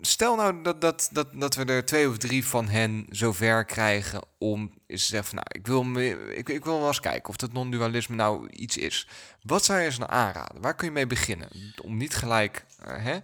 Stel 0.00 0.36
nou 0.36 0.62
dat, 0.62 0.80
dat, 0.80 1.08
dat, 1.12 1.28
dat 1.32 1.54
we 1.54 1.64
er 1.64 1.84
twee 1.84 2.08
of 2.08 2.18
drie 2.18 2.46
van 2.46 2.68
hen 2.68 3.06
zover 3.08 3.64
krijgen 3.64 4.22
om 4.38 4.72
eens 4.86 5.02
te 5.02 5.08
zeggen 5.08 5.28
van, 5.28 5.36
nou, 5.36 5.46
ik 5.48 5.66
wil, 5.66 5.82
me, 5.82 6.34
ik, 6.34 6.48
ik 6.48 6.64
wil 6.64 6.78
wel 6.78 6.86
eens 6.86 7.00
kijken 7.00 7.28
of 7.28 7.36
dat 7.36 7.52
non-dualisme 7.52 8.16
nou 8.16 8.48
iets 8.48 8.76
is. 8.76 9.08
Wat 9.42 9.64
zou 9.64 9.78
je 9.78 9.84
eens 9.84 9.98
nou 9.98 10.10
aanraden? 10.10 10.60
Waar 10.60 10.74
kun 10.74 10.86
je 10.86 10.92
mee 10.92 11.06
beginnen? 11.06 11.48
Om 11.82 11.96
niet 11.96 12.14
gelijk, 12.14 12.66
eh, 12.78 13.04
hè? 13.04 13.18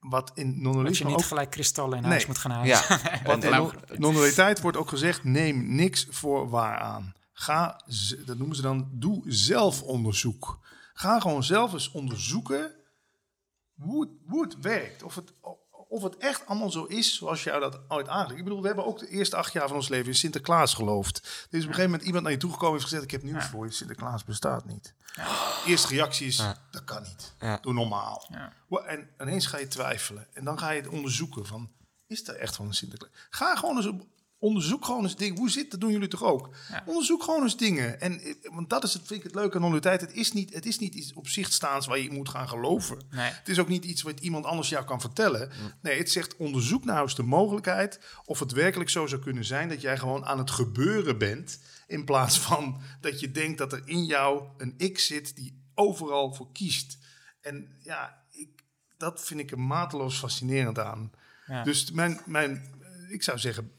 Wat 0.00 0.30
in 0.34 0.46
Dat 0.46 0.54
je 0.54 0.62
non-dualisme 0.62 1.06
niet 1.06 1.16
ook 1.16 1.24
gelijk 1.24 1.50
kristallen 1.50 1.96
in 1.96 2.02
Nee. 2.02 2.10
huis 2.10 2.26
moet 2.26 2.38
gaan 2.38 2.50
halen. 2.50 2.66
Ja. 2.66 3.00
Want 3.24 3.42
non-dualiteit 3.98 4.60
wordt 4.60 4.76
ook 4.76 4.88
gezegd: 4.88 5.24
neem 5.24 5.74
niks 5.74 6.06
voor 6.10 6.48
waar 6.48 6.78
aan. 6.78 7.14
Ga, 7.32 7.80
dat 8.24 8.38
noemen 8.38 8.56
ze 8.56 8.62
dan, 8.62 8.88
doe 8.92 9.22
zelfonderzoek. 9.26 10.58
Ga 10.92 11.20
gewoon 11.20 11.44
zelf 11.44 11.72
eens 11.72 11.90
onderzoeken 11.90 12.74
hoe 13.74 14.00
het, 14.00 14.10
hoe 14.26 14.42
het 14.42 14.60
werkt. 14.60 15.02
Of 15.02 15.14
het, 15.14 15.32
of 15.90 16.02
het 16.02 16.16
echt 16.16 16.46
allemaal 16.46 16.70
zo 16.70 16.84
is 16.84 17.14
zoals 17.14 17.44
jou 17.44 17.60
dat 17.60 17.80
ooit 17.88 18.08
aanlegt. 18.08 18.38
Ik 18.38 18.44
bedoel, 18.44 18.60
we 18.60 18.66
hebben 18.66 18.86
ook 18.86 18.98
de 18.98 19.08
eerste 19.08 19.36
acht 19.36 19.52
jaar 19.52 19.68
van 19.68 19.76
ons 19.76 19.88
leven 19.88 20.06
in 20.06 20.14
Sinterklaas 20.14 20.74
geloofd. 20.74 21.16
Er 21.16 21.22
is 21.24 21.46
op 21.48 21.52
een 21.52 21.60
gegeven 21.60 21.82
moment 21.82 22.02
iemand 22.02 22.22
naar 22.22 22.32
je 22.32 22.38
toegekomen 22.38 22.74
en 22.74 22.78
heeft 22.78 22.90
gezegd: 22.90 23.04
Ik 23.04 23.10
heb 23.10 23.22
nieuws 23.22 23.44
voor 23.44 23.66
je, 23.66 23.72
Sinterklaas 23.72 24.24
bestaat 24.24 24.64
niet. 24.64 24.94
Eerste 25.66 25.88
reactie 25.88 26.26
is: 26.26 26.36
Dat 26.70 26.84
kan 26.84 27.02
niet. 27.02 27.34
Doe 27.62 27.72
normaal. 27.72 28.28
En 28.86 29.10
ineens 29.20 29.46
ga 29.46 29.58
je 29.58 29.68
twijfelen. 29.68 30.26
En 30.32 30.44
dan 30.44 30.58
ga 30.58 30.70
je 30.70 30.80
het 30.80 30.90
onderzoeken 30.90 31.46
van, 31.46 31.70
is 32.06 32.28
er 32.28 32.34
echt 32.34 32.56
van 32.56 32.66
een 32.66 32.74
Sinterklaas? 32.74 33.12
Ga 33.30 33.56
gewoon 33.56 33.76
eens 33.76 33.86
op, 33.86 34.06
onderzoek 34.40 34.84
gewoon 34.84 35.02
eens 35.02 35.16
dingen. 35.16 35.38
Hoe 35.38 35.50
zit 35.50 35.70
dat? 35.70 35.80
doen 35.80 35.90
jullie 35.90 36.08
toch 36.08 36.24
ook? 36.24 36.50
Onderzoek 36.86 37.22
gewoon 37.22 37.42
eens 37.42 37.56
dingen. 37.56 38.00
En, 38.00 38.20
eh, 38.20 38.34
want 38.52 38.70
dat 38.70 38.84
is 38.84 38.92
het, 38.92 39.06
vind 39.06 39.18
ik 39.18 39.26
het 39.26 39.34
leuke 39.34 39.54
aan 39.54 39.60
non-dualiteit. 39.60 40.00
Het 40.00 40.18
is 40.18 40.32
niet, 40.32 40.54
het 40.54 40.66
is 40.66 40.78
niet 40.78 40.94
iets 40.94 41.12
op 41.12 41.28
zich 41.28 41.52
staans 41.52 41.86
waar 41.86 41.98
je 41.98 42.10
moet 42.10 42.28
gaan 42.28 42.48
geloven. 42.48 42.98
Nee. 43.10 43.30
Het 43.30 43.48
is 43.48 43.58
ook 43.58 43.68
niet 43.68 43.84
iets 43.84 44.02
wat 44.02 44.20
iemand 44.20 44.44
anders 44.44 44.68
jou 44.68 44.84
kan 44.84 45.00
vertellen. 45.00 45.50
Nee, 45.82 45.98
het 45.98 46.10
zegt 46.10 46.36
onderzoek 46.36 46.84
nou 46.84 47.02
eens 47.02 47.14
de 47.14 47.22
mogelijkheid 47.22 48.00
of 48.24 48.38
het 48.38 48.52
werkelijk 48.52 48.90
zo 48.90 49.06
zou 49.06 49.22
kunnen 49.22 49.44
zijn 49.44 49.68
dat 49.68 49.80
jij 49.80 49.98
gewoon 49.98 50.24
aan 50.24 50.38
het 50.38 50.50
gebeuren 50.50 51.18
bent. 51.18 51.60
In 51.86 52.04
plaats 52.04 52.40
van 52.40 52.80
dat 53.00 53.20
je 53.20 53.30
denkt 53.30 53.58
dat 53.58 53.72
er 53.72 53.82
in 53.84 54.04
jou 54.04 54.48
een 54.56 54.74
ik 54.76 54.98
zit 54.98 55.36
die 55.36 55.62
overal 55.74 56.34
voor 56.34 56.52
kiest. 56.52 56.98
En 57.40 57.76
ja, 57.78 58.22
ik, 58.30 58.64
dat 58.96 59.24
vind 59.24 59.40
ik 59.40 59.50
er 59.50 59.58
mateloos 59.58 60.18
fascinerend 60.18 60.78
aan. 60.78 61.10
Ja. 61.46 61.62
Dus 61.62 61.90
mijn, 61.90 62.20
mijn, 62.26 62.64
eh, 62.80 63.10
ik 63.10 63.22
zou 63.22 63.38
zeggen, 63.38 63.72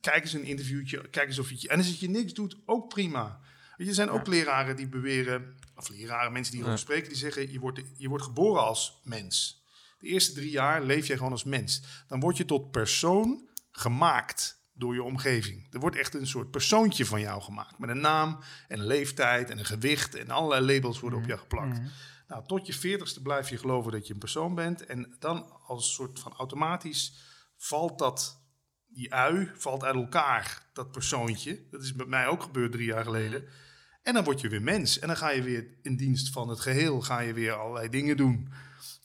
kijk 0.00 0.22
eens 0.22 0.32
een 0.32 0.44
interviewtje, 0.44 1.08
kijk 1.10 1.28
eens 1.28 1.38
of 1.38 1.50
je... 1.50 1.68
En 1.68 1.78
als 1.78 2.00
je 2.00 2.10
niks 2.10 2.34
doet, 2.34 2.56
ook 2.64 2.88
prima. 2.88 3.40
Weet 3.76 3.86
je, 3.86 3.86
Er 3.86 3.94
zijn 3.94 4.10
ook 4.10 4.26
leraren 4.26 4.76
die 4.76 4.88
beweren, 4.88 5.56
of 5.76 5.88
leraren, 5.88 6.32
mensen 6.32 6.52
die 6.52 6.62
erover 6.62 6.80
spreken, 6.80 7.08
die 7.08 7.18
zeggen, 7.18 7.52
je 7.52 7.58
wordt, 7.58 7.82
je 7.96 8.08
wordt 8.08 8.24
geboren 8.24 8.62
als 8.62 9.00
mens. 9.04 9.62
De 9.98 10.06
eerste 10.06 10.32
drie 10.32 10.50
jaar 10.50 10.82
leef 10.82 11.06
je 11.06 11.16
gewoon 11.16 11.32
als 11.32 11.44
mens. 11.44 11.82
Dan 12.08 12.20
word 12.20 12.36
je 12.36 12.44
tot 12.44 12.70
persoon 12.70 13.48
gemaakt 13.70 14.58
door 14.72 14.94
je 14.94 15.02
omgeving. 15.02 15.66
Er 15.70 15.80
wordt 15.80 15.96
echt 15.96 16.14
een 16.14 16.26
soort 16.26 16.50
persoontje 16.50 17.06
van 17.06 17.20
jou 17.20 17.42
gemaakt. 17.42 17.78
Met 17.78 17.90
een 17.90 18.00
naam 18.00 18.38
en 18.68 18.78
een 18.78 18.86
leeftijd 18.86 19.50
en 19.50 19.58
een 19.58 19.64
gewicht 19.64 20.14
en 20.14 20.30
allerlei 20.30 20.74
labels 20.74 21.00
worden 21.00 21.18
op 21.18 21.26
jou 21.26 21.38
geplakt. 21.38 21.80
Nou, 22.28 22.46
tot 22.46 22.66
je 22.66 22.72
veertigste 22.72 23.22
blijf 23.22 23.48
je 23.48 23.58
geloven 23.58 23.92
dat 23.92 24.06
je 24.06 24.12
een 24.12 24.18
persoon 24.18 24.54
bent. 24.54 24.86
En 24.86 25.16
dan 25.18 25.52
als 25.66 25.94
soort 25.94 26.20
van 26.20 26.32
automatisch 26.32 27.14
valt 27.56 27.98
dat, 27.98 28.40
die 28.88 29.14
ui, 29.14 29.50
valt 29.56 29.84
uit 29.84 29.94
elkaar, 29.94 30.62
dat 30.72 30.90
persoontje. 30.92 31.60
Dat 31.70 31.82
is 31.82 31.92
met 31.92 32.08
mij 32.08 32.26
ook 32.26 32.42
gebeurd 32.42 32.72
drie 32.72 32.86
jaar 32.86 33.04
geleden. 33.04 33.44
En 34.02 34.14
dan 34.14 34.24
word 34.24 34.40
je 34.40 34.48
weer 34.48 34.62
mens. 34.62 34.98
En 34.98 35.06
dan 35.06 35.16
ga 35.16 35.30
je 35.30 35.42
weer 35.42 35.66
in 35.82 35.96
dienst 35.96 36.32
van 36.32 36.48
het 36.48 36.60
geheel, 36.60 37.00
ga 37.00 37.20
je 37.20 37.32
weer 37.32 37.52
allerlei 37.52 37.88
dingen 37.88 38.16
doen. 38.16 38.48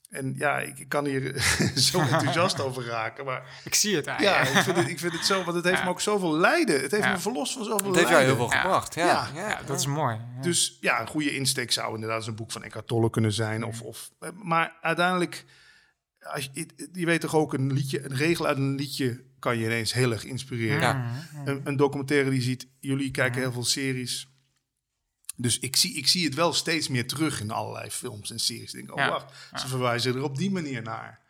En 0.10 0.34
ja, 0.38 0.60
ik 0.60 0.80
ik 0.80 0.90
kan 0.90 1.06
hier 1.06 1.42
zo 1.92 2.00
enthousiast 2.00 2.60
over 2.66 2.86
raken. 2.86 3.26
Maar 3.26 3.62
Ik 3.64 3.76
zie 3.76 3.96
het 3.96 4.06
ja, 4.06 4.18
eigenlijk. 4.18 4.56
ik 4.56 4.64
vind 4.64 4.78
het, 4.78 4.88
ik 4.90 5.00
vind 5.00 5.14
het 5.14 5.26
zo, 5.26 5.44
want 5.44 5.56
het 5.56 5.66
heeft 5.66 5.78
Ja. 5.78 5.84
me 5.84 5.90
ook 5.90 6.02
zoveel 6.02 6.38
lijden. 6.38 6.82
Het 6.82 6.92
heeft 6.92 7.04
Ja. 7.04 7.12
me 7.12 7.20
verlost 7.20 7.54
van 7.54 7.64
zoveel 7.64 7.88
Het 7.88 7.96
heeft 7.96 8.10
jou 8.10 8.22
lijden. 8.22 8.36
heel 8.38 8.48
veel 8.48 8.56
Ja. 8.56 8.62
gebracht. 8.62 8.96
Ja, 8.96 9.06
Ja. 9.06 9.30
ja. 9.34 9.50
Ja, 9.50 9.62
dat 9.66 9.80
is 9.80 9.86
mooi. 9.86 10.16
Ja. 10.36 10.42
Dus 10.42 10.78
ja, 10.82 11.02
een 11.02 11.08
goede 11.08 11.36
insteek 11.36 11.72
zou 11.72 11.94
inderdaad 11.94 12.28
een 12.28 12.36
boek 12.36 12.52
van 12.52 12.64
Eckhart 12.64 12.88
Tolle 12.88 13.10
kunnen 13.10 13.32
zijn. 13.34 13.64
Of, 13.64 13.82
of, 13.82 14.12
eh, 14.20 14.30
maar 14.44 14.78
uiteindelijk, 14.82 15.46
als 16.20 16.50
je, 16.54 16.66
je 16.94 17.06
weet 17.06 17.22
toch 17.22 17.36
ook, 17.36 17.54
een, 17.54 17.74
liedje, 17.74 18.04
een 18.06 18.16
regel 18.16 18.46
uit 18.46 18.58
een 18.58 18.76
liedje 18.76 19.24
kan 19.44 19.58
je 19.58 19.66
ineens 19.66 19.94
heel 19.94 20.12
erg 20.12 20.24
inspireren. 20.24 20.80
Ja. 20.80 21.12
Een, 21.46 21.62
een 21.64 21.76
documentaire 21.76 22.30
die 22.30 22.40
je 22.40 22.46
ziet, 22.46 22.68
jullie 22.80 23.12
kijken 23.12 23.42
heel 23.42 23.52
veel 23.52 23.64
series. 23.64 24.28
Dus 25.36 25.60
ik 25.60 25.76
zie, 25.76 25.94
ik 25.96 26.08
zie 26.08 26.26
het 26.26 26.34
wel 26.34 26.54
steeds 26.54 26.88
meer 26.88 27.08
terug 27.08 27.42
in 27.42 27.52
allerlei 27.52 27.90
films 27.90 28.32
en 28.32 28.40
series. 28.40 28.74
Ik 28.74 28.80
denk, 28.80 28.92
oh 28.92 28.98
Ja. 28.98 29.10
wacht, 29.10 29.34
ze 29.62 29.68
verwijzen 29.68 30.16
er 30.16 30.24
op 30.24 30.38
die 30.38 30.52
manier 30.52 30.82
naar. 30.82 31.22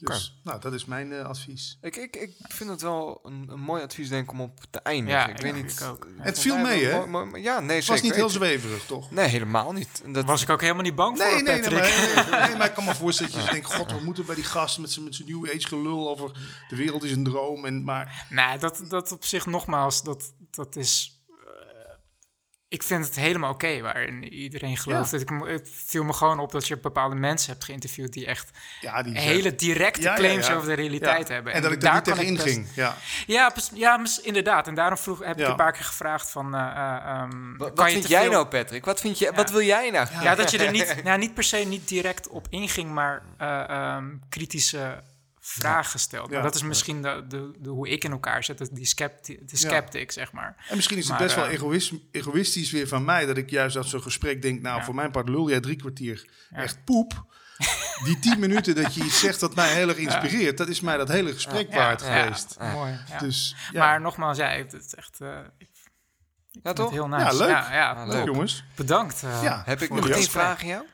Dus 0.00 0.40
nou, 0.42 0.60
dat 0.60 0.72
is 0.72 0.84
mijn 0.84 1.12
eh, 1.12 1.24
advies. 1.24 1.78
Ik, 1.80 1.96
ik, 1.96 2.16
ik 2.16 2.32
vind 2.48 2.70
het 2.70 2.82
wel 2.82 3.20
een, 3.24 3.46
een 3.50 3.60
mooi 3.60 3.82
advies 3.82 4.08
denk 4.08 4.24
ik 4.24 4.30
om 4.30 4.40
op 4.40 4.60
te 4.70 4.78
eindigen. 4.78 5.18
Ja, 5.20 5.26
ik 5.28 5.40
weet 5.40 5.54
niet. 5.54 5.72
ik 5.80 5.86
ook. 5.86 6.04
eh, 6.18 6.24
Het 6.24 6.38
viel 6.38 6.56
mee, 6.58 6.84
hè? 6.84 6.96
ja, 6.98 7.60
nee, 7.60 7.76
Het 7.76 7.84
zeker. 7.84 7.86
was 7.86 8.00
niet 8.02 8.14
heel 8.14 8.28
zweverig, 8.30 8.84
toch? 8.86 9.10
Nee, 9.10 9.26
helemaal 9.28 9.72
niet. 9.72 10.02
Dat, 10.06 10.24
was 10.24 10.42
ik 10.42 10.50
ook 10.50 10.60
helemaal 10.60 10.82
niet 10.82 10.94
bang 10.94 11.18
Nee, 11.18 11.32
voor, 11.32 11.42
nee, 11.42 11.60
nee, 11.60 11.62
Patrick. 11.70 11.80
maar, 12.30 12.38
nee, 12.40 12.48
nee, 12.48 12.56
maar 12.58 12.66
ik 12.66 12.74
kan 12.74 12.84
me 12.84 12.94
voorstellen 13.04 13.32
dat 13.32 13.44
je 13.44 13.50
denkt... 13.50 13.74
God, 13.74 13.92
we 13.92 14.00
moeten 14.04 14.26
bij 14.26 14.34
die 14.34 14.44
gast 14.44 14.78
met 14.78 14.90
zijn 14.90 15.04
met 15.04 15.14
zijn 15.14 15.28
New 15.28 15.46
Age 15.48 15.66
gelul 15.66 16.08
over... 16.10 16.30
de 16.68 16.76
wereld 16.76 17.02
is 17.04 17.12
een 17.12 17.24
droom. 17.24 17.64
En, 17.64 17.84
maar 17.84 18.26
Nee, 18.30 18.58
dat, 18.58 18.82
dat 18.88 19.12
op 19.12 19.24
zich 19.24 19.46
nogmaals, 19.46 20.02
dat, 20.02 20.32
dat 20.50 20.76
is... 20.76 21.13
ik 22.74 22.82
vind 22.82 23.04
het 23.04 23.14
helemaal 23.14 23.50
oké 23.52 23.80
waarin 23.80 24.32
iedereen 24.32 24.76
gelooft. 24.76 25.10
Ja. 25.10 25.18
Het, 25.46 25.70
viel 25.84 26.04
me 26.04 26.12
gewoon 26.12 26.38
op 26.38 26.52
dat 26.52 26.66
je 26.68 26.78
bepaalde 26.78 27.14
mensen 27.14 27.52
hebt 27.52 27.64
geïnterviewd... 27.64 28.12
die 28.12 28.26
echt 28.26 28.50
ja, 28.80 29.02
die 29.02 29.18
hele 29.18 29.54
directe 29.54 30.00
Ja, 30.02 30.14
claims 30.14 30.46
ja. 30.46 30.54
over 30.54 30.68
de 30.68 30.74
realiteit 30.74 31.28
Ja. 31.28 31.34
hebben. 31.34 31.52
En 31.52 31.62
dat 31.62 31.72
ik 31.72 31.80
daar 31.80 31.94
niet 31.94 32.04
tegen 32.04 32.24
inging. 32.24 32.68
Ja. 32.74 32.94
Ja, 33.26 33.52
ja, 33.74 33.96
mis- 33.96 34.20
inderdaad. 34.20 34.66
En 34.66 34.74
daarom 34.74 34.98
vroeg, 34.98 35.18
heb 35.24 35.38
Ja. 35.38 35.44
ik 35.44 35.50
een 35.50 35.56
paar 35.56 35.72
keer 35.72 35.84
gevraagd 35.84 36.30
van... 36.30 36.54
eh, 36.54 36.60
eh, 36.60 36.96
ehm, 37.06 37.56
wat 37.56 37.66
kan 37.66 37.76
wat 37.76 37.86
je 37.86 37.92
vind 37.92 38.08
jij 38.08 38.22
veel- 38.22 38.30
nou, 38.30 38.46
Patrick? 38.46 38.84
Wat, 38.84 39.00
vind 39.00 39.18
je, 39.18 39.32
wat 39.34 39.50
wil 39.50 39.62
jij 39.62 39.90
nou? 39.90 40.06
Ja, 40.22 40.34
dat 40.34 40.50
je 40.50 40.58
er 40.58 40.70
niet, 40.72 40.96
nou, 41.04 41.18
niet 41.18 41.34
per 41.34 41.44
se 41.44 41.56
niet 41.56 41.88
direct 41.88 42.28
op 42.28 42.46
inging, 42.50 42.90
maar 42.90 43.22
eh, 43.38 43.68
ehm, 43.68 44.04
kritische 44.28 45.02
vragen 45.46 45.98
stelt. 46.00 46.28
Maar 46.28 46.36
Ja. 46.38 46.42
dat 46.44 46.54
is 46.54 46.62
misschien 46.62 47.02
de, 47.02 47.24
de, 47.28 47.50
de, 47.58 47.68
hoe 47.70 47.88
ik 47.88 48.04
in 48.04 48.10
elkaar 48.12 48.44
zet, 48.44 48.68
die 48.72 48.86
scepti 48.86 49.38
de 49.46 49.56
sceptic, 49.56 50.10
zeg 50.12 50.32
maar. 50.32 50.64
En 50.68 50.76
misschien 50.76 50.96
is 50.98 51.02
het 51.08 51.12
Maar, 51.12 51.22
best 51.22 51.34
wel 51.36 51.46
eh, 51.46 51.52
egoïs- 51.52 51.92
egoïstisch 52.10 52.70
weer 52.70 52.88
van 52.88 53.04
mij... 53.04 53.26
dat 53.26 53.36
ik 53.36 53.50
juist 53.50 53.76
uit 53.76 53.86
zo'n 53.86 54.02
gesprek 54.02 54.42
denk... 54.42 54.60
nou, 54.62 54.78
Ja. 54.78 54.84
voor 54.84 54.94
mijn 54.94 55.10
part 55.10 55.28
lul 55.28 55.48
jij 55.48 55.60
drie 55.60 55.76
kwartier 55.76 56.28
echt 56.50 56.84
poep. 56.84 57.32
Die 58.04 58.18
tien 58.18 58.38
minuten 58.38 58.74
dat 58.74 58.94
je 58.94 59.04
iets 59.04 59.20
zegt 59.20 59.40
dat 59.40 59.54
mij 59.54 59.72
heel 59.74 59.88
erg 59.88 59.96
inspireert... 59.98 60.58
dat 60.58 60.68
is 60.68 60.80
mij 60.80 60.96
dat 60.96 61.08
hele 61.08 61.32
gesprek 61.32 61.74
waard 61.74 62.00
Ja, 62.00 62.22
geweest. 62.22 62.56
Ja. 62.58 62.72
Mooi. 62.72 62.98
Ja. 63.08 63.18
Dus 63.18 63.56
ja, 63.72 63.78
Maar 63.78 64.00
nogmaals, 64.00 64.36
ja, 64.36 64.48
het 64.48 64.72
is 64.72 64.94
echt 64.94 65.20
eh, 65.20 65.28
Ja, 66.62 66.72
toch? 66.72 66.84
het 66.84 66.94
heel 66.94 67.08
nice. 67.08 67.24
Ja, 67.24 67.32
leuk. 67.32 67.48
Ja, 67.48 67.72
ja, 67.74 68.04
leuk 68.04 68.12
leuk. 68.14 68.24
jongens. 68.26 68.64
Bedankt. 68.76 69.22
eh, 69.22 69.42
Ja. 69.42 69.62
Heb 69.64 69.82
ik 69.82 69.90
nog 69.90 70.08
één 70.08 70.22
vraag 70.22 70.60
aan 70.60 70.66
jou? 70.68 70.84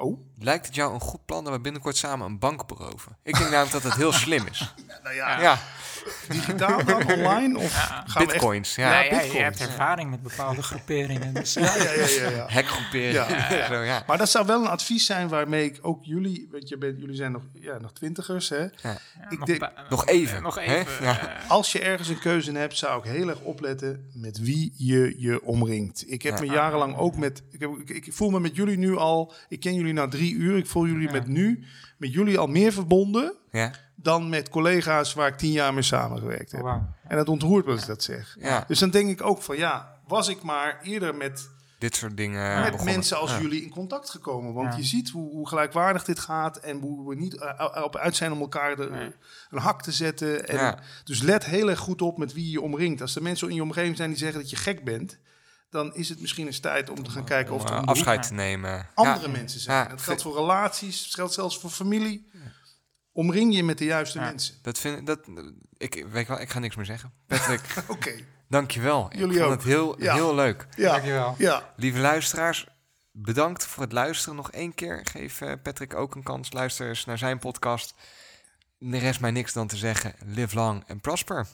Oh, 0.00 0.18
Lijkt 0.38 0.66
het 0.66 0.74
jou 0.74 0.94
een 0.94 1.00
goed 1.00 1.24
plan 1.24 1.44
dat 1.44 1.52
we 1.52 1.60
binnenkort 1.60 1.96
samen 1.96 2.26
een 2.26 2.38
bank 2.38 2.66
beroven? 2.66 3.16
Ik 3.22 3.36
denk 3.36 3.50
namelijk 3.50 3.72
dat 3.72 3.82
het 3.82 3.94
heel 3.94 4.12
slim 4.12 4.46
is. 4.46 4.74
nou 5.02 5.14
ja, 5.14 5.40
Ja, 5.40 5.58
digitaal 6.28 6.84
dan, 6.84 7.06
online? 7.12 7.58
Of 7.58 7.72
gaan 7.72 8.04
we 8.06 8.12
echt... 8.18 8.26
bitcoins. 8.32 8.74
Ja, 8.74 9.02
Ja, 9.02 9.10
ja, 9.16 9.20
je 9.20 9.38
hebt 9.38 9.60
ervaring 9.60 10.10
met 10.10 10.22
bepaalde 10.22 10.62
groeperingen. 10.62 11.34
Dus, 11.34 11.54
Ja, 11.54 11.76
ja, 11.76 11.92
ja, 11.92 12.06
ja, 12.06 12.30
ja. 12.30 13.28
Ja. 13.70 13.82
Ja. 13.82 14.02
Maar 14.06 14.18
dat 14.18 14.30
zou 14.30 14.46
wel 14.46 14.60
een 14.60 14.68
advies 14.68 15.06
zijn 15.06 15.28
waarmee 15.28 15.64
ik 15.64 15.78
ook 15.82 16.04
jullie, 16.04 16.48
want 16.50 16.68
je 16.68 16.78
bent, 16.78 16.98
jullie 17.00 17.16
zijn 17.16 17.32
nog, 17.32 17.42
ja, 17.52 17.78
nog 17.78 17.92
twintigers, 17.92 18.48
hè? 18.48 18.58
Ja. 18.60 18.98
Ik 19.30 19.38
nog, 19.38 19.46
denk, 19.48 19.70
Nog 19.90 20.06
even, 20.06 20.36
eh, 20.36 20.42
nog 20.42 20.54
hè? 20.54 20.74
even. 20.74 21.04
Ja. 21.04 21.18
eh, 21.42 21.50
als 21.50 21.72
je 21.72 21.80
ergens 21.80 22.08
een 22.08 22.18
keuze 22.18 22.48
in 22.50 22.56
hebt, 22.56 22.76
zou 22.76 22.98
ik 23.04 23.10
heel 23.10 23.28
erg 23.28 23.40
opletten 23.40 24.10
met 24.14 24.38
wie 24.38 24.72
je 24.76 25.14
je 25.18 25.42
omringt. 25.44 26.04
Ik 26.06 26.22
heb 26.22 26.34
Ja. 26.38 26.40
me 26.40 26.46
jarenlang 26.52 26.96
ook 26.96 27.16
met, 27.16 27.42
ik, 27.50 27.60
heb, 27.60 27.70
ik, 27.84 28.06
ik 28.06 28.12
voel 28.12 28.30
me 28.30 28.40
met 28.40 28.56
jullie 28.56 28.78
nu 28.78 28.96
al, 28.96 29.32
ik 29.48 29.60
ken 29.60 29.74
jullie 29.74 29.92
na 29.92 30.08
drie 30.08 30.34
uur, 30.34 30.56
ik 30.56 30.66
voel 30.66 30.86
jullie 30.86 31.10
met 31.10 31.26
nu, 31.26 31.64
met 31.96 32.12
jullie 32.12 32.38
al 32.38 32.46
meer 32.46 32.72
verbonden 32.72 33.34
Ja. 33.50 33.72
Dan 34.02 34.28
met 34.28 34.48
collega's 34.48 35.14
waar 35.14 35.28
ik 35.28 35.36
tien 35.36 35.52
jaar 35.52 35.74
mee 35.74 35.82
samengewerkt 35.82 36.52
heb. 36.52 36.60
wauw. 36.60 36.94
En 37.08 37.16
dat 37.16 37.28
ontroert 37.28 37.64
me 37.66 37.72
als 37.72 37.80
ik 37.80 37.86
dat 37.86 38.02
zeg. 38.02 38.36
Ja. 38.40 38.64
Dus 38.68 38.78
dan 38.78 38.90
denk 38.90 39.10
ik 39.10 39.22
ook 39.22 39.42
van 39.42 39.56
ja, 39.56 39.98
was 40.06 40.28
ik 40.28 40.42
maar 40.42 40.80
eerder 40.82 41.14
met 41.14 41.48
Dit 41.78 41.96
soort 41.96 42.16
dingen 42.16 42.54
met 42.60 42.70
begonnen. 42.70 42.94
mensen 42.94 43.18
als 43.18 43.30
Ja. 43.30 43.40
jullie 43.40 43.62
in 43.62 43.70
contact 43.70 44.10
gekomen. 44.10 44.52
Want 44.54 44.72
Ja. 44.72 44.76
je 44.76 44.84
ziet 44.84 45.10
hoe, 45.10 45.30
hoe 45.30 45.48
gelijkwaardig 45.48 46.04
dit 46.04 46.18
gaat 46.18 46.56
en 46.56 46.80
hoe 46.80 47.08
we 47.08 47.14
niet 47.14 47.34
eh, 47.38 47.82
op 47.84 47.96
uit 47.96 48.16
zijn 48.16 48.32
om 48.32 48.40
elkaar 48.40 48.76
de, 48.76 48.88
Nee. 48.90 49.12
een 49.50 49.58
hak 49.58 49.82
te 49.82 49.92
zetten. 49.92 50.48
En 50.48 50.56
Ja. 50.56 50.78
Dus 51.04 51.22
let 51.22 51.44
heel 51.44 51.70
erg 51.70 51.78
goed 51.78 52.02
op 52.02 52.18
met 52.18 52.32
wie 52.32 52.44
je 52.44 52.50
je 52.50 52.60
omringt. 52.60 53.00
Als 53.00 53.16
er 53.16 53.22
mensen 53.22 53.48
in 53.48 53.54
je 53.54 53.62
omgeving 53.62 53.96
zijn 53.96 54.08
die 54.08 54.18
zeggen 54.18 54.40
dat 54.40 54.50
je 54.50 54.56
gek 54.56 54.84
bent, 54.84 55.18
dan 55.70 55.94
is 55.94 56.08
het 56.08 56.20
misschien 56.20 56.46
eens 56.46 56.60
tijd 56.60 56.90
om 56.90 57.02
te 57.04 57.10
gaan 57.10 57.24
kijken 57.24 57.54
of 57.54 57.64
er 57.68 57.74
eh, 57.76 57.82
afscheid 57.82 58.22
te 58.26 58.32
nemen. 58.34 58.86
andere 58.94 59.26
Ja. 59.26 59.32
mensen 59.32 59.60
zijn. 59.60 59.82
Ja. 59.84 59.88
Dat 59.88 60.02
geldt 60.02 60.22
voor 60.22 60.34
relaties, 60.36 61.02
dat 61.04 61.14
geldt 61.14 61.32
zelfs 61.34 61.58
voor 61.58 61.70
familie. 61.70 62.29
Omring 63.12 63.54
je 63.54 63.62
met 63.64 63.78
de 63.78 63.84
juiste 63.84 64.18
Ja. 64.18 64.24
mensen. 64.24 64.54
Dat 64.62 64.78
vind 64.78 65.06
dat 65.06 65.18
ik 65.76 66.06
weet 66.10 66.28
wel, 66.28 66.40
ik 66.40 66.50
ga 66.50 66.58
niks 66.58 66.76
meer 66.76 66.84
zeggen. 66.84 67.12
Patrick, 67.26 67.60
Oké, 67.88 68.14
dankjewel. 68.48 69.06
Ik 69.12 69.18
Jullie 69.18 69.38
vond 69.38 69.50
ook. 69.50 69.56
het 69.56 69.66
heel, 69.66 70.02
Ja. 70.02 70.14
heel 70.14 70.34
leuk. 70.34 70.66
ja. 70.76 70.90
Dankjewel. 70.92 71.34
Ja, 71.38 71.72
Lieve 71.76 71.98
luisteraars, 71.98 72.66
bedankt 73.12 73.66
voor 73.66 73.82
het 73.82 73.92
luisteren 73.92 74.36
nog 74.36 74.50
één 74.50 74.74
keer. 74.74 75.06
Geef 75.06 75.40
eh, 75.40 75.52
Patrick 75.62 75.94
ook 75.94 76.14
een 76.14 76.22
kans. 76.22 76.52
Luister 76.52 76.88
eens 76.88 77.04
naar 77.04 77.18
zijn 77.18 77.38
podcast. 77.38 77.94
er 78.80 78.98
rest 78.98 79.20
mij 79.20 79.30
niks 79.30 79.52
dan 79.52 79.66
te 79.66 79.76
zeggen, 79.76 80.14
live 80.24 80.54
long 80.56 80.84
en 80.86 81.00
prosper. 81.00 81.46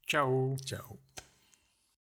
Ciao. 0.00 0.56
Ciao. 0.64 1.05